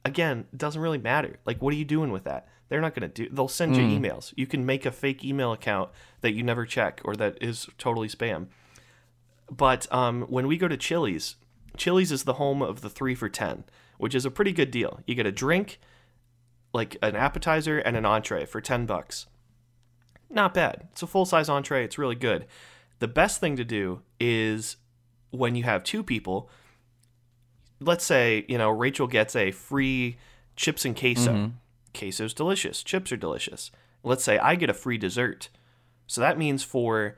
Again, 0.05 0.45
it 0.53 0.57
doesn't 0.57 0.81
really 0.81 0.97
matter. 0.99 1.39
Like, 1.45 1.61
what 1.61 1.73
are 1.73 1.77
you 1.77 1.85
doing 1.85 2.11
with 2.11 2.23
that? 2.25 2.47
They're 2.69 2.79
not 2.81 2.93
gonna 2.93 3.07
do. 3.07 3.27
They'll 3.31 3.47
send 3.47 3.75
you 3.75 3.83
Mm. 3.83 3.99
emails. 3.99 4.33
You 4.37 4.45
can 4.45 4.65
make 4.65 4.85
a 4.85 4.91
fake 4.91 5.25
email 5.25 5.51
account 5.51 5.89
that 6.21 6.33
you 6.33 6.43
never 6.43 6.65
check 6.65 7.01
or 7.03 7.15
that 7.15 7.37
is 7.41 7.67
totally 7.77 8.07
spam. 8.07 8.47
But 9.51 9.91
um, 9.91 10.23
when 10.23 10.47
we 10.47 10.57
go 10.57 10.67
to 10.67 10.77
Chili's, 10.77 11.35
Chili's 11.77 12.11
is 12.11 12.23
the 12.23 12.33
home 12.33 12.61
of 12.61 12.81
the 12.81 12.89
three 12.89 13.15
for 13.15 13.29
ten, 13.29 13.63
which 13.97 14.13
is 14.13 14.25
a 14.25 14.31
pretty 14.31 14.51
good 14.51 14.69
deal. 14.71 14.99
You 15.07 15.15
get 15.15 15.25
a 15.25 15.31
drink, 15.31 15.79
like 16.74 16.97
an 17.01 17.15
appetizer 17.15 17.80
and 17.80 17.97
an 17.97 18.05
entree 18.05 18.45
for 18.45 18.61
10 18.61 18.86
bucks. 18.86 19.28
Not 20.30 20.53
bad. 20.53 20.88
It's 20.91 21.01
a 21.01 21.07
full 21.07 21.26
size 21.26 21.49
entree. 21.49 21.84
It's 21.84 21.97
really 21.97 22.15
good. 22.15 22.45
The 22.99 23.07
best 23.07 23.39
thing 23.39 23.55
to 23.55 23.63
do 23.63 24.01
is 24.20 24.78
when 25.32 25.55
you 25.55 25.63
have 25.63 25.84
two 25.84 26.03
people, 26.03 26.49
let's 27.80 28.05
say, 28.05 28.45
you 28.47 28.57
know, 28.57 28.70
Rachel 28.70 29.07
gets 29.07 29.36
a 29.36 29.51
free 29.51 30.17
chips 30.55 30.86
and 30.86 30.95
queso. 30.95 31.32
Mm-hmm. 31.32 31.55
Queso's 31.97 32.34
delicious. 32.34 32.84
Chips 32.84 33.11
are 33.11 33.17
delicious. 33.17 33.72
Let's 34.03 34.24
say 34.24 34.38
I 34.38 34.55
get 34.55 34.70
a 34.70 34.74
free 34.74 34.97
dessert. 34.97 35.49
So 36.05 36.22
that 36.22 36.38
means 36.38 36.63
for 36.63 37.17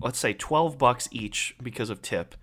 let's 0.00 0.18
say 0.18 0.32
12 0.32 0.76
bucks 0.78 1.08
each 1.10 1.56
because 1.62 1.90
of 1.90 2.02
tip, 2.02 2.34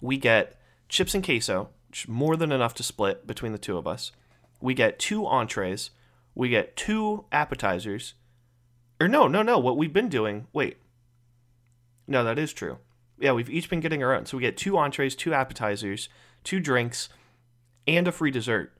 we 0.00 0.16
get 0.16 0.58
chips 0.88 1.14
and 1.14 1.24
queso, 1.24 1.70
which 1.88 2.04
is 2.04 2.08
more 2.08 2.36
than 2.36 2.52
enough 2.52 2.74
to 2.74 2.82
split 2.82 3.26
between 3.26 3.52
the 3.52 3.58
two 3.58 3.76
of 3.76 3.86
us. 3.86 4.12
We 4.60 4.74
get 4.74 4.98
two 4.98 5.26
entrees, 5.26 5.90
we 6.34 6.48
get 6.48 6.76
two 6.76 7.24
appetizers. 7.32 8.14
Or 9.00 9.08
no, 9.08 9.26
no, 9.26 9.42
no, 9.42 9.58
what 9.58 9.76
we've 9.78 9.92
been 9.92 10.10
doing. 10.10 10.46
Wait. 10.52 10.76
No, 12.06 12.22
that 12.24 12.38
is 12.38 12.52
true. 12.52 12.78
Yeah, 13.18 13.32
we've 13.32 13.48
each 13.48 13.70
been 13.70 13.80
getting 13.80 14.02
our 14.02 14.14
own. 14.14 14.26
So 14.26 14.36
we 14.36 14.42
get 14.42 14.56
two 14.56 14.76
entrees, 14.76 15.14
two 15.14 15.32
appetizers, 15.32 16.08
two 16.44 16.60
drinks, 16.60 17.08
and 17.86 18.06
a 18.08 18.12
free 18.12 18.30
dessert 18.30 18.72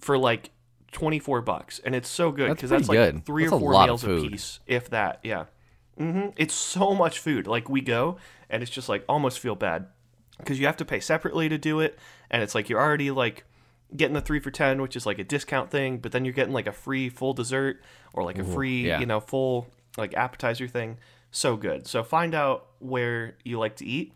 for 0.00 0.16
like 0.18 0.50
24 0.92 1.42
bucks. 1.42 1.80
And 1.84 1.94
it's 1.94 2.08
so 2.08 2.30
good 2.30 2.50
because 2.50 2.70
that's, 2.70 2.86
pretty 2.86 3.00
like 3.02 3.12
good. 3.14 3.26
three 3.26 3.44
That's 3.44 3.54
or 3.54 3.60
four 3.60 3.84
meals 3.84 4.04
a 4.04 4.20
piece, 4.20 4.60
if 4.66 4.90
that. 4.90 5.20
Yeah. 5.22 5.46
hmm 5.98 6.28
It's 6.36 6.54
so 6.54 6.94
much 6.94 7.18
food. 7.18 7.46
Like 7.46 7.68
we 7.68 7.80
go 7.80 8.18
and 8.50 8.62
it's 8.62 8.70
just 8.70 8.88
like 8.88 9.04
almost 9.08 9.40
feel 9.40 9.54
bad 9.56 9.86
because 10.38 10.60
you 10.60 10.66
have 10.66 10.76
to 10.78 10.84
pay 10.84 11.00
separately 11.00 11.48
to 11.48 11.58
do 11.58 11.80
it. 11.80 11.98
And 12.30 12.42
it's 12.42 12.54
like 12.54 12.68
you're 12.68 12.80
already 12.80 13.10
like 13.10 13.44
getting 13.96 14.14
the 14.14 14.20
three 14.20 14.40
for 14.40 14.50
10, 14.50 14.82
which 14.82 14.96
is 14.96 15.06
like 15.06 15.18
a 15.18 15.24
discount 15.24 15.70
thing, 15.70 15.98
but 15.98 16.12
then 16.12 16.24
you're 16.24 16.34
getting 16.34 16.52
like 16.52 16.66
a 16.66 16.72
free 16.72 17.08
full 17.08 17.32
dessert 17.32 17.82
or 18.12 18.22
like 18.24 18.38
a 18.38 18.44
free, 18.44 18.86
yeah. 18.86 19.00
you 19.00 19.06
know, 19.06 19.20
full 19.20 19.68
like 19.96 20.14
appetizer 20.14 20.66
thing. 20.68 20.98
So 21.30 21.56
good. 21.56 21.86
So 21.86 22.02
find 22.04 22.34
out 22.34 22.66
where 22.78 23.36
you 23.44 23.58
like 23.58 23.76
to 23.76 23.86
eat, 23.86 24.12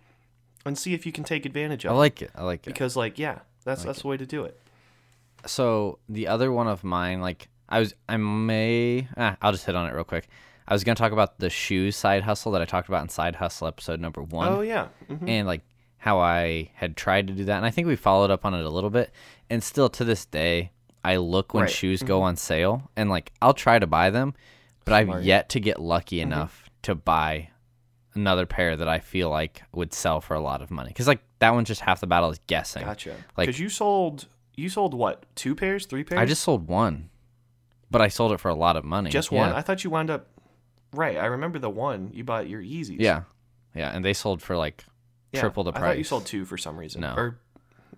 and 0.65 0.79
see 0.79 0.95
if 0.95 1.07
you 1.07 1.13
can 1.13 1.25
take 1.25 1.47
advantage 1.47 1.85
of 1.85 1.91
it. 1.93 1.95
I 1.95 1.99
like 1.99 2.23
it. 2.23 2.31
I 2.35 2.45
like 2.45 2.61
it. 2.67 2.71
Because 2.71 2.97
like 2.97 3.19
yeah, 3.19 3.41
that's 3.65 3.85
that's 3.85 4.03
the 4.03 4.09
way 4.09 4.17
to 4.17 4.27
do 4.27 4.45
it. 4.45 4.59
so 5.47 5.99
the 6.09 6.27
other 6.29 6.53
one 6.53 6.69
of 6.69 6.85
mine, 6.85 7.21
like 7.21 7.49
I 7.69 7.81
was, 7.81 7.95
I 8.09 8.17
may, 8.17 9.09
ah, 9.17 9.37
I'll 9.43 9.53
just 9.53 9.67
hit 9.67 9.75
on 9.75 9.89
it 9.89 9.95
real 9.95 10.05
quick. 10.05 10.29
I 10.67 10.75
was 10.75 10.85
gonna 10.85 10.97
talk 10.97 11.13
about 11.13 11.39
the 11.39 11.51
shoes 11.51 11.97
side 11.97 12.23
hustle 12.23 12.53
that 12.53 12.63
I 12.63 12.67
talked 12.67 12.89
about 12.89 13.03
in 13.03 13.09
side 13.09 13.37
hustle 13.37 13.67
episode 13.67 14.01
number 14.01 14.23
one, 14.23 14.49
Oh 14.49 14.61
yeah. 14.61 14.89
hmm 15.09 15.29
and 15.29 15.47
like 15.47 15.63
how 15.99 16.21
I 16.21 16.71
had 16.75 16.97
tried 16.97 17.27
to 17.27 17.33
do 17.33 17.45
that, 17.47 17.57
and 17.57 17.67
I 17.67 17.71
think 17.71 17.89
we 17.89 17.97
followed 17.97 18.31
up 18.31 18.45
on 18.45 18.55
it 18.55 18.65
a 18.65 18.71
little 18.71 18.91
bit, 18.91 19.11
and 19.51 19.63
still 19.63 19.89
to 19.91 20.05
this 20.05 20.25
day, 20.27 20.73
I 21.05 21.17
look 21.17 21.55
when 21.55 21.63
Right. 21.65 21.71
shoes 21.73 22.03
go 22.03 22.23
on 22.23 22.37
sale, 22.37 22.91
and 22.97 23.09
like 23.11 23.33
I'll 23.41 23.55
try 23.55 23.79
to 23.79 23.87
buy 23.87 24.11
them, 24.11 24.35
but 24.85 24.95
I've 24.95 25.23
yet 25.25 25.49
to 25.51 25.61
get 25.61 25.81
lucky 25.81 26.17
Mm-hmm. 26.19 26.33
enough 26.33 26.71
to 26.83 26.95
buy 26.95 27.51
another 28.15 28.47
pair 28.47 28.77
that 28.77 28.89
I 28.89 28.99
feel 28.99 29.31
like 29.31 29.63
would 29.73 29.93
sell 29.93 30.21
for 30.21 30.35
a 30.35 30.41
lot 30.41 30.61
of 30.63 30.71
money, 30.71 30.89
because 30.89 31.07
like 31.07 31.21
that 31.39 31.55
one's 31.55 31.69
just 31.69 31.81
half 31.83 32.01
the 32.01 32.07
battle 32.07 32.31
is 32.31 32.41
guessing. 32.47 32.85
Gotcha. 32.85 33.11
Like- 33.37 33.47
Because 33.47 33.61
you 33.61 33.69
sold 33.69 34.27
you 34.57 34.69
sold 34.69 34.93
what 34.93 35.25
two 35.37 35.55
pairs, 35.55 35.87
three 35.87 36.03
pairs? 36.03 36.21
I 36.21 36.25
just 36.27 36.43
sold 36.43 36.67
one, 36.67 37.11
but 37.91 38.01
I 38.03 38.09
sold 38.09 38.33
it 38.33 38.41
for 38.41 38.49
a 38.49 38.55
lot 38.57 38.77
of 38.77 38.85
money. 38.85 39.09
just 39.11 39.31
one. 39.31 39.51
Yeah. 39.51 39.57
I 39.57 39.63
thought 39.63 39.85
you 39.85 39.91
wound 39.91 40.11
up. 40.11 40.27
Right. 40.93 41.17
I 41.17 41.27
remember 41.27 41.59
the 41.61 41.71
one 41.71 42.11
you 42.13 42.25
bought 42.25 42.49
your 42.49 42.61
Yeezys. 42.61 42.97
Yeah, 42.99 43.23
yeah, 43.75 43.91
and 43.95 44.05
they 44.05 44.15
sold 44.15 44.43
for 44.43 44.57
like 44.57 44.85
Yeah, 45.33 45.41
triple 45.41 45.63
the 45.63 45.71
price. 45.73 45.83
I 45.85 45.87
thought 45.89 45.99
you 45.99 46.05
sold 46.05 46.27
two 46.27 46.45
for 46.45 46.57
some 46.59 46.77
reason. 46.77 47.03
No. 47.03 47.15
Or 47.15 47.39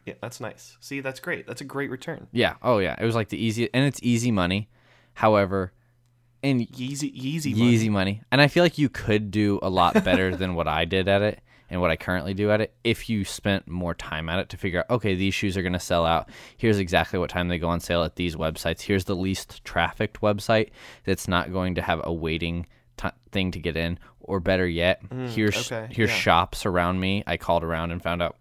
yeah, 0.07 0.14
that's 0.20 0.41
nice. 0.41 0.76
See, 0.80 1.01
that's 1.01 1.20
great. 1.20 1.47
That's 1.47 1.61
a 1.61 1.64
great 1.64 1.91
return. 1.91 2.26
Yeah. 2.32 2.55
Oh 2.62 2.78
yeah. 2.78 2.97
It 2.99 3.05
was 3.05 3.14
like 3.14 3.28
the 3.28 3.43
easy, 3.43 3.68
and 3.74 3.84
it's 3.84 4.01
easy 4.03 4.30
money. 4.30 4.68
However, 5.14 5.72
and 6.43 6.61
Yeezy, 6.61 7.14
Yeezy, 7.14 7.47
easy 7.55 7.88
money. 7.88 8.12
money. 8.14 8.22
and 8.32 8.41
I 8.41 8.49
feel 8.49 8.62
like 8.64 8.78
you 8.78 8.88
could 8.88 9.30
do 9.30 9.59
a 9.62 9.68
lot 9.68 10.03
better 10.05 10.34
than 10.36 10.55
what 10.55 10.66
I 10.68 10.84
did 10.86 11.07
at 11.09 11.20
it 11.20 11.41
and 11.68 11.80
what 11.80 11.91
I 11.91 11.97
currently 11.97 12.32
do 12.34 12.51
at 12.51 12.61
it 12.62 12.74
if 12.82 13.11
you 13.11 13.24
spent 13.24 13.68
more 13.68 13.95
time 13.95 14.28
at 14.28 14.38
it 14.38 14.49
to 14.51 14.57
figure 14.57 14.80
out. 14.80 14.91
Okay, 14.91 15.14
these 15.14 15.34
shoes 15.34 15.57
are 15.57 15.62
going 15.62 15.74
to 15.74 15.78
sell 15.78 16.07
out. 16.07 16.30
Here's 16.57 16.78
exactly 16.78 17.18
what 17.18 17.30
time 17.30 17.49
they 17.49 17.59
go 17.59 17.68
on 17.68 17.80
sale 17.80 18.03
at 18.05 18.16
these 18.16 18.36
websites. 18.36 18.80
Here's 18.82 19.05
the 19.05 19.14
least 19.16 19.62
trafficked 19.64 20.20
website 20.22 20.70
that's 21.05 21.28
not 21.28 21.53
going 21.53 21.74
to 21.74 21.82
have 21.82 22.01
a 22.05 22.12
waiting 22.12 22.66
t- 22.97 23.09
thing 23.32 23.51
to 23.53 23.59
get 23.59 23.76
in. 23.76 23.99
Or 24.20 24.38
better 24.41 24.66
yet, 24.66 25.03
here's 25.34 25.55
Mm, 25.68 25.72
okay, 25.84 25.93
here's 25.95 26.11
yeah. 26.11 26.16
shops 26.16 26.64
around 26.64 27.01
me. 27.01 27.22
I 27.26 27.36
called 27.36 27.64
around 27.64 27.91
and 27.91 28.01
found 28.03 28.22
out 28.22 28.36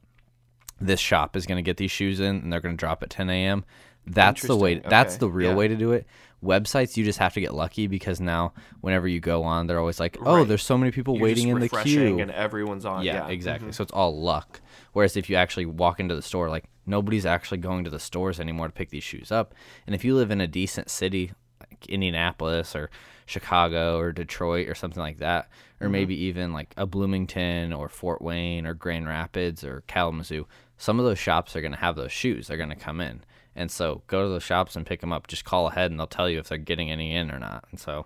this 0.82 1.00
shop 1.00 1.36
is 1.36 1.46
going 1.46 1.58
to 1.58 1.62
get 1.62 1.78
these 1.78 1.92
shoes 1.92 2.20
in 2.20 2.38
and 2.38 2.52
they're 2.54 2.62
going 2.62 2.76
to 2.76 2.80
drop 2.80 3.04
at 3.04 3.10
10 3.10 3.30
a.m. 3.30 3.66
That's 4.08 4.42
the 4.42 4.56
way. 4.56 4.76
That's 4.80 5.14
Okay, 5.16 5.20
the 5.20 5.30
real 5.30 5.52
yeah. 5.52 5.56
way 5.56 5.68
to 5.68 5.76
do 5.76 5.92
it. 5.92 6.08
Websites, 6.44 6.96
you 6.96 7.04
just 7.04 7.20
have 7.20 7.34
to 7.34 7.42
get 7.42 7.54
lucky 7.54 7.88
because 7.88 8.22
now, 8.22 8.54
whenever 8.80 9.08
you 9.10 9.20
go 9.20 9.44
on, 9.44 9.68
they're 9.68 9.78
always 9.78 10.00
like, 10.00 10.18
"Oh, 10.22 10.38
Right. 10.38 10.48
there's 10.48 10.64
so 10.64 10.78
many 10.78 10.90
people 10.90 11.16
You're 11.16 11.24
waiting 11.24 11.50
in 11.50 11.60
the 11.60 11.68
queue." 11.68 12.20
and 12.20 12.32
everyone's 12.32 12.86
on. 12.86 13.04
yeah, 13.04 13.14
Yeah, 13.14 13.22
Mm-hmm. 13.24 13.32
exactly. 13.32 13.72
So 13.74 13.84
it's 13.84 13.92
all 13.92 14.20
luck. 14.22 14.62
Whereas 14.94 15.18
if 15.18 15.30
you 15.30 15.36
actually 15.36 15.66
walk 15.66 16.00
into 16.00 16.16
the 16.16 16.22
store, 16.22 16.50
like 16.50 16.64
nobody's 16.86 17.26
actually 17.26 17.58
going 17.58 17.84
to 17.84 17.90
the 17.90 18.00
stores 18.00 18.40
anymore 18.40 18.68
to 18.68 18.74
pick 18.74 18.90
these 18.90 19.04
shoes 19.04 19.32
up. 19.34 19.54
And 19.86 19.94
if 19.94 20.06
you 20.06 20.16
live 20.16 20.32
in 20.32 20.40
a 20.40 20.48
decent 20.48 20.90
city, 20.90 21.34
like 21.60 21.86
Indianapolis 21.88 22.74
or 22.76 22.90
Chicago 23.26 24.00
or 24.00 24.12
Detroit 24.14 24.68
or 24.70 24.76
something 24.76 25.02
like 25.04 25.18
that, 25.20 25.50
or 25.82 25.86
Mm-hmm. 25.86 25.92
maybe 25.92 26.16
even 26.24 26.54
like 26.54 26.74
a 26.78 26.86
Bloomington 26.86 27.74
or 27.74 27.90
Fort 27.90 28.22
Wayne 28.22 28.66
or 28.66 28.74
Grand 28.74 29.08
Rapids 29.08 29.64
or 29.64 29.84
Kalamazoo, 29.88 30.48
some 30.80 30.98
of 30.98 31.06
those 31.06 31.20
shops 31.20 31.56
are 31.56 31.62
going 31.62 31.74
to 31.74 31.78
have 31.78 31.96
those 31.96 32.12
shoes. 32.12 32.48
They're 32.48 32.58
going 32.58 32.70
to 32.70 32.76
come 32.76 33.02
in. 33.02 33.22
And 33.56 33.70
so 33.70 34.02
go 34.08 34.24
to 34.24 34.30
the 34.30 34.40
shops 34.40 34.76
and 34.76 34.86
pick 34.86 35.02
them 35.02 35.12
up. 35.12 35.28
Just 35.28 35.44
call 35.44 35.68
ahead 35.68 35.92
and 35.92 36.00
they'll 36.00 36.08
tell 36.08 36.30
you 36.30 36.40
if 36.40 36.48
they're 36.48 36.58
getting 36.58 36.90
any 36.90 37.14
in 37.14 37.30
or 37.30 37.38
not. 37.38 37.66
And 37.70 37.80
so 37.80 38.06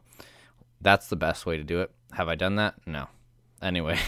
that's 0.82 1.08
the 1.08 1.16
best 1.16 1.46
way 1.46 1.56
to 1.56 1.64
do 1.64 1.82
it. 1.82 1.92
Have 2.14 2.28
I 2.28 2.36
done 2.36 2.56
that? 2.56 2.76
No. 2.88 3.08
Anyway. 3.62 4.00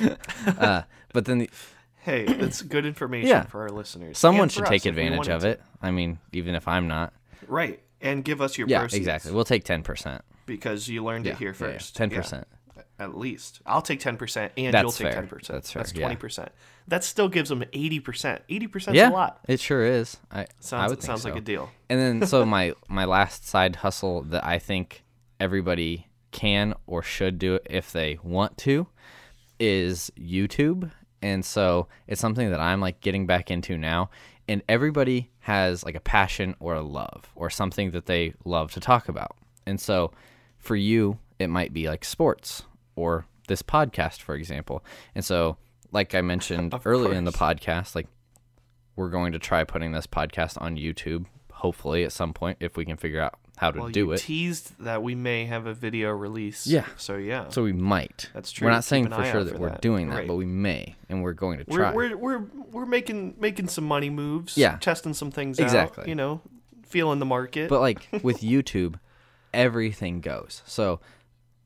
uh, 0.58 0.82
but 1.12 1.26
then 1.26 1.38
the, 1.38 1.50
Hey, 1.98 2.24
that's 2.24 2.62
good 2.62 2.86
information 2.86 3.28
yeah. 3.28 3.42
for 3.42 3.60
our 3.60 3.68
listeners. 3.68 4.16
Someone 4.16 4.48
should 4.48 4.64
take 4.64 4.86
advantage 4.86 5.28
of 5.28 5.44
it. 5.44 5.58
To. 5.58 5.86
I 5.86 5.90
mean, 5.90 6.18
even 6.32 6.54
if 6.54 6.66
I'm 6.66 6.88
not. 6.88 7.12
Right. 7.46 7.82
And 8.00 8.24
give 8.24 8.40
us 8.40 8.56
your 8.56 8.68
Yeah, 8.68 8.80
proceeds. 8.80 9.00
exactly. 9.00 9.32
We'll 9.32 9.44
take 9.44 9.64
10%. 9.64 10.22
Because 10.46 10.88
you 10.88 11.04
learned 11.04 11.26
yeah, 11.26 11.32
it 11.32 11.38
here 11.38 11.52
first. 11.52 12.00
Yeah, 12.00 12.06
10%. 12.06 12.44
At 13.00 13.16
least. 13.16 13.60
I'll 13.64 13.82
take 13.82 14.00
10% 14.00 14.50
and 14.56 14.74
That's 14.74 14.82
you'll 14.82 14.90
take 14.90 15.12
fair. 15.12 15.22
10%. 15.22 15.46
That's 15.46 15.70
fair, 15.70 15.82
That's 15.82 15.94
yeah. 15.94 16.12
20%. 16.14 16.48
That 16.88 17.04
still 17.04 17.28
gives 17.28 17.48
them 17.48 17.62
80%. 17.72 18.02
80% 18.48 18.94
Yeah, 18.94 19.06
is 19.06 19.10
a 19.10 19.12
lot. 19.12 19.40
it 19.46 19.60
sure 19.60 19.84
is. 19.86 20.16
I 20.32 20.40
I 20.42 20.46
Sounds, 20.60 20.90
would 20.90 20.98
think 20.98 21.06
sounds 21.06 21.24
like 21.24 21.36
a 21.36 21.40
deal. 21.40 21.70
And 21.88 22.00
then 22.20 22.26
so 22.26 22.44
my 22.56 22.72
my 22.88 23.04
last 23.04 23.46
side 23.46 23.76
hustle 23.76 24.22
that 24.22 24.44
I 24.44 24.58
think 24.58 25.04
everybody 25.38 26.08
can 26.32 26.74
or 26.86 27.02
should 27.02 27.38
do 27.38 27.58
if 27.70 27.92
they 27.92 28.18
want 28.22 28.58
to 28.58 28.88
is 29.60 30.10
YouTube. 30.18 30.90
And 31.22 31.44
so 31.44 31.88
it's 32.06 32.20
something 32.20 32.50
that 32.50 32.60
I'm 32.60 32.80
like 32.80 33.00
getting 33.00 33.26
back 33.26 33.50
into 33.50 33.76
now. 33.78 34.10
And 34.48 34.62
everybody 34.68 35.30
has 35.40 35.84
like 35.84 35.94
a 35.94 36.00
passion 36.00 36.54
or 36.58 36.74
a 36.74 36.82
love 36.82 37.30
or 37.34 37.50
something 37.50 37.90
that 37.90 38.06
they 38.06 38.34
love 38.44 38.72
to 38.72 38.80
talk 38.80 39.08
about. 39.08 39.36
And 39.66 39.80
so 39.80 40.12
for 40.58 40.74
you, 40.74 41.18
it 41.38 41.48
might 41.48 41.72
be 41.72 41.88
like 41.88 42.04
sports 42.04 42.64
or 42.98 43.26
this 43.48 43.62
podcast, 43.62 44.20
for 44.20 44.34
example. 44.34 44.84
And 45.14 45.24
so, 45.24 45.56
like 45.92 46.14
I 46.14 46.20
mentioned 46.20 46.74
earlier 46.84 47.14
in 47.14 47.24
the 47.24 47.32
podcast, 47.32 47.94
like 47.94 48.08
we're 48.96 49.08
going 49.10 49.32
to 49.32 49.38
try 49.38 49.64
putting 49.64 49.92
this 49.92 50.06
podcast 50.06 50.60
on 50.60 50.76
YouTube, 50.76 51.26
hopefully 51.52 52.04
at 52.04 52.12
some 52.12 52.32
point 52.34 52.58
if 52.60 52.76
we 52.76 52.84
can 52.84 52.96
figure 52.96 53.20
out 53.20 53.34
how 53.56 53.70
to 53.70 53.80
Well, 53.80 53.88
do 53.88 54.12
it. 54.12 54.18
teased 54.18 54.72
that 54.80 55.02
we 55.02 55.14
may 55.14 55.46
have 55.46 55.66
a 55.66 55.74
video 55.74 56.10
release. 56.10 56.66
Yeah. 56.66 56.84
So, 56.96 57.16
yeah. 57.16 57.48
so 57.48 57.62
we 57.64 57.72
might. 57.72 58.30
That's 58.34 58.52
true. 58.52 58.66
We're 58.66 58.70
not 58.72 58.78
Keep 58.78 58.84
saying 58.84 59.08
for 59.10 59.24
sure 59.24 59.42
that 59.44 59.54
for 59.54 59.58
we're 59.60 59.70
that. 59.70 59.80
doing 59.80 60.10
that, 60.10 60.16
Right. 60.16 60.28
but 60.28 60.34
we 60.36 60.46
may, 60.46 60.94
and 61.08 61.22
we're 61.22 61.32
going 61.32 61.58
to 61.58 61.64
we're, 61.68 61.78
try. 61.78 61.92
we're, 61.92 62.16
we're, 62.16 62.38
we're 62.70 62.86
making 62.86 63.34
making 63.38 63.68
some 63.68 63.84
money 63.84 64.10
moves. 64.10 64.56
Yeah. 64.56 64.76
Testing 64.78 65.14
some 65.14 65.30
things 65.30 65.58
Exactly. 65.58 66.02
out. 66.02 66.08
You 66.08 66.14
know, 66.14 66.40
feeling 66.86 67.18
the 67.18 67.26
market. 67.26 67.68
But 67.68 67.80
like 67.80 68.06
with 68.22 68.40
YouTube, 68.42 68.96
everything 69.54 70.20
goes. 70.20 70.62
So 70.66 71.00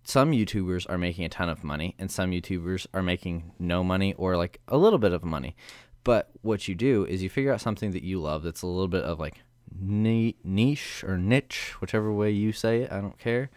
some 0.05 0.32
YouTubers 0.32 0.88
are 0.90 0.98
making 0.98 1.24
a 1.24 1.28
ton 1.28 1.48
of 1.48 1.62
money, 1.64 1.94
and 1.98 2.11
some 2.11 2.30
YouTubers 2.30 2.86
are 2.92 3.03
making 3.03 3.53
no 3.59 3.84
money 3.84 4.14
or 4.14 4.36
like 4.36 4.61
a 4.68 4.76
little 4.76 4.98
bit 4.98 5.12
of 5.12 5.22
money. 5.24 5.57
But 6.05 6.30
what 6.42 6.66
you 6.66 6.74
do 6.74 7.05
is 7.05 7.22
you 7.22 7.30
figure 7.30 7.53
out 7.53 7.61
something 7.61 7.92
that 7.92 8.03
you 8.03 8.20
love 8.20 8.42
that's 8.42 8.62
a 8.62 8.66
little 8.66 8.88
bit 8.88 9.05
of 9.05 9.20
like 9.20 9.42
niche 9.80 11.05
or 11.07 11.16
niche, 11.18 11.74
whichever 11.80 12.12
way 12.12 12.30
you 12.30 12.53
say 12.53 12.82
it. 12.82 12.92
I 12.92 13.00
don't 13.00 13.18
care. 13.18 13.50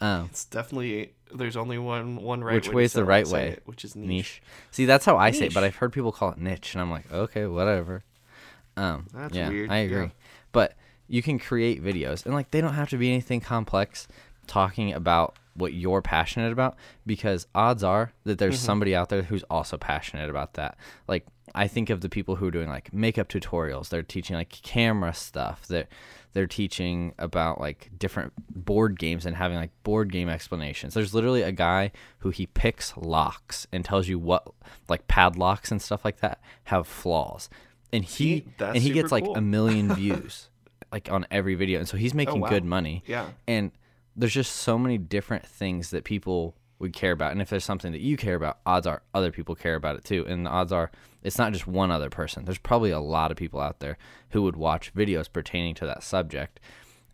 Um, 0.00 0.26
it's 0.30 0.44
definitely, 0.44 1.14
there's 1.34 1.56
only 1.56 1.78
one, 1.78 2.16
one 2.16 2.44
right 2.44 2.54
Which 2.56 2.68
way. 2.70 2.84
is 2.84 2.92
the 2.92 3.04
right 3.04 3.26
way? 3.26 3.48
it, 3.52 3.62
which 3.64 3.84
is 3.84 3.96
niche. 3.96 4.08
niche. 4.08 4.42
See, 4.70 4.84
that's 4.84 5.06
how 5.06 5.16
I 5.16 5.30
say 5.30 5.46
it, 5.46 5.54
but 5.54 5.64
I've 5.64 5.76
heard 5.76 5.92
people 5.92 6.12
call 6.12 6.32
it 6.32 6.38
niche, 6.38 6.74
and 6.74 6.82
I'm 6.82 6.90
like, 6.90 7.10
okay, 7.10 7.46
whatever. 7.46 8.04
Um, 8.76 9.06
That's 9.14 9.34
yeah, 9.34 9.48
weird, 9.48 9.70
I 9.70 9.76
agree. 9.78 10.02
yeah. 10.02 10.08
But 10.52 10.74
you 11.08 11.22
can 11.22 11.38
create 11.38 11.82
videos, 11.82 12.26
and 12.26 12.34
like 12.34 12.50
they 12.50 12.60
don't 12.60 12.74
have 12.74 12.90
to 12.90 12.98
be 12.98 13.10
anything 13.10 13.40
complex, 13.40 14.06
talking 14.46 14.92
about 14.92 15.36
what 15.56 15.72
you're 15.72 16.02
passionate 16.02 16.52
about, 16.52 16.76
because 17.06 17.46
odds 17.54 17.82
are 17.82 18.12
that 18.24 18.38
there's 18.38 18.56
Mm-hmm. 18.56 18.64
somebody 18.66 18.94
out 18.94 19.08
there 19.08 19.22
who's 19.22 19.42
also 19.50 19.76
passionate 19.76 20.30
about 20.30 20.54
that. 20.54 20.76
Like 21.08 21.26
I 21.54 21.68
think 21.68 21.90
of 21.90 22.00
the 22.00 22.08
people 22.08 22.36
who 22.36 22.46
are 22.48 22.50
doing 22.50 22.68
like 22.68 22.92
makeup 22.92 23.28
tutorials. 23.28 23.88
They're 23.88 24.02
teaching 24.02 24.36
like 24.36 24.50
camera 24.50 25.14
stuff. 25.14 25.66
That 25.68 25.88
they're 26.32 26.46
teaching 26.46 27.14
about 27.18 27.60
like 27.60 27.90
different 27.98 28.32
board 28.50 28.98
games 28.98 29.24
and 29.24 29.34
having 29.36 29.56
like 29.56 29.70
board 29.82 30.12
game 30.12 30.28
explanations. 30.28 30.92
There's 30.92 31.14
literally 31.14 31.40
a 31.42 31.52
guy 31.52 31.92
who 32.18 32.28
he 32.30 32.46
picks 32.46 32.94
locks 32.96 33.66
and 33.72 33.84
tells 33.84 34.06
you 34.08 34.18
what 34.18 34.46
like 34.88 35.06
padlocks 35.08 35.70
and 35.70 35.80
stuff 35.80 36.04
like 36.04 36.18
that 36.20 36.40
have 36.64 36.86
flaws. 36.86 37.48
And 37.92 38.04
he 38.04 38.10
See, 38.40 38.46
that's 38.58 38.74
and 38.74 38.82
he 38.82 38.90
gets 38.90 39.10
super 39.10 39.28
like 39.28 39.36
a 39.38 39.40
million 39.40 39.94
views 39.94 40.50
like 40.92 41.10
on 41.10 41.26
every 41.30 41.54
video. 41.54 41.78
And 41.78 41.88
so 41.88 41.96
he's 41.96 42.12
making 42.12 42.34
Oh, 42.38 42.40
wow. 42.42 42.48
good 42.50 42.64
money. 42.64 43.02
Yeah. 43.06 43.28
And 43.48 43.70
there's 44.16 44.32
just 44.34 44.52
so 44.56 44.78
many 44.78 44.98
different 44.98 45.44
things 45.46 45.90
that 45.90 46.04
people 46.04 46.54
would 46.78 46.92
care 46.92 47.12
about. 47.12 47.32
And 47.32 47.40
if 47.40 47.48
there's 47.48 47.64
something 47.64 47.92
that 47.92 48.00
you 48.00 48.16
care 48.16 48.34
about, 48.34 48.58
odds 48.66 48.86
are 48.86 49.02
other 49.14 49.30
people 49.30 49.54
care 49.54 49.74
about 49.76 49.96
it 49.96 50.04
too. 50.04 50.24
And 50.26 50.44
the 50.46 50.50
odds 50.50 50.72
are 50.72 50.90
it's 51.22 51.38
not 51.38 51.52
just 51.52 51.66
one 51.66 51.90
other 51.90 52.10
person. 52.10 52.44
There's 52.44 52.58
probably 52.58 52.90
a 52.90 53.00
lot 53.00 53.30
of 53.30 53.36
people 53.36 53.60
out 53.60 53.80
there 53.80 53.98
who 54.30 54.42
would 54.42 54.56
watch 54.56 54.94
videos 54.94 55.30
pertaining 55.32 55.74
to 55.76 55.86
that 55.86 56.02
subject. 56.02 56.60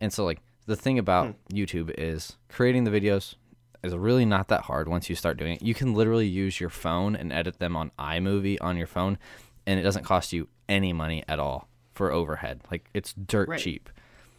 And 0.00 0.12
so 0.12 0.24
like 0.24 0.40
the 0.66 0.76
thing 0.76 0.98
about 0.98 1.26
Hmm. 1.26 1.56
YouTube 1.56 1.94
is 1.96 2.36
creating 2.48 2.84
the 2.84 2.90
videos 2.90 3.34
is 3.82 3.94
really 3.94 4.24
not 4.24 4.48
that 4.48 4.62
hard 4.62 4.88
once 4.88 5.08
you 5.08 5.16
start 5.16 5.36
doing 5.36 5.54
it. 5.54 5.62
You 5.62 5.74
can 5.74 5.94
literally 5.94 6.26
use 6.28 6.60
your 6.60 6.70
phone 6.70 7.16
and 7.16 7.32
edit 7.32 7.58
them 7.58 7.74
on 7.76 7.90
iMovie 7.98 8.58
on 8.60 8.76
your 8.76 8.86
phone 8.86 9.18
and 9.66 9.78
it 9.80 9.82
doesn't 9.82 10.04
cost 10.04 10.32
you 10.32 10.48
any 10.68 10.92
money 10.92 11.24
at 11.28 11.38
all 11.40 11.68
for 11.94 12.10
overhead. 12.12 12.62
Like 12.70 12.90
it's 12.94 13.12
dirt 13.12 13.48
Right. 13.48 13.60
cheap. 13.60 13.90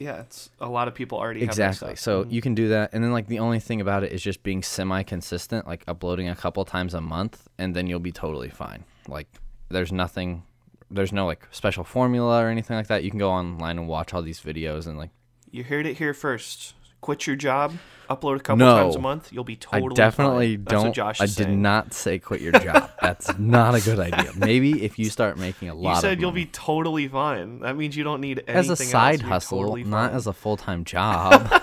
Yeah. 0.04 0.22
It's 0.22 0.50
a 0.60 0.68
lot 0.68 0.88
of 0.88 0.94
people 0.94 1.18
already 1.18 1.44
Exactly. 1.44 1.64
have 1.64 1.80
that 1.80 1.98
stuff. 1.98 2.00
So 2.00 2.22
mm-hmm. 2.22 2.32
you 2.32 2.42
can 2.42 2.56
do 2.56 2.68
that, 2.70 2.90
and 2.94 3.04
then 3.04 3.12
like 3.12 3.28
the 3.28 3.40
only 3.40 3.60
thing 3.60 3.80
about 3.82 4.04
it 4.04 4.12
is 4.12 4.22
just 4.22 4.44
being 4.44 4.62
semi-consistent, 4.62 5.66
like 5.66 5.84
uploading 5.88 6.28
a 6.28 6.36
couple 6.36 6.64
times 6.66 6.94
a 6.94 7.02
month, 7.02 7.48
and 7.58 7.76
then 7.76 7.88
you'll 7.88 8.00
be 8.00 8.12
totally 8.12 8.50
fine. 8.50 8.84
Like 9.08 9.28
there's 9.70 9.92
nothing, 9.92 10.44
there's 10.92 11.14
no 11.14 11.26
like 11.26 11.48
special 11.52 11.84
formula 11.84 12.44
or 12.44 12.50
anything 12.50 12.76
like 12.76 12.88
that. 12.88 13.04
You 13.04 13.10
can 13.10 13.20
go 13.20 13.32
online 13.32 13.78
and 13.78 13.88
watch 13.88 14.14
all 14.14 14.22
these 14.22 14.42
videos 14.42 14.88
and 14.88 14.98
like 14.98 15.12
You 15.52 15.64
heard 15.64 15.86
it 15.86 15.98
here 15.98 16.14
first. 16.14 16.74
Quit 17.04 17.28
your 17.28 17.36
job, 17.36 17.74
upload 18.10 18.38
a 18.38 18.40
couple 18.40 18.58
No. 18.58 18.78
times 18.78 18.96
a 18.96 19.00
month, 19.00 19.32
you'll 19.32 19.44
be 19.44 19.56
totally. 19.56 19.92
I 19.92 19.96
definitely 19.96 20.56
fine. 20.58 20.64
Don't. 20.66 20.94
Josh 20.96 21.22
I 21.22 21.26
did 21.26 21.36
saying. 21.36 21.62
not 21.62 21.94
say 21.94 22.18
quit 22.18 22.42
your 22.42 22.54
job. 22.54 22.90
That's 23.02 23.38
not 23.38 23.76
a 23.76 23.82
good 23.82 24.00
idea. 24.00 24.32
Maybe 24.36 24.84
if 24.84 24.98
you 24.98 25.10
start 25.12 25.38
making 25.38 25.70
a 25.70 25.76
lot 25.76 25.92
of 25.92 25.96
You 25.98 26.02
said 26.10 26.22
you'll 26.22 26.32
money. 26.32 26.46
be 26.46 26.52
totally 26.52 27.08
fine. 27.08 27.60
That 27.60 27.78
means 27.78 27.96
you 27.96 28.04
don't 28.04 28.22
need 28.22 28.40
anything 28.48 28.56
as 28.56 28.70
a 28.70 28.76
side 28.76 29.22
You're 29.22 29.30
hustle, 29.30 29.60
totally 29.60 29.84
not 29.84 30.14
as 30.14 30.26
a 30.28 30.34
full 30.34 30.58
time 30.58 30.84
job. 30.96 31.62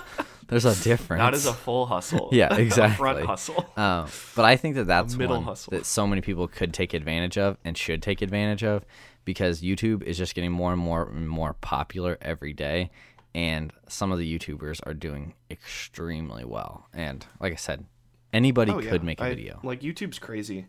There's 0.48 0.64
a 0.64 0.74
difference. 0.82 1.20
not 1.20 1.32
as 1.34 1.46
a 1.46 1.52
full 1.52 1.86
hustle. 1.86 2.28
Yeah, 2.32 2.52
A 2.52 2.58
exactly. 2.58 2.96
front 2.96 3.24
hustle. 3.24 3.64
Um, 3.76 4.08
but 4.34 4.44
I 4.44 4.56
think 4.56 4.74
that 4.74 4.86
that's 4.88 5.14
middle 5.16 5.36
one 5.36 5.44
hustle. 5.44 5.70
that 5.70 5.86
so 5.86 6.06
many 6.08 6.20
people 6.22 6.48
could 6.48 6.74
take 6.74 6.92
advantage 6.92 7.38
of 7.38 7.56
and 7.64 7.78
should 7.78 8.02
take 8.02 8.20
advantage 8.20 8.64
of 8.64 8.84
because 9.24 9.60
YouTube 9.62 10.02
is 10.02 10.18
just 10.18 10.34
getting 10.34 10.50
more 10.50 10.72
and 10.72 10.80
more 10.82 11.08
and 11.08 11.28
more 11.28 11.52
popular 11.60 12.18
every 12.20 12.52
day, 12.52 12.90
and 13.34 13.72
some 13.88 14.10
of 14.12 14.18
the 14.18 14.38
YouTubers 14.38 14.80
are 14.86 14.94
doing 14.94 15.34
extremely 15.50 16.44
well. 16.44 16.88
And 16.92 17.24
like 17.40 17.52
I 17.52 17.56
said, 17.56 17.84
anybody 18.32 18.72
Oh, 18.72 18.76
could 18.80 18.84
yeah. 19.02 19.06
make 19.06 19.20
a 19.20 19.24
I- 19.24 19.28
video. 19.30 19.60
Like 19.62 19.80
YouTube's 19.82 20.18
crazy. 20.18 20.66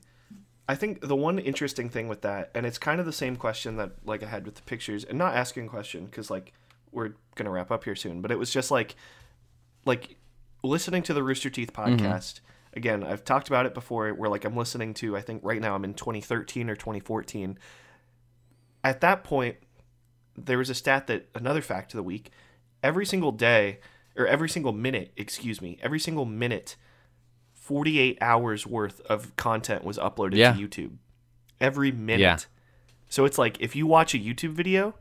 I 0.70 0.76
think 0.76 1.02
the 1.02 1.16
one 1.16 1.38
interesting 1.40 1.90
thing 1.90 2.08
with 2.08 2.22
that, 2.22 2.52
and 2.56 2.66
it's 2.66 2.78
kind 2.78 3.00
of 3.00 3.06
the 3.06 3.12
same 3.12 3.36
question 3.36 3.76
that 3.78 3.92
like 4.06 4.24
I 4.24 4.28
had 4.28 4.46
with 4.46 4.56
the 4.56 4.62
pictures, 4.62 5.04
and 5.04 5.18
not 5.18 5.36
asking 5.36 5.66
a 5.66 5.70
question 5.70 6.06
because 6.06 6.30
like 6.30 6.54
we're 6.92 7.14
gonna 7.36 7.50
wrap 7.50 7.72
up 7.72 7.84
here 7.84 7.96
soon, 7.96 8.22
but 8.22 8.32
it 8.32 8.40
was 8.40 8.52
just 8.52 8.72
like 8.72 8.96
like 9.86 10.16
listening 10.64 11.02
to 11.04 11.14
the 11.14 11.24
Rooster 11.24 11.50
Teeth 11.50 11.74
Mm-hmm. 11.74 12.06
podcast. 12.06 12.40
Again, 12.74 13.04
I've 13.04 13.26
talked 13.26 13.48
about 13.50 13.66
it 13.66 13.74
before. 13.74 14.10
Where 14.14 14.30
like 14.30 14.46
I'm 14.46 14.56
listening 14.56 14.94
to, 14.96 15.18
I 15.18 15.22
think 15.22 15.42
right 15.44 15.60
now 15.60 15.76
I'm 15.76 15.84
in 15.84 15.94
2013 15.94 16.70
or 16.70 16.76
2014. 16.76 17.58
At 18.84 19.02
that 19.02 19.24
point, 19.26 19.58
there 20.38 20.58
was 20.58 20.70
a 20.70 20.74
stat 20.76 21.08
that 21.08 21.28
another 21.36 21.62
fact 21.62 21.94
of 21.94 21.98
the 21.98 22.04
week 22.04 22.32
every 22.84 23.06
single 23.06 23.32
day 23.32 23.80
or 24.18 24.26
every 24.28 24.50
single 24.50 24.72
minute 24.74 25.12
excuse 25.18 25.62
me 25.62 25.78
every 25.82 26.00
single 26.00 26.26
minute 26.26 26.76
48 27.54 28.18
hours 28.22 28.66
worth 28.66 29.02
of 29.02 29.36
content 29.36 29.84
was 29.84 29.98
uploaded 29.98 30.36
Yeah. 30.36 30.54
to 30.54 30.60
youtube 30.68 30.92
every 31.60 31.92
minute 31.92 32.22
Yeah. 32.22 32.38
so 33.10 33.26
it's 33.26 33.38
like 33.38 33.60
if 33.62 33.76
you 33.76 33.86
watch 33.88 34.14
a 34.14 34.18
youtube 34.18 34.52
video 34.52 34.96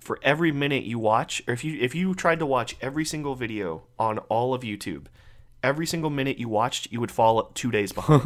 for 0.00 0.18
every 0.22 0.52
minute 0.52 0.84
you 0.84 0.98
watch 0.98 1.42
or 1.48 1.54
if 1.54 1.64
you 1.64 1.76
if 1.80 1.94
you 1.94 2.14
tried 2.14 2.38
to 2.38 2.46
watch 2.46 2.76
every 2.80 3.04
single 3.04 3.34
video 3.34 3.84
on 3.98 4.18
all 4.30 4.54
of 4.54 4.62
youtube 4.62 5.06
every 5.62 5.86
single 5.86 6.10
minute 6.10 6.38
you 6.38 6.48
watched 6.48 6.90
you 6.92 7.00
would 7.00 7.10
fall 7.10 7.50
two 7.54 7.70
days 7.72 7.92
behind 7.92 8.22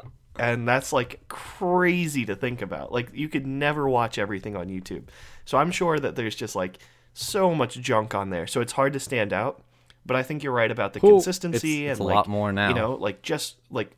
and 0.38 0.68
that's 0.68 0.92
like 0.92 1.26
crazy 1.28 2.26
to 2.26 2.34
think 2.34 2.60
about. 2.60 2.90
Like 2.90 3.10
you 3.14 3.28
could 3.28 3.46
never 3.46 3.88
watch 3.88 4.18
everything 4.18 4.56
on 4.56 4.66
YouTube. 4.66 5.04
So 5.44 5.58
I'm 5.58 5.70
sure 5.70 5.96
that 6.00 6.16
there's 6.16 6.34
just 6.34 6.56
like 6.56 6.78
so 7.14 7.54
much 7.54 7.78
junk 7.80 8.14
on 8.14 8.28
there. 8.30 8.46
So 8.46 8.60
it's 8.60 8.72
hard 8.72 8.92
to 8.92 9.00
stand 9.00 9.32
out. 9.32 9.62
But 10.06 10.16
I 10.16 10.22
think 10.22 10.42
you're 10.42 10.52
right 10.52 10.70
about 10.70 10.92
the 10.92 11.00
Cool. 11.00 11.12
consistency 11.12 11.84
It's- 11.84 11.92
it's 11.92 12.00
and 12.00 12.04
a 12.04 12.08
like, 12.08 12.14
lot 12.14 12.28
more 12.28 12.52
now. 12.52 12.68
You 12.68 12.74
know, 12.74 12.92
like 12.94 13.22
just 13.22 13.56
like 13.70 13.96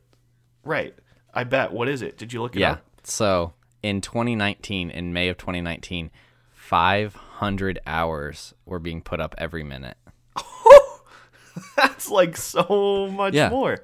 right. 0.62 0.94
I 1.34 1.42
bet. 1.44 1.72
What 1.72 1.88
is 1.88 2.00
it? 2.00 2.16
Did 2.16 2.32
you 2.32 2.40
look 2.40 2.54
it 2.54 2.60
Yeah. 2.60 2.72
up? 2.74 2.84
So 3.02 3.54
in 3.82 4.00
2019, 4.00 4.90
in 4.90 5.12
May 5.12 5.28
of 5.28 5.36
2019, 5.36 6.10
500 6.54 7.78
hours 7.86 8.54
were 8.64 8.78
being 8.78 9.02
put 9.02 9.20
up 9.20 9.34
every 9.36 9.62
minute. 9.64 9.96
That's 11.76 12.10
like 12.10 12.36
so 12.36 13.08
much 13.12 13.34
Yeah. 13.34 13.48
more. 13.48 13.78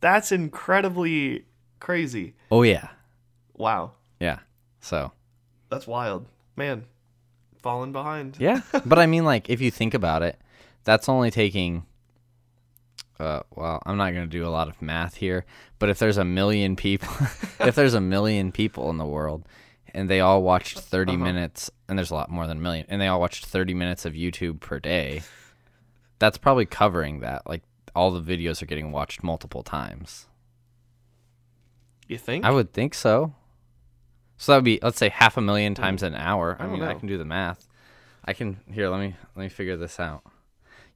That's 0.00 0.32
incredibly 0.32 1.46
crazy. 1.80 2.34
Oh 2.50 2.62
yeah, 2.62 2.88
Wow. 3.54 3.92
yeah. 4.20 4.40
So 4.80 5.12
That's 5.70 5.86
wild. 5.86 6.26
Man, 6.56 6.84
falling 7.62 7.92
behind. 7.92 8.36
Yeah, 8.38 8.60
but 8.84 8.98
I 8.98 9.06
mean, 9.06 9.24
like, 9.24 9.48
if 9.48 9.60
you 9.60 9.70
think 9.70 9.94
about 9.94 10.22
it, 10.22 10.38
that's 10.84 11.08
only 11.08 11.30
taking. 11.30 11.86
Uh, 13.18 13.40
well, 13.54 13.80
I'm 13.86 13.96
not 13.96 14.12
gonna 14.12 14.26
do 14.26 14.46
a 14.46 14.50
lot 14.50 14.68
of 14.68 14.82
math 14.82 15.14
here, 15.14 15.44
but 15.78 15.88
if 15.88 15.98
there's 15.98 16.18
a 16.18 16.24
million 16.24 16.76
people, 16.76 17.08
if 17.60 17.74
there's 17.74 17.94
a 17.94 18.00
million 18.00 18.52
people 18.52 18.90
in 18.90 18.98
the 18.98 19.06
world, 19.06 19.46
and 19.94 20.10
they 20.10 20.20
all 20.20 20.42
watched 20.42 20.80
30 20.80 21.16
minutes, 21.16 21.70
and 21.88 21.96
there's 21.96 22.10
a 22.10 22.14
lot 22.14 22.30
more 22.30 22.46
than 22.46 22.58
a 22.58 22.60
million, 22.60 22.86
and 22.88 23.00
they 23.00 23.06
all 23.06 23.20
watched 23.20 23.46
30 23.46 23.74
minutes 23.74 24.04
of 24.04 24.14
YouTube 24.14 24.60
per 24.60 24.80
day, 24.80 25.22
that's 26.18 26.38
probably 26.38 26.66
covering 26.66 27.20
that. 27.20 27.46
Like, 27.46 27.62
all 27.94 28.10
the 28.10 28.20
videos 28.20 28.62
are 28.62 28.66
getting 28.66 28.90
watched 28.90 29.22
multiple 29.22 29.62
times. 29.62 30.26
You 32.08 32.18
think? 32.18 32.44
I 32.44 32.50
would 32.50 32.72
think 32.72 32.94
so. 32.94 33.34
So 34.42 34.50
that 34.50 34.56
would 34.56 34.64
be, 34.64 34.80
let's 34.82 34.98
say, 34.98 35.08
half 35.08 35.36
a 35.36 35.40
million 35.40 35.72
hmm. 35.72 35.80
times 35.80 36.02
an 36.02 36.16
hour. 36.16 36.56
I, 36.58 36.64
I 36.64 36.66
mean, 36.66 36.82
I 36.82 36.94
can 36.94 37.06
do 37.06 37.16
the 37.16 37.24
math. 37.24 37.68
I 38.24 38.32
can 38.32 38.58
here. 38.68 38.88
Let 38.88 38.98
me 38.98 39.14
let 39.36 39.42
me 39.44 39.48
figure 39.48 39.76
this 39.76 40.00
out. 40.00 40.24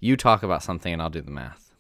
You 0.01 0.17
talk 0.17 0.43
about 0.43 0.65
something, 0.65 0.93
and 0.93 1.01
I'll 1.01 1.11
do 1.11 1.21
the 1.21 1.31
math. 1.31 1.73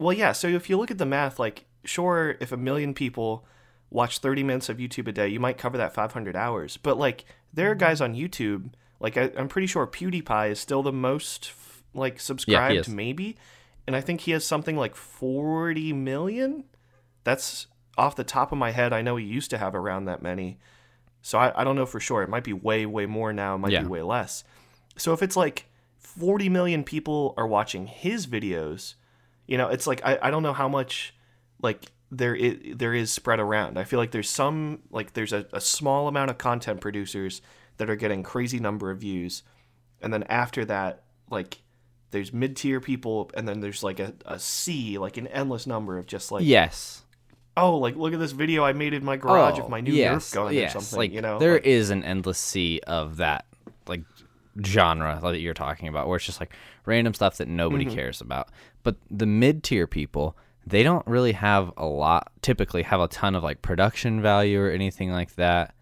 Well, 0.00 0.12
yeah. 0.12 0.32
So 0.32 0.48
if 0.48 0.68
you 0.68 0.76
look 0.76 0.90
at 0.90 0.98
the 0.98 1.06
math, 1.06 1.38
like, 1.38 1.66
sure, 1.84 2.36
if 2.40 2.50
a 2.50 2.56
million 2.56 2.92
people 2.92 3.46
watch 3.88 4.18
30 4.18 4.42
minutes 4.42 4.68
of 4.68 4.78
YouTube 4.78 5.06
a 5.06 5.12
day, 5.12 5.28
you 5.28 5.38
might 5.38 5.58
cover 5.58 5.78
that 5.78 5.94
500 5.94 6.34
hours. 6.34 6.76
But, 6.76 6.98
like, 6.98 7.24
there 7.54 7.70
are 7.70 7.76
guys 7.76 8.00
on 8.00 8.16
YouTube, 8.16 8.72
like, 8.98 9.16
I, 9.16 9.30
I'm 9.38 9.46
pretty 9.46 9.68
sure 9.68 9.86
PewDiePie 9.86 10.50
is 10.50 10.58
still 10.58 10.82
the 10.82 10.92
most, 10.92 11.52
like, 11.94 12.18
subscribed, 12.18 12.80
is. 12.80 12.88
maybe. 12.88 13.36
And 13.86 13.94
I 13.94 14.00
think 14.00 14.22
he 14.22 14.32
has 14.32 14.44
something 14.44 14.76
like 14.76 14.96
40 14.96 15.92
million. 15.92 16.64
That's 17.22 17.68
off 17.96 18.16
the 18.16 18.24
top 18.24 18.50
of 18.50 18.58
my 18.58 18.72
head. 18.72 18.92
I 18.92 19.02
know 19.02 19.14
he 19.14 19.24
used 19.24 19.50
to 19.50 19.58
have 19.58 19.76
around 19.76 20.06
that 20.06 20.20
many. 20.20 20.58
So 21.26 21.38
I, 21.38 21.60
I 21.60 21.64
don't 21.64 21.74
know 21.74 21.86
for 21.86 21.98
sure. 21.98 22.22
It 22.22 22.28
might 22.28 22.44
be 22.44 22.52
way, 22.52 22.86
way 22.86 23.04
more 23.04 23.32
now. 23.32 23.56
It 23.56 23.58
might 23.58 23.72
Yeah. 23.72 23.80
be 23.80 23.88
way 23.88 24.02
less. 24.02 24.44
So 24.96 25.12
if 25.12 25.24
it's 25.24 25.34
like 25.34 25.66
40 25.98 26.48
million 26.48 26.84
people 26.84 27.34
are 27.36 27.48
watching 27.48 27.88
his 27.88 28.28
videos, 28.28 28.94
you 29.48 29.58
know, 29.58 29.66
it's 29.68 29.88
like 29.88 30.00
I, 30.04 30.20
I 30.22 30.30
don't 30.30 30.44
know 30.44 30.52
how 30.52 30.68
much 30.68 31.16
like 31.60 31.86
there 32.12 32.32
is, 32.36 32.76
there 32.76 32.94
is 32.94 33.10
spread 33.10 33.40
around. 33.40 33.76
I 33.76 33.82
feel 33.82 33.98
like 33.98 34.12
there's 34.12 34.30
some 34.30 34.82
like 34.92 35.14
there's 35.14 35.32
a, 35.32 35.46
a 35.52 35.60
small 35.60 36.06
amount 36.06 36.30
of 36.30 36.38
content 36.38 36.80
producers 36.80 37.42
that 37.78 37.90
are 37.90 37.96
getting 37.96 38.22
crazy 38.22 38.60
number 38.60 38.92
of 38.92 38.98
views. 38.98 39.42
And 40.00 40.12
then 40.12 40.22
after 40.28 40.64
that, 40.66 41.02
like 41.28 41.58
there's 42.12 42.32
mid 42.32 42.54
tier 42.54 42.80
people 42.80 43.32
and 43.34 43.48
then 43.48 43.58
there's 43.58 43.82
like 43.82 43.98
a, 43.98 44.14
a 44.26 44.38
sea, 44.38 44.96
like 44.96 45.16
an 45.16 45.26
endless 45.26 45.66
number 45.66 45.98
of 45.98 46.06
just 46.06 46.30
like 46.30 46.44
Yes. 46.44 47.02
Oh, 47.56 47.76
like 47.78 47.96
look 47.96 48.12
at 48.12 48.18
this 48.18 48.32
video 48.32 48.64
I 48.64 48.72
made 48.72 48.92
in 48.94 49.04
my 49.04 49.16
garage 49.16 49.58
of 49.58 49.68
my 49.68 49.80
new 49.80 49.92
Oh, 49.92 49.96
yes, 49.96 50.30
Nerf 50.30 50.34
gun 50.34 50.54
yes. 50.54 50.70
or 50.74 50.80
something. 50.80 50.98
Like 50.98 51.12
you 51.12 51.20
know, 51.22 51.38
there 51.38 51.54
Like, 51.54 51.64
is 51.66 51.90
an 51.90 52.04
endless 52.04 52.38
sea 52.38 52.80
of 52.86 53.16
that 53.18 53.46
like 53.86 54.02
genre 54.64 55.18
that 55.22 55.40
you're 55.40 55.54
talking 55.54 55.88
about, 55.88 56.08
where 56.08 56.16
it's 56.16 56.26
just 56.26 56.40
like 56.40 56.52
random 56.84 57.14
stuff 57.14 57.36
that 57.38 57.48
nobody 57.48 57.84
Mm-hmm. 57.86 57.94
cares 57.94 58.20
about. 58.20 58.48
But 58.82 58.96
the 59.10 59.26
mid 59.26 59.62
tier 59.62 59.86
people, 59.86 60.36
they 60.66 60.82
don't 60.82 61.06
really 61.06 61.32
have 61.32 61.72
a 61.76 61.86
lot. 61.86 62.30
Typically, 62.42 62.82
have 62.82 63.00
a 63.00 63.08
ton 63.08 63.34
of 63.34 63.42
like 63.42 63.62
production 63.62 64.22
value 64.22 64.60
or 64.60 64.70
anything 64.70 65.10
like 65.10 65.34
that. 65.36 65.74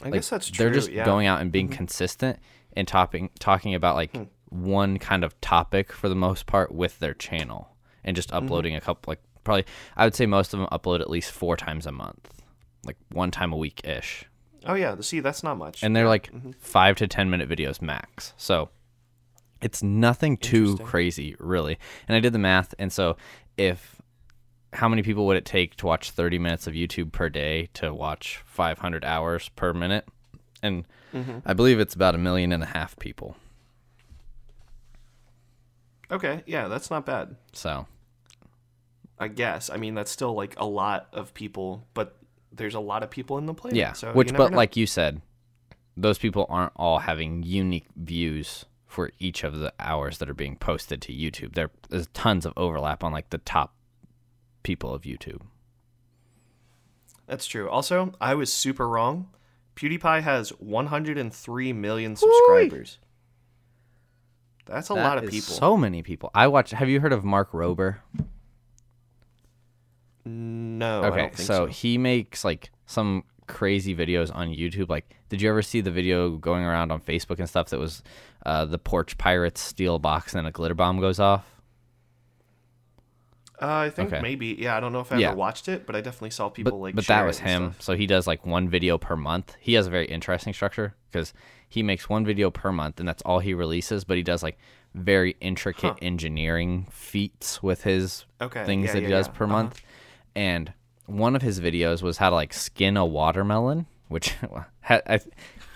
I 0.00 0.06
Like, 0.06 0.14
guess 0.14 0.30
that's 0.30 0.50
true. 0.50 0.64
They're 0.64 0.74
just 0.74 0.90
yeah. 0.90 1.04
going 1.04 1.26
out 1.26 1.40
and 1.40 1.48
Mm-hmm. 1.48 1.52
being 1.52 1.68
consistent 1.68 2.38
and 2.76 2.86
topping, 2.86 3.30
talking 3.38 3.74
about 3.74 3.96
like 3.96 4.14
Hmm. 4.16 4.22
one 4.50 4.98
kind 4.98 5.24
of 5.24 5.40
topic 5.40 5.92
for 5.92 6.08
the 6.08 6.14
most 6.14 6.46
part 6.46 6.70
with 6.72 6.98
their 7.00 7.14
channel 7.14 7.74
and 8.04 8.14
just 8.14 8.28
Mm-hmm. 8.30 8.44
uploading 8.44 8.74
a 8.76 8.80
couple 8.80 9.10
like 9.10 9.20
probably 9.48 9.64
I 9.96 10.04
would 10.04 10.14
say 10.14 10.26
most 10.26 10.52
of 10.54 10.60
them 10.60 10.68
upload 10.70 11.00
at 11.00 11.08
least 11.10 11.30
four 11.32 11.56
times 11.56 11.86
a 11.86 11.92
month, 11.92 12.42
like 12.84 12.96
one 13.12 13.30
time 13.30 13.52
a 13.52 13.56
week 13.56 13.80
ish, 13.84 14.24
Oh 14.66 14.74
yeah, 14.74 14.94
see 15.00 15.20
that's 15.20 15.42
not 15.42 15.56
much. 15.56 15.82
and 15.82 15.96
they're 15.96 16.06
like 16.08 16.30
Mm-hmm. 16.32 16.50
five 16.60 16.96
to 16.96 17.06
ten 17.08 17.30
minute 17.30 17.48
videos 17.48 17.80
max. 17.80 18.34
So 18.36 18.68
it's 19.62 19.82
nothing 19.82 20.36
too 20.36 20.76
crazy 20.78 21.34
really. 21.38 21.78
And 22.06 22.16
I 22.16 22.20
did 22.20 22.32
the 22.32 22.38
math, 22.38 22.74
and 22.78 22.92
so 22.92 23.16
if 23.56 24.00
how 24.74 24.86
many 24.88 25.02
people 25.02 25.24
would 25.26 25.36
it 25.38 25.46
take 25.46 25.76
to 25.76 25.86
watch 25.86 26.10
30 26.10 26.38
minutes 26.38 26.66
of 26.66 26.74
YouTube 26.74 27.10
per 27.10 27.30
day 27.30 27.70
to 27.72 27.94
watch 27.94 28.42
500 28.44 29.02
hours 29.04 29.48
per 29.50 29.72
minute? 29.72 30.06
And 30.62 30.86
Mm-hmm. 31.14 31.38
I 31.46 31.54
believe 31.54 31.80
it's 31.80 31.94
about 31.94 32.14
a 32.14 32.18
million 32.18 32.52
and 32.52 32.62
a 32.62 32.66
half 32.66 32.98
people. 32.98 33.34
okay, 36.10 36.42
yeah, 36.46 36.68
that's 36.68 36.90
not 36.90 37.06
bad. 37.06 37.36
So 37.52 37.86
I 39.20 39.28
guess. 39.28 39.68
I 39.70 39.76
mean, 39.76 39.94
that's 39.94 40.10
still 40.10 40.34
like 40.34 40.54
a 40.58 40.64
lot 40.66 41.08
of 41.12 41.34
people, 41.34 41.86
but 41.94 42.16
there's 42.52 42.74
a 42.74 42.80
lot 42.80 43.02
of 43.02 43.10
people 43.10 43.38
in 43.38 43.46
the 43.46 43.54
planet. 43.54 43.76
yeah, 43.76 43.92
So 43.92 44.12
which 44.12 44.32
but 44.34 44.50
know. 44.52 44.56
like 44.56 44.76
you 44.76 44.86
said, 44.86 45.20
those 45.96 46.18
people 46.18 46.46
aren't 46.48 46.72
all 46.76 47.00
having 47.00 47.42
unique 47.42 47.86
views 47.96 48.64
for 48.86 49.10
each 49.18 49.44
of 49.44 49.58
the 49.58 49.72
hours 49.80 50.18
that 50.18 50.30
are 50.30 50.34
being 50.34 50.56
posted 50.56 51.02
to 51.02 51.12
YouTube. 51.12 51.54
There's 51.54 52.06
tons 52.14 52.46
of 52.46 52.52
overlap 52.56 53.02
on 53.04 53.12
like 53.12 53.30
the 53.30 53.38
top 53.38 53.74
people 54.62 54.94
of 54.94 55.02
YouTube. 55.02 55.42
that's 57.26 57.46
true. 57.46 57.68
Also, 57.68 58.12
I 58.20 58.34
was 58.34 58.52
super 58.52 58.88
wrong. 58.88 59.28
PewDiePie 59.76 60.22
has 60.22 60.50
103 60.58 61.72
million 61.72 62.16
subscribers. 62.16 62.98
That's 64.66 64.90
a 64.90 64.94
That 64.94 65.02
lot 65.04 65.18
of 65.18 65.24
is 65.24 65.30
people. 65.30 65.54
So 65.54 65.76
many 65.76 66.02
people. 66.02 66.30
I 66.34 66.46
watch. 66.48 66.70
Have 66.72 66.88
you 66.88 67.00
heard 67.00 67.12
of 67.12 67.24
Mark 67.24 67.52
Rober? 67.52 67.96
No. 70.28 71.04
Okay, 71.04 71.30
so, 71.34 71.44
so. 71.44 71.66
he 71.66 71.98
makes 71.98 72.44
like 72.44 72.70
some 72.86 73.24
crazy 73.46 73.94
videos 73.94 74.34
on 74.34 74.48
YouTube. 74.48 74.88
Like, 74.88 75.14
did 75.28 75.40
you 75.42 75.48
ever 75.48 75.62
see 75.62 75.80
the 75.80 75.90
video 75.90 76.36
going 76.36 76.64
around 76.64 76.90
on 76.92 77.00
Facebook 77.00 77.38
and 77.38 77.48
stuff 77.48 77.70
that 77.70 77.78
was 77.78 78.02
uh, 78.46 78.64
the 78.64 78.78
porch 78.78 79.16
pirates 79.18 79.60
steal 79.60 79.96
a 79.96 79.98
box 79.98 80.32
and 80.34 80.38
then 80.40 80.46
a 80.46 80.52
glitter 80.52 80.74
bomb 80.74 81.00
goes 81.00 81.18
off? 81.18 81.44
Uh, 83.60 83.66
I 83.66 83.90
think 83.90 84.12
Okay. 84.12 84.22
maybe. 84.22 84.56
Yeah, 84.58 84.76
I 84.76 84.80
don't 84.80 84.92
know 84.92 85.00
if 85.00 85.10
I 85.10 85.18
Yeah. 85.18 85.28
ever 85.28 85.36
watched 85.36 85.66
it, 85.68 85.84
but 85.84 85.96
I 85.96 86.00
definitely 86.00 86.30
saw 86.30 86.48
but, 86.48 86.54
people 86.54 86.78
like. 86.78 86.94
but 86.94 87.08
that 87.08 87.24
was 87.26 87.40
him 87.40 87.72
stuff. 87.72 87.82
so 87.82 87.96
he 87.96 88.06
does 88.06 88.26
like 88.26 88.46
one 88.46 88.68
video 88.68 88.98
per 88.98 89.16
month 89.16 89.56
he 89.58 89.74
has 89.74 89.88
a 89.88 89.90
very 89.90 90.06
interesting 90.06 90.52
structure 90.52 90.94
because 91.10 91.34
he 91.68 91.82
makes 91.82 92.08
one 92.08 92.24
video 92.24 92.52
per 92.52 92.70
month 92.70 93.00
and 93.00 93.08
that's 93.08 93.22
all 93.22 93.40
he 93.40 93.54
releases 93.54 94.04
but 94.04 94.16
he 94.16 94.22
does 94.22 94.44
like 94.44 94.58
very 94.94 95.36
intricate 95.40 95.96
engineering 96.00 96.86
feats 96.92 97.60
with 97.60 97.82
his 97.82 98.26
Okay, 98.40 98.64
things 98.64 98.86
yeah, 98.86 98.92
that 98.92 99.02
he 99.02 99.08
does 99.08 99.26
yeah. 99.26 99.32
per 99.32 99.44
Uh-huh. 99.44 99.52
month 99.54 99.82
and 100.38 100.72
one 101.06 101.34
of 101.36 101.42
his 101.42 101.58
videos 101.60 102.02
was 102.02 102.18
how 102.18 102.28
to 102.30 102.36
like 102.36 102.52
skin 102.52 102.96
a 102.96 103.04
watermelon 103.04 103.86
which 104.08 104.34
had, 104.80 105.02
I, 105.06 105.20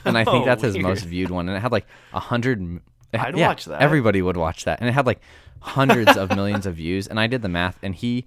and 0.05 0.17
i 0.19 0.25
think 0.25 0.43
Oh, 0.43 0.45
that's 0.45 0.63
his 0.63 0.75
weird. 0.75 0.87
most 0.87 1.05
viewed 1.05 1.31
one 1.31 1.49
and 1.49 1.57
it 1.57 1.61
had 1.61 1.73
like 1.73 1.87
a 2.13 2.21
hundred 2.21 2.81
I'd 3.13 3.37
yeah, 3.43 3.49
watch 3.49 3.65
that. 3.67 3.81
everybody 3.83 4.21
would 4.23 4.37
watch 4.37 4.65
that 4.65 4.81
and 4.81 4.89
it 4.89 4.93
had 4.93 5.07
like 5.07 5.21
hundreds 5.61 6.17
of 6.17 6.31
millions 6.37 6.67
of 6.67 6.75
views 6.77 7.07
and 7.07 7.19
i 7.21 7.27
did 7.27 7.43
the 7.43 7.49
math 7.49 7.79
and 7.83 7.95
he 7.95 8.27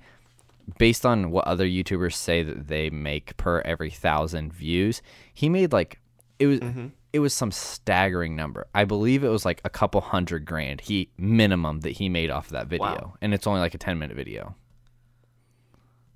based 0.79 1.05
on 1.05 1.29
what 1.29 1.45
other 1.45 1.65
YouTubers 1.65 2.15
say 2.15 2.41
that 2.41 2.67
they 2.69 2.89
make 2.89 3.37
per 3.37 3.61
every 3.61 3.91
thousand 3.91 4.51
views, 4.51 5.01
he 5.31 5.47
made 5.47 5.71
like 5.71 5.99
it 6.39 6.47
was 6.47 6.59
Mm-hmm. 6.59 6.87
it 7.13 7.19
was 7.19 7.35
some 7.35 7.51
staggering 7.51 8.35
number. 8.35 8.65
I 8.73 8.83
believe 8.83 9.23
it 9.23 9.29
was 9.29 9.45
like 9.45 9.61
a 9.63 9.69
couple 9.69 10.01
hundred 10.01 10.43
grand 10.45 10.81
he 10.81 11.09
minimum 11.19 11.81
that 11.81 11.91
he 11.91 12.09
made 12.09 12.31
off 12.31 12.47
of 12.47 12.53
that 12.53 12.65
video, 12.65 12.85
Wow. 12.87 13.13
and 13.21 13.31
it's 13.31 13.45
only 13.45 13.59
like 13.61 13.75
a 13.75 13.77
ten 13.77 13.99
minute 13.99 14.17
video. 14.17 14.55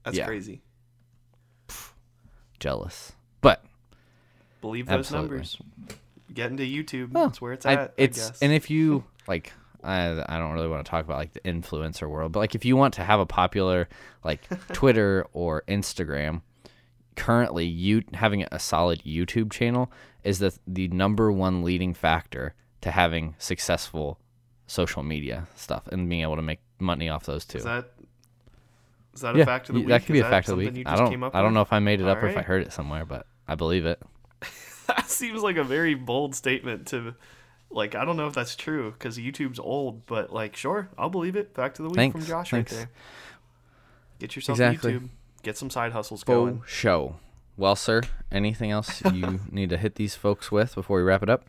That's 0.09 0.17
yeah. 0.17 0.25
crazy. 0.25 0.61
Jealous, 2.59 3.13
but 3.41 3.63
Believe 4.61 4.87
those 4.87 4.99
Absolutely. 4.99 5.29
numbers. 5.29 5.57
Get 6.33 6.51
into 6.51 6.63
YouTube. 6.63 7.11
Well, 7.11 7.27
That's 7.27 7.41
where 7.41 7.53
it's 7.53 7.65
at. 7.65 7.79
I 7.79 7.89
it's 7.97 8.17
guess. 8.29 8.41
and 8.41 8.51
if 8.51 8.69
you 8.69 9.03
like, 9.27 9.53
I 9.83 10.23
I 10.27 10.37
don't 10.37 10.51
really 10.53 10.67
want 10.67 10.85
to 10.85 10.89
talk 10.89 11.05
about 11.05 11.17
like 11.17 11.33
the 11.33 11.39
influencer 11.41 12.09
world, 12.09 12.31
but 12.31 12.39
like 12.39 12.55
if 12.55 12.65
you 12.65 12.75
want 12.75 12.93
to 12.95 13.03
have 13.03 13.19
a 13.19 13.25
popular 13.25 13.87
like 14.23 14.41
Twitter 14.73 15.25
or 15.33 15.63
Instagram, 15.67 16.41
currently 17.15 17.65
you 17.65 18.03
having 18.13 18.45
a 18.51 18.59
solid 18.59 19.01
YouTube 19.03 19.51
channel 19.51 19.91
is 20.23 20.39
the 20.39 20.57
the 20.67 20.87
number 20.89 21.31
one 21.31 21.63
leading 21.63 21.93
factor 21.93 22.53
to 22.81 22.91
having 22.91 23.35
successful 23.37 24.19
social 24.67 25.01
media 25.01 25.47
stuff 25.55 25.87
and 25.87 26.09
being 26.09 26.21
able 26.21 26.35
to 26.35 26.41
make 26.41 26.59
money 26.79 27.09
off 27.09 27.25
those 27.25 27.45
two. 27.45 27.57
is 27.57 27.63
that 27.63 27.91
is 29.13 29.21
that 29.21 29.35
yeah, 29.35 29.43
a 29.43 29.45
fact 29.45 29.69
of 29.69 29.75
the 29.75 29.81
week? 29.81 29.89
that 29.89 30.05
could 30.05 30.13
be 30.13 30.19
a 30.19 30.23
fact 30.23 30.47
of 30.49 30.57
the 30.57 30.65
week. 30.65 30.87
I 30.87 30.95
don't 30.95 31.23
I 31.35 31.41
don't 31.41 31.53
know 31.53 31.61
if 31.61 31.73
I 31.73 31.79
made 31.79 32.01
it 32.01 32.07
up 32.07 32.21
or 32.21 32.27
if 32.27 32.37
I 32.37 32.41
heard 32.41 32.61
it 32.61 32.71
somewhere, 32.73 33.05
but 33.05 33.25
I 33.47 33.55
believe 33.55 33.85
it. 33.85 34.01
that 34.87 35.09
seems 35.09 35.41
like 35.41 35.57
a 35.57 35.63
very 35.63 35.93
bold 35.95 36.35
statement 36.35 36.87
to 36.87 37.15
like 37.71 37.95
i 37.95 38.03
don't 38.03 38.17
know 38.17 38.27
if 38.27 38.33
that's 38.33 38.55
true 38.55 38.91
because 38.91 39.17
youtube's 39.17 39.59
old 39.59 40.05
but 40.05 40.33
like 40.33 40.55
sure 40.55 40.89
i'll 40.97 41.09
believe 41.09 41.35
it 41.35 41.53
fact 41.53 41.79
of 41.79 41.83
the 41.83 41.89
week 41.89 42.11
from 42.11 42.25
josh 42.25 42.49
thanks. 42.49 42.71
right 42.71 42.77
there 42.79 42.89
get 44.19 44.35
yourself 44.35 44.59
Exactly. 44.59 44.93
youtube 44.93 45.09
get 45.43 45.57
some 45.57 45.69
side 45.69 45.91
hustles 45.91 46.23
going 46.23 46.61
show. 46.65 47.15
Well, 47.57 47.75
sir, 47.75 48.03
anything 48.31 48.71
else 48.71 49.01
you 49.13 49.41
need 49.51 49.69
to 49.71 49.77
hit 49.77 49.95
these 49.95 50.15
folks 50.15 50.49
with 50.49 50.75
before 50.75 50.97
we 50.97 51.03
wrap 51.03 51.21
it 51.21 51.29
up? 51.29 51.45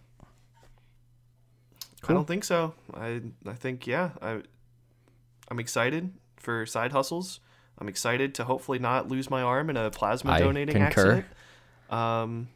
i 2.08 2.12
don't 2.12 2.26
think 2.26 2.44
so 2.44 2.74
i 2.94 3.20
i 3.46 3.52
think 3.52 3.86
yeah 3.86 4.10
i 4.20 4.40
i'm 5.50 5.60
excited 5.60 6.12
for 6.36 6.66
side 6.66 6.92
hustles 6.92 7.40
i'm 7.80 7.88
excited 7.88 8.34
to 8.34 8.44
hopefully 8.44 8.78
not 8.78 9.08
lose 9.08 9.30
my 9.30 9.42
arm 9.42 9.70
in 9.70 9.76
a 9.76 9.90
plasma 9.90 10.38
donating 10.38 10.76
accident 10.76 11.24
um 11.90 12.48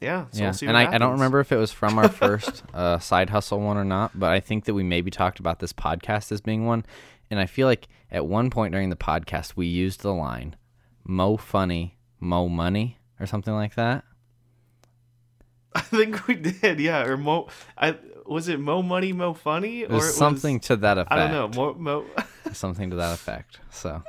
yeah 0.00 0.26
so 0.30 0.38
yeah, 0.38 0.44
we'll 0.46 0.52
see 0.54 0.66
and 0.66 0.76
I, 0.76 0.94
I 0.94 0.98
don't 0.98 1.12
remember 1.12 1.40
if 1.40 1.50
it 1.52 1.56
was 1.56 1.72
from 1.72 1.98
our 1.98 2.08
first 2.24 2.62
uh, 2.72 2.98
side 3.00 3.30
hustle 3.30 3.60
one 3.60 3.76
or 3.76 3.84
not, 3.84 4.16
but 4.18 4.30
I 4.30 4.38
think 4.38 4.64
that 4.66 4.74
we 4.74 4.84
maybe 4.84 5.10
talked 5.10 5.40
about 5.40 5.58
this 5.58 5.72
podcast 5.72 6.30
as 6.30 6.40
being 6.40 6.66
one. 6.66 6.86
And 7.30 7.40
I 7.40 7.46
feel 7.46 7.66
like 7.66 7.88
at 8.10 8.24
one 8.24 8.48
point 8.48 8.72
during 8.72 8.90
the 8.90 8.96
podcast, 8.96 9.54
we 9.56 9.66
used 9.66 10.02
the 10.02 10.14
line 10.14 10.54
"mo 11.04 11.36
funny, 11.36 11.98
mo 12.20 12.48
money" 12.48 12.98
or 13.18 13.26
something 13.26 13.52
like 13.52 13.74
that. 13.74 14.04
i 15.74 15.80
think 15.80 16.26
we 16.26 16.34
did 16.34 16.80
yeah 16.80 17.04
or 17.04 17.16
mo 17.16 17.46
i 17.76 17.94
was 18.24 18.48
it 18.48 18.58
mo 18.58 18.80
money 18.82 19.12
mo 19.12 19.34
funny 19.34 19.82
It 19.82 19.90
or 19.90 19.96
was 19.96 20.08
it 20.08 20.12
something 20.12 20.60
to 20.60 20.76
that 20.76 20.96
effect. 20.96 21.12
i 21.12 21.16
don't 21.16 21.32
know 21.32 21.48
mo, 21.48 21.74
mo 21.74 22.04
Something 22.52 22.88
to 22.90 22.96
that 22.96 23.12
effect. 23.12 23.60
So 23.70 24.02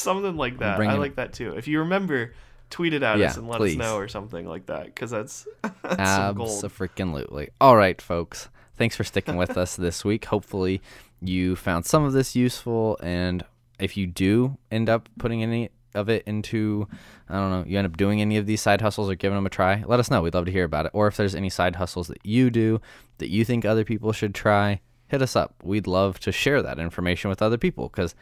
something 0.00 0.36
like 0.36 0.58
that. 0.58 0.74
I 0.74 0.76
bringing 0.76 0.98
like 0.98 1.16
that 1.16 1.32
too. 1.32 1.54
If 1.56 1.68
you 1.68 1.80
remember, 1.80 2.32
tweet 2.70 2.92
it 2.94 3.02
at 3.02 3.18
Yeah, 3.18 3.26
us 3.28 3.36
and 3.36 3.48
let 3.48 3.58
please. 3.58 3.72
us 3.72 3.78
know 3.78 3.96
or 3.96 4.08
something 4.08 4.46
like 4.46 4.66
that 4.66 4.86
because 4.86 5.10
that's, 5.10 5.46
that's 5.82 6.10
some 6.10 6.34
gold. 6.36 6.64
Absolutely. 6.64 7.50
All 7.60 7.76
right, 7.76 8.00
folks. 8.00 8.48
Thanks 8.76 8.96
for 8.96 9.04
sticking 9.04 9.36
with 9.36 9.56
us 9.56 9.76
this 9.76 10.04
week. 10.06 10.26
Hopefully, 10.26 10.80
you 11.20 11.54
found 11.56 11.84
some 11.84 12.04
of 12.04 12.12
this 12.12 12.34
useful. 12.34 12.98
And 13.02 13.44
if 13.78 13.96
you 13.96 14.06
do 14.06 14.56
end 14.70 14.88
up 14.88 15.08
putting 15.18 15.42
any 15.42 15.70
of 15.94 16.08
it 16.08 16.22
into, 16.24 16.86
I 17.28 17.34
don't 17.34 17.50
know, 17.50 17.64
you 17.66 17.76
end 17.76 17.86
up 17.86 17.96
doing 17.96 18.20
any 18.20 18.36
of 18.36 18.46
these 18.46 18.60
side 18.62 18.80
hustles 18.80 19.10
or 19.10 19.16
giving 19.16 19.36
them 19.36 19.44
a 19.46 19.50
try, 19.50 19.82
let 19.86 20.00
us 20.00 20.10
know. 20.10 20.22
We'd 20.22 20.34
love 20.34 20.46
to 20.46 20.52
hear 20.52 20.64
about 20.64 20.86
it. 20.86 20.92
Or 20.94 21.08
if 21.08 21.16
there's 21.16 21.34
any 21.34 21.50
side 21.50 21.76
hustles 21.76 22.06
that 22.08 22.24
you 22.24 22.48
do 22.50 22.80
that 23.18 23.28
you 23.28 23.44
think 23.44 23.64
other 23.64 23.84
people 23.84 24.12
should 24.12 24.34
try, 24.34 24.80
hit 25.08 25.20
us 25.20 25.34
up. 25.34 25.56
We'd 25.62 25.86
love 25.88 26.20
to 26.20 26.30
share 26.32 26.62
that 26.62 26.78
information 26.78 27.28
with 27.28 27.42
other 27.42 27.58
people 27.58 27.88
because 27.88 28.14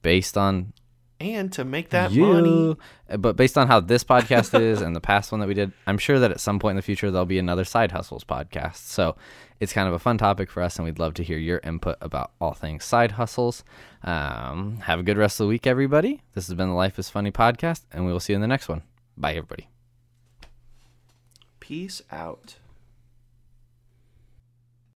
based 0.00 0.36
on 0.38 0.72
And 1.22 1.52
to 1.52 1.64
make 1.64 1.90
that 1.90 2.10
you, 2.10 2.26
money, 2.26 2.76
uh, 3.08 3.16
But 3.16 3.36
based 3.36 3.56
on 3.56 3.68
how 3.68 3.78
this 3.78 4.02
podcast 4.02 4.58
is 4.58 4.80
and 4.80 4.96
the 4.96 5.00
past 5.00 5.30
one 5.30 5.40
that 5.40 5.46
we 5.46 5.54
did, 5.54 5.72
I'm 5.86 5.98
sure 5.98 6.18
that 6.18 6.32
at 6.32 6.40
some 6.40 6.58
point 6.58 6.72
in 6.72 6.76
the 6.76 6.82
future 6.82 7.10
there'll 7.12 7.26
be 7.26 7.38
another 7.38 7.64
side 7.64 7.92
hustles 7.92 8.24
podcast. 8.24 8.76
So 8.88 9.14
it's 9.60 9.72
kind 9.72 9.86
of 9.86 9.94
a 9.94 10.00
fun 10.00 10.18
topic 10.18 10.50
for 10.50 10.62
us, 10.62 10.76
and 10.76 10.84
we'd 10.84 10.98
love 10.98 11.14
to 11.14 11.22
hear 11.22 11.38
your 11.38 11.60
input 11.62 11.96
about 12.00 12.32
all 12.40 12.54
things 12.54 12.84
side 12.84 13.12
hustles. 13.12 13.62
Um, 14.02 14.78
have 14.82 14.98
a 14.98 15.04
good 15.04 15.16
rest 15.16 15.38
of 15.38 15.44
the 15.44 15.48
week, 15.48 15.64
everybody. 15.66 16.22
This 16.34 16.48
has 16.48 16.56
been 16.56 16.68
the 16.68 16.74
Life 16.74 16.98
is 16.98 17.08
Funny 17.08 17.30
podcast, 17.30 17.82
and 17.92 18.04
we 18.04 18.12
will 18.12 18.20
see 18.20 18.32
you 18.32 18.36
in 18.36 18.40
the 18.40 18.48
next 18.48 18.68
one. 18.68 18.82
Bye, 19.16 19.34
everybody. 19.34 19.68
peace 21.60 22.02
out. 22.10 22.56